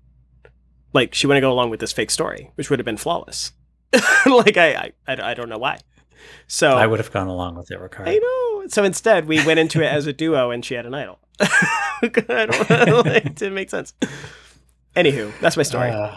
Like 0.93 1.13
she 1.13 1.27
wouldn't 1.27 1.41
go 1.41 1.51
along 1.51 1.69
with 1.69 1.79
this 1.79 1.91
fake 1.91 2.11
story, 2.11 2.51
which 2.55 2.69
would 2.69 2.79
have 2.79 2.85
been 2.85 2.97
flawless. 2.97 3.53
like 4.25 4.57
I, 4.57 4.91
I, 5.07 5.31
I 5.31 5.33
don't 5.33 5.49
know 5.49 5.57
why. 5.57 5.79
So 6.47 6.71
I 6.71 6.85
would 6.85 6.99
have 6.99 7.11
gone 7.11 7.27
along 7.27 7.55
with 7.55 7.71
it, 7.71 7.79
Ricardo. 7.79 8.11
I 8.11 8.17
know. 8.17 8.67
So 8.67 8.83
instead, 8.83 9.27
we 9.27 9.43
went 9.45 9.59
into 9.59 9.81
it 9.81 9.87
as 9.87 10.05
a 10.05 10.13
duo, 10.13 10.51
and 10.51 10.63
she 10.63 10.75
had 10.75 10.85
an 10.85 10.93
idol. 10.93 11.19
I 11.39 12.09
don't 12.09 12.29
like, 13.05 13.25
it 13.25 13.35
didn't 13.35 13.55
make 13.55 13.69
sense. 13.69 13.93
Anywho, 14.95 15.31
that's 15.39 15.57
my 15.57 15.63
story. 15.63 15.89
Uh, 15.89 16.15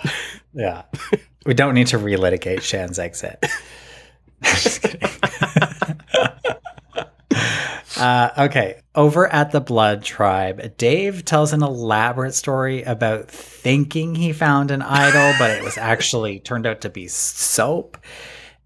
yeah. 0.53 0.82
we 1.47 1.55
don't 1.55 1.74
need 1.74 1.86
to 1.89 1.99
relitigate 1.99 2.62
Shan's 2.62 2.99
exit. 2.99 3.45
Just 4.43 4.82
kidding. 4.82 5.09
Uh, 7.97 8.31
okay, 8.39 8.81
over 8.95 9.27
at 9.33 9.53
the 9.53 9.61
Blood 9.61 10.03
Tribe, 10.03 10.77
Dave 10.77 11.25
tells 11.25 11.53
an 11.53 11.62
elaborate 11.62 12.35
story 12.35 12.83
about 12.83 13.31
thinking 13.31 14.15
he 14.15 14.33
found 14.33 14.71
an 14.71 14.83
idol, 14.83 15.35
but 15.39 15.51
it 15.51 15.62
was 15.62 15.79
actually 15.79 16.41
turned 16.41 16.66
out 16.66 16.81
to 16.81 16.89
be 16.89 17.07
soap, 17.07 17.99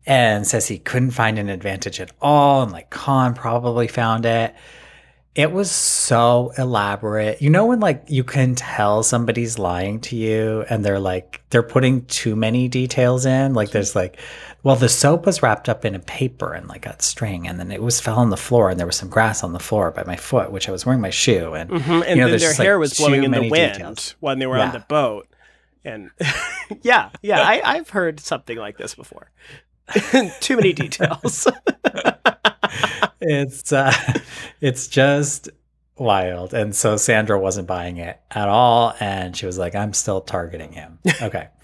and 0.07 0.47
says 0.47 0.69
he 0.69 0.79
couldn't 0.79 1.11
find 1.11 1.39
an 1.39 1.51
advantage 1.51 2.01
at 2.01 2.13
all, 2.21 2.63
and 2.63 2.73
like 2.73 2.91
Khanh 2.91 3.35
probably 3.35 3.89
found 3.89 4.25
it. 4.25 4.55
It 5.35 5.53
was 5.53 5.71
so 5.71 6.53
elaborate. 6.59 7.41
You 7.41 7.49
know 7.51 7.67
when 7.67 7.79
like 7.79 8.03
you 8.09 8.25
can 8.25 8.57
tell 8.57 9.05
somebody's 9.05 9.57
lying 9.57 10.01
to 10.01 10.17
you 10.17 10.65
and 10.69 10.85
they're 10.85 10.99
like 10.99 11.43
they're 11.51 11.63
putting 11.63 12.05
too 12.07 12.35
many 12.35 12.67
details 12.67 13.25
in. 13.25 13.55
Like 13.55 13.71
there's 13.71 13.95
like 13.95 14.19
well 14.65 14.75
the 14.75 14.89
soap 14.89 15.27
was 15.27 15.41
wrapped 15.41 15.69
up 15.69 15.85
in 15.85 15.95
a 15.95 16.01
paper 16.01 16.53
and 16.55 16.67
like 16.69 16.87
a 16.87 17.01
string 17.01 17.47
and 17.47 17.61
then 17.61 17.71
it 17.71 17.81
was 17.81 18.01
fell 18.01 18.19
on 18.19 18.31
the 18.31 18.37
floor 18.37 18.69
and 18.69 18.81
there 18.81 18.87
was 18.87 18.97
some 18.97 19.09
grass 19.09 19.45
on 19.45 19.53
the 19.53 19.61
floor 19.61 19.93
by 19.93 20.03
my 20.03 20.17
foot 20.17 20.51
which 20.51 20.69
I 20.69 20.73
was 20.73 20.85
wearing 20.85 21.01
my 21.01 21.11
shoe 21.11 21.55
and 21.55 21.71
Mhm, 21.71 22.03
And 22.05 22.09
you 22.11 22.17
know, 22.17 22.23
then 22.23 22.31
their 22.31 22.39
just, 22.41 22.59
like, 22.59 22.67
hair 22.67 22.79
was 22.81 22.95
blowing 22.99 23.23
in 23.23 23.31
the 23.31 23.43
wind 23.49 23.75
details. 23.75 24.17
when 24.19 24.41
they 24.41 24.47
were 24.47 24.59
on 24.59 24.73
the 24.73 24.81
boat. 24.81 25.29
And 25.85 26.11
yeah, 26.83 27.11
yeah, 27.23 27.41
I, 27.41 27.63
I've 27.65 27.91
heard 27.91 28.19
something 28.19 28.59
like 28.59 28.77
this 28.77 28.97
before. 28.97 29.31
Too 30.41 30.57
many 30.57 30.73
details. 30.73 31.47
it's 33.21 33.73
uh, 33.73 33.93
it's 34.61 34.89
just 34.89 35.51
wild. 35.97 36.55
And 36.55 36.75
so 36.75 36.97
Sandra 36.97 37.39
wasn't 37.39 37.69
buying 37.69 37.99
it 37.99 38.21
at 38.31 38.49
all, 38.49 38.95
and 39.01 39.37
she 39.37 39.47
was 39.47 39.59
like, 39.59 39.75
"I'm 39.75 39.93
still 39.93 40.21
targeting 40.21 40.73
him." 40.73 40.99
Okay. 41.21 41.49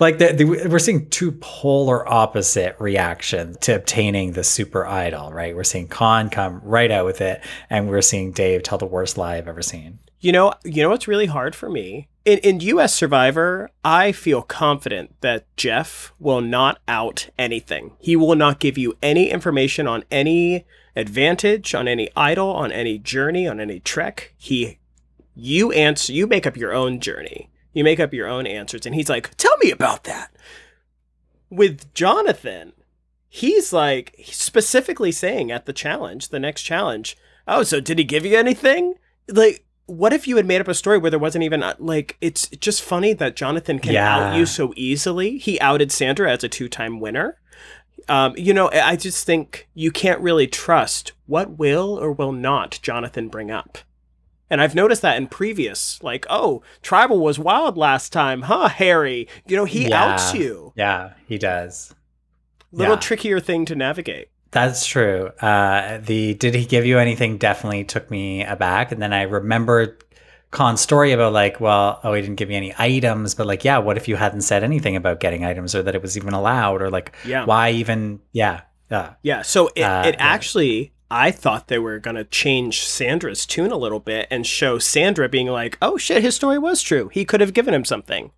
like 0.00 0.18
the, 0.18 0.32
the, 0.32 0.68
we're 0.68 0.78
seeing 0.78 1.08
two 1.08 1.32
polar 1.32 2.08
opposite 2.08 2.76
reactions 2.78 3.56
to 3.58 3.76
obtaining 3.76 4.32
the 4.32 4.44
super 4.44 4.86
idol, 4.86 5.32
right? 5.32 5.54
We're 5.54 5.64
seeing 5.64 5.88
Khanh 5.88 6.30
come 6.30 6.60
right 6.62 6.90
out 6.90 7.06
with 7.06 7.20
it, 7.20 7.42
and 7.70 7.88
we're 7.88 8.02
seeing 8.02 8.32
Dave 8.32 8.62
tell 8.62 8.78
the 8.78 8.86
worst 8.86 9.16
lie 9.16 9.36
I've 9.36 9.48
ever 9.48 9.62
seen. 9.62 9.98
You 10.20 10.32
know, 10.32 10.54
you 10.64 10.82
know 10.82 10.90
what's 10.90 11.08
really 11.08 11.26
hard 11.26 11.54
for 11.54 11.68
me 11.68 12.08
in 12.24 12.38
in 12.38 12.60
U.S. 12.60 12.94
Survivor. 12.94 13.70
I 13.84 14.12
feel 14.12 14.42
confident 14.42 15.20
that 15.20 15.44
Jeff 15.56 16.12
will 16.18 16.40
not 16.40 16.80
out 16.86 17.28
anything. 17.38 17.96
He 17.98 18.16
will 18.16 18.36
not 18.36 18.60
give 18.60 18.76
you 18.78 18.96
any 19.02 19.30
information 19.30 19.86
on 19.86 20.04
any 20.10 20.64
advantage 20.96 21.74
on 21.74 21.88
any 21.88 22.08
idol, 22.16 22.50
on 22.50 22.72
any 22.72 22.98
journey, 22.98 23.46
on 23.46 23.60
any 23.60 23.80
trek. 23.80 24.34
He, 24.36 24.78
you 25.34 25.72
answer, 25.72 26.12
you 26.12 26.26
make 26.26 26.46
up 26.46 26.56
your 26.56 26.72
own 26.72 27.00
journey. 27.00 27.50
You 27.72 27.84
make 27.84 28.00
up 28.00 28.12
your 28.12 28.28
own 28.28 28.46
answers. 28.46 28.84
And 28.84 28.94
he's 28.94 29.08
like, 29.08 29.34
tell 29.36 29.56
me 29.58 29.70
about 29.70 30.04
that. 30.04 30.30
With 31.48 31.92
Jonathan, 31.94 32.72
he's 33.28 33.72
like 33.72 34.14
specifically 34.24 35.12
saying 35.12 35.50
at 35.50 35.66
the 35.66 35.72
challenge, 35.72 36.28
the 36.28 36.40
next 36.40 36.62
challenge, 36.62 37.16
oh, 37.48 37.62
so 37.62 37.80
did 37.80 37.98
he 37.98 38.04
give 38.04 38.26
you 38.26 38.36
anything? 38.36 38.94
Like, 39.28 39.64
what 39.86 40.12
if 40.12 40.26
you 40.28 40.36
had 40.36 40.46
made 40.46 40.60
up 40.60 40.68
a 40.68 40.74
story 40.74 40.98
where 40.98 41.10
there 41.10 41.18
wasn't 41.18 41.44
even 41.44 41.62
uh, 41.62 41.74
like 41.78 42.16
it's 42.20 42.48
just 42.48 42.82
funny 42.82 43.12
that 43.14 43.36
Jonathan 43.36 43.78
can 43.78 43.92
Yeah. 43.94 44.16
out 44.30 44.36
you 44.36 44.46
so 44.46 44.72
easily. 44.76 45.38
He 45.38 45.60
outed 45.60 45.90
Sandra 45.92 46.30
as 46.30 46.44
a 46.44 46.48
two-time 46.48 47.00
winner. 47.00 47.38
Um, 48.08 48.34
you 48.36 48.52
know, 48.52 48.68
I 48.72 48.96
just 48.96 49.24
think 49.26 49.68
you 49.74 49.90
can't 49.92 50.20
really 50.20 50.46
trust 50.48 51.12
what 51.26 51.58
will 51.58 51.98
or 51.98 52.10
will 52.12 52.32
not 52.32 52.78
Jonathan 52.82 53.28
bring 53.28 53.50
up. 53.50 53.78
And 54.50 54.60
I've 54.60 54.74
noticed 54.74 55.02
that 55.02 55.16
in 55.16 55.28
previous, 55.28 56.02
like, 56.02 56.26
oh, 56.28 56.62
tribal 56.82 57.20
was 57.20 57.38
wild 57.38 57.76
last 57.78 58.12
time, 58.12 58.42
huh, 58.42 58.68
Harry? 58.68 59.28
You 59.46 59.56
know, 59.56 59.64
he 59.64 59.88
Yeah. 59.88 60.04
outs 60.04 60.34
you. 60.34 60.72
Yeah, 60.76 61.12
he 61.26 61.38
does. 61.38 61.94
Little 62.72 62.96
Yeah. 62.96 63.00
trickier 63.00 63.40
thing 63.40 63.64
to 63.66 63.74
navigate. 63.74 64.28
That's 64.52 64.86
true. 64.86 65.28
Uh, 65.40 65.98
the 65.98 66.34
did 66.34 66.54
he 66.54 66.64
give 66.66 66.86
you 66.86 66.98
anything 66.98 67.38
definitely 67.38 67.84
took 67.84 68.10
me 68.10 68.44
aback, 68.44 68.92
and 68.92 69.00
then 69.02 69.12
I 69.12 69.22
remembered 69.22 70.04
Khanh's 70.50 70.80
story 70.82 71.12
about 71.12 71.32
like, 71.32 71.58
well, 71.60 71.98
oh, 72.04 72.12
he 72.12 72.20
didn't 72.20 72.36
give 72.36 72.50
me 72.50 72.56
any 72.56 72.74
items, 72.78 73.34
but 73.34 73.46
like, 73.46 73.64
yeah, 73.64 73.78
what 73.78 73.96
if 73.96 74.06
you 74.08 74.16
hadn't 74.16 74.42
said 74.42 74.62
anything 74.62 74.94
about 74.94 75.20
getting 75.20 75.44
items 75.44 75.74
or 75.74 75.82
that 75.82 75.94
it 75.94 76.02
was 76.02 76.16
even 76.18 76.34
allowed 76.34 76.82
or 76.82 76.90
like, 76.90 77.12
Yeah. 77.24 77.46
why 77.46 77.70
even? 77.70 78.20
Yeah, 78.32 78.60
yeah, 78.90 79.14
Yeah, 79.22 79.40
so 79.42 79.68
it, 79.74 79.82
Uh, 79.82 80.02
it 80.04 80.16
yeah. 80.16 80.26
actually, 80.26 80.92
I 81.10 81.30
thought 81.30 81.68
they 81.68 81.78
were 81.78 81.98
going 81.98 82.16
to 82.16 82.24
change 82.24 82.84
Sandra's 82.84 83.46
tune 83.46 83.70
a 83.72 83.78
little 83.78 84.00
bit 84.00 84.26
and 84.30 84.46
show 84.46 84.78
Sandra 84.78 85.30
being 85.30 85.46
like, 85.46 85.78
oh 85.80 85.96
shit, 85.96 86.22
his 86.22 86.36
story 86.36 86.58
was 86.58 86.82
true. 86.82 87.08
He 87.08 87.24
could 87.24 87.40
have 87.40 87.54
given 87.54 87.72
him 87.72 87.86
something. 87.86 88.32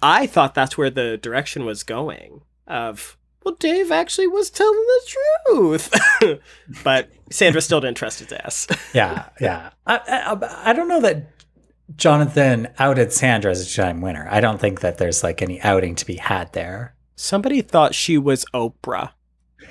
I 0.00 0.26
thought 0.28 0.54
that's 0.54 0.78
where 0.78 0.90
the 0.90 1.16
direction 1.16 1.64
was 1.64 1.82
going 1.82 2.42
of, 2.68 3.16
well, 3.44 3.54
Dave 3.58 3.90
actually 3.90 4.26
was 4.26 4.50
telling 4.50 4.74
the 4.74 5.00
truth. 5.06 6.40
but 6.84 7.10
Sandra 7.30 7.60
still 7.60 7.80
didn't 7.80 7.96
trust 7.96 8.20
his 8.20 8.32
ass. 8.32 8.66
yeah, 8.94 9.28
yeah. 9.40 9.70
I, 9.86 10.00
I, 10.06 10.70
I 10.70 10.72
don't 10.72 10.88
know 10.88 11.00
that 11.00 11.30
Jonathan 11.96 12.68
outed 12.78 13.12
Sandra 13.12 13.50
as 13.50 13.60
a 13.62 13.68
two-time 13.68 14.00
winner. 14.00 14.26
I 14.30 14.40
don't 14.40 14.60
think 14.60 14.80
that 14.80 14.98
there's 14.98 15.22
like 15.22 15.42
any 15.42 15.60
outing 15.62 15.94
to 15.96 16.06
be 16.06 16.16
had 16.16 16.52
there. 16.52 16.94
Somebody 17.16 17.62
thought 17.62 17.94
she 17.94 18.18
was 18.18 18.44
Oprah. 18.54 19.12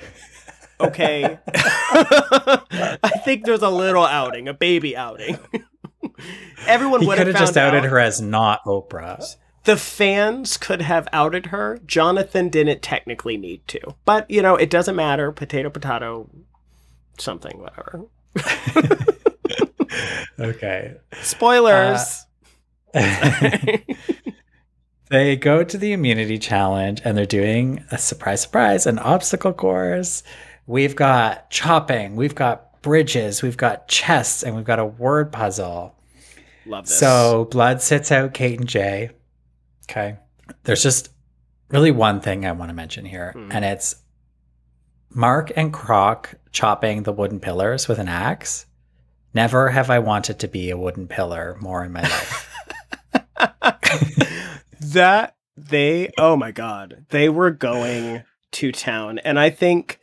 Okay. 0.80 1.38
I 1.54 3.20
think 3.22 3.44
there's 3.44 3.60
a 3.60 3.68
little 3.68 4.02
outing, 4.02 4.48
a 4.48 4.54
baby 4.54 4.96
outing. 4.96 5.38
Everyone 6.66 7.04
would 7.04 7.18
have 7.18 7.26
have 7.26 7.36
just 7.36 7.58
outed 7.58 7.84
out. 7.84 7.90
her 7.90 7.98
as 7.98 8.22
not 8.22 8.64
Oprah. 8.64 9.36
The 9.64 9.76
fans 9.76 10.56
could 10.56 10.82
have 10.82 11.08
outed 11.12 11.46
her. 11.46 11.80
Jonathan 11.86 12.48
didn't 12.48 12.82
technically 12.82 13.36
need 13.36 13.66
to. 13.68 13.80
But, 14.04 14.30
you 14.30 14.42
know, 14.42 14.56
it 14.56 14.70
doesn't 14.70 14.96
matter. 14.96 15.32
Potato, 15.32 15.70
potato, 15.70 16.28
something, 17.18 17.58
whatever. 17.58 18.06
Okay. 20.40 20.96
Spoilers. 21.20 22.24
they 25.10 25.36
go 25.36 25.62
to 25.62 25.78
the 25.78 25.92
immunity 25.92 26.38
challenge 26.38 27.02
and 27.04 27.16
they're 27.16 27.26
doing 27.26 27.84
a 27.90 27.98
surprise, 27.98 28.40
surprise, 28.40 28.86
an 28.86 28.98
obstacle 28.98 29.52
course. 29.52 30.22
We've 30.66 30.96
got 30.96 31.50
chopping, 31.50 32.16
we've 32.16 32.34
got 32.34 32.80
bridges, 32.82 33.42
we've 33.42 33.56
got 33.56 33.88
chests, 33.88 34.42
and 34.42 34.56
we've 34.56 34.64
got 34.64 34.78
a 34.78 34.86
word 34.86 35.32
puzzle. 35.32 35.94
Love 36.64 36.86
this. 36.86 36.98
So 36.98 37.48
Blood 37.50 37.82
sits 37.82 38.10
out 38.10 38.34
Kate 38.34 38.58
and 38.58 38.68
Jay. 38.68 39.10
Okay. 39.90 40.16
There's 40.64 40.82
just 40.82 41.10
really 41.68 41.90
one 41.90 42.20
thing 42.20 42.46
I 42.46 42.52
want 42.52 42.68
to 42.70 42.74
mention 42.74 43.04
here, 43.04 43.32
Mhm. 43.36 43.52
and 43.52 43.64
it's 43.64 43.96
Mark 45.10 45.50
and 45.56 45.72
Croc 45.72 46.34
chopping 46.52 47.02
the 47.02 47.12
wooden 47.12 47.40
pillars 47.40 47.88
with 47.88 47.98
an 47.98 48.08
axe. 48.08 48.66
Never 49.34 49.70
have 49.70 49.90
I 49.90 49.98
wanted 49.98 50.38
to 50.40 50.48
be 50.48 50.70
a 50.70 50.76
wooden 50.76 51.06
pillar 51.08 51.56
more 51.60 51.84
in 51.84 51.92
my 51.92 52.02
life. 52.02 52.46
that 54.80 55.36
they 55.56 56.10
oh 56.18 56.36
my 56.36 56.50
god 56.50 57.04
they 57.10 57.28
were 57.28 57.50
going 57.50 58.22
to 58.50 58.72
town 58.72 59.18
and 59.20 59.38
i 59.38 59.50
think 59.50 59.98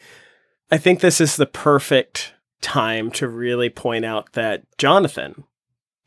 i 0.71 0.77
think 0.77 0.99
this 0.99 1.19
is 1.19 1.35
the 1.35 1.45
perfect 1.47 2.33
time 2.61 3.09
to 3.09 3.27
really 3.27 3.69
point 3.69 4.05
out 4.05 4.31
that 4.33 4.63
jonathan 4.77 5.43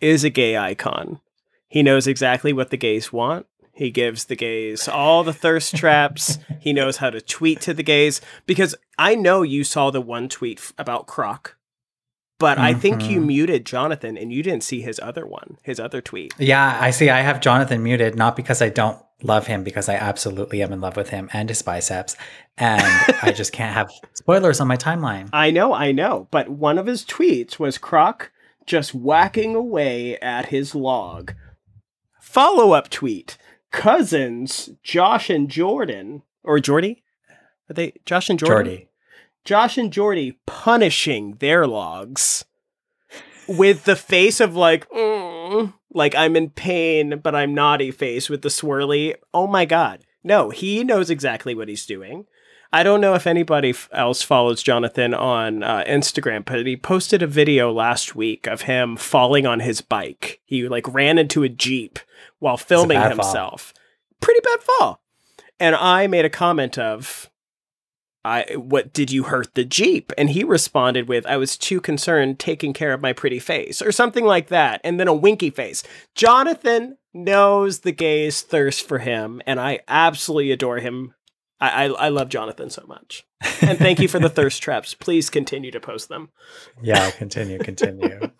is 0.00 0.22
a 0.24 0.30
gay 0.30 0.56
icon 0.56 1.20
he 1.66 1.82
knows 1.82 2.06
exactly 2.06 2.52
what 2.52 2.70
the 2.70 2.76
gays 2.76 3.12
want 3.12 3.46
he 3.80 3.90
gives 3.90 4.26
the 4.26 4.36
gays 4.36 4.86
all 4.86 5.24
the 5.24 5.32
thirst 5.32 5.74
traps 5.74 6.38
he 6.60 6.72
knows 6.72 6.98
how 6.98 7.10
to 7.10 7.20
tweet 7.20 7.60
to 7.60 7.72
the 7.74 7.82
gays 7.82 8.20
because 8.46 8.74
i 8.98 9.14
know 9.14 9.42
you 9.42 9.64
saw 9.64 9.90
the 9.90 10.00
one 10.00 10.28
tweet 10.28 10.72
about 10.78 11.06
croc 11.06 11.56
but 12.38 12.58
i 12.58 12.72
think 12.74 13.08
you 13.10 13.20
Mhm. 13.20 13.26
muted 13.26 13.64
jonathan 13.66 14.16
and 14.16 14.32
you 14.32 14.42
didn't 14.42 14.62
see 14.64 14.80
his 14.82 15.00
other 15.02 15.26
one 15.26 15.56
his 15.62 15.80
other 15.80 16.00
tweet 16.00 16.32
Yeah, 16.38 16.78
I 16.80 16.90
see. 16.90 17.10
I 17.10 17.20
have 17.22 17.40
Jonathan 17.40 17.82
muted, 17.82 18.14
not 18.16 18.36
because 18.36 18.62
I 18.62 18.68
don't 18.70 18.98
love 19.22 19.46
him, 19.46 19.62
because 19.64 19.88
I 19.90 19.94
absolutely 19.96 20.62
am 20.62 20.72
in 20.72 20.80
love 20.80 20.96
with 20.96 21.10
him 21.10 21.28
and 21.34 21.48
his 21.50 21.60
biceps. 21.60 22.16
And 22.56 22.82
I 23.22 23.32
just 23.40 23.52
can't 23.52 23.74
have 23.74 23.90
spoilers 24.14 24.60
on 24.60 24.68
my 24.68 24.76
timeline. 24.78 25.28
I 25.34 25.50
know, 25.50 25.74
I 25.74 25.92
know. 25.92 26.26
But 26.30 26.48
one 26.48 26.78
of 26.78 26.86
his 26.86 27.04
tweets 27.04 27.58
was 27.58 27.76
Croc 27.76 28.30
just 28.64 28.94
whacking 28.94 29.54
away 29.54 30.16
at 30.20 30.46
his 30.46 30.74
log. 30.74 31.34
Follow 32.20 32.72
up 32.72 32.88
tweet 32.88 33.36
Cousins, 33.70 34.70
Josh 34.82 35.30
and 35.30 35.48
Jordan, 35.48 36.22
or 36.42 36.58
Jordy? 36.60 37.02
Are 37.68 37.74
they 37.74 37.94
Josh 38.04 38.28
and 38.30 38.38
Jordan? 38.38 38.56
Jordy. 38.66 38.88
Josh 39.44 39.78
and 39.78 39.92
Jordy 39.92 40.38
punishing 40.46 41.36
their 41.36 41.66
logs 41.66 42.44
with 43.48 43.84
the 43.84 43.96
face 43.96 44.40
of 44.40 44.54
like, 44.54 44.88
"Mm," 44.90 45.74
like 45.92 46.14
I'm 46.14 46.36
in 46.36 46.50
pain, 46.50 47.20
but 47.22 47.34
I'm 47.34 47.54
naughty 47.54 47.90
face 47.90 48.28
with 48.28 48.42
the 48.42 48.48
swirly. 48.48 49.14
Oh 49.32 49.46
my 49.46 49.64
god. 49.64 50.04
No, 50.22 50.50
he 50.50 50.84
knows 50.84 51.08
exactly 51.08 51.54
what 51.54 51.68
he's 51.68 51.86
doing. 51.86 52.26
I 52.72 52.82
don't 52.84 53.00
know 53.00 53.14
if 53.14 53.26
anybody 53.26 53.74
else 53.92 54.22
follows 54.22 54.62
Jonathan 54.62 55.12
on 55.12 55.64
uh, 55.64 55.82
Instagram, 55.88 56.44
but 56.44 56.66
he 56.66 56.76
posted 56.76 57.20
a 57.20 57.26
video 57.26 57.72
last 57.72 58.14
week 58.14 58.46
of 58.46 58.62
him 58.62 58.96
falling 58.96 59.44
on 59.44 59.60
his 59.60 59.80
bike. 59.80 60.40
He 60.44 60.68
like 60.68 60.92
ran 60.92 61.18
into 61.18 61.42
a 61.42 61.48
jeep 61.48 61.98
while 62.38 62.56
filming 62.56 62.98
bad 62.98 63.16
fall. 63.16 63.26
himself. 63.26 63.74
Pretty 64.20 64.40
bad 64.40 64.62
fall. 64.62 65.02
And 65.58 65.74
I 65.74 66.06
made 66.06 66.24
a 66.24 66.30
comment 66.30 66.78
of, 66.78 67.28
I 68.24 68.44
what 68.54 68.92
did 68.92 69.10
you 69.10 69.24
hurt 69.24 69.54
the 69.54 69.64
Jeep? 69.64 70.12
And 70.16 70.30
he 70.30 70.44
responded 70.44 71.08
with, 71.08 71.26
I 71.26 71.36
was 71.38 71.56
too 71.56 71.80
concerned 71.80 72.38
taking 72.38 72.72
care 72.72 72.92
of 72.92 73.00
my 73.00 73.12
pretty 73.12 73.38
face, 73.38 73.82
or 73.82 73.92
something 73.92 74.24
like 74.24 74.48
that, 74.48 74.80
and 74.84 75.00
then 75.00 75.08
a 75.08 75.14
winky 75.14 75.50
face. 75.50 75.82
Jonathan 76.14 76.98
knows 77.12 77.80
the 77.80 77.92
gays 77.92 78.42
thirst 78.42 78.86
for 78.86 78.98
him, 78.98 79.42
and 79.46 79.58
I 79.58 79.80
absolutely 79.88 80.52
adore 80.52 80.78
him. 80.78 81.14
I, 81.60 81.84
I, 81.84 81.88
I 81.88 82.08
love 82.08 82.28
Jonathan 82.28 82.70
so 82.70 82.84
much. 82.86 83.26
And 83.60 83.78
thank 83.78 84.00
you 84.00 84.08
for 84.08 84.18
the 84.18 84.28
thirst 84.30 84.62
traps. 84.62 84.94
Please 84.94 85.30
continue 85.30 85.70
to 85.70 85.80
post 85.80 86.08
them. 86.08 86.30
Yeah, 86.82 87.10
continue, 87.10 87.58
continue. 87.58 88.30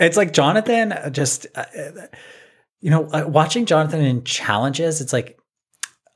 it's 0.00 0.16
like 0.16 0.32
Jonathan 0.32 0.92
uh, 0.92 1.10
just, 1.10 1.46
uh, 1.54 1.64
uh, 1.78 2.06
you 2.80 2.90
know, 2.90 3.06
uh, 3.06 3.24
watching 3.26 3.66
Jonathan 3.66 4.00
in 4.00 4.24
challenges, 4.24 5.00
it's 5.00 5.12
like, 5.12 5.38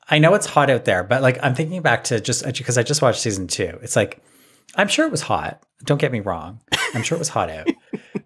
I 0.09 0.19
know 0.19 0.33
it's 0.33 0.47
hot 0.47 0.69
out 0.69 0.85
there, 0.85 1.03
but 1.03 1.21
like 1.21 1.37
I'm 1.41 1.55
thinking 1.55 1.81
back 1.81 2.05
to 2.05 2.19
just 2.19 2.45
because 2.45 2.77
I 2.77 2.83
just 2.83 3.01
watched 3.01 3.21
season 3.21 3.47
two. 3.47 3.77
It's 3.81 3.95
like, 3.95 4.21
I'm 4.75 4.87
sure 4.87 5.05
it 5.05 5.11
was 5.11 5.21
hot. 5.21 5.63
Don't 5.83 6.01
get 6.01 6.11
me 6.11 6.19
wrong. 6.19 6.61
I'm 6.93 7.03
sure 7.03 7.15
it 7.15 7.19
was 7.19 7.29
hot 7.29 7.49
out. 7.49 7.67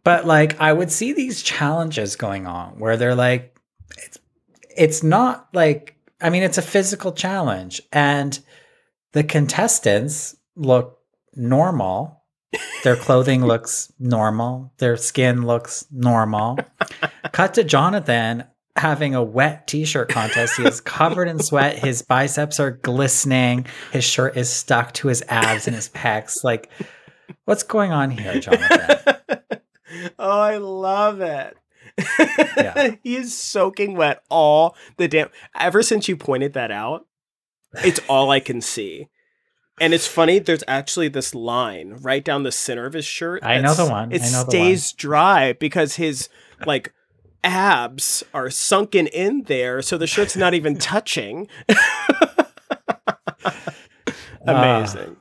but 0.03 0.25
like 0.25 0.59
I 0.59 0.71
would 0.71 0.91
see 0.91 1.13
these 1.13 1.43
challenges 1.43 2.15
going 2.15 2.47
on 2.47 2.79
where 2.79 2.97
they're 2.97 3.15
like, 3.15 3.55
it's, 3.97 4.17
it's 4.75 5.03
not 5.03 5.49
like, 5.53 5.97
I 6.23 6.29
mean, 6.29 6.43
it's 6.43 6.57
a 6.57 6.63
physical 6.63 7.11
challenge 7.11 7.81
and 7.91 8.39
the 9.11 9.23
contestants 9.23 10.35
look 10.55 10.99
normal. 11.35 12.23
Their 12.83 12.95
clothing 12.95 13.45
looks 13.45 13.91
normal. 13.99 14.71
Their 14.77 14.95
skin 14.95 15.45
looks 15.45 15.85
normal. 15.91 16.59
Cut 17.33 17.55
to 17.55 17.63
Jonathan 17.63 18.45
having 18.75 19.15
a 19.15 19.23
wet 19.23 19.67
t-shirt 19.67 20.09
contest. 20.09 20.57
He 20.57 20.63
is 20.63 20.81
covered 20.81 21.27
in 21.27 21.39
sweat. 21.39 21.77
His 21.77 22.01
biceps 22.01 22.59
are 22.59 22.71
glistening. 22.71 23.65
His 23.91 24.05
shirt 24.05 24.37
is 24.37 24.49
stuck 24.49 24.93
to 24.93 25.09
his 25.09 25.23
abs 25.27 25.67
and 25.67 25.75
his 25.75 25.89
pecs. 25.89 26.43
Like, 26.43 26.69
what's 27.45 27.63
going 27.63 27.91
on 27.91 28.11
here, 28.11 28.39
Jonathan? 28.39 29.15
oh, 30.19 30.39
I 30.39 30.57
love 30.57 31.21
it. 31.21 31.57
Yeah. 31.97 32.95
he 33.03 33.15
is 33.15 33.37
soaking 33.37 33.95
wet 33.95 34.23
all 34.29 34.75
the 34.97 35.07
damn. 35.07 35.29
Ever 35.59 35.83
since 35.83 36.07
you 36.07 36.17
pointed 36.17 36.53
that 36.53 36.71
out, 36.71 37.05
it's 37.83 37.99
all 38.07 38.31
I 38.31 38.39
can 38.39 38.61
see. 38.61 39.09
And 39.81 39.93
it's 39.93 40.07
funny, 40.07 40.37
there's 40.39 40.63
actually 40.67 41.07
this 41.07 41.33
line 41.33 41.97
right 42.01 42.23
down 42.23 42.43
the 42.43 42.51
center 42.51 42.85
of 42.85 42.93
his 42.93 43.05
shirt. 43.05 43.43
I 43.43 43.59
know 43.59 43.73
the 43.73 43.87
one. 43.87 44.11
It 44.11 44.21
I 44.21 44.29
know 44.29 44.43
the 44.43 44.51
stays 44.51 44.91
dry 44.93 45.53
because 45.53 45.95
his 45.95 46.29
like 46.65 46.93
abs 47.43 48.23
are 48.33 48.49
sunken 48.49 49.07
in 49.07 49.43
there, 49.43 49.81
so 49.81 49.97
the 49.97 50.07
shirt's 50.07 50.37
not 50.37 50.53
even 50.53 50.77
touching. 50.79 51.47
Ah. 54.45 54.79
Amazing. 54.81 55.17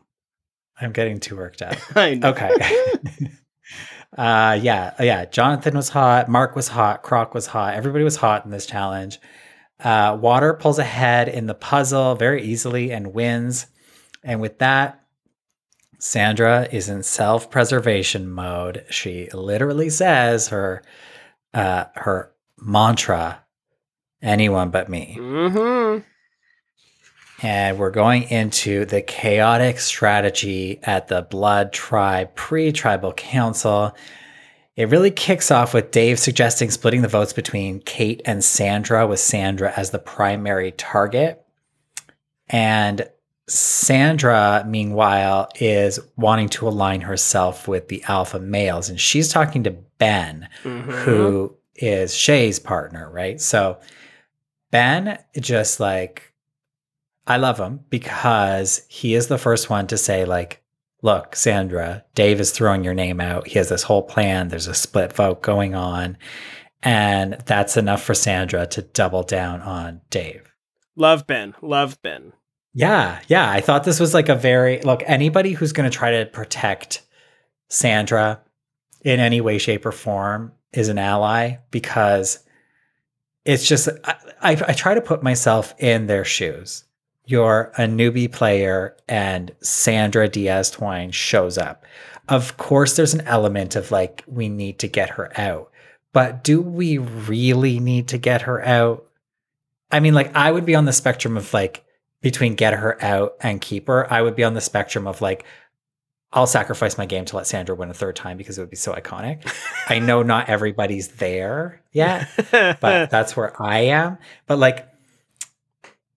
I'm 0.81 0.93
getting 0.93 1.21
too 1.21 1.37
worked 1.37 1.63
up. 1.63 1.77
I 1.97 2.15
know. 2.15 2.31
Okay. 2.31 2.51
Uh 4.17 4.59
yeah, 4.61 4.95
yeah. 5.01 5.25
Jonathan 5.25 5.75
was 5.75 5.89
hot, 5.89 6.29
Mark 6.29 6.55
was 6.55 6.69
hot, 6.69 7.03
Croc 7.03 7.35
was 7.35 7.47
hot. 7.47 7.75
Everybody 7.75 8.05
was 8.05 8.17
hot 8.17 8.45
in 8.45 8.51
this 8.51 8.67
challenge. 8.67 9.21
Uh 9.81 10.17
Water 10.21 10.55
pulls 10.55 10.79
ahead 10.79 11.29
in 11.29 11.47
the 11.47 11.55
puzzle 11.55 12.15
very 12.15 12.43
easily 12.43 12.93
and 12.93 13.15
wins. 13.15 13.67
And 14.23 14.41
with 14.41 14.59
that, 14.59 15.01
Sandra 15.99 16.69
is 16.71 16.89
in 16.89 17.03
self-preservation 17.03 18.31
mode. 18.31 18.85
She 18.91 19.29
literally 19.33 19.91
says 19.91 20.49
her 20.49 20.83
uh 21.55 21.85
her 21.95 22.33
mantra 22.59 23.43
anyone 24.21 24.71
but 24.71 24.89
me. 24.89 25.17
Mm-hmm. 25.19 26.03
And 27.43 27.77
we're 27.77 27.91
going 27.91 28.23
into 28.25 28.85
the 28.85 29.03
chaotic 29.03 29.81
strategy 29.81 30.79
at 30.85 31.09
the 31.09 31.23
Blood 31.23 31.73
Tribe 31.73 32.35
pre 32.37 32.71
tribal 32.71 33.13
council. 33.13 33.97
It 34.77 34.89
really 34.89 35.11
kicks 35.11 35.51
off 35.51 35.75
with 35.75 35.91
Dave 35.91 36.19
suggesting 36.19 36.71
splitting 36.71 37.03
the 37.03 37.09
votes 37.09 37.33
between 37.33 37.81
Kate 37.81 38.23
and 38.25 38.43
Sandra, 38.43 39.07
with 39.07 39.21
Sandra 39.21 39.73
as 39.77 39.91
the 39.91 39.99
primary 39.99 40.71
target. 40.73 41.45
And 42.49 43.09
Sandra, 43.49 44.65
meanwhile, 44.67 45.49
is 45.57 45.99
wanting 46.17 46.49
to 46.51 46.69
align 46.69 47.01
herself 47.01 47.67
with 47.67 47.89
the 47.89 48.05
alpha 48.05 48.39
males. 48.39 48.89
And 48.89 49.01
she's 49.01 49.31
talking 49.31 49.65
to 49.65 49.73
Ben, 49.99 50.49
mm-hmm. 50.63 50.91
who 50.91 51.57
is 51.75 52.15
Shay's 52.15 52.61
partner, 52.61 53.11
right? 53.11 53.41
So 53.41 53.81
Ben 54.71 55.19
just 55.39 55.81
like 55.81 56.32
I 57.27 57.37
love 57.37 57.59
him 57.59 57.81
because 57.91 58.83
he 58.89 59.15
is 59.15 59.29
the 59.29 59.39
first 59.39 59.71
one 59.71 59.87
to 59.89 59.99
say 59.99 60.25
like 60.25 60.63
look 61.03 61.37
Sandra 61.37 62.05
Dave 62.15 62.41
is 62.41 62.51
throwing 62.51 62.85
your 62.85 62.95
name 62.95 63.21
out 63.21 63.49
he 63.49 63.59
has 63.59 63.69
this 63.69 63.85
whole 63.85 64.03
plan 64.03 64.49
there's 64.49 64.67
a 64.67 64.75
split 64.75 65.13
vote 65.13 65.43
going 65.43 65.75
on 65.75 66.17
and 66.83 67.35
that's 67.47 67.77
enough 67.77 68.03
for 68.03 68.15
Sandra 68.15 68.67
to 68.69 68.83
double 68.83 69.23
down 69.23 69.61
on 69.61 70.01
Dave 70.11 70.53
Love 70.97 71.27
Ben. 71.27 71.55
Love 71.63 72.01
Ben. 72.03 72.33
yeah 72.75 73.21
yeah 73.29 73.51
I 73.51 73.61
thought 73.61 73.85
this 73.85 74.01
was 74.01 74.15
like 74.15 74.29
a 74.29 74.35
very 74.35 74.81
look 74.81 75.03
anybody 75.07 75.53
who's 75.53 75.73
going 75.73 75.91
to 75.91 75.97
try 75.97 76.11
to 76.11 76.27
protect 76.27 77.03
Sandra 77.69 78.41
in 79.03 79.21
any 79.21 79.41
way 79.41 79.59
shape 79.59 79.87
or 79.87 79.93
form 79.93 80.53
is 80.73 80.89
an 80.89 80.99
ally 80.99 81.57
because 81.71 82.45
it's 83.45 83.67
just 83.67 83.89
I, 84.05 84.15
I, 84.41 84.51
I 84.69 84.73
try 84.73 84.95
to 84.95 85.01
put 85.01 85.23
myself 85.23 85.75
in 85.79 86.07
their 86.07 86.25
shoes. 86.25 86.85
You're 87.25 87.73
a 87.77 87.83
newbie 87.83 88.31
player, 88.31 88.97
and 89.09 89.53
Sandra 89.61 90.29
Diaz 90.29 90.71
Twine 90.71 91.13
shows 91.13 91.57
up. 91.57 91.85
Of 92.29 92.57
course, 92.57 92.97
there's 92.97 93.15
an 93.15 93.23
element 93.23 93.77
of 93.77 93.91
like 93.91 94.25
we 94.27 94.49
need 94.49 94.79
to 94.81 94.89
get 94.89 95.11
her 95.11 95.33
out, 95.39 95.71
but 96.13 96.45
do 96.45 96.61
we 96.61 96.99
really 96.99 97.81
need 97.81 98.09
to 98.09 98.19
get 98.19 98.43
her 98.43 98.65
out? 98.65 99.07
I 99.91 100.01
mean, 100.01 100.15
like 100.15 100.35
I 100.35 100.51
would 100.51 100.67
be 100.67 100.75
on 100.75 100.85
the 100.85 100.93
spectrum 100.93 101.37
of 101.37 101.53
like 101.53 101.85
between 102.21 102.55
get 102.55 102.75
her 102.75 103.03
out 103.03 103.35
and 103.41 103.61
keep 103.61 103.89
her. 103.89 104.11
I 104.13 104.23
would 104.23 104.37
be 104.37 104.45
on 104.45 104.55
the 104.55 104.61
spectrum 104.61 105.07
of 105.07 105.21
like 105.21 105.45
I'll 106.33 106.47
sacrifice 106.47 106.97
my 106.97 107.05
game 107.05 107.27
to 107.27 107.37
let 107.37 107.47
Sandra 107.47 107.75
win 107.75 107.91
a 107.91 107.95
third 107.95 108.17
time 108.17 108.39
because 108.39 108.57
it 108.57 108.63
would 108.63 108.71
be 108.71 108.77
so 108.77 108.95
iconic. 108.95 109.47
I 109.89 109.99
know 109.99 110.23
not 110.23 110.49
everybody's 110.49 111.09
there 111.09 111.83
yet, 111.93 112.29
but 112.51 113.11
that's 113.11 113.37
where 113.37 113.61
I 113.61 113.81
am. 113.81 114.17
But 114.47 114.59
like, 114.59 114.89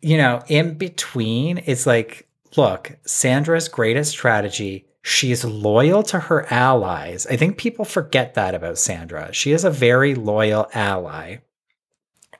you 0.05 0.17
know, 0.17 0.39
in 0.47 0.75
between, 0.75 1.63
it's 1.65 1.87
like, 1.87 2.27
look, 2.55 2.95
Sandra's 3.07 3.67
greatest 3.67 4.11
strategy. 4.11 4.85
She's 5.01 5.43
loyal 5.43 6.03
to 6.03 6.19
her 6.19 6.45
allies. 6.53 7.25
I 7.25 7.37
think 7.37 7.57
people 7.57 7.85
forget 7.85 8.35
that 8.35 8.53
about 8.53 8.77
Sandra. 8.77 9.33
She 9.33 9.51
is 9.51 9.63
a 9.63 9.71
very 9.71 10.13
loyal 10.13 10.69
ally. 10.75 11.37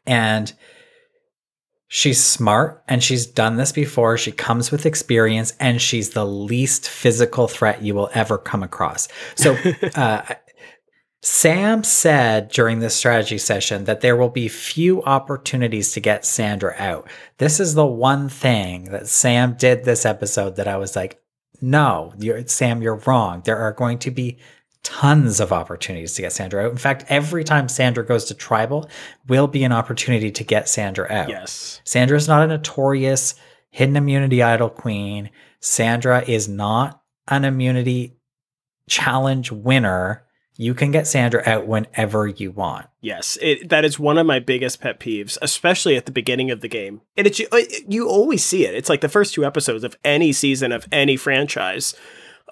And 0.06 0.54
she's 1.88 2.24
smart 2.24 2.84
and 2.88 3.04
she's 3.04 3.26
done 3.26 3.58
this 3.58 3.72
before. 3.72 4.16
She 4.16 4.32
comes 4.32 4.70
with 4.70 4.86
experience 4.86 5.54
and 5.60 5.82
she's 5.82 6.12
the 6.12 6.26
least 6.26 6.88
physical 6.88 7.48
threat 7.48 7.82
you 7.82 7.96
will 7.96 8.12
ever 8.14 8.38
come 8.38 8.62
across. 8.62 9.08
So, 9.34 9.58
uh, 9.96 10.22
Sam 11.26 11.84
said 11.84 12.50
during 12.50 12.82
this 12.82 12.96
strategy 12.96 13.40
session 13.40 13.86
that 13.86 14.02
there 14.02 14.16
will 14.16 14.30
be 14.30 14.48
few 14.48 15.02
opportunities 15.06 15.92
to 15.94 16.00
get 16.00 16.24
Sandra 16.24 16.76
out. 16.78 17.10
This 17.40 17.60
is 17.60 17.74
the 17.74 17.86
one 17.86 18.30
thing 18.30 18.92
that 18.92 19.08
Sam 19.08 19.56
did 19.56 19.84
this 19.86 20.06
episode 20.06 20.56
that 20.58 20.68
I 20.68 20.78
was 20.78 20.96
like, 20.96 21.20
no, 21.60 22.14
you're, 22.20 22.46
Sam, 22.46 22.84
you're 22.84 23.02
wrong. 23.08 23.42
There 23.44 23.58
are 23.58 23.72
going 23.72 23.98
to 24.00 24.12
be 24.12 24.38
tons 24.84 25.40
of 25.40 25.52
opportunities 25.52 26.14
to 26.14 26.22
get 26.22 26.32
Sandra 26.32 26.64
out. 26.64 26.72
In 26.72 26.78
fact, 26.78 27.06
every 27.10 27.44
time 27.44 27.70
Sandra 27.70 28.06
goes 28.06 28.26
to 28.26 28.36
tribal, 28.36 28.88
will 29.28 29.48
be 29.48 29.64
an 29.64 29.72
opportunity 29.72 30.30
to 30.30 30.44
get 30.44 30.70
Sandra 30.70 31.12
out. 31.12 31.28
yes. 31.28 31.82
Sandra 31.86 32.18
is 32.18 32.28
not 32.28 32.44
a 32.44 32.48
notorious 32.48 33.34
hidden 33.72 33.96
immunity 33.96 34.44
idol 34.44 34.70
queen. 34.70 35.32
Sandra 35.60 36.22
is 36.22 36.48
not 36.48 37.02
an 37.28 37.46
immunity 37.46 38.16
challenge 38.88 39.52
winner. 39.52 40.22
You 40.58 40.74
can 40.74 40.92
get 40.92 41.06
Sandra 41.06 41.44
out 41.46 41.68
whenever 41.68 42.28
you 42.28 42.52
want. 42.52 42.88
Yes, 43.02 43.38
it, 43.42 43.68
that 43.70 43.84
is 43.84 44.00
one 44.00 44.18
of 44.18 44.26
my 44.26 44.40
biggest 44.40 44.80
pet 44.80 45.00
peeves, 45.00 45.38
especially 45.42 45.98
at 45.98 46.06
the 46.06 46.14
beginning 46.14 46.50
of 46.50 46.62
the 46.62 46.70
game. 46.70 47.02
And 47.18 47.28
it's 47.28 47.42
it, 47.42 47.84
you 47.92 48.08
always 48.08 48.44
see 48.44 48.66
it. 48.66 48.74
It's 48.74 48.88
like 48.88 49.02
the 49.02 49.10
first 49.10 49.34
two 49.34 49.44
episodes 49.44 49.84
of 49.84 49.98
any 50.06 50.32
season 50.32 50.72
of 50.72 50.88
any 50.92 51.18
franchise. 51.18 51.94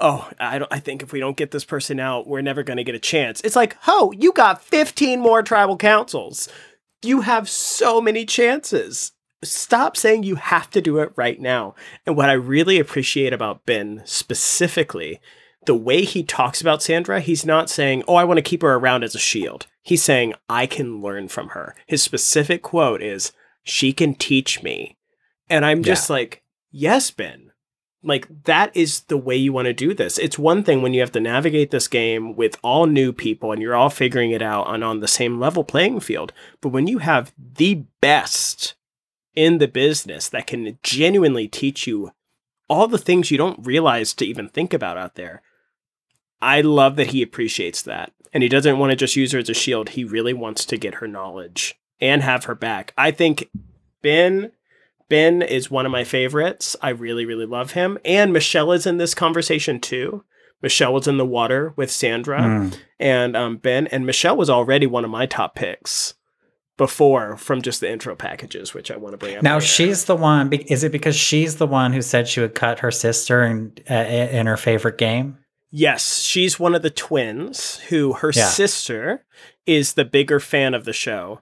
Oh, 0.02 0.30
I 0.40 0.60
don't. 0.60 0.74
I 0.74 0.80
think 0.80 1.02
if 1.02 1.14
we 1.14 1.22
don't 1.22 1.38
get 1.38 1.52
this 1.52 1.64
person 1.64 2.00
out, 2.00 2.28
we're 2.28 2.42
never 2.42 2.62
going 2.62 2.78
to 2.78 2.84
get 2.84 2.96
a 2.96 3.00
chance. 3.00 3.40
It's 3.42 3.56
like, 3.56 3.78
oh, 3.88 4.12
you 4.18 4.34
got 4.34 4.62
fifteen 4.62 5.22
more 5.22 5.42
tribal 5.42 5.78
councils. 5.78 6.50
You 7.04 7.22
have 7.22 7.48
so 7.48 8.02
many 8.02 8.26
chances. 8.26 9.14
Stop 9.44 9.96
saying 9.96 10.24
you 10.24 10.36
have 10.36 10.70
to 10.72 10.82
do 10.82 11.00
it 11.00 11.12
right 11.16 11.40
now. 11.40 11.76
And 12.06 12.18
what 12.18 12.30
I 12.30 12.34
really 12.34 12.80
appreciate 12.80 13.34
about 13.34 13.66
Ben 13.66 14.02
specifically 14.06 15.20
the 15.66 15.76
way 15.76 16.04
he 16.04 16.24
talks 16.24 16.62
about 16.62 16.82
Sandra, 16.82 17.20
he's 17.20 17.46
not 17.46 17.70
saying, 17.70 18.04
Oh, 18.08 18.16
I 18.16 18.24
want 18.24 18.38
to 18.38 18.42
keep 18.44 18.62
her 18.62 18.76
around 18.76 19.04
as 19.04 19.16
a 19.16 19.20
shield. 19.20 19.68
He's 19.82 20.04
saying, 20.04 20.34
I 20.50 20.66
can 20.66 21.02
learn 21.02 21.28
from 21.28 21.50
her. 21.50 21.76
His 21.88 22.02
specific 22.02 22.62
quote 22.62 23.02
is, 23.02 23.32
She 23.64 23.94
can 23.94 24.16
teach 24.16 24.64
me. 24.64 24.98
And 25.50 25.66
I'm 25.66 25.84
just 25.84 26.10
like, 26.10 26.44
Yes, 26.72 27.12
Ben. 27.12 27.52
Like, 28.06 28.28
that 28.44 28.76
is 28.76 29.02
the 29.04 29.18
way 29.18 29.38
you 29.38 29.54
want 29.54 29.68
to 29.68 29.74
do 29.74 29.94
this. 29.94 30.18
It's 30.18 30.38
one 30.38 30.64
thing 30.64 30.82
when 30.82 30.94
you 30.94 31.00
have 31.00 31.14
to 31.14 31.22
navigate 31.22 31.72
this 31.72 31.88
game 31.88 32.36
with 32.36 32.58
all 32.62 32.86
new 32.86 33.14
people 33.14 33.54
and 33.54 33.62
you're 33.62 33.76
all 33.76 33.90
figuring 33.90 34.32
it 34.32 34.42
out 34.42 34.68
on, 34.68 34.84
on 34.84 35.00
the 35.00 35.08
same 35.08 35.40
level 35.40 35.64
playing 35.64 36.02
field. 36.02 36.34
But 36.60 36.70
when 36.70 36.86
you 36.88 36.98
have 36.98 37.32
the 37.38 37.86
best 38.02 38.76
in 39.36 39.60
the 39.60 39.70
business 39.70 40.28
that 40.30 40.48
can 40.48 40.78
genuinely 40.84 41.48
teach 41.48 41.88
you 41.88 42.12
all 42.70 42.88
the 42.88 42.98
things 42.98 43.32
you 43.32 43.38
don't 43.38 43.66
realize 43.66 44.14
to 44.16 44.26
even 44.26 44.50
think 44.50 44.74
about 44.74 44.98
out 44.98 45.16
there, 45.16 45.42
I 46.44 46.62
love 46.62 46.96
that 46.98 47.08
he 47.08 47.22
appreciates 47.22 47.82
that. 47.84 48.12
And 48.34 48.44
he 48.44 48.50
doesn't 48.50 48.80
want 48.80 48.90
to 48.92 48.96
just 48.96 49.16
use 49.16 49.32
her 49.32 49.40
as 49.40 49.50
a 49.50 49.54
shield. 49.54 49.90
He 49.90 50.04
really 50.04 50.34
wants 50.34 50.66
to 50.66 50.78
get 50.78 50.96
her 50.96 51.08
knowledge 51.08 51.76
and 52.02 52.22
have 52.24 52.46
her 52.46 52.56
back. 52.56 52.94
I 52.98 53.12
think 53.12 53.50
Ben 54.02 54.52
Ben 55.10 55.42
is 55.44 55.70
one 55.70 55.86
of 55.86 55.92
my 55.92 56.04
favorites. 56.04 56.76
I 56.82 56.90
really, 56.90 57.26
really 57.26 57.46
love 57.46 57.72
him. 57.74 58.00
And 58.04 58.34
Michelle 58.34 58.72
is 58.72 58.88
in 58.88 58.98
this 58.98 59.14
conversation 59.14 59.80
too. 59.80 60.24
Michelle 60.62 60.94
was 60.94 61.08
in 61.08 61.18
the 61.18 61.26
water 61.26 61.74
with 61.76 61.92
Sandra 61.92 62.40
Mm. 62.42 62.78
and 63.00 63.36
um, 63.38 63.58
Ben, 63.58 63.86
and 63.88 64.06
Michelle 64.06 64.38
was 64.38 64.50
already 64.50 64.88
one 64.88 65.04
of 65.06 65.12
my 65.12 65.26
top 65.28 65.56
picks 65.56 66.16
before 66.78 67.38
from 67.38 67.62
just 67.62 67.82
the 67.82 67.92
intro 67.92 68.16
packages, 68.16 68.74
which 68.74 68.90
I 68.90 68.98
want 68.98 69.14
to 69.14 69.18
bring 69.18 69.36
up. 69.36 69.44
Now 69.44 69.56
later. 69.56 69.66
she's 69.68 70.06
the 70.06 70.16
one. 70.16 70.52
Is 70.54 70.84
it 70.84 70.92
because 70.92 71.16
she's 71.16 71.58
the 71.58 71.68
one 71.68 71.94
who 71.94 72.02
said 72.02 72.28
she 72.28 72.40
would 72.40 72.56
cut 72.56 72.80
her 72.80 72.92
sister 72.92 73.44
in 73.44 73.74
uh, 73.90 73.94
in 73.94 74.48
her 74.48 74.58
favorite 74.58 74.98
game? 74.98 75.38
Yes, 75.76 76.20
she's 76.22 76.60
one 76.60 76.76
of 76.76 76.84
the 76.84 76.92
twins 76.92 77.78
who 77.90 78.14
her 78.14 78.32
Yeah. 78.34 78.46
sister 78.46 79.26
is 79.66 79.94
the 79.94 80.06
bigger 80.06 80.40
fan 80.40 80.76
of 80.76 80.86
the 80.86 80.94
show. 80.94 81.42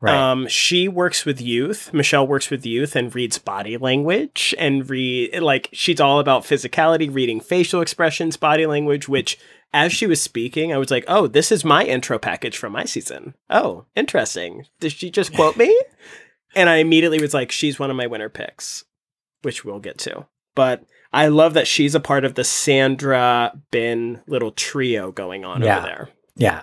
Right. 0.00 0.14
Um, 0.14 0.46
she 0.46 0.86
works 0.86 1.24
with 1.24 1.40
youth. 1.40 1.92
Michelle 1.92 2.24
works 2.26 2.48
with 2.48 2.64
youth 2.64 2.94
and 2.94 3.12
reads 3.12 3.38
body 3.38 3.76
language 3.76 4.54
and 4.56 4.88
read 4.88 5.36
like 5.40 5.68
she's 5.72 6.00
all 6.00 6.20
about 6.20 6.44
physicality, 6.44 7.12
reading 7.12 7.40
facial 7.40 7.80
expressions, 7.80 8.36
body 8.36 8.66
language. 8.66 9.08
Which, 9.08 9.36
as 9.72 9.92
she 9.92 10.06
was 10.06 10.22
speaking, 10.22 10.72
I 10.72 10.78
was 10.78 10.90
like, 10.92 11.04
"Oh, 11.08 11.26
this 11.26 11.50
is 11.50 11.64
my 11.64 11.82
intro 11.84 12.20
package 12.20 12.56
from 12.56 12.72
my 12.72 12.84
season." 12.84 13.34
Oh, 13.50 13.86
interesting. 13.96 14.66
Did 14.78 14.92
she 14.92 15.10
just 15.10 15.34
quote 15.34 15.56
me? 15.56 15.76
and 16.54 16.68
I 16.68 16.76
immediately 16.76 17.20
was 17.20 17.34
like, 17.34 17.50
"She's 17.50 17.78
one 17.80 17.90
of 17.90 17.96
my 17.96 18.06
winner 18.06 18.28
picks," 18.28 18.84
which 19.42 19.64
we'll 19.64 19.80
get 19.80 19.98
to. 19.98 20.26
But 20.54 20.84
I 21.12 21.28
love 21.28 21.54
that 21.54 21.66
she's 21.66 21.94
a 21.94 22.00
part 22.00 22.24
of 22.24 22.34
the 22.34 22.44
Sandra 22.44 23.52
Ben 23.70 24.20
little 24.26 24.50
trio 24.52 25.12
going 25.12 25.44
on 25.44 25.62
Yeah. 25.62 25.78
over 25.78 25.86
there. 25.86 26.08
Yeah. 26.36 26.62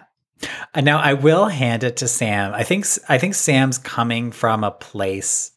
And 0.74 0.86
now 0.86 1.00
I 1.00 1.14
will 1.14 1.48
hand 1.48 1.84
it 1.84 1.98
to 1.98 2.08
Sam. 2.08 2.54
I 2.54 2.64
think 2.64 2.86
I 3.10 3.18
think 3.18 3.36
Sam's 3.36 3.78
coming 3.78 4.32
from 4.32 4.64
a 4.64 4.72
place 4.72 5.52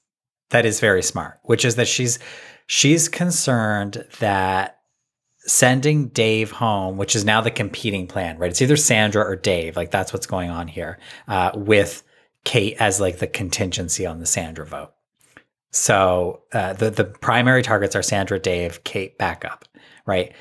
that 0.51 0.67
is 0.67 0.81
very 0.81 1.03
smart, 1.03 1.39
which 1.45 1.65
is 1.65 1.77
that 1.77 1.89
she's 1.89 2.19
she's 2.67 3.09
concerned 3.09 4.05
that 4.19 4.79
sending 5.45 6.09
Dave 6.09 6.51
home, 6.53 6.97
which 6.97 7.17
is 7.17 7.25
now 7.25 7.41
the 7.41 7.51
competing 7.51 8.07
plan, 8.07 8.39
right? 8.39 8.51
It's 8.51 8.63
either 8.63 8.77
Sandra 8.77 9.25
or 9.25 9.37
Dave. 9.37 9.77
Like 9.77 9.91
that's 9.91 10.13
what's 10.13 10.27
going 10.27 10.51
on 10.51 10.69
here 10.69 10.99
uh, 11.29 11.53
with 11.55 12.03
Kate 12.45 12.77
as 12.81 13.01
like 13.01 13.19
the 13.19 13.27
contingency 13.27 14.05
on 14.05 14.19
the 14.19 14.27
Sandra 14.27 14.67
vote. 14.67 14.93
So 15.73 16.43
uh, 16.53 16.75
the 16.75 16.91
the 16.91 17.05
primary 17.05 17.63
targets 17.63 17.97
are 17.97 18.03
Sandra, 18.03 18.39
Dave, 18.39 18.85
Kate, 18.85 19.17
backup, 19.19 19.65
right? 20.07 20.33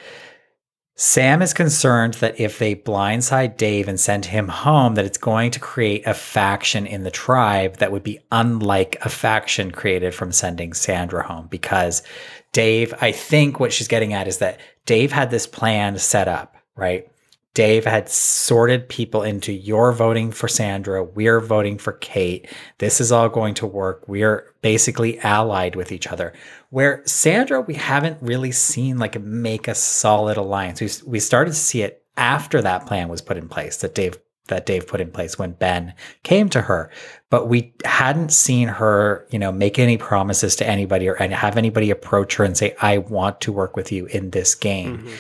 Sam 0.96 1.42
is 1.42 1.54
concerned 1.54 2.16
that 2.16 2.40
if 2.40 2.60
they 2.60 2.76
blindside 2.76 3.58
Dave 3.58 3.88
and 3.88 4.00
send 4.00 4.26
him 4.26 4.50
home, 4.50 4.94
that 4.96 5.06
it's 5.06 5.18
going 5.18 5.50
to 5.52 5.60
create 5.60 6.06
a 6.06 6.14
faction 6.14 6.86
in 6.86 7.04
the 7.04 7.10
tribe 7.10 7.78
that 7.78 7.92
would 7.92 8.04
be 8.04 8.20
unlike 8.32 8.98
a 9.02 9.10
faction 9.10 9.72
created 9.72 10.14
from 10.14 10.32
sending 10.32 10.74
Sandra 10.74 11.26
home. 11.26 11.48
Because 11.48 12.04
Dave, 12.52 12.94
I 13.02 13.12
think 13.14 13.60
what 13.60 13.74
she's 13.74 13.88
getting 13.88 14.14
at 14.14 14.28
is 14.28 14.40
that 14.40 14.60
Dave 14.86 15.12
had 15.12 15.32
this 15.32 15.48
plan 15.48 15.98
set 15.98 16.28
up, 16.28 16.56
right? 16.76 17.11
Dave 17.54 17.84
had 17.84 18.08
sorted 18.08 18.88
people 18.88 19.24
into 19.24 19.52
you're 19.52 19.92
voting 19.92 20.32
for 20.32 20.48
Sandra, 20.48 21.04
we're 21.04 21.42
voting 21.42 21.78
for 21.78 21.94
Kate. 21.94 22.48
This 22.78 23.02
is 23.02 23.12
all 23.12 23.28
going 23.28 23.56
to 23.56 23.68
work. 23.68 24.08
We're 24.08 24.54
basically 24.62 25.20
allied 25.20 25.76
with 25.76 25.92
each 25.92 26.08
other. 26.08 26.32
Where 26.70 27.02
Sandra, 27.06 27.60
we 27.60 27.74
haven't 27.74 28.18
really 28.22 28.54
seen 28.54 28.98
like 29.00 29.20
make 29.22 29.68
a 29.68 29.76
solid 29.76 30.38
alliance. 30.38 30.80
We 30.80 30.90
we 31.06 31.20
started 31.20 31.52
to 31.52 31.58
see 31.58 31.82
it 31.82 32.04
after 32.16 32.62
that 32.62 32.86
plan 32.86 33.10
was 33.10 33.22
put 33.22 33.38
in 33.38 33.50
place 33.50 33.78
that 33.78 33.96
Dave 33.96 34.18
that 34.48 34.66
Dave 34.66 34.88
put 34.88 35.00
in 35.00 35.12
place 35.12 35.38
when 35.40 35.52
Ben 35.52 35.94
came 36.24 36.50
to 36.50 36.62
her, 36.62 36.90
but 37.30 37.48
we 37.48 37.74
hadn't 37.86 38.34
seen 38.34 38.68
her, 38.68 39.26
you 39.30 39.40
know, 39.40 39.52
make 39.52 39.80
any 39.80 39.98
promises 39.98 40.56
to 40.58 40.68
anybody 40.68 41.08
or 41.08 41.14
and 41.16 41.34
have 41.34 41.58
anybody 41.58 41.90
approach 41.90 42.36
her 42.36 42.44
and 42.44 42.58
say, 42.58 42.76
"I 42.82 42.98
want 42.98 43.40
to 43.42 43.52
work 43.52 43.76
with 43.76 43.92
you 43.92 44.06
in 44.08 44.32
this 44.32 44.56
game." 44.56 44.98
Mhm. 45.06 45.12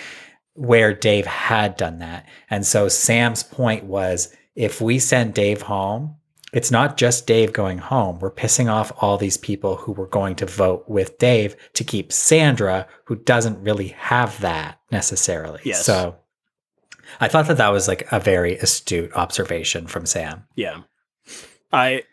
Where 0.53 0.93
Dave 0.93 1.25
had 1.25 1.77
done 1.77 1.99
that. 1.99 2.27
And 2.49 2.65
so 2.65 2.87
Sam's 2.87 3.43
point 3.43 3.85
was 3.85 4.35
if 4.55 4.81
we 4.81 4.99
send 4.99 5.33
Dave 5.33 5.63
home, 5.63 6.15
it's 6.53 6.71
not 6.71 6.97
just 6.97 7.27
Dave 7.27 7.53
going 7.53 7.77
home. 7.77 8.19
We're 8.19 8.31
pissing 8.31 8.69
off 8.69 8.91
all 8.97 9.17
these 9.17 9.37
people 9.37 9.77
who 9.77 9.93
were 9.93 10.07
going 10.07 10.35
to 10.35 10.45
vote 10.45 10.83
with 10.87 11.17
Dave 11.17 11.55
to 11.73 11.83
keep 11.83 12.11
Sandra, 12.11 12.87
who 13.05 13.15
doesn't 13.15 13.63
really 13.63 13.89
have 13.89 14.39
that 14.41 14.79
necessarily. 14.91 15.61
Yes. 15.63 15.85
So 15.85 16.17
I 17.21 17.29
thought 17.29 17.47
that 17.47 17.57
that 17.57 17.69
was 17.69 17.87
like 17.87 18.05
a 18.11 18.19
very 18.19 18.57
astute 18.57 19.13
observation 19.13 19.87
from 19.87 20.05
Sam. 20.05 20.43
Yeah. 20.55 20.81
I 21.71 22.03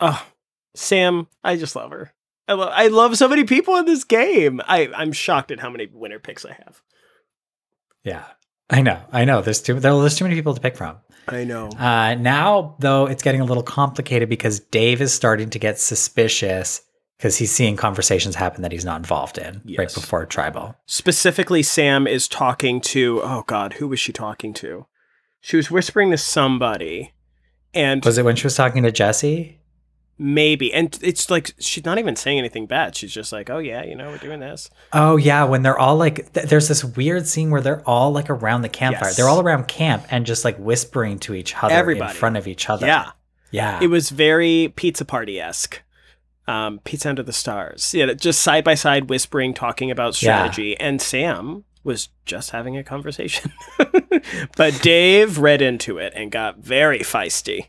oh 0.00 0.26
Sam, 0.74 1.28
I 1.42 1.56
just 1.56 1.74
love 1.74 1.90
her. 1.90 2.12
I 2.48 2.52
love 2.54 2.72
I 2.74 2.86
love 2.88 3.16
so 3.16 3.28
many 3.28 3.44
people 3.44 3.76
in 3.76 3.86
this 3.86 4.04
game. 4.04 4.60
I, 4.66 4.90
I'm 4.94 5.12
shocked 5.12 5.50
at 5.50 5.60
how 5.60 5.70
many 5.70 5.86
winner 5.86 6.18
picks 6.18 6.44
I 6.44 6.52
have. 6.52 6.82
Yeah. 8.04 8.24
I 8.70 8.80
know. 8.80 9.02
I 9.12 9.24
know. 9.24 9.42
There's 9.42 9.60
too 9.60 9.78
there's 9.78 10.16
too 10.16 10.24
many 10.24 10.34
people 10.34 10.54
to 10.54 10.60
pick 10.60 10.76
from. 10.76 10.96
I 11.28 11.44
know. 11.44 11.68
Uh, 11.68 12.14
now, 12.14 12.76
though, 12.80 13.06
it's 13.06 13.22
getting 13.22 13.40
a 13.40 13.44
little 13.44 13.62
complicated 13.62 14.28
because 14.28 14.60
Dave 14.60 15.00
is 15.00 15.12
starting 15.12 15.50
to 15.50 15.58
get 15.58 15.78
suspicious 15.78 16.82
because 17.16 17.36
he's 17.36 17.52
seeing 17.52 17.76
conversations 17.76 18.34
happen 18.34 18.62
that 18.62 18.72
he's 18.72 18.84
not 18.84 18.96
involved 18.96 19.38
in 19.38 19.62
right 19.78 19.92
before 19.92 20.26
tribal. 20.26 20.74
Specifically, 20.86 21.62
Sam 21.62 22.06
is 22.06 22.26
talking 22.26 22.80
to 22.80 23.20
oh 23.22 23.44
god, 23.46 23.74
who 23.74 23.88
was 23.88 24.00
she 24.00 24.12
talking 24.12 24.52
to? 24.54 24.86
She 25.40 25.56
was 25.56 25.70
whispering 25.70 26.10
to 26.10 26.18
somebody. 26.18 27.12
And 27.74 28.04
Was 28.04 28.18
it 28.18 28.24
when 28.24 28.36
she 28.36 28.44
was 28.44 28.54
talking 28.54 28.82
to 28.82 28.92
Jesse? 28.92 29.58
Maybe 30.18 30.72
and 30.72 30.98
it's 31.02 31.30
like 31.30 31.54
she's 31.58 31.84
not 31.84 31.98
even 31.98 32.16
saying 32.16 32.38
anything 32.38 32.66
bad. 32.66 32.94
She's 32.94 33.12
just 33.12 33.32
like, 33.32 33.50
Oh 33.50 33.58
yeah, 33.58 33.82
you 33.84 33.94
know, 33.94 34.08
we're 34.08 34.18
doing 34.18 34.40
this. 34.40 34.70
Oh 34.92 35.16
yeah, 35.16 35.44
when 35.44 35.62
they're 35.62 35.78
all 35.78 35.96
like, 35.96 36.32
th- 36.32 36.46
there's 36.46 36.68
this 36.68 36.84
weird 36.84 37.26
scene 37.26 37.50
where 37.50 37.60
they're 37.60 37.82
all 37.88 38.12
like 38.12 38.30
around 38.30 38.62
the 38.62 38.68
campfire. 38.68 39.08
Yes. 39.08 39.16
They're 39.16 39.28
all 39.28 39.40
around 39.40 39.68
camp 39.68 40.04
and 40.10 40.24
just 40.26 40.44
like 40.44 40.56
whispering 40.58 41.18
to 41.20 41.34
each 41.34 41.54
other 41.62 41.74
Everybody. 41.74 42.10
in 42.10 42.16
front 42.16 42.36
of 42.36 42.46
each 42.46 42.68
other. 42.70 42.86
Yeah. 42.86 43.10
yeah, 43.50 43.80
It 43.82 43.88
was 43.88 44.10
very 44.10 44.72
pizza 44.76 45.04
party 45.04 45.40
esque. 45.40 45.82
Um, 46.48 46.80
pizza 46.84 47.08
under 47.08 47.22
the 47.22 47.32
stars. 47.32 47.94
Yeah, 47.94 48.12
just 48.14 48.42
side 48.42 48.64
by 48.64 48.74
side 48.74 49.08
whispering, 49.08 49.54
talking 49.54 49.90
about 49.90 50.16
strategy. 50.16 50.78
And 50.78 51.00
Sam 51.00 51.64
was 51.84 52.08
just 52.26 52.50
having 52.50 52.76
a 52.76 52.82
conversation. 52.84 53.52
but 54.56 54.80
Dave 54.82 55.38
read 55.38 55.62
into 55.62 55.98
it 55.98 56.12
and 56.16 56.30
got 56.32 56.58
very 56.58 56.98
feisty 57.00 57.68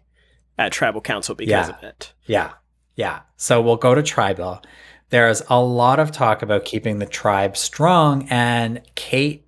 at 0.58 0.72
tribal 0.72 1.02
council 1.02 1.36
because 1.36 1.70
Yeah. 1.70 1.76
of 1.78 1.84
it. 1.84 2.14
Yeah. 2.26 2.52
Yeah. 2.96 3.22
So 3.38 3.62
we'll 3.62 3.76
go 3.78 3.96
to 3.96 4.04
tribal. 4.04 4.62
There's 5.10 5.42
a 5.50 5.60
lot 5.62 6.00
of 6.00 6.12
talk 6.12 6.42
about 6.42 6.66
keeping 6.66 7.00
the 7.00 7.06
tribe 7.06 7.56
strong, 7.58 8.28
and 8.30 8.82
Kate's 8.96 9.42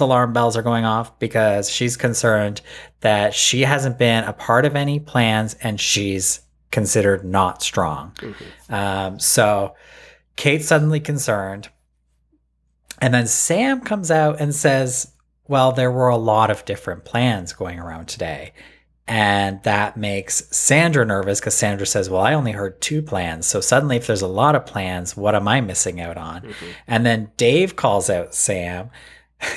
alarm 0.00 0.32
bells 0.32 0.56
are 0.56 0.62
going 0.62 0.84
off 0.84 1.18
because 1.18 1.70
she's 1.70 1.96
concerned 1.96 2.60
that 3.00 3.34
she 3.34 3.62
hasn't 3.62 3.98
been 3.98 4.24
a 4.24 4.32
part 4.32 4.64
of 4.64 4.76
any 4.76 4.98
plans 5.00 5.54
and 5.62 5.80
she's 5.80 6.40
considered 6.70 7.24
not 7.24 7.62
strong. 7.62 8.12
Um, 8.70 9.18
so 9.18 9.74
Kate's 10.36 10.66
suddenly 10.66 11.00
concerned. 11.00 11.68
And 12.98 13.12
then 13.12 13.26
Sam 13.26 13.80
comes 13.80 14.10
out 14.10 14.40
and 14.40 14.54
says, 14.54 15.12
Well, 15.48 15.72
there 15.72 15.90
were 15.90 16.08
a 16.08 16.16
lot 16.16 16.50
of 16.50 16.64
different 16.64 17.04
plans 17.04 17.52
going 17.52 17.78
around 17.78 18.06
today. 18.08 18.52
And 19.12 19.62
that 19.64 19.98
makes 19.98 20.42
Sandra 20.56 21.04
nervous 21.04 21.38
because 21.38 21.52
Sandra 21.54 21.84
says, 21.84 22.08
Well, 22.08 22.22
I 22.22 22.32
only 22.32 22.52
heard 22.52 22.80
two 22.80 23.02
plans. 23.02 23.46
So 23.46 23.60
suddenly, 23.60 23.96
if 23.96 24.06
there's 24.06 24.22
a 24.22 24.26
lot 24.26 24.54
of 24.54 24.64
plans, 24.64 25.14
what 25.14 25.34
am 25.34 25.46
I 25.46 25.60
missing 25.60 26.00
out 26.00 26.16
on? 26.16 26.40
Mm-hmm. 26.40 26.66
And 26.86 27.04
then 27.04 27.30
Dave 27.36 27.76
calls 27.76 28.08
out 28.08 28.34
Sam. 28.34 28.88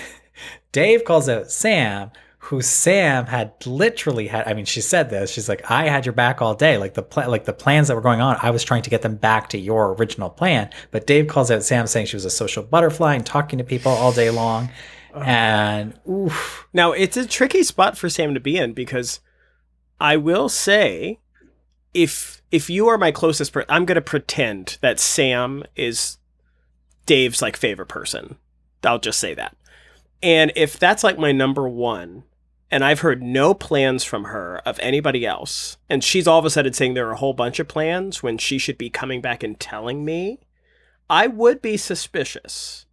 Dave 0.73 1.05
calls 1.05 1.29
out 1.29 1.49
Sam, 1.49 2.11
who 2.39 2.61
Sam 2.61 3.27
had 3.27 3.53
literally 3.65 4.27
had. 4.27 4.45
I 4.45 4.53
mean, 4.53 4.65
she 4.65 4.81
said 4.81 5.09
this. 5.09 5.31
She's 5.31 5.47
like, 5.47 5.71
"I 5.71 5.87
had 5.87 6.05
your 6.05 6.11
back 6.11 6.41
all 6.41 6.53
day. 6.53 6.77
Like 6.77 6.95
the 6.95 7.03
pla- 7.03 7.27
like 7.27 7.45
the 7.45 7.53
plans 7.53 7.87
that 7.87 7.95
were 7.95 8.01
going 8.01 8.19
on. 8.19 8.37
I 8.41 8.49
was 8.49 8.61
trying 8.61 8.81
to 8.81 8.89
get 8.89 9.03
them 9.03 9.15
back 9.15 9.47
to 9.51 9.57
your 9.57 9.93
original 9.93 10.29
plan." 10.29 10.69
But 10.91 11.07
Dave 11.07 11.27
calls 11.27 11.49
out 11.49 11.63
Sam, 11.63 11.87
saying 11.87 12.07
she 12.07 12.17
was 12.17 12.25
a 12.25 12.29
social 12.29 12.61
butterfly 12.61 13.15
and 13.15 13.25
talking 13.25 13.57
to 13.59 13.63
people 13.63 13.93
all 13.93 14.11
day 14.11 14.31
long. 14.31 14.69
And 15.15 15.97
oof, 16.09 16.67
Now, 16.73 16.91
it's 16.91 17.15
a 17.15 17.25
tricky 17.25 17.63
spot 17.63 17.97
for 17.97 18.09
Sam 18.09 18.33
to 18.33 18.41
be 18.41 18.57
in 18.57 18.73
because 18.73 19.21
I 19.99 20.17
will 20.17 20.49
say 20.49 21.19
if 21.93 22.41
if 22.51 22.69
you 22.69 22.87
are 22.87 22.97
my 22.97 23.11
closest 23.11 23.53
person, 23.53 23.69
I'm 23.69 23.85
going 23.85 23.95
to 23.95 24.01
pretend 24.01 24.77
that 24.81 24.99
Sam 24.99 25.63
is 25.75 26.17
Dave's 27.05 27.41
like 27.41 27.57
favorite 27.57 27.87
person. 27.87 28.37
I'll 28.83 28.99
just 28.99 29.19
say 29.19 29.33
that. 29.33 29.55
And 30.21 30.51
if 30.55 30.77
that's 30.77 31.03
like 31.03 31.17
my 31.17 31.31
number 31.31 31.67
1 31.67 32.23
and 32.71 32.83
I've 32.83 33.01
heard 33.01 33.21
no 33.21 33.53
plans 33.53 34.03
from 34.03 34.25
her 34.25 34.61
of 34.65 34.79
anybody 34.79 35.25
else 35.25 35.77
and 35.89 36.03
she's 36.03 36.27
all 36.27 36.39
of 36.39 36.45
a 36.45 36.49
sudden 36.49 36.73
saying 36.73 36.93
there 36.93 37.07
are 37.07 37.13
a 37.13 37.17
whole 37.17 37.33
bunch 37.33 37.59
of 37.59 37.67
plans 37.67 38.23
when 38.23 38.37
she 38.37 38.57
should 38.57 38.77
be 38.77 38.89
coming 38.89 39.21
back 39.21 39.43
and 39.43 39.59
telling 39.59 40.03
me, 40.03 40.39
I 41.09 41.27
would 41.27 41.61
be 41.61 41.77
suspicious. 41.77 42.84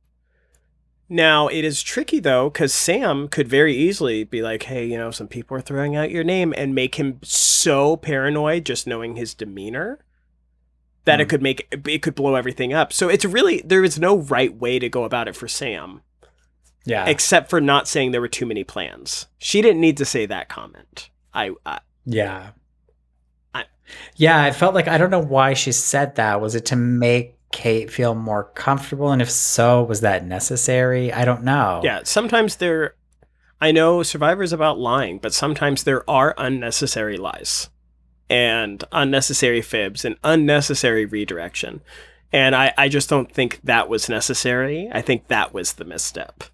Now, 1.12 1.48
it 1.48 1.62
is 1.64 1.82
tricky 1.82 2.20
though, 2.20 2.48
because 2.48 2.72
Sam 2.72 3.28
could 3.28 3.46
very 3.46 3.76
easily 3.76 4.24
be 4.24 4.40
like, 4.40 4.62
hey, 4.62 4.86
you 4.86 4.96
know, 4.96 5.10
some 5.10 5.28
people 5.28 5.56
are 5.56 5.60
throwing 5.60 5.94
out 5.94 6.10
your 6.10 6.24
name 6.24 6.54
and 6.56 6.74
make 6.74 6.94
him 6.94 7.18
so 7.22 7.96
paranoid 7.98 8.64
just 8.64 8.86
knowing 8.86 9.16
his 9.16 9.34
demeanor 9.34 9.98
that 11.04 11.20
it 11.20 11.24
Hmm. 11.24 11.28
could 11.30 11.42
make 11.42 11.68
it 11.86 12.00
could 12.00 12.14
blow 12.14 12.34
everything 12.34 12.72
up. 12.72 12.92
So 12.94 13.10
it's 13.10 13.26
really, 13.26 13.60
there 13.62 13.84
is 13.84 13.98
no 13.98 14.18
right 14.20 14.56
way 14.56 14.78
to 14.78 14.88
go 14.88 15.04
about 15.04 15.28
it 15.28 15.36
for 15.36 15.48
Sam, 15.48 16.00
yeah, 16.86 17.04
except 17.06 17.50
for 17.50 17.60
not 17.60 17.88
saying 17.88 18.12
there 18.12 18.20
were 18.22 18.28
too 18.28 18.46
many 18.46 18.64
plans. 18.64 19.26
She 19.38 19.60
didn't 19.60 19.80
need 19.82 19.98
to 19.98 20.06
say 20.06 20.24
that 20.26 20.48
comment. 20.48 21.10
I, 21.34 21.50
I 21.66 21.80
yeah, 22.06 22.50
I- 23.52 23.64
yeah. 24.16 24.42
I 24.42 24.50
felt 24.50 24.74
like 24.74 24.88
I 24.88 24.96
don't 24.96 25.10
know 25.10 25.18
why 25.22 25.52
she 25.54 25.72
said 25.72 26.14
that. 26.14 26.40
Was 26.40 26.54
it 26.54 26.64
to 26.66 26.76
make 26.76 27.36
Kate 27.52 27.90
feel 27.90 28.14
more 28.14 28.44
comfortable? 28.44 29.12
And 29.12 29.22
if 29.22 29.30
so, 29.30 29.82
was 29.82 30.00
that 30.00 30.24
necessary? 30.24 31.12
I 31.12 31.24
don't 31.24 31.44
know. 31.44 31.80
Yeah, 31.84 32.00
sometimes 32.04 32.56
there. 32.56 32.94
I 33.60 33.70
know 33.70 34.02
Survivor's 34.02 34.52
about 34.52 34.78
lying, 34.78 35.18
but 35.18 35.32
sometimes 35.32 35.84
there 35.84 36.08
are 36.10 36.34
unnecessary 36.36 37.16
lies, 37.16 37.70
and 38.28 38.82
unnecessary 38.90 39.62
fibs, 39.62 40.04
and 40.04 40.16
unnecessary 40.24 41.04
redirection, 41.04 41.80
and 42.32 42.56
I 42.56 42.72
I 42.76 42.88
just 42.88 43.08
don't 43.08 43.32
think 43.32 43.60
that 43.62 43.88
was 43.88 44.08
necessary. 44.08 44.90
I 44.92 45.02
think 45.02 45.28
that 45.28 45.54
was 45.54 45.74
the 45.74 45.84
misstep. 45.84 46.44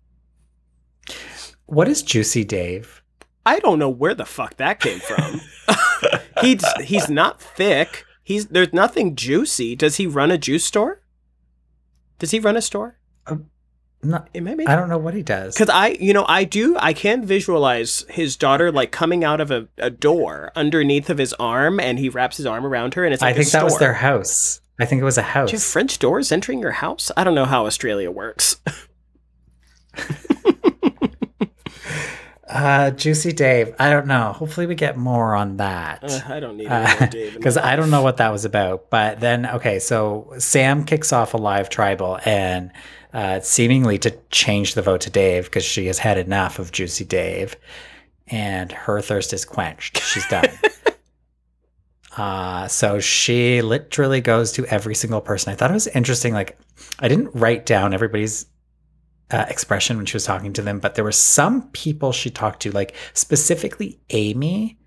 What 1.67 1.89
is 1.89 2.03
Juicy 2.03 2.45
Dave? 2.45 3.03
I 3.47 3.61
don't 3.61 3.79
know 3.79 3.89
where 3.89 4.15
the 4.15 4.27
fuck 4.27 4.57
that 4.59 4.81
came 4.81 5.01
from. 5.01 5.41
he's 6.41 6.65
he's 6.83 7.09
not 7.09 7.41
thick. 7.41 8.05
He's 8.29 8.49
there's 8.49 8.75
nothing 8.75 9.17
juicy. 9.17 9.75
Does 9.75 9.97
he 9.97 10.07
run 10.07 10.31
a 10.31 10.37
juice 10.37 10.63
store? 10.63 11.01
Does 12.19 12.31
he 12.31 12.39
run 12.39 12.59
a 12.59 12.61
store? 12.61 12.99
Um, 13.27 13.47
no, 14.03 14.23
It 14.35 14.43
might 14.43 14.59
make 14.59 14.69
I 14.69 14.77
don't 14.77 14.91
know 14.91 14.99
what 14.99 15.15
he 15.15 15.23
does. 15.23 15.55
Because 15.55 15.71
I, 15.71 15.97
you 15.99 16.13
know, 16.13 16.27
I 16.29 16.45
do, 16.45 16.77
I 16.79 16.93
can 16.93 17.25
visualize 17.25 18.05
his 18.11 18.37
daughter 18.37 18.71
like 18.71 18.93
coming 18.93 19.25
out 19.25 19.41
of 19.41 19.51
a, 19.51 19.69
a 19.79 19.89
door 19.89 20.53
underneath 20.55 21.09
of 21.09 21.17
his 21.17 21.33
arm, 21.41 21.81
and 21.81 21.99
he 21.99 22.11
wraps 22.11 22.37
his 22.37 22.45
arm 22.45 22.67
around 22.67 22.93
her, 22.95 23.05
and 23.07 23.15
it's 23.15 23.23
like 23.23 23.35
I 23.35 23.39
think 23.39 23.51
that 23.53 23.65
was 23.65 23.79
their 23.79 23.95
house. 23.95 24.61
I 24.79 24.85
think 24.85 25.01
it 25.01 25.07
was 25.07 25.17
a 25.17 25.23
house. 25.23 25.49
Do 25.49 25.53
you 25.53 25.59
have 25.59 25.65
French 25.65 25.99
doors 25.99 26.31
entering 26.31 26.59
your 26.59 26.73
house? 26.73 27.11
I 27.17 27.25
don't 27.25 27.35
know 27.35 27.47
how 27.47 27.65
Australia 27.65 28.11
works. 28.11 28.61
Uh, 32.49 32.91
Juicy 32.93 33.33
Dave. 33.33 33.75
I 33.79 33.91
don't 33.91 34.07
know. 34.07 34.33
Hopefully, 34.33 34.67
we 34.67 34.75
get 34.75 34.97
more 34.97 35.35
on 35.35 35.59
that. 35.59 36.03
Uh, 36.03 36.33
I 36.33 36.41
don't 36.41 36.57
need 36.57 36.69
more 36.69 37.09
Dave. 37.11 37.35
Because 37.35 37.57
I 37.59 37.77
don't 37.77 37.91
know 37.91 38.03
what 38.03 38.17
that 38.17 38.33
was 38.33 38.45
about. 38.45 38.89
But 38.91 39.21
then, 39.21 39.47
okay, 39.47 39.79
so 39.79 40.33
Sam 40.39 40.85
kicks 40.85 41.13
off 41.13 41.35
a 41.35 41.37
live 41.37 41.69
tribal 41.69 42.19
and 42.25 42.73
uh, 43.13 43.41
seemingly 43.41 43.99
to 43.99 44.17
change 44.31 44.75
the 44.75 44.83
vote 44.83 45.03
to 45.03 45.11
Dave 45.11 45.45
because 45.45 45.65
she 45.65 45.87
has 45.87 45.99
had 45.99 46.17
enough 46.17 46.59
of 46.59 46.73
Juicy 46.73 47.05
Dave 47.05 47.57
and 48.31 48.73
her 48.73 49.01
thirst 49.01 49.33
is 49.33 49.45
quenched. 49.45 49.99
She's 50.01 50.27
done. 50.29 50.49
uh, 52.17 52.69
so 52.69 53.01
she 53.01 53.63
literally 53.63 54.21
goes 54.21 54.53
to 54.53 54.67
every 54.67 54.95
single 54.95 55.21
person. 55.21 55.53
I 55.53 55.57
thought 55.57 55.71
it 55.71 55.75
was 55.75 55.87
interesting. 55.89 56.35
Like, 56.35 56.59
I 57.01 57.09
didn't 57.09 57.31
write 57.35 57.67
down 57.67 57.95
everybody's 57.95 58.47
uh, 59.31 59.45
expression 59.49 59.97
when 59.97 60.07
she 60.07 60.17
was 60.17 60.25
talking 60.25 60.53
to 60.55 60.63
them, 60.63 60.79
but 60.79 60.95
there 60.95 61.05
were 61.05 61.13
some 61.13 61.69
people 61.71 62.13
she 62.13 62.31
talked 62.31 62.63
to, 62.63 62.71
like 62.71 62.95
specifically 63.13 63.99
Amy, 64.11 64.79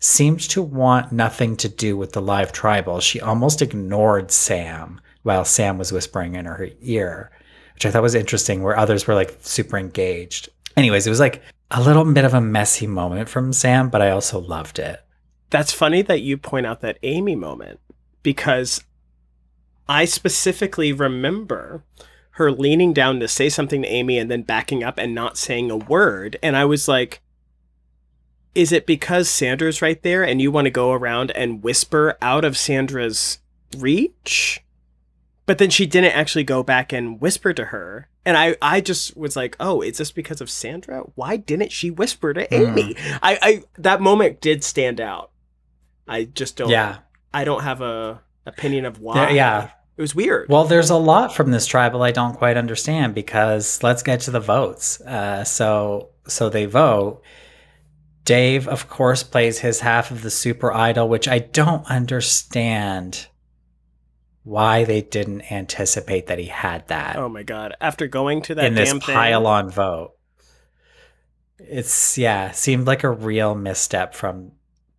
seemed 0.00 0.40
to 0.40 0.62
want 0.62 1.10
nothing 1.10 1.56
to 1.56 1.68
do 1.68 1.96
with 1.96 2.12
the 2.12 2.22
live 2.22 2.52
tribal. 2.52 3.00
She 3.00 3.20
almost 3.20 3.62
ignored 3.62 4.30
Sam 4.30 5.00
while 5.22 5.44
Sam 5.44 5.78
was 5.78 5.92
whispering 5.92 6.36
in 6.36 6.44
her 6.44 6.68
ear, 6.80 7.32
which 7.74 7.84
I 7.84 7.90
thought 7.90 8.02
was 8.02 8.14
interesting, 8.14 8.62
where 8.62 8.78
others 8.78 9.06
were 9.06 9.14
like 9.14 9.36
super 9.40 9.76
engaged. 9.76 10.48
Anyways, 10.76 11.06
it 11.06 11.10
was 11.10 11.20
like 11.20 11.42
a 11.70 11.82
little 11.82 12.04
bit 12.12 12.24
of 12.24 12.34
a 12.34 12.40
messy 12.40 12.86
moment 12.86 13.28
from 13.28 13.52
Sam, 13.52 13.90
but 13.90 14.00
I 14.00 14.10
also 14.10 14.38
loved 14.38 14.78
it. 14.78 15.00
That's 15.50 15.72
funny 15.72 16.02
that 16.02 16.20
you 16.20 16.36
point 16.36 16.66
out 16.66 16.82
that 16.82 16.98
Amy 17.02 17.34
moment 17.34 17.80
because 18.22 18.84
I 19.88 20.04
specifically 20.04 20.92
remember 20.92 21.82
her 22.38 22.52
leaning 22.52 22.92
down 22.92 23.18
to 23.18 23.26
say 23.26 23.48
something 23.48 23.82
to 23.82 23.88
Amy 23.88 24.16
and 24.16 24.30
then 24.30 24.42
backing 24.42 24.84
up 24.84 24.96
and 24.96 25.12
not 25.12 25.36
saying 25.36 25.72
a 25.72 25.76
word. 25.76 26.38
And 26.40 26.56
I 26.56 26.64
was 26.64 26.86
like, 26.86 27.20
is 28.54 28.70
it 28.70 28.86
because 28.86 29.28
Sandra's 29.28 29.82
right 29.82 30.00
there 30.02 30.22
and 30.22 30.40
you 30.40 30.52
want 30.52 30.66
to 30.66 30.70
go 30.70 30.92
around 30.92 31.32
and 31.32 31.64
whisper 31.64 32.16
out 32.22 32.44
of 32.44 32.56
Sandra's 32.56 33.40
reach? 33.76 34.62
But 35.46 35.58
then 35.58 35.68
she 35.68 35.84
didn't 35.84 36.14
actually 36.14 36.44
go 36.44 36.62
back 36.62 36.92
and 36.92 37.20
whisper 37.20 37.52
to 37.52 37.66
her. 37.66 38.08
And 38.24 38.36
I, 38.36 38.56
I 38.62 38.82
just 38.82 39.16
was 39.16 39.34
like, 39.34 39.56
oh, 39.58 39.80
is 39.80 39.98
this 39.98 40.12
because 40.12 40.40
of 40.40 40.48
Sandra? 40.48 41.00
Why 41.16 41.38
didn't 41.38 41.72
she 41.72 41.90
whisper 41.90 42.34
to 42.34 42.44
hmm. 42.44 42.54
Amy? 42.54 42.94
I, 43.20 43.38
I 43.42 43.62
that 43.78 44.00
moment 44.00 44.40
did 44.40 44.62
stand 44.62 45.00
out. 45.00 45.32
I 46.06 46.24
just 46.24 46.56
don't 46.56 46.70
Yeah. 46.70 46.98
I 47.34 47.42
don't 47.42 47.64
have 47.64 47.80
a 47.80 48.20
opinion 48.46 48.84
of 48.84 49.00
why. 49.00 49.30
Yeah. 49.30 49.70
It 49.98 50.00
was 50.00 50.14
weird. 50.14 50.48
Well, 50.48 50.64
there's 50.64 50.90
a 50.90 50.96
lot 50.96 51.34
from 51.34 51.50
this 51.50 51.66
tribal 51.66 52.04
I 52.04 52.12
don't 52.12 52.36
quite 52.36 52.56
understand 52.56 53.16
because 53.16 53.82
let's 53.82 54.04
get 54.04 54.20
to 54.22 54.30
the 54.30 54.38
votes. 54.38 55.00
Uh, 55.00 55.42
so, 55.42 56.10
so 56.28 56.48
they 56.48 56.66
vote. 56.66 57.20
Dave, 58.22 58.68
of 58.68 58.88
course, 58.88 59.24
plays 59.24 59.58
his 59.58 59.80
half 59.80 60.12
of 60.12 60.22
the 60.22 60.30
super 60.30 60.72
idol, 60.72 61.08
which 61.08 61.26
I 61.26 61.40
don't 61.40 61.84
understand 61.90 63.26
why 64.44 64.84
they 64.84 65.02
didn't 65.02 65.50
anticipate 65.50 66.28
that 66.28 66.38
he 66.38 66.46
had 66.46 66.86
that 66.88 67.16
oh 67.16 67.28
my 67.28 67.42
god. 67.42 67.74
After 67.80 68.06
going 68.06 68.40
to 68.42 68.54
that 68.54 68.66
in 68.66 68.74
this 68.74 68.90
damn 68.90 69.00
thing. 69.00 69.14
pile 69.16 69.48
on 69.48 69.68
vote. 69.68 70.12
It's 71.58 72.16
yeah, 72.16 72.52
seemed 72.52 72.86
like 72.86 73.02
a 73.02 73.10
real 73.10 73.56
misstep 73.56 74.14
from 74.14 74.52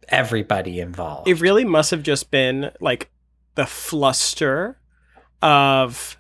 everybody 0.10 0.82
involved. 0.82 1.30
it 1.30 1.40
really 1.40 1.64
must 1.64 1.92
have 1.92 2.04
just 2.04 2.32
been 2.32 2.72
like 2.82 3.10
the 3.56 3.66
fluster 3.66 4.79
of 5.42 6.18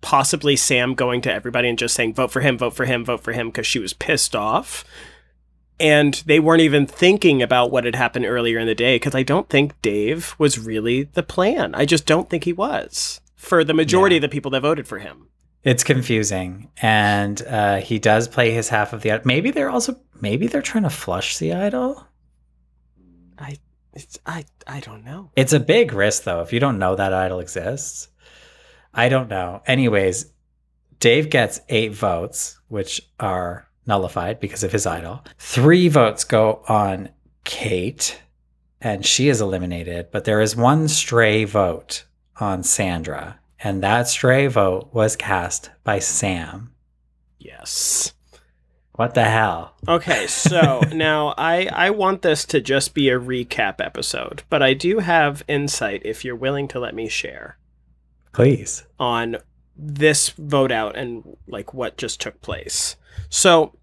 possibly 0.00 0.56
Sam 0.56 0.94
going 0.94 1.20
to 1.22 1.32
everybody 1.32 1.68
and 1.68 1.78
just 1.78 1.94
saying 1.94 2.14
vote 2.14 2.30
for 2.30 2.40
him, 2.40 2.58
vote 2.58 2.74
for 2.74 2.84
him, 2.84 3.04
vote 3.04 3.22
for 3.22 3.32
him 3.32 3.48
because 3.48 3.66
she 3.66 3.78
was 3.78 3.92
pissed 3.92 4.36
off. 4.36 4.84
And 5.80 6.22
they 6.26 6.38
weren't 6.38 6.60
even 6.60 6.86
thinking 6.86 7.42
about 7.42 7.72
what 7.72 7.84
had 7.84 7.96
happened 7.96 8.26
earlier 8.26 8.58
in 8.60 8.66
the 8.68 8.76
day 8.76 8.94
because 8.96 9.14
I 9.14 9.24
don't 9.24 9.48
think 9.48 9.80
Dave 9.82 10.36
was 10.38 10.58
really 10.58 11.02
the 11.02 11.22
plan. 11.24 11.74
I 11.74 11.84
just 11.84 12.06
don't 12.06 12.30
think 12.30 12.44
he 12.44 12.52
was 12.52 13.20
for 13.34 13.64
the 13.64 13.74
majority 13.74 14.14
Yeah. 14.14 14.18
of 14.18 14.22
the 14.22 14.28
people 14.28 14.52
that 14.52 14.60
voted 14.60 14.86
for 14.86 14.98
him. 15.00 15.28
It's 15.64 15.82
confusing, 15.82 16.70
and 16.82 17.40
uh, 17.46 17.76
he 17.76 17.98
does 17.98 18.28
play 18.28 18.50
his 18.52 18.68
half 18.68 18.92
of 18.92 19.00
the. 19.00 19.20
Maybe 19.24 19.50
they're 19.50 19.70
also 19.70 19.98
maybe 20.20 20.46
they're 20.46 20.60
trying 20.60 20.84
to 20.84 20.90
flush 20.90 21.38
the 21.38 21.54
idol. 21.54 22.06
I, 23.38 23.56
it's, 23.94 24.18
I, 24.26 24.44
I 24.66 24.80
don't 24.80 25.04
know. 25.04 25.30
It's 25.36 25.54
a 25.54 25.60
big 25.60 25.92
risk, 25.94 26.24
though, 26.24 26.42
if 26.42 26.52
you 26.52 26.60
don't 26.60 26.78
know 26.78 26.94
that 26.96 27.14
idol 27.14 27.40
exists. 27.40 28.08
I 28.94 29.08
don't 29.08 29.28
know. 29.28 29.60
Anyways, 29.66 30.26
Dave 31.00 31.28
gets 31.28 31.60
eight 31.68 31.92
votes, 31.92 32.58
which 32.68 33.02
are 33.18 33.68
nullified 33.86 34.40
because 34.40 34.62
of 34.62 34.72
his 34.72 34.86
idol. 34.86 35.24
Three 35.38 35.88
votes 35.88 36.24
go 36.24 36.62
on 36.68 37.10
Kate, 37.44 38.20
and 38.80 39.04
she 39.04 39.28
is 39.28 39.40
eliminated, 39.40 40.10
but 40.12 40.24
there 40.24 40.40
is 40.40 40.56
one 40.56 40.88
stray 40.88 41.44
vote 41.44 42.04
on 42.40 42.62
Sandra, 42.62 43.40
and 43.62 43.82
that 43.82 44.08
stray 44.08 44.46
vote 44.46 44.90
was 44.92 45.16
cast 45.16 45.70
by 45.82 45.98
Sam. 45.98 46.72
Yes. 47.38 48.14
What 48.92 49.14
the 49.14 49.24
hell? 49.24 49.74
Okay, 49.88 50.28
so 50.28 50.80
now 50.92 51.34
I 51.36 51.66
I 51.66 51.90
want 51.90 52.22
this 52.22 52.44
to 52.46 52.60
just 52.60 52.94
be 52.94 53.08
a 53.08 53.18
recap 53.18 53.80
episode, 53.80 54.44
but 54.48 54.62
I 54.62 54.72
do 54.72 55.00
have 55.00 55.42
insight 55.48 56.02
if 56.04 56.24
you're 56.24 56.36
willing 56.36 56.68
to 56.68 56.78
let 56.78 56.94
me 56.94 57.08
share 57.08 57.58
Please. 58.34 58.84
on 58.98 59.38
this 59.76 60.30
vote 60.30 60.70
out 60.70 60.96
and 60.96 61.36
like 61.46 61.72
what 61.72 61.96
just 61.96 62.20
took 62.20 62.40
place. 62.42 62.96
So 63.28 63.74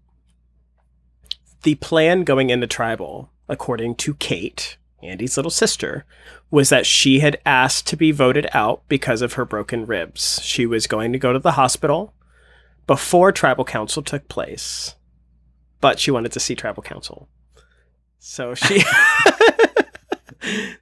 the 1.62 1.74
plan 1.76 2.24
going 2.24 2.50
into 2.50 2.66
tribal, 2.66 3.30
according 3.48 3.96
to 3.96 4.14
Kate, 4.14 4.76
Andy's 5.02 5.36
little 5.36 5.50
sister, 5.50 6.04
was 6.50 6.68
that 6.68 6.86
she 6.86 7.20
had 7.20 7.40
asked 7.44 7.86
to 7.88 7.96
be 7.96 8.12
voted 8.12 8.46
out 8.52 8.82
because 8.88 9.22
of 9.22 9.34
her 9.34 9.44
broken 9.44 9.86
ribs. 9.86 10.40
She 10.42 10.66
was 10.66 10.86
going 10.86 11.12
to 11.12 11.18
go 11.18 11.32
to 11.32 11.38
the 11.38 11.52
hospital 11.52 12.14
before 12.86 13.32
tribal 13.32 13.64
council 13.64 14.02
took 14.02 14.28
place, 14.28 14.96
but 15.80 15.98
she 15.98 16.10
wanted 16.10 16.32
to 16.32 16.40
see 16.40 16.54
tribal 16.54 16.82
council. 16.82 17.28
So 18.18 18.54
she 18.54 18.82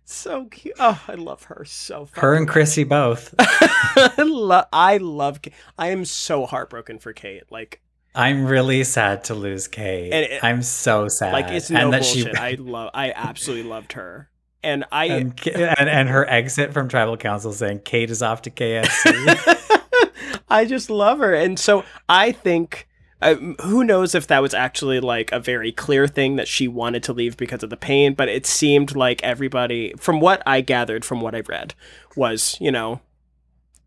so 0.05 0.47
cute. 0.47 0.74
Oh, 0.78 1.01
I 1.09 1.15
love 1.15 1.45
her 1.45 1.65
so 1.65 2.09
Her 2.12 2.35
and 2.35 2.49
Chrissy 2.49 2.85
both. 2.85 3.35
I, 3.39 4.15
lo- 4.19 4.65
I 4.73 4.97
love. 4.99 5.41
I 5.78 5.89
am 5.89 6.05
so 6.05 6.47
heartbroken 6.47 6.99
for 6.99 7.12
Kate. 7.12 7.45
Like, 7.51 7.81
I'm 8.15 8.47
really 8.47 8.85
sad 8.85 9.24
to 9.24 9.35
lose 9.35 9.69
Kate. 9.69 10.12
It- 10.12 10.45
I'm 10.45 10.62
so 10.62 11.09
sad. 11.09 11.32
like 11.32 11.49
it's 11.51 11.70
no 11.70 11.81
and 11.81 11.93
that 11.93 12.03
bullshit. 12.03 12.37
I 12.39 12.53
love. 12.59 12.91
I 12.95 13.12
absolutely 13.15 13.69
loved 13.69 13.93
her, 13.93 14.31
and 14.62 14.85
I. 14.91 15.05
and, 15.07 15.41
and 15.55 15.89
and 15.89 16.09
her 16.09 16.28
exit 16.28 16.73
from 16.73 16.89
tribal 16.89 17.16
council 17.16 17.53
saying 17.53 17.81
Kate 17.85 18.11
is 18.11 18.23
off 18.23 18.43
to 18.43 18.51
KFC. 18.51 20.41
I 20.49 20.65
just 20.65 20.91
love 20.91 21.19
her, 21.19 21.35
and 21.35 21.59
so 21.59 21.85
I 22.09 22.32
think. 22.32 22.87
Uh, 23.22 23.34
who 23.62 23.84
knows 23.84 24.14
if 24.14 24.26
that 24.26 24.42
was 24.42 24.55
actually 24.55 24.98
like 24.98 25.30
a 25.30 25.40
very 25.40 25.72
clear 25.72 26.06
thing 26.09 26.36
that 26.36 26.48
she 26.48 26.66
wanted 26.66 27.02
to 27.02 27.12
leave 27.12 27.36
because 27.36 27.62
of 27.62 27.70
the 27.70 27.76
pain, 27.76 28.14
but 28.14 28.28
it 28.28 28.47
seemed 28.47 28.97
like 28.97 29.22
everybody, 29.22 29.92
from 29.98 30.20
what 30.20 30.42
I 30.47 30.62
gathered 30.62 31.05
from 31.05 31.20
what 31.20 31.34
I 31.34 31.40
read, 31.40 31.74
was, 32.16 32.56
you 32.60 32.70
know, 32.70 33.01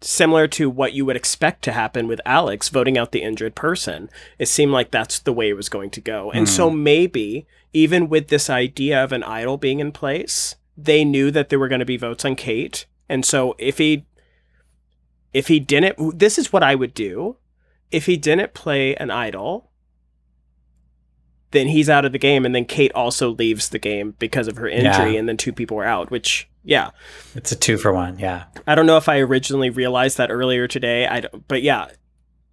similar 0.01 0.47
to 0.49 0.69
what 0.69 0.93
you 0.93 1.05
would 1.05 1.15
expect 1.15 1.63
to 1.63 1.71
happen 1.71 2.07
with 2.07 2.21
Alex 2.25 2.69
voting 2.69 2.97
out 2.97 3.11
the 3.11 3.23
injured 3.23 3.55
person. 3.55 4.09
It 4.37 4.47
seemed 4.47 4.71
like 4.71 4.91
that's 4.91 5.19
the 5.19 5.33
way 5.33 5.49
it 5.49 5.55
was 5.55 5.69
going 5.69 5.89
to 5.91 6.01
go. 6.01 6.31
And 6.31 6.47
so 6.47 6.69
maybe, 6.69 7.47
even 7.73 8.09
with 8.09 8.27
this 8.27 8.49
idea 8.49 9.03
of 9.03 9.11
an 9.11 9.23
idol 9.23 9.57
being 9.57 9.79
in 9.79 9.91
place, 9.91 10.55
they 10.77 11.05
knew 11.05 11.31
that 11.31 11.49
there 11.49 11.59
were 11.59 11.67
going 11.67 11.79
to 11.79 11.85
be 11.85 11.97
votes 11.97 12.25
on 12.25 12.35
Kate. 12.35 12.85
And 13.09 13.25
so 13.25 13.55
if 13.57 13.77
he 13.77 14.05
if 15.33 15.47
he 15.47 15.59
didn't 15.59 16.19
this 16.19 16.37
is 16.37 16.53
what 16.53 16.63
I 16.63 16.75
would 16.75 16.93
do. 16.93 17.37
If 17.93 18.05
he 18.07 18.17
didn't 18.17 18.53
play 18.53 18.95
an 18.95 19.11
idol, 19.11 19.71
then 21.51 21.67
he's 21.67 21.89
out 21.89 22.03
of 22.05 22.11
the 22.11 22.17
game 22.17 22.45
and 22.45 22.53
then 22.55 22.65
Kate 22.65 22.91
also 22.93 23.29
leaves 23.29 23.69
the 23.69 23.79
game 23.79 24.15
because 24.19 24.47
of 24.47 24.57
her 24.57 24.67
injury 24.67 25.13
Yeah. 25.13 25.19
and 25.19 25.29
then 25.29 25.37
two 25.37 25.53
people 25.53 25.77
are 25.77 25.83
out, 25.85 26.09
which 26.09 26.49
yeah. 26.63 26.89
it's 27.35 27.51
a 27.51 27.55
two 27.55 27.77
for 27.77 27.93
one. 27.93 28.17
Yeah. 28.17 28.45
I 28.65 28.73
don't 28.75 28.87
know 28.87 28.97
if 28.97 29.07
I 29.07 29.19
originally 29.19 29.69
realized 29.69 30.17
that 30.17 30.31
earlier 30.31 30.67
today. 30.67 31.05
I 31.07 31.19
don't, 31.21 31.47
but 31.47 31.61
yeah, 31.61 31.89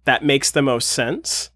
that 0.05 0.23
makes 0.23 0.51
the 0.51 0.61
most 0.61 0.89
sense. 0.89 1.49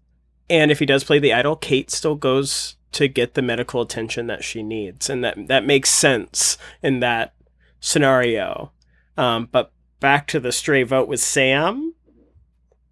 And 0.50 0.70
if 0.70 0.78
he 0.80 0.86
does 0.86 1.04
play 1.04 1.18
the 1.18 1.32
idol, 1.32 1.56
Kate 1.56 1.90
still 1.90 2.14
goes 2.16 2.76
to 2.92 3.08
get 3.08 3.34
the 3.34 3.42
medical 3.42 3.80
attention 3.80 4.26
that 4.28 4.42
she 4.44 4.62
needs, 4.62 5.10
and 5.10 5.22
that 5.24 5.48
that 5.48 5.66
makes 5.66 5.90
sense 5.90 6.56
in 6.82 7.00
that 7.00 7.34
scenario. 7.80 8.72
Um, 9.16 9.48
but 9.50 9.72
back 10.00 10.26
to 10.28 10.40
the 10.40 10.52
stray 10.52 10.82
vote 10.84 11.08
with 11.08 11.20
Sam. 11.20 11.94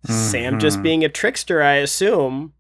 Sam 0.07 0.59
just 0.59 0.79
Mhm. 0.79 0.83
being 0.83 1.05
a 1.05 1.09
trickster, 1.09 1.63
I 1.63 1.75
assume. 1.77 2.53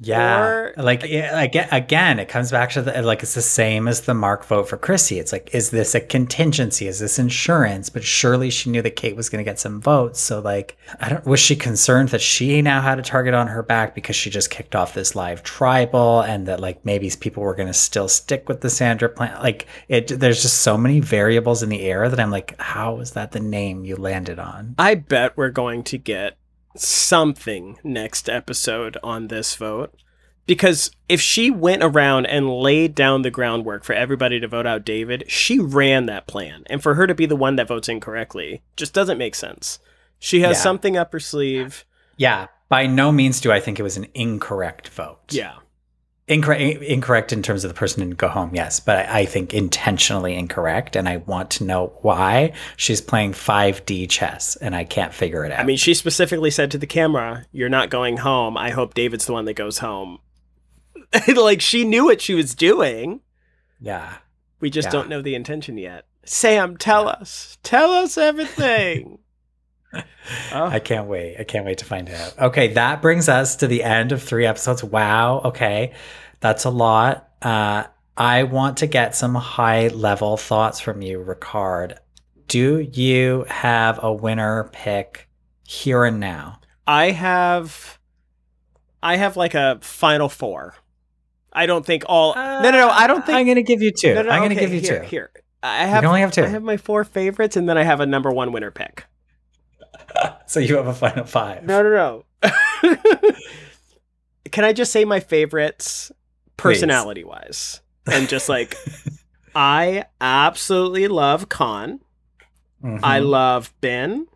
Yeah, 0.00 0.40
Or- 0.42 0.74
like 0.76 1.04
yeah, 1.04 1.40
again, 1.40 1.68
again, 1.70 2.18
it 2.18 2.28
comes 2.28 2.50
back 2.50 2.70
to 2.70 2.82
the 2.82 3.00
like 3.02 3.22
it's 3.22 3.34
the 3.34 3.40
same 3.42 3.86
as 3.88 4.02
the 4.02 4.12
Mark 4.12 4.44
vote 4.44 4.68
for 4.68 4.76
Chrissy. 4.76 5.18
It's 5.18 5.32
like, 5.32 5.54
is 5.54 5.70
this 5.70 5.94
a 5.94 6.00
contingency? 6.00 6.88
Is 6.88 6.98
this 6.98 7.18
insurance? 7.18 7.88
But 7.88 8.02
surely 8.02 8.50
she 8.50 8.70
knew 8.70 8.82
that 8.82 8.96
Kate 8.96 9.16
was 9.16 9.28
going 9.30 9.42
to 9.42 9.48
get 9.48 9.60
some 9.60 9.80
votes. 9.80 10.20
So 10.20 10.40
like, 10.40 10.76
I 11.00 11.08
don't. 11.08 11.24
Was 11.24 11.40
she 11.40 11.56
concerned 11.56 12.10
that 12.10 12.20
she 12.20 12.60
now 12.60 12.82
had 12.82 12.98
a 12.98 13.02
target 13.02 13.34
on 13.34 13.46
her 13.46 13.62
back 13.62 13.94
because 13.94 14.16
she 14.16 14.28
just 14.30 14.50
kicked 14.50 14.74
off 14.74 14.94
this 14.94 15.14
live 15.14 15.42
tribal, 15.42 16.20
and 16.20 16.46
that 16.48 16.60
like 16.60 16.84
maybe 16.84 17.10
people 17.18 17.42
were 17.42 17.54
going 17.54 17.68
to 17.68 17.74
still 17.74 18.08
stick 18.08 18.48
with 18.48 18.60
the 18.60 18.70
Sandra 18.70 19.08
plan? 19.08 19.40
Like, 19.40 19.66
it. 19.88 20.08
There's 20.08 20.42
just 20.42 20.62
so 20.62 20.76
many 20.76 21.00
variables 21.00 21.62
in 21.62 21.68
the 21.68 21.82
air 21.82 22.08
that 22.08 22.20
I'm 22.20 22.32
like, 22.32 22.60
how 22.60 22.98
is 22.98 23.12
that 23.12 23.32
the 23.32 23.40
name 23.40 23.84
you 23.84 23.96
landed 23.96 24.38
on? 24.38 24.74
I 24.76 24.96
bet 24.96 25.36
we're 25.36 25.50
going 25.50 25.84
to 25.84 25.98
get 25.98 26.36
something 26.76 27.78
next 27.84 28.28
episode 28.28 28.96
on 29.02 29.28
this 29.28 29.54
vote. 29.56 29.94
Because 30.46 30.90
if 31.08 31.22
she 31.22 31.50
went 31.50 31.82
around 31.82 32.26
and 32.26 32.50
laid 32.50 32.94
down 32.94 33.22
the 33.22 33.30
groundwork 33.30 33.82
for 33.82 33.94
everybody 33.94 34.38
to 34.40 34.48
vote 34.48 34.66
out 34.66 34.84
David, 34.84 35.24
she 35.26 35.58
ran 35.58 36.04
that 36.06 36.26
plan. 36.26 36.64
And 36.66 36.82
for 36.82 36.94
her 36.94 37.06
to 37.06 37.14
be 37.14 37.24
the 37.24 37.36
one 37.36 37.56
that 37.56 37.68
votes 37.68 37.88
incorrectly 37.88 38.62
just 38.76 38.92
doesn't 38.92 39.16
make 39.16 39.34
sense. 39.34 39.78
She 40.18 40.40
has 40.40 40.56
Yeah. 40.58 40.62
something 40.62 40.96
up 40.98 41.12
her 41.12 41.20
sleeve. 41.20 41.86
Yeah, 42.18 42.48
by 42.68 42.86
no 42.86 43.10
means 43.10 43.40
do 43.40 43.50
I 43.50 43.60
think 43.60 43.80
it 43.80 43.82
was 43.84 43.96
an 43.96 44.06
incorrect 44.14 44.88
vote. 44.88 45.20
Yeah. 45.30 45.54
Incorrect, 46.26 46.82
incorrect 46.82 47.32
in 47.34 47.42
terms 47.42 47.64
of 47.64 47.68
the 47.68 47.74
person 47.74 48.00
didn't 48.00 48.16
go 48.16 48.28
home, 48.28 48.54
yes, 48.54 48.80
but 48.80 48.96
I, 48.96 49.20
I 49.20 49.24
think 49.26 49.52
intentionally 49.52 50.34
incorrect, 50.34 50.96
and 50.96 51.06
I 51.06 51.18
want 51.18 51.50
to 51.52 51.64
know 51.64 51.92
why 52.00 52.54
she's 52.78 53.02
playing 53.02 53.32
5D 53.32 54.08
chess, 54.08 54.56
and 54.56 54.74
I 54.74 54.84
can't 54.84 55.12
figure 55.12 55.44
it 55.44 55.52
out. 55.52 55.60
I 55.60 55.64
mean, 55.64 55.76
she 55.76 55.92
specifically 55.92 56.50
said 56.50 56.70
to 56.70 56.78
the 56.78 56.86
camera, 56.86 57.44
You're 57.52 57.68
not 57.68 57.90
going 57.90 58.16
home. 58.18 58.56
I 58.56 58.70
hope 58.70 58.94
David's 58.94 59.26
the 59.26 59.34
one 59.34 59.44
that 59.44 59.52
goes 59.54 59.78
home. 59.78 60.18
like, 61.36 61.60
she 61.60 61.84
knew 61.84 62.06
what 62.06 62.22
she 62.22 62.32
was 62.34 62.54
doing. 62.54 63.20
yeah, 63.78 64.14
We 64.60 64.70
just 64.70 64.86
Yeah. 64.86 64.92
don't 64.92 65.08
know 65.10 65.20
the 65.20 65.34
intention 65.34 65.76
yet. 65.76 66.06
Sam, 66.24 66.78
tell 66.78 67.06
us. 67.06 67.58
Tell 67.62 67.90
us 67.92 68.16
everything. 68.16 69.18
Oh. 70.52 70.64
I 70.66 70.78
can't 70.78 71.06
wait. 71.06 71.36
I 71.38 71.44
can't 71.44 71.66
wait 71.66 71.78
to 71.78 71.84
find 71.84 72.08
out. 72.08 72.38
Okay, 72.38 72.72
that 72.74 73.02
brings 73.02 73.28
us 73.28 73.56
to 73.56 73.66
the 73.66 73.84
end 73.84 74.12
of 74.12 74.22
three 74.22 74.46
episodes. 74.46 74.82
Wow. 74.82 75.42
Okay, 75.44 75.92
that's 76.40 76.64
a 76.64 76.70
lot. 76.70 77.28
Uh, 77.42 77.84
I 78.16 78.44
want 78.44 78.78
to 78.78 78.86
get 78.86 79.14
some 79.14 79.34
high 79.34 79.88
level 79.88 80.36
thoughts 80.36 80.80
from 80.80 81.02
you, 81.02 81.18
Ricard. 81.18 81.98
Do 82.48 82.78
you 82.80 83.44
have 83.48 84.02
a 84.02 84.12
winner 84.12 84.70
pick 84.72 85.28
here 85.64 86.04
and 86.04 86.20
now? 86.20 86.60
I 86.86 87.10
have 87.10 87.98
I 89.02 89.16
have 89.16 89.36
like 89.36 89.54
a 89.54 89.78
final 89.82 90.28
four. 90.28 90.74
I 91.52 91.66
don't 91.66 91.84
think 91.84 92.04
all 92.06 92.34
No 92.34 92.62
no 92.62 92.70
no, 92.70 92.88
I 92.88 93.06
don't 93.06 93.24
think 93.24 93.38
I'm 93.38 93.46
going 93.46 93.56
to 93.56 93.62
give 93.62 93.82
you 93.82 93.92
two. 93.92 94.14
no, 94.14 94.22
no, 94.22 94.30
I'm 94.30 94.40
going 94.40 94.50
to 94.50 94.56
give 94.56 94.72
you 94.72 94.80
here, 94.80 95.00
two. 95.00 95.06
Here. 95.06 95.30
I 95.62 95.84
have 95.84 96.02
can 96.02 96.08
only 96.08 96.20
have 96.20 96.32
two. 96.32 96.42
I 96.42 96.46
have 96.46 96.62
my 96.62 96.76
four 96.76 97.04
favorites 97.04 97.56
and 97.56 97.68
then 97.68 97.78
I 97.78 97.82
have 97.84 98.00
a 98.00 98.06
number 98.06 98.30
one 98.30 98.52
winner 98.52 98.70
pick. 98.70 99.04
So 100.46 100.60
you 100.60 100.76
have 100.76 100.86
a 100.86 100.94
final 100.94 101.24
five. 101.24 101.64
No 101.64 101.82
no 101.82 101.90
no. 101.90 102.50
Can 104.52 104.64
I 104.64 104.72
just 104.72 104.92
say 104.92 105.04
my 105.04 105.20
favorites 105.20 106.12
personality 106.56 107.24
wise? 107.24 107.80
And 108.06 108.28
just 108.28 108.48
like 108.48 108.76
I 109.54 110.04
absolutely 110.20 111.08
love 111.08 111.48
Khanh. 111.48 112.00
Mhm. 112.82 113.00
I 113.02 113.18
love 113.20 113.72
Ben. 113.80 114.26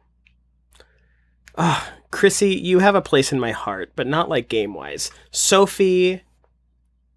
Ah, 1.56 1.92
Chrissy, 2.10 2.54
you 2.54 2.78
have 2.78 2.94
a 2.94 3.02
place 3.02 3.32
in 3.32 3.38
my 3.38 3.50
heart, 3.52 3.92
but 3.94 4.06
not 4.06 4.28
like 4.28 4.48
game 4.48 4.74
wise. 4.74 5.10
Sophie, 5.30 6.22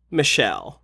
Michelle. 0.10 0.82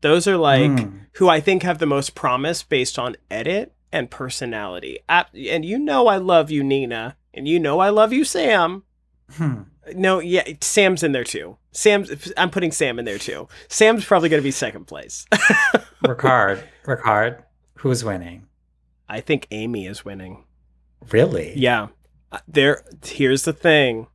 Those 0.00 0.26
are 0.28 0.36
like 0.36 0.70
Mm. 0.70 1.00
who 1.14 1.28
I 1.28 1.40
think 1.40 1.64
have 1.64 1.78
the 1.78 1.86
most 1.86 2.14
promise 2.14 2.62
based 2.62 2.98
on 2.98 3.16
edit 3.30 3.74
and 3.92 4.10
personality. 4.10 5.00
And 5.08 5.64
you 5.64 5.78
know 5.78 6.06
I 6.06 6.16
love 6.18 6.50
you, 6.50 6.62
Nina. 6.62 7.16
And 7.34 7.46
you 7.46 7.58
know 7.60 7.78
I 7.80 7.90
love 7.90 8.12
you, 8.12 8.24
Sam. 8.24 8.84
Hmm. 9.32 9.62
No, 9.94 10.18
yeah, 10.18 10.44
Sam's 10.60 11.02
in 11.02 11.12
there 11.12 11.24
too. 11.24 11.56
Sam's 11.72 12.32
I'm 12.36 12.50
putting 12.50 12.72
Sam 12.72 12.98
in 12.98 13.04
there 13.04 13.18
too. 13.18 13.48
Sam's 13.68 14.04
probably 14.04 14.28
going 14.28 14.40
to 14.40 14.44
be 14.46 14.50
second 14.50 14.86
place. 14.86 15.26
Ricard, 16.04 16.62
Ricard, 16.84 17.42
who's 17.76 18.04
winning? 18.04 18.46
I 19.08 19.20
think 19.20 19.46
Amy 19.50 19.86
is 19.86 20.04
winning. 20.04 20.44
Really? 21.10 21.54
Yeah. 21.56 21.88
Uh, 22.30 22.38
There 22.46 22.82
here's 23.04 23.44
the 23.44 23.52
thing. 23.52 24.08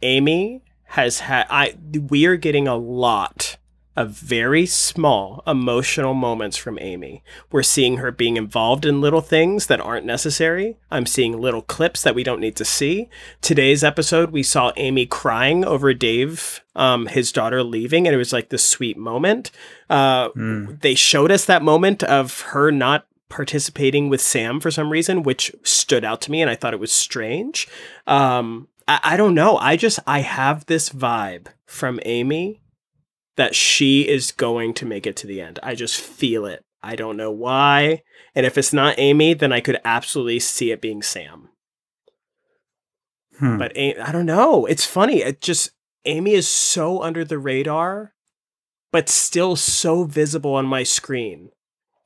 Amy 0.00 0.62
has 0.84 1.20
had 1.20 1.46
I 1.50 1.76
we 2.08 2.26
are 2.26 2.36
getting 2.36 2.66
a 2.68 2.76
lot 2.76 3.56
of 3.94 4.10
very 4.10 4.64
small 4.64 5.42
emotional 5.46 6.14
moments 6.14 6.56
from 6.56 6.78
Amy. 6.80 7.22
We're 7.50 7.62
seeing 7.62 7.98
her 7.98 8.10
being 8.10 8.36
involved 8.38 8.86
in 8.86 9.00
little 9.02 9.20
things 9.20 9.66
that 9.66 9.80
aren't 9.80 10.06
necessary. 10.06 10.78
I'm 10.90 11.04
seeing 11.04 11.38
little 11.38 11.60
clips 11.62 12.02
that 12.02 12.14
we 12.14 12.22
don't 12.24 12.40
need 12.40 12.56
to 12.56 12.64
see. 12.64 13.10
Today's 13.42 13.84
episode, 13.84 14.30
we 14.30 14.42
saw 14.42 14.72
Amy 14.78 15.04
crying 15.04 15.62
over 15.64 15.92
Dave, 15.92 16.62
um, 16.74 17.06
his 17.06 17.32
daughter 17.32 17.62
leaving, 17.62 18.06
and 18.06 18.14
it 18.14 18.18
was 18.18 18.32
like 18.32 18.48
this 18.48 18.66
sweet 18.66 18.96
moment. 18.96 19.50
Uh, 19.90 20.30
Mm. 20.30 20.80
they 20.80 20.94
showed 20.94 21.30
us 21.30 21.44
that 21.44 21.62
moment 21.62 22.02
of 22.02 22.40
her 22.52 22.70
not 22.72 23.06
participating 23.28 24.08
with 24.08 24.20
Sam 24.22 24.58
for 24.60 24.70
some 24.70 24.88
reason, 24.90 25.22
which 25.22 25.52
stood 25.62 26.04
out 26.04 26.22
to 26.22 26.30
me, 26.30 26.40
and 26.40 26.50
I 26.50 26.54
thought 26.54 26.72
it 26.74 26.80
was 26.80 26.92
strange. 26.92 27.68
Um, 28.06 28.68
I, 28.88 29.00
I 29.04 29.16
don't 29.18 29.34
know. 29.34 29.58
I 29.58 29.76
just 29.76 29.98
I 30.06 30.20
have 30.20 30.64
this 30.66 30.88
vibe 30.88 31.48
from 31.66 32.00
Amy 32.04 32.61
that 33.36 33.54
she 33.54 34.08
is 34.08 34.32
going 34.32 34.74
to 34.74 34.86
make 34.86 35.06
it 35.06 35.16
to 35.16 35.26
the 35.26 35.40
end. 35.40 35.58
I 35.62 35.74
just 35.74 36.00
feel 36.00 36.46
it. 36.46 36.64
I 36.82 36.96
don't 36.96 37.16
know 37.16 37.30
why. 37.30 38.02
And 38.34 38.44
if 38.44 38.58
it's 38.58 38.72
not 38.72 38.98
Amy, 38.98 39.34
then 39.34 39.52
I 39.52 39.60
could 39.60 39.78
absolutely 39.84 40.40
see 40.40 40.70
it 40.70 40.80
being 40.80 41.02
Sam. 41.02 41.48
Hmm. 43.38 43.58
But 43.58 43.76
A- 43.76 43.98
I 43.98 44.12
don't 44.12 44.26
know. 44.26 44.66
It's 44.66 44.84
funny. 44.84 45.22
It 45.22 45.40
just 45.40 45.70
Amy 46.04 46.32
is 46.32 46.48
so 46.48 47.02
under 47.02 47.24
the 47.24 47.38
radar, 47.38 48.14
but 48.90 49.08
still 49.08 49.56
so 49.56 50.04
visible 50.04 50.54
on 50.54 50.66
my 50.66 50.82
screen. 50.82 51.50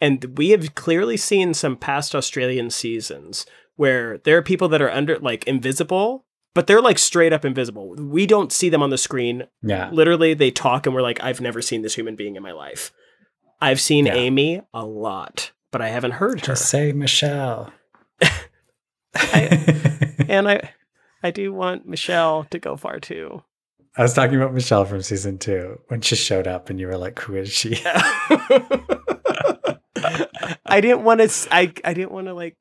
And 0.01 0.36
we 0.36 0.51
have 0.51 0.74
clearly 0.74 1.16
seen 1.16 1.55
some 1.55 1.77
past 1.77 2.15
Australian 2.15 2.70
seasons 2.70 3.47
where 3.77 4.19
there 4.19 4.36
are 4.36 4.43
people 4.43 4.69
that 4.69 4.82
are 4.82 4.90
under 4.90 5.19
like 5.19 5.44
invisible, 5.47 6.26
but 6.57 6.66
they're 6.66 6.81
like 6.83 6.99
straight 6.99 7.33
up 7.33 7.45
invisible. 7.45 7.95
We 7.95 8.27
don't 8.27 8.51
see 8.53 8.69
them 8.69 8.83
on 8.83 8.91
the 8.91 8.99
screen. 8.99 9.45
yeah. 9.62 9.91
Literally, 9.93 10.35
they 10.35 10.51
talk 10.51 10.87
and 10.87 10.95
we're 10.95 11.03
like, 11.03 11.23
I've 11.23 11.41
never 11.41 11.62
seen 11.62 11.83
this 11.83 11.95
human 11.95 12.16
being 12.16 12.35
in 12.35 12.43
my 12.43 12.51
life. 12.53 12.91
I've 13.61 13.81
seen 13.81 14.07
Yeah. 14.07 14.15
Amy 14.15 14.62
a 14.74 14.85
lot, 14.85 15.53
but 15.70 15.81
I 15.81 15.89
haven't 15.91 16.12
heard 16.12 16.41
her. 16.41 16.47
Just 16.47 16.69
say 16.69 16.93
Michelle. 16.93 17.73
and 19.15 20.49
I 20.49 20.70
I 21.23 21.31
do 21.31 21.53
want 21.53 21.87
Michelle 21.87 22.45
to 22.51 22.59
go 22.59 22.77
far 22.77 22.99
too. 23.01 23.43
I 23.97 24.03
was 24.03 24.12
talking 24.12 24.37
about 24.37 24.53
Michelle 24.53 24.85
from 24.85 25.01
season 25.03 25.39
two 25.39 25.81
when 25.89 26.01
she 26.03 26.16
showed 26.16 26.47
up 26.47 26.69
and 26.70 26.78
you 26.81 26.87
were 26.87 26.99
like, 26.99 27.19
who 27.20 27.37
is 27.37 27.51
she? 27.53 27.81
I 30.69 30.81
didn't 30.81 31.03
want 31.05 31.20
to. 31.20 31.49
I 31.51 31.73
I 31.85 31.95
didn't 31.95 32.12
want 32.12 32.27
to 32.27 32.35
like 32.35 32.57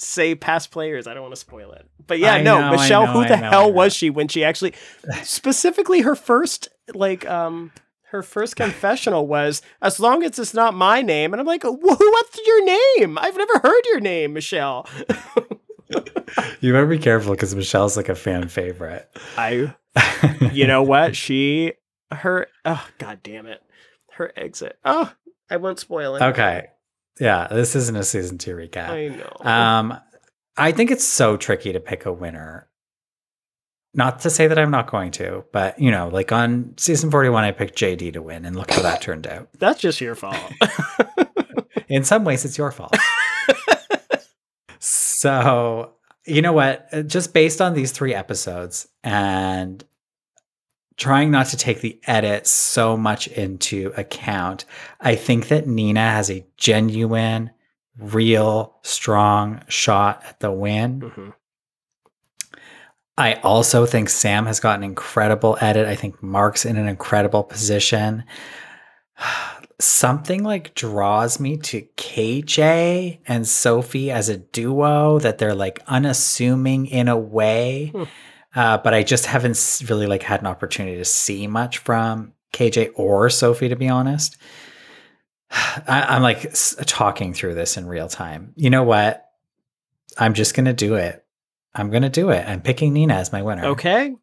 say 0.00 0.34
past 0.34 0.70
players. 0.70 1.06
I 1.06 1.14
don't 1.14 1.22
want 1.22 1.34
to 1.34 1.40
spoil 1.40 1.72
it. 1.72 1.86
But 2.06 2.18
yeah, 2.18 2.34
I 2.34 2.42
no, 2.42 2.60
know, 2.60 2.70
Michelle. 2.72 3.06
know, 3.06 3.12
who 3.12 3.28
the 3.28 3.36
know, 3.36 3.50
hell 3.50 3.72
was 3.72 3.94
she 3.94 4.10
when 4.10 4.28
she 4.28 4.42
actually, 4.44 4.74
specifically 5.22 6.00
her 6.00 6.14
first 6.14 6.68
like 6.94 7.28
um 7.28 7.72
her 8.10 8.22
first 8.22 8.56
confessional 8.56 9.26
was 9.26 9.62
as 9.82 10.00
long 10.00 10.22
as 10.22 10.38
it's 10.38 10.54
not 10.54 10.74
my 10.74 11.02
name, 11.02 11.32
and 11.32 11.40
I'm 11.40 11.46
like, 11.46 11.62
"Wh- 11.62 11.82
what's 11.82 12.46
your 12.46 12.64
name? 12.64 13.18
I've 13.18 13.36
never 13.36 13.58
heard 13.58 13.82
your 13.86 14.00
name, 14.00 14.32
Michelle. 14.32 14.88
you 16.60 16.72
better 16.72 16.86
be 16.86 16.98
careful 16.98 17.32
because 17.32 17.54
Michelle's 17.54 17.96
like 17.96 18.08
a 18.08 18.14
fan 18.14 18.48
favorite. 18.48 19.08
I, 19.36 19.74
you 20.52 20.66
know 20.66 20.82
what? 20.82 21.16
She, 21.16 21.74
her, 22.12 22.48
oh 22.64 22.86
god 22.98 23.20
damn 23.22 23.46
it, 23.46 23.62
her 24.12 24.32
exit. 24.36 24.78
Oh, 24.84 25.12
I 25.48 25.56
won't 25.56 25.78
spoil 25.78 26.16
it. 26.16 26.22
okay. 26.22 26.68
Yeah, 27.18 27.48
this 27.48 27.74
isn't 27.76 27.96
a 27.96 28.04
season 28.04 28.38
two 28.38 28.54
recap. 28.54 28.88
I 28.88 29.08
know. 29.08 29.50
Um, 29.50 29.98
I 30.56 30.72
think 30.72 30.90
it's 30.90 31.04
so 31.04 31.36
tricky 31.36 31.72
to 31.72 31.80
pick 31.80 32.06
a 32.06 32.12
winner. 32.12 32.68
Not 33.92 34.20
to 34.20 34.30
say 34.30 34.46
that 34.46 34.58
I'm 34.58 34.70
not 34.70 34.88
going 34.90 35.10
to, 35.12 35.44
but 35.52 35.78
you 35.80 35.90
know, 35.90 36.08
like 36.08 36.30
on 36.30 36.74
season 36.76 37.10
41, 37.10 37.42
I 37.42 37.50
picked 37.50 37.76
JD 37.76 38.12
to 38.12 38.22
win, 38.22 38.44
and 38.44 38.54
look 38.54 38.70
how 38.70 38.82
that 38.82 39.02
turned 39.02 39.26
out. 39.26 39.48
That's 39.58 39.80
just 39.80 40.00
your 40.00 40.14
fault. 40.14 40.36
In 41.88 42.04
some 42.04 42.24
ways, 42.24 42.44
it's 42.44 42.56
your 42.56 42.70
fault. 42.70 42.96
so, 44.78 45.94
you 46.24 46.40
know 46.40 46.52
what? 46.52 46.88
Just 47.08 47.34
based 47.34 47.60
on 47.60 47.74
these 47.74 47.90
three 47.90 48.14
episodes 48.14 48.86
and 49.02 49.84
trying 51.00 51.30
not 51.30 51.46
to 51.46 51.56
take 51.56 51.80
the 51.80 51.98
edit 52.06 52.46
so 52.46 52.94
much 52.94 53.26
into 53.26 53.90
account, 53.96 54.66
I 55.00 55.16
think 55.16 55.48
that 55.48 55.66
Nina 55.66 56.10
has 56.10 56.30
a 56.30 56.46
genuine, 56.58 57.50
real, 57.98 58.76
strong 58.82 59.62
shot 59.66 60.22
at 60.28 60.40
the 60.40 60.52
win. 60.52 61.00
Mhm. 61.00 61.32
I 63.16 63.34
also 63.42 63.86
think 63.86 64.10
Sam 64.10 64.44
has 64.44 64.60
got 64.60 64.76
an 64.76 64.84
incredible 64.84 65.56
edit. 65.60 65.88
I 65.88 65.94
think 65.94 66.22
Mark's 66.22 66.66
in 66.66 66.76
an 66.76 66.86
incredible 66.86 67.44
position. 67.44 68.24
Something 69.80 70.42
like 70.42 70.74
draws 70.74 71.40
me 71.40 71.56
to 71.56 71.80
KJ 71.96 73.20
and 73.26 73.48
Sophie 73.48 74.10
as 74.10 74.28
a 74.28 74.36
duo 74.36 75.18
that 75.20 75.38
they're 75.38 75.54
like 75.54 75.82
unassuming 75.86 76.84
in 76.84 77.08
a 77.08 77.16
way. 77.16 77.86
Hmm. 77.94 78.04
Uh, 78.54 78.78
but 78.78 78.94
I 78.94 79.02
just 79.02 79.26
haven't 79.26 79.82
really 79.88 80.06
like 80.06 80.22
had 80.22 80.40
an 80.40 80.46
opportunity 80.46 80.96
to 80.96 81.04
see 81.04 81.46
much 81.46 81.78
from 81.78 82.32
KJ 82.52 82.92
or 82.96 83.30
Sophie, 83.30 83.68
to 83.68 83.76
be 83.76 83.88
honest. 83.88 84.36
I, 85.50 86.06
I'm 86.08 86.22
like 86.22 86.44
s- 86.46 86.74
talking 86.86 87.32
through 87.32 87.54
this 87.54 87.76
in 87.76 87.86
real 87.86 88.08
time. 88.08 88.52
You 88.56 88.70
know 88.70 88.82
what? 88.82 89.24
I'm 90.18 90.34
just 90.34 90.54
gonna 90.54 90.72
do 90.72 90.96
it. 90.96 91.24
I'm 91.74 91.90
gonna 91.90 92.10
do 92.10 92.30
it. 92.30 92.44
I'm 92.46 92.60
picking 92.60 92.92
Nina 92.92 93.14
as 93.14 93.32
my 93.32 93.42
winner. 93.42 93.66
Okay. 93.66 94.14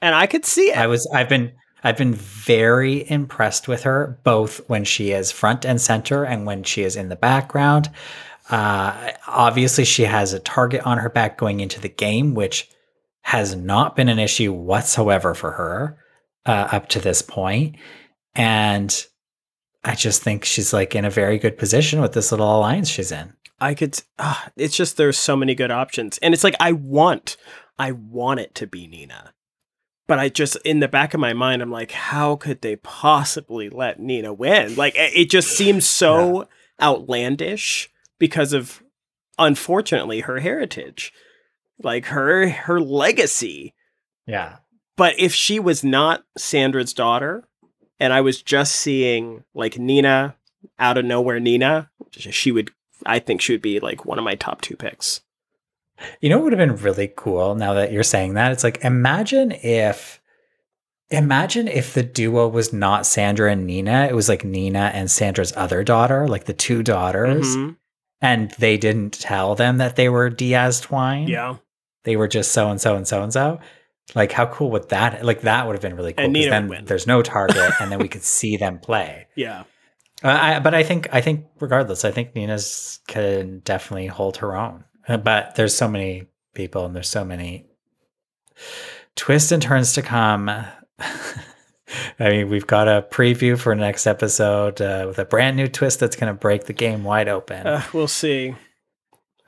And 0.00 0.14
I 0.14 0.26
could 0.26 0.44
see 0.44 0.70
it. 0.70 0.76
I 0.78 0.86
was 0.86 1.08
I've 1.12 1.28
been 1.28 1.52
I've 1.84 1.96
been 1.96 2.14
very 2.14 3.08
impressed 3.10 3.66
with 3.66 3.82
her 3.82 4.20
both 4.22 4.68
when 4.68 4.84
she 4.84 5.10
is 5.10 5.32
front 5.32 5.64
and 5.64 5.80
center 5.80 6.24
and 6.24 6.46
when 6.46 6.62
she 6.62 6.82
is 6.82 6.94
in 6.94 7.08
the 7.08 7.16
background. 7.16 7.90
Uh, 8.50 9.12
obviously, 9.26 9.84
she 9.84 10.04
has 10.04 10.32
a 10.32 10.38
target 10.38 10.86
on 10.86 10.98
her 10.98 11.08
back 11.08 11.38
going 11.38 11.60
into 11.60 11.80
the 11.80 11.88
game, 11.88 12.34
which 12.34 12.68
has 13.22 13.54
not 13.54 13.96
been 13.96 14.08
an 14.08 14.18
issue 14.18 14.52
whatsoever 14.52 15.34
for 15.34 15.52
her 15.52 15.98
uh, 16.46 16.68
up 16.72 16.88
to 16.88 17.00
this 17.00 17.22
point. 17.22 17.76
And 18.34 19.06
I 19.84 19.94
just 19.94 20.22
think 20.22 20.44
she's 20.44 20.72
like 20.72 20.94
in 20.94 21.04
a 21.04 21.10
very 21.10 21.38
good 21.38 21.58
position 21.58 22.00
with 22.00 22.12
this 22.12 22.30
little 22.30 22.56
alliance 22.56 22.88
she's 22.88 23.12
in. 23.12 23.32
I 23.60 23.74
could. 23.74 24.00
ah, 24.18 24.50
it's 24.56 24.76
just 24.76 24.96
there's 24.96 25.18
so 25.18 25.36
many 25.36 25.54
good 25.54 25.70
options, 25.70 26.18
and 26.18 26.34
it's 26.34 26.42
like 26.42 26.56
I 26.58 26.72
want, 26.72 27.36
I 27.78 27.92
want 27.92 28.40
it 28.40 28.56
to 28.56 28.66
be 28.66 28.88
Nina, 28.88 29.34
but 30.08 30.18
I 30.18 30.30
just 30.30 30.56
in 30.64 30.80
the 30.80 30.88
back 30.88 31.14
of 31.14 31.20
my 31.20 31.32
mind, 31.32 31.62
I'm 31.62 31.70
like, 31.70 31.92
how 31.92 32.34
could 32.34 32.60
they 32.60 32.74
possibly 32.74 33.68
let 33.68 34.00
Nina 34.00 34.32
win? 34.32 34.74
Like 34.74 34.96
it 34.96 35.14
it 35.14 35.30
just 35.30 35.56
seems 35.56 35.86
so 35.86 36.48
outlandish 36.80 37.88
because 38.18 38.52
of, 38.52 38.82
unfortunately, 39.38 40.20
her 40.20 40.40
heritage, 40.40 41.12
like 41.84 42.06
her 42.06 42.48
her 42.48 42.80
legacy. 42.80 43.74
Yeah. 44.26 44.56
But 44.96 45.18
if 45.18 45.32
she 45.34 45.58
was 45.58 45.82
not 45.82 46.24
Sandra's 46.36 46.92
daughter, 46.92 47.48
and 47.98 48.12
I 48.12 48.20
was 48.20 48.42
just 48.42 48.76
seeing 48.76 49.44
like 49.54 49.78
Nina 49.78 50.36
out 50.78 50.98
of 50.98 51.04
nowhere, 51.04 51.40
Nina, 51.40 51.90
she 52.10 52.52
would. 52.52 52.70
I 53.04 53.18
think 53.18 53.40
she 53.40 53.52
would 53.52 53.62
be 53.62 53.80
like 53.80 54.04
one 54.04 54.18
of 54.18 54.24
my 54.24 54.34
top 54.36 54.60
two 54.60 54.76
picks. 54.76 55.22
You 56.20 56.28
know 56.30 56.36
what 56.38 56.44
would 56.44 56.52
have 56.58 56.68
been 56.68 56.76
really 56.84 57.12
cool 57.16 57.54
now 57.54 57.74
that 57.74 57.92
you're 57.92 58.02
saying 58.02 58.34
that? 58.34 58.52
It's 58.52 58.64
like 58.64 58.84
imagine 58.84 59.52
if 59.52 60.20
imagine 61.10 61.68
if 61.68 61.94
the 61.94 62.02
duo 62.02 62.48
was 62.48 62.72
not 62.72 63.06
Sandra 63.06 63.50
and 63.52 63.66
Nina, 63.66 64.06
it 64.08 64.14
was 64.14 64.28
like 64.28 64.44
Nina 64.44 64.90
and 64.94 65.10
Sandra's 65.10 65.52
other 65.56 65.84
daughter, 65.84 66.26
like 66.28 66.44
the 66.44 66.52
two 66.54 66.82
daughters, 66.82 67.56
Mhm. 67.56 67.76
and 68.20 68.50
they 68.58 68.76
didn't 68.78 69.20
tell 69.20 69.54
them 69.54 69.78
that 69.78 69.96
they 69.96 70.08
were 70.08 70.30
Diaz-Twine. 70.30 71.28
Yeah, 71.28 71.56
They 72.04 72.16
were 72.16 72.28
just 72.28 72.52
so 72.52 72.68
and 72.70 72.80
so 72.80 72.96
and 72.96 73.06
so 73.06 73.22
and 73.22 73.32
so. 73.32 73.60
Like 74.14 74.32
how 74.32 74.46
cool 74.46 74.70
would 74.72 74.88
that 74.90 75.24
like 75.24 75.42
that 75.42 75.66
would 75.66 75.74
have 75.74 75.80
been 75.82 75.96
really 75.96 76.12
cool 76.12 76.24
And 76.24 76.34
'cause 76.34 76.44
Nina 76.44 76.68
then 76.68 76.84
there's 76.86 77.06
no 77.06 77.22
target 77.22 77.72
and 77.80 77.90
then 77.92 77.98
we 77.98 78.08
could 78.14 78.22
see 78.24 78.56
them 78.56 78.78
play. 78.78 79.26
yeah. 79.36 79.64
Uh, 80.24 80.28
I, 80.40 80.58
but 80.60 80.72
I 80.74 80.82
think 80.84 81.08
I 81.12 81.20
think 81.20 81.46
regardless, 81.60 82.04
I 82.04 82.10
think 82.12 82.34
Nina's 82.36 83.00
can 83.08 83.58
definitely 83.64 84.06
hold 84.06 84.36
her 84.38 84.56
own. 84.56 84.84
Uh, 85.08 85.16
But 85.16 85.56
there's 85.56 85.74
so 85.74 85.88
many 85.88 86.26
people 86.54 86.84
and 86.86 86.94
there's 86.94 87.08
so 87.08 87.24
many 87.24 87.66
twists 89.16 89.50
and 89.52 89.60
turns 89.62 89.94
to 89.94 90.02
come. 90.02 90.48
I 92.18 92.28
mean, 92.30 92.48
we've 92.48 92.66
got 92.66 92.88
a 92.88 93.02
preview 93.10 93.58
for 93.58 93.74
next 93.74 94.06
episode 94.06 94.80
uh, 94.80 95.04
with 95.08 95.18
a 95.18 95.24
brand 95.24 95.56
new 95.56 95.66
twist 95.68 96.00
that's 96.00 96.16
going 96.16 96.32
to 96.32 96.38
break 96.38 96.64
the 96.64 96.72
game 96.72 97.04
wide 97.04 97.28
open. 97.28 97.66
Uh, 97.66 97.82
we'll 97.92 98.06
see. 98.08 98.54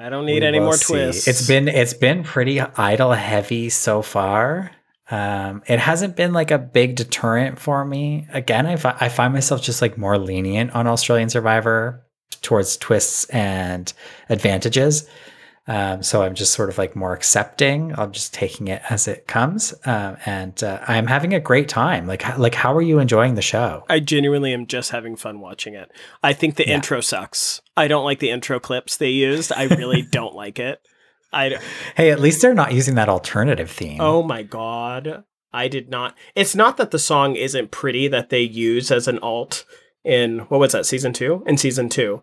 I 0.04 0.10
don't 0.10 0.26
need 0.26 0.42
We 0.42 0.46
any 0.48 0.58
will 0.58 0.66
more 0.66 0.76
see. 0.76 0.92
twists. 0.92 1.26
It's 1.26 1.46
been 1.48 1.66
it's 1.66 1.94
been 1.94 2.24
pretty 2.24 2.60
idol 2.60 3.12
heavy 3.12 3.70
so 3.70 4.02
far. 4.02 4.70
Um, 5.10 5.62
it 5.66 5.78
hasn't 5.78 6.14
been 6.14 6.34
like 6.34 6.50
a 6.50 6.58
big 6.58 6.96
deterrent 6.96 7.58
for 7.58 7.86
me. 7.86 8.26
Again, 8.30 8.66
I, 8.66 8.76
fi- 8.76 8.96
I 9.00 9.08
find 9.08 9.32
myself 9.32 9.62
just 9.62 9.80
like 9.80 9.96
more 9.96 10.18
lenient 10.18 10.72
on 10.74 10.86
Australian 10.86 11.30
Survivor 11.30 12.04
towards 12.42 12.76
twists 12.76 13.24
and 13.30 13.90
advantages. 14.28 15.08
Um, 15.66 16.02
so 16.02 16.22
I'm 16.22 16.34
just 16.34 16.52
sort 16.52 16.68
of 16.68 16.76
like 16.76 16.94
more 16.94 17.14
accepting. 17.14 17.98
I'm 17.98 18.12
just 18.12 18.34
taking 18.34 18.68
it 18.68 18.82
as 18.90 19.08
it 19.08 19.26
comes, 19.26 19.72
um, 19.86 20.18
and 20.26 20.62
uh, 20.62 20.80
I'm 20.86 21.06
having 21.06 21.32
a 21.32 21.40
great 21.40 21.68
time. 21.68 22.06
Like, 22.06 22.36
like, 22.36 22.54
how 22.54 22.74
are 22.76 22.82
you 22.82 22.98
enjoying 22.98 23.34
the 23.34 23.40
show? 23.42 23.84
I 23.88 24.00
genuinely 24.00 24.52
am 24.52 24.66
just 24.66 24.90
having 24.90 25.16
fun 25.16 25.40
watching 25.40 25.72
it. 25.74 25.90
I 26.22 26.34
think 26.34 26.56
the 26.56 26.68
Yeah. 26.68 26.74
intro 26.74 27.00
sucks. 27.00 27.62
I 27.78 27.88
don't 27.88 28.04
like 28.04 28.18
the 28.18 28.30
intro 28.30 28.60
clips 28.60 28.98
they 28.98 29.08
used. 29.08 29.52
I 29.52 29.64
really 29.64 30.02
don't 30.10 30.34
like 30.34 30.58
it. 30.58 30.80
I 31.32 31.58
Hey, 31.96 32.10
at 32.10 32.20
least 32.20 32.42
they're 32.42 32.52
not 32.54 32.74
using 32.74 32.94
that 32.96 33.08
alternative 33.08 33.70
theme. 33.70 34.00
oh 34.00 34.22
my 34.22 34.42
god. 34.42 35.24
I 35.52 35.68
did 35.68 35.88
not. 35.88 36.14
It's 36.34 36.54
not 36.54 36.76
that 36.76 36.90
the 36.90 36.98
song 36.98 37.36
isn't 37.36 37.70
pretty 37.70 38.06
that 38.08 38.28
they 38.28 38.40
use 38.42 38.90
as 38.90 39.06
an 39.08 39.18
alt 39.20 39.64
in 40.04 40.40
what 40.50 40.60
was 40.60 40.72
that 40.72 40.84
season 40.84 41.12
2? 41.12 41.44
In 41.46 41.56
season 41.56 41.88
2. 41.88 42.22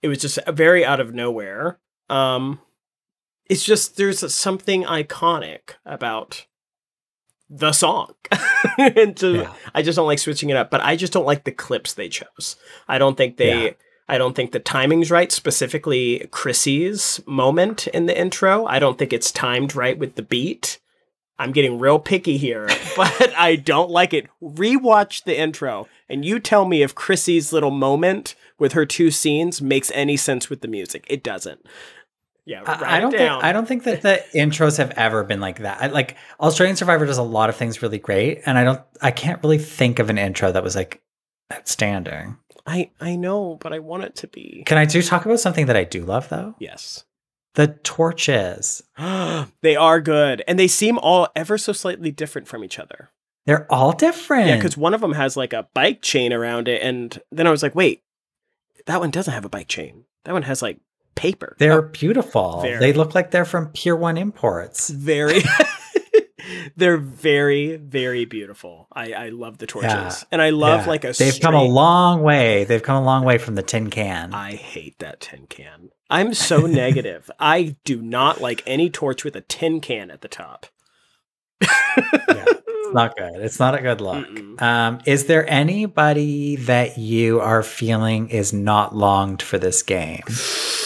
It 0.00 0.08
was 0.08 0.18
just 0.18 0.38
very 0.48 0.84
out 0.86 1.00
of 1.00 1.12
nowhere. 1.12 1.80
Um 2.08 2.60
it's 3.48 3.64
just 3.64 3.96
there's 3.96 4.32
something 4.34 4.84
iconic 4.84 5.74
about 5.84 6.46
the 7.50 7.72
song. 7.72 8.14
and 8.78 9.18
so 9.18 9.32
Yeah. 9.32 9.52
I 9.74 9.82
just 9.82 9.96
don't 9.96 10.06
like 10.06 10.18
switching 10.18 10.50
it 10.50 10.56
up, 10.56 10.70
but 10.70 10.82
I 10.82 10.96
just 10.96 11.12
don't 11.12 11.26
like 11.26 11.44
the 11.44 11.52
clips 11.52 11.94
they 11.94 12.08
chose. 12.08 12.56
I 12.86 12.98
don't 12.98 13.16
think 13.16 13.36
they 13.36 13.64
Yeah. 13.64 13.70
I 14.10 14.16
don't 14.16 14.34
think 14.34 14.52
the 14.52 14.58
timing's 14.58 15.10
right, 15.10 15.30
specifically 15.30 16.26
Chrissy's 16.30 17.20
moment 17.26 17.86
in 17.88 18.06
the 18.06 18.18
intro. 18.18 18.64
I 18.64 18.78
don't 18.78 18.96
think 18.98 19.12
it's 19.12 19.30
timed 19.30 19.74
right 19.74 19.98
with 19.98 20.14
the 20.14 20.22
beat. 20.22 20.78
I'm 21.38 21.52
getting 21.52 21.78
real 21.78 21.98
picky 21.98 22.38
here, 22.38 22.68
but 22.96 23.34
I 23.36 23.56
don't 23.56 23.90
like 23.90 24.14
it. 24.14 24.26
Rewatch 24.42 25.24
the 25.24 25.38
intro 25.38 25.88
and 26.08 26.24
you 26.24 26.40
tell 26.40 26.64
me 26.64 26.82
if 26.82 26.94
Chrissy's 26.94 27.52
little 27.52 27.70
moment 27.70 28.34
with 28.58 28.72
her 28.72 28.86
two 28.86 29.10
scenes 29.10 29.60
makes 29.60 29.92
any 29.94 30.16
sense 30.16 30.48
with 30.48 30.62
the 30.62 30.68
music. 30.68 31.04
It 31.08 31.22
doesn't. 31.22 31.64
Yeah, 32.48 32.62
write 32.62 32.82
I, 32.82 32.96
I 32.96 33.00
don't 33.00 33.10
think 33.12 33.30
I 33.30 33.52
don't 33.52 33.68
think 33.68 33.84
that 33.84 34.00
the 34.02 34.24
intros 34.34 34.78
have 34.78 34.90
ever 34.92 35.22
been 35.22 35.38
like 35.38 35.58
that. 35.58 35.82
I, 35.82 35.86
like 35.88 36.16
Australian 36.40 36.76
Survivor 36.76 37.04
does 37.04 37.18
a 37.18 37.22
lot 37.22 37.50
of 37.50 37.56
things 37.56 37.82
really 37.82 37.98
great, 37.98 38.40
and 38.46 38.56
I 38.56 38.64
don't 38.64 38.80
I 39.02 39.10
can't 39.10 39.42
really 39.42 39.58
think 39.58 39.98
of 39.98 40.08
an 40.08 40.16
intro 40.16 40.50
that 40.50 40.64
was 40.64 40.74
like 40.74 41.02
outstanding. 41.52 42.38
I 42.66 42.90
I 43.02 43.16
know, 43.16 43.58
but 43.60 43.74
I 43.74 43.80
want 43.80 44.04
it 44.04 44.16
to 44.16 44.28
be. 44.28 44.62
Can 44.64 44.78
I 44.78 44.86
do 44.86 45.02
talk 45.02 45.26
about 45.26 45.40
something 45.40 45.66
that 45.66 45.76
I 45.76 45.84
do 45.84 46.02
love 46.06 46.30
though? 46.30 46.54
Yes. 46.58 47.04
The 47.54 47.68
torches. 47.68 48.82
they 49.60 49.76
are 49.76 50.00
good, 50.00 50.42
and 50.48 50.58
they 50.58 50.68
seem 50.68 50.96
all 50.98 51.28
ever 51.36 51.58
so 51.58 51.74
slightly 51.74 52.10
different 52.10 52.48
from 52.48 52.64
each 52.64 52.78
other. 52.78 53.10
They're 53.44 53.70
all 53.70 53.92
different. 53.92 54.48
Yeah, 54.48 54.56
because 54.56 54.76
one 54.76 54.94
of 54.94 55.02
them 55.02 55.12
has 55.12 55.36
like 55.36 55.52
a 55.52 55.68
bike 55.74 56.00
chain 56.00 56.32
around 56.32 56.66
it, 56.66 56.80
and 56.82 57.20
then 57.30 57.46
I 57.46 57.50
was 57.50 57.62
like, 57.62 57.74
wait, 57.74 58.02
that 58.86 59.00
one 59.00 59.10
doesn't 59.10 59.34
have 59.34 59.44
a 59.44 59.50
bike 59.50 59.68
chain. 59.68 60.04
That 60.24 60.32
one 60.32 60.44
has 60.44 60.62
like 60.62 60.80
paper. 61.18 61.56
they're 61.58 61.84
Oh, 61.84 61.90
beautiful. 61.92 62.60
very. 62.62 62.78
They 62.78 62.92
look 62.92 63.14
like 63.14 63.30
they're 63.30 63.44
from 63.44 63.68
Pier 63.68 63.94
One 63.96 64.16
Imports. 64.16 64.88
very. 64.90 65.40
they're 66.76 66.96
very 66.96 67.76
very 67.76 68.24
beautiful. 68.24 68.86
I 68.92 69.12
I 69.12 69.28
love 69.30 69.58
the 69.58 69.66
torches, 69.66 69.90
Yeah. 69.90 70.14
and 70.32 70.40
I 70.40 70.50
love 70.50 70.82
Yeah. 70.82 70.88
like 70.88 71.04
a. 71.04 71.12
They've 71.12 71.38
come 71.40 71.54
a 71.54 71.62
long 71.64 72.22
way. 72.22 72.64
They've 72.64 72.82
come 72.82 72.96
a 73.02 73.04
long 73.04 73.24
way 73.24 73.36
from 73.38 73.54
the 73.54 73.62
tin 73.62 73.90
can. 73.90 74.32
I 74.32 74.52
hate 74.54 74.98
that 75.00 75.20
tin 75.20 75.46
can. 75.48 75.90
I'm 76.08 76.32
so 76.32 76.66
negative. 76.66 77.30
I 77.38 77.76
do 77.84 78.00
not 78.00 78.40
like 78.40 78.62
any 78.66 78.88
torch 78.88 79.24
with 79.24 79.36
a 79.36 79.42
tin 79.42 79.80
can 79.80 80.10
at 80.10 80.22
the 80.22 80.28
top. 80.28 80.66
Yeah, 81.60 81.68
it's 82.46 82.94
not 82.94 83.16
good. 83.16 83.34
It's 83.42 83.58
not 83.58 83.74
a 83.74 83.82
good 83.82 84.00
look. 84.00 84.62
Um, 84.62 85.00
is 85.04 85.26
there 85.26 85.44
anybody 85.50 86.56
that 86.56 86.96
you 86.96 87.40
are 87.40 87.62
feeling 87.62 88.30
is 88.30 88.52
not 88.54 88.94
longed 88.96 89.42
for 89.42 89.58
this 89.58 89.82
game? 89.82 90.22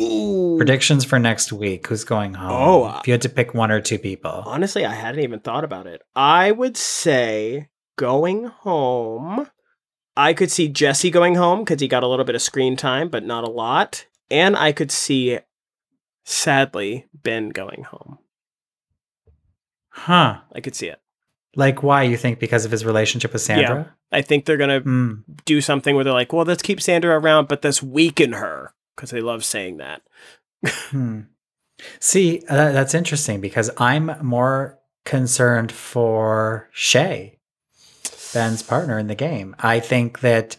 Ooh. 0.00 0.54
Predictions 0.58 1.04
for 1.04 1.18
next 1.18 1.52
week. 1.52 1.86
Who's 1.88 2.04
going 2.04 2.34
home? 2.34 2.50
Oh, 2.52 2.98
if 3.00 3.06
you 3.06 3.12
had 3.12 3.22
to 3.22 3.28
pick 3.28 3.54
one 3.54 3.70
or 3.70 3.80
two 3.80 3.98
people. 3.98 4.42
Honestly, 4.46 4.84
I 4.86 4.94
hadn't 4.94 5.22
even 5.24 5.40
thought 5.40 5.64
about 5.64 5.86
it. 5.86 6.02
I 6.14 6.52
would 6.52 6.76
say 6.76 7.68
going 7.96 8.44
home. 8.44 9.48
I 10.16 10.34
could 10.34 10.50
see 10.50 10.68
Jesse 10.68 11.10
going 11.10 11.36
home 11.36 11.60
because 11.60 11.80
he 11.80 11.88
got 11.88 12.02
a 12.02 12.08
little 12.08 12.24
bit 12.24 12.34
of 12.34 12.42
screen 12.42 12.76
time, 12.76 13.08
but 13.08 13.24
not 13.24 13.44
a 13.44 13.50
lot. 13.50 14.06
And 14.30 14.56
I 14.56 14.72
could 14.72 14.90
see, 14.90 15.38
sadly, 16.24 17.06
Ben 17.14 17.50
going 17.50 17.84
home. 17.84 18.18
Huh. 19.90 20.40
I 20.54 20.60
could 20.60 20.74
see 20.74 20.88
it. 20.88 21.00
Like 21.56 21.82
why 21.82 22.02
you 22.04 22.16
think 22.16 22.38
because 22.38 22.64
of 22.64 22.70
his 22.70 22.84
relationship 22.84 23.32
with 23.32 23.42
Sandra? 23.42 23.94
I 24.12 24.22
think 24.22 24.44
they're 24.44 24.56
going 24.56 24.70
to 24.70 24.80
Hmm. 24.80 25.12
do 25.44 25.60
something 25.60 25.94
where 25.94 26.04
they're 26.04 26.12
like, 26.12 26.32
well, 26.32 26.44
let's 26.44 26.62
keep 26.62 26.80
Sandra 26.80 27.18
around, 27.18 27.48
but 27.48 27.64
let's 27.64 27.82
weaken 27.82 28.32
her 28.32 28.74
because 28.98 29.10
they 29.10 29.20
love 29.20 29.44
saying 29.44 29.76
that. 29.76 30.02
Hmm. 30.90 31.20
See, 32.00 32.42
uh, 32.48 32.72
that's 32.72 32.94
interesting 32.94 33.40
because 33.40 33.70
I'm 33.78 34.10
more 34.20 34.80
concerned 35.04 35.70
for 35.70 36.68
Shay, 36.72 37.38
Ben's 38.34 38.64
partner 38.64 38.98
in 38.98 39.06
the 39.06 39.14
game. 39.14 39.54
I 39.60 39.78
think 39.78 40.18
that 40.20 40.56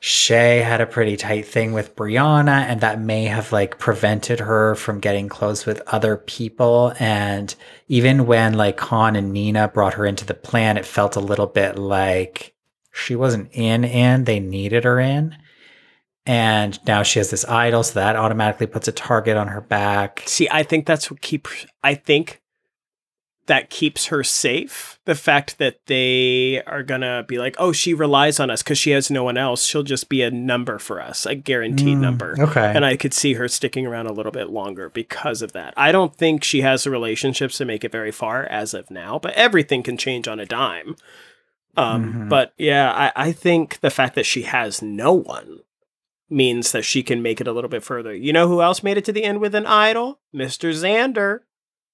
Shay 0.00 0.58
had 0.58 0.80
a 0.80 0.86
pretty 0.86 1.16
tight 1.16 1.46
thing 1.46 1.72
with 1.72 1.94
Brianna, 1.94 2.62
and 2.62 2.80
that 2.80 3.00
may 3.00 3.26
have 3.26 3.52
like 3.52 3.78
prevented 3.78 4.40
her 4.40 4.74
from 4.74 4.98
getting 4.98 5.28
close 5.28 5.64
with 5.64 5.80
other 5.86 6.16
people. 6.16 6.92
And 6.98 7.54
even 7.86 8.26
when 8.26 8.54
like 8.54 8.76
Khanh 8.76 9.16
and 9.16 9.32
Nina 9.32 9.68
brought 9.68 9.94
her 9.94 10.04
into 10.04 10.26
the 10.26 10.34
plan, 10.34 10.76
it 10.76 10.84
felt 10.84 11.14
a 11.14 11.20
little 11.20 11.46
bit 11.46 11.78
like 11.78 12.56
she 12.92 13.14
wasn't 13.14 13.50
in 13.52 13.84
in, 13.84 14.24
they 14.24 14.40
needed 14.40 14.82
her 14.82 14.98
in. 14.98 15.36
And 16.24 16.78
now 16.86 17.02
she 17.02 17.18
has 17.18 17.30
this 17.30 17.44
idol, 17.46 17.82
so 17.82 17.94
that 17.94 18.14
automatically 18.16 18.66
puts 18.68 18.86
a 18.86 18.92
target 18.92 19.36
on 19.36 19.48
her 19.48 19.60
back. 19.60 20.22
See, 20.26 20.48
I 20.50 20.62
think 20.62 20.86
that's 20.86 21.10
what 21.10 21.20
keep. 21.20 21.48
I 21.82 21.94
think 21.94 22.40
that 23.46 23.70
keeps 23.70 24.06
her 24.06 24.22
safe. 24.22 25.00
The 25.04 25.16
fact 25.16 25.58
that 25.58 25.80
they 25.86 26.62
are 26.64 26.84
gonna 26.84 27.24
be 27.26 27.38
like, 27.38 27.56
oh, 27.58 27.72
she 27.72 27.92
relies 27.92 28.38
on 28.38 28.50
us 28.50 28.62
because 28.62 28.78
she 28.78 28.92
has 28.92 29.10
no 29.10 29.24
one 29.24 29.36
else. 29.36 29.64
She'll 29.66 29.82
just 29.82 30.08
be 30.08 30.22
a 30.22 30.30
number 30.30 30.78
for 30.78 31.00
us, 31.02 31.26
a 31.26 31.34
guaranteed 31.34 31.98
Mm, 31.98 32.02
number. 32.02 32.36
Okay. 32.38 32.72
And 32.72 32.84
I 32.84 32.96
could 32.96 33.12
see 33.12 33.34
her 33.34 33.48
sticking 33.48 33.84
around 33.84 34.06
a 34.06 34.12
little 34.12 34.30
bit 34.30 34.48
longer 34.50 34.88
because 34.90 35.42
of 35.42 35.50
that. 35.54 35.74
I 35.76 35.90
don't 35.90 36.14
think 36.14 36.44
she 36.44 36.60
has 36.60 36.84
the 36.84 36.90
relationships 36.90 37.58
to 37.58 37.64
make 37.64 37.82
it 37.82 37.90
very 37.90 38.12
far 38.12 38.44
as 38.44 38.74
of 38.74 38.92
now, 38.92 39.18
but 39.18 39.34
everything 39.34 39.82
can 39.82 39.96
change 39.96 40.28
on 40.28 40.38
a 40.38 40.46
dime. 40.46 40.94
Um, 41.76 42.12
Mhm. 42.14 42.28
But 42.28 42.52
yeah, 42.58 42.92
I, 42.92 43.12
I 43.30 43.32
think 43.32 43.80
the 43.80 43.90
fact 43.90 44.14
that 44.14 44.24
she 44.26 44.42
has 44.42 44.80
no 44.82 45.12
one 45.12 45.62
means 46.32 46.72
that 46.72 46.84
she 46.84 47.02
can 47.02 47.22
make 47.22 47.40
it 47.40 47.46
a 47.46 47.52
little 47.52 47.70
bit 47.70 47.82
further. 47.82 48.14
You 48.14 48.32
know 48.32 48.48
who 48.48 48.62
else 48.62 48.82
made 48.82 48.96
it 48.96 49.04
to 49.06 49.12
the 49.12 49.24
end 49.24 49.40
with 49.40 49.54
an 49.54 49.66
idol? 49.66 50.20
Mr. 50.34 50.72
Xander. 50.72 51.40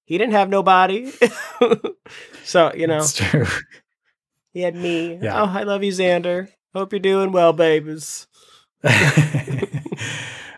He 0.04 0.16
didn't 0.16 0.32
have 0.32 0.48
nobody. 0.48 1.12
so, 2.44 2.72
you 2.74 2.86
know, 2.86 3.00
That's 3.00 3.16
true. 3.16 3.46
he 4.54 4.60
had 4.62 4.74
me. 4.74 5.18
Yeah. 5.20 5.42
Oh, 5.42 5.46
I 5.46 5.64
love 5.64 5.84
you, 5.84 5.92
Xander. 5.92 6.48
Hope 6.74 6.92
you're 6.92 7.00
doing 7.00 7.32
well, 7.32 7.52
babies. 7.52 8.26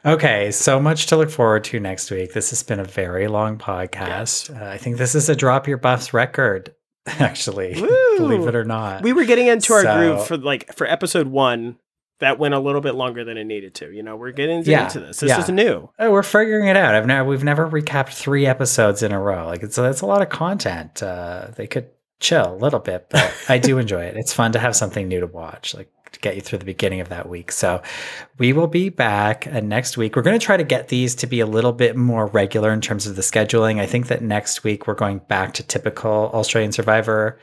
okay, 0.04 0.50
so 0.50 0.80
much 0.80 1.06
to 1.06 1.16
look 1.16 1.30
forward 1.30 1.64
to 1.64 1.80
next 1.80 2.10
week. 2.10 2.32
This 2.32 2.50
has 2.50 2.62
been 2.62 2.80
a 2.80 2.84
very 2.84 3.28
long 3.28 3.58
podcast. 3.58 4.54
Uh, 4.54 4.66
I 4.70 4.76
think 4.78 4.96
this 4.98 5.14
is 5.14 5.28
a 5.28 5.36
drop 5.36 5.66
your 5.66 5.78
buffs 5.78 6.12
record, 6.12 6.74
actually, 7.06 7.80
Woo! 7.80 8.16
believe 8.18 8.46
it 8.46 8.54
or 8.54 8.64
not. 8.64 9.02
We 9.02 9.12
were 9.12 9.24
getting 9.24 9.46
into 9.46 9.72
our 9.72 9.82
So- 9.82 9.96
groove 9.96 10.26
for 10.26 10.36
like 10.36 10.74
for 10.74 10.86
episode 10.86 11.26
one. 11.28 11.78
That 12.20 12.38
went 12.38 12.54
a 12.54 12.58
little 12.58 12.80
bit 12.80 12.94
longer 12.94 13.24
than 13.24 13.36
it 13.36 13.44
needed 13.44 13.74
to. 13.76 13.90
You 13.90 14.02
know, 14.02 14.16
we're 14.16 14.32
getting 14.32 14.62
Yeah, 14.64 14.84
into 14.84 15.00
this. 15.00 15.20
This 15.20 15.30
yeah. 15.30 15.40
is 15.40 15.48
new. 15.48 15.88
Oh, 15.98 16.10
we're 16.10 16.22
figuring 16.22 16.68
it 16.68 16.76
out. 16.76 16.94
I've 16.94 17.06
never 17.06 17.28
we've 17.28 17.44
never 17.44 17.68
recapped 17.68 18.12
three 18.12 18.46
episodes 18.46 19.02
in 19.02 19.12
a 19.12 19.20
row. 19.20 19.46
Like 19.46 19.62
it's 19.62 19.76
that's 19.76 20.02
a 20.02 20.06
lot 20.06 20.22
of 20.22 20.28
content. 20.28 21.02
Uh, 21.02 21.48
they 21.56 21.66
could 21.66 21.88
chill 22.20 22.54
a 22.54 22.56
little 22.56 22.80
bit, 22.80 23.06
but 23.10 23.34
I 23.48 23.58
do 23.58 23.78
enjoy 23.84 24.02
it. 24.04 24.16
It's 24.16 24.32
fun 24.32 24.52
to 24.52 24.58
have 24.58 24.76
something 24.76 25.08
new 25.08 25.20
to 25.20 25.26
watch, 25.26 25.74
like 25.74 25.90
to 26.12 26.20
get 26.20 26.34
you 26.34 26.40
through 26.40 26.58
the 26.58 26.64
beginning 26.64 27.00
of 27.00 27.08
that 27.08 27.28
week. 27.28 27.52
So 27.52 27.82
we 28.36 28.52
will 28.52 28.66
be 28.66 28.88
back 28.88 29.46
uh, 29.46 29.60
next 29.60 29.96
week. 29.96 30.16
We're 30.16 30.22
going 30.22 30.38
to 30.38 30.44
try 30.44 30.56
to 30.56 30.64
get 30.64 30.88
these 30.88 31.14
to 31.16 31.26
be 31.26 31.40
a 31.40 31.46
little 31.46 31.72
bit 31.72 31.96
more 31.96 32.26
regular 32.26 32.72
in 32.72 32.80
terms 32.80 33.06
of 33.06 33.16
the 33.16 33.22
scheduling. 33.22 33.78
I 33.78 33.86
think 33.86 34.08
that 34.08 34.20
next 34.20 34.64
week 34.64 34.86
we're 34.86 34.94
going 34.94 35.18
back 35.28 35.54
to 35.54 35.62
typical 35.62 36.30
Australian 36.34 36.72
Survivor 36.72 37.38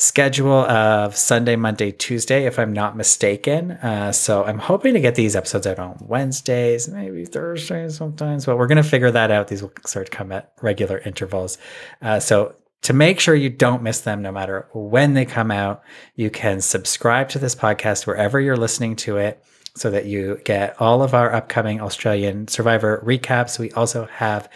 schedule 0.00 0.64
of 0.64 1.14
Sunday, 1.14 1.56
Monday, 1.56 1.92
Tuesday, 1.92 2.46
if 2.46 2.58
I'm 2.58 2.72
not 2.72 2.96
mistaken. 2.96 3.72
Uh, 3.72 4.10
so 4.12 4.44
I'm 4.44 4.58
hoping 4.58 4.94
to 4.94 5.00
get 5.00 5.14
these 5.14 5.36
episodes 5.36 5.66
out 5.66 5.78
on 5.78 5.98
Wednesdays, 6.00 6.88
maybe 6.88 7.26
Thursdays 7.26 7.98
sometimes, 7.98 8.46
but 8.46 8.56
we're 8.56 8.66
going 8.66 8.82
to 8.82 8.82
figure 8.82 9.10
that 9.10 9.30
out. 9.30 9.48
These 9.48 9.60
will 9.60 9.72
sort 9.84 10.08
of 10.08 10.10
come 10.10 10.32
at 10.32 10.54
regular 10.62 11.00
intervals. 11.00 11.58
Uh, 12.00 12.18
so 12.18 12.54
to 12.80 12.94
make 12.94 13.20
sure 13.20 13.34
you 13.34 13.50
don't 13.50 13.82
miss 13.82 14.00
them, 14.00 14.22
no 14.22 14.32
matter 14.32 14.68
when 14.72 15.12
they 15.12 15.26
come 15.26 15.50
out, 15.50 15.82
you 16.14 16.30
can 16.30 16.62
subscribe 16.62 17.28
to 17.28 17.38
this 17.38 17.54
podcast 17.54 18.06
wherever 18.06 18.40
you're 18.40 18.56
listening 18.56 18.96
to 18.96 19.18
it 19.18 19.44
so 19.76 19.90
that 19.90 20.06
you 20.06 20.40
get 20.46 20.80
all 20.80 21.02
of 21.02 21.12
our 21.12 21.30
upcoming 21.30 21.78
Australian 21.78 22.48
Survivor 22.48 23.02
recaps. 23.06 23.58
We 23.58 23.70
also 23.72 24.06
have 24.06 24.48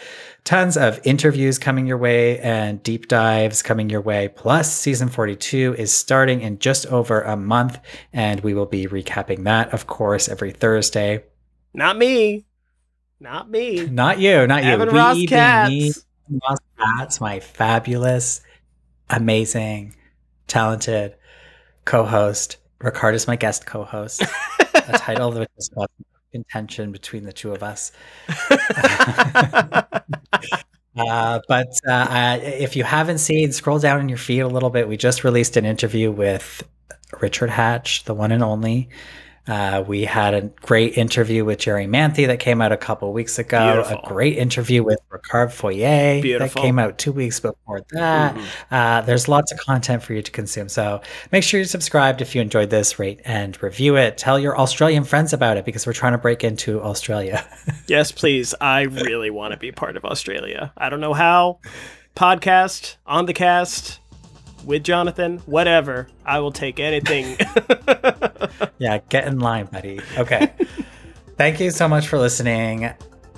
tons 0.45 0.77
of 0.77 1.01
interviews 1.03 1.57
coming 1.59 1.87
your 1.87 1.97
way 1.97 2.39
and 2.39 2.81
deep 2.83 3.07
dives 3.07 3.61
coming 3.61 3.89
your 3.89 3.99
way. 3.99 4.29
Plus, 4.29 4.71
season 4.71 5.09
42 5.09 5.75
is 5.77 5.91
starting 5.91 6.41
in 6.41 6.59
just 6.59 6.85
over 6.87 7.21
a 7.21 7.35
month, 7.35 7.79
and 8.13 8.39
we 8.41 8.53
will 8.53 8.67
be 8.67 8.85
recapping 8.87 9.43
that, 9.43 9.73
of 9.73 9.87
course, 9.87 10.29
every 10.29 10.51
Thursday. 10.51 11.23
Not 11.73 11.97
me. 11.97 12.45
Not 13.19 13.49
me. 13.49 13.87
Not 13.87 14.19
you, 14.19 14.45
not 14.47 14.63
you. 14.63 14.69
Evan 14.69 14.89
We 14.89 14.97
Ross 14.97 15.25
Katz. 15.27 15.69
me, 15.69 15.91
Ross 16.29 16.59
Katz, 16.77 17.19
my 17.19 17.39
fabulous, 17.39 18.41
amazing, 19.09 19.95
talented 20.47 21.15
co-host. 21.85 22.57
Ricard 22.79 23.13
is 23.15 23.27
my 23.27 23.35
guest 23.35 23.65
co-host. 23.65 24.21
a 24.75 24.97
title 24.97 25.31
which 25.31 25.49
is 25.57 25.71
about 25.73 25.89
contention 26.35 26.91
between 26.91 27.23
the 27.23 27.33
two 27.33 27.53
of 27.53 27.63
us. 27.63 27.91
Uh, 30.97 31.41
but 31.47 31.67
uh, 31.87 31.91
uh, 31.91 32.39
if 32.41 32.75
you 32.75 32.83
haven't 32.83 33.17
seen, 33.17 33.51
scroll 33.51 33.79
down 33.79 33.99
in 33.99 34.07
your 34.07 34.17
feed 34.17 34.39
a 34.39 34.47
little 34.47 34.69
bit. 34.69 34.87
We 34.87 34.95
just 34.95 35.23
released 35.23 35.57
an 35.57 35.65
interview 35.65 36.11
with 36.11 36.63
Richard 37.21 37.49
Hatch, 37.49 38.05
the 38.05 38.13
one 38.13 38.31
and 38.31 38.41
only. 38.41 38.89
Uh, 39.47 39.83
we 39.87 40.03
had 40.05 40.33
a 40.33 40.41
great 40.41 40.97
interview 40.97 41.45
with 41.45 41.59
Jerri 41.59 41.87
Manthey 41.87 42.25
that 42.27 42.39
came 42.39 42.61
out 42.61 42.71
a 42.71 42.77
couple 42.77 43.13
weeks 43.13 43.37
ago. 43.37 43.73
Beautiful. 43.73 43.99
A 44.03 44.07
great 44.07 44.37
interview 44.37 44.83
with 44.83 44.99
Ricard 45.11 45.47
Foyé 45.49 46.21
Beautiful. 46.21 46.61
that 46.61 46.65
came 46.65 46.79
out 46.79 46.97
two 46.97 47.11
weeks 47.11 47.39
before 47.39 47.81
that. 47.91 48.35
Mhm. 48.35 48.43
Uh, 48.71 49.01
there's 49.01 49.27
lots 49.27 49.51
of 49.51 49.59
content 49.59 50.01
for 50.01 50.13
you 50.13 50.21
to 50.23 50.31
consume. 50.31 50.67
So 50.69 51.01
make 51.31 51.43
sure 51.43 51.59
you're 51.59 51.65
subscribed 51.67 52.21
if 52.21 52.33
you 52.33 52.41
enjoyed 52.41 52.69
this, 52.71 52.97
rate 52.97 53.19
and 53.23 53.61
review 53.61 53.95
it. 53.97 54.17
Tell 54.17 54.39
your 54.39 54.57
Australian 54.57 55.03
friends 55.03 55.31
about 55.33 55.57
it 55.57 55.65
because 55.65 55.85
we're 55.85 55.93
trying 55.93 56.13
to 56.13 56.17
break 56.17 56.43
into 56.43 56.81
Australia. 56.81 57.45
Yes, 57.87 58.11
please. 58.11 58.55
I 58.59 58.81
really 58.83 59.29
want 59.29 59.51
to 59.51 59.57
be 59.59 59.71
part 59.71 59.95
of 59.95 60.05
Australia. 60.05 60.71
I 60.75 60.89
don't 60.89 61.01
know 61.01 61.13
how. 61.13 61.59
Podcast, 62.15 62.95
on 63.05 63.25
the 63.25 63.33
cast, 63.33 63.99
with 64.65 64.83
Jonathan, 64.83 65.39
whatever. 65.45 66.07
I 66.25 66.39
will 66.39 66.51
take 66.51 66.79
anything. 66.79 67.37
yeah, 68.77 68.99
get 69.09 69.27
in 69.27 69.39
line, 69.39 69.65
buddy. 69.65 69.99
Okay. 70.17 70.51
Thank 71.37 71.59
you 71.59 71.71
so 71.71 71.87
much 71.87 72.07
for 72.07 72.17
listening. 72.17 72.89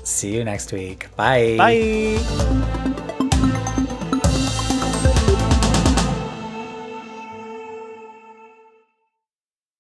See 0.04 0.34
you 0.34 0.44
next 0.44 0.72
week. 0.72 1.16
Bye. 1.16 1.58
Bye. 1.58 2.74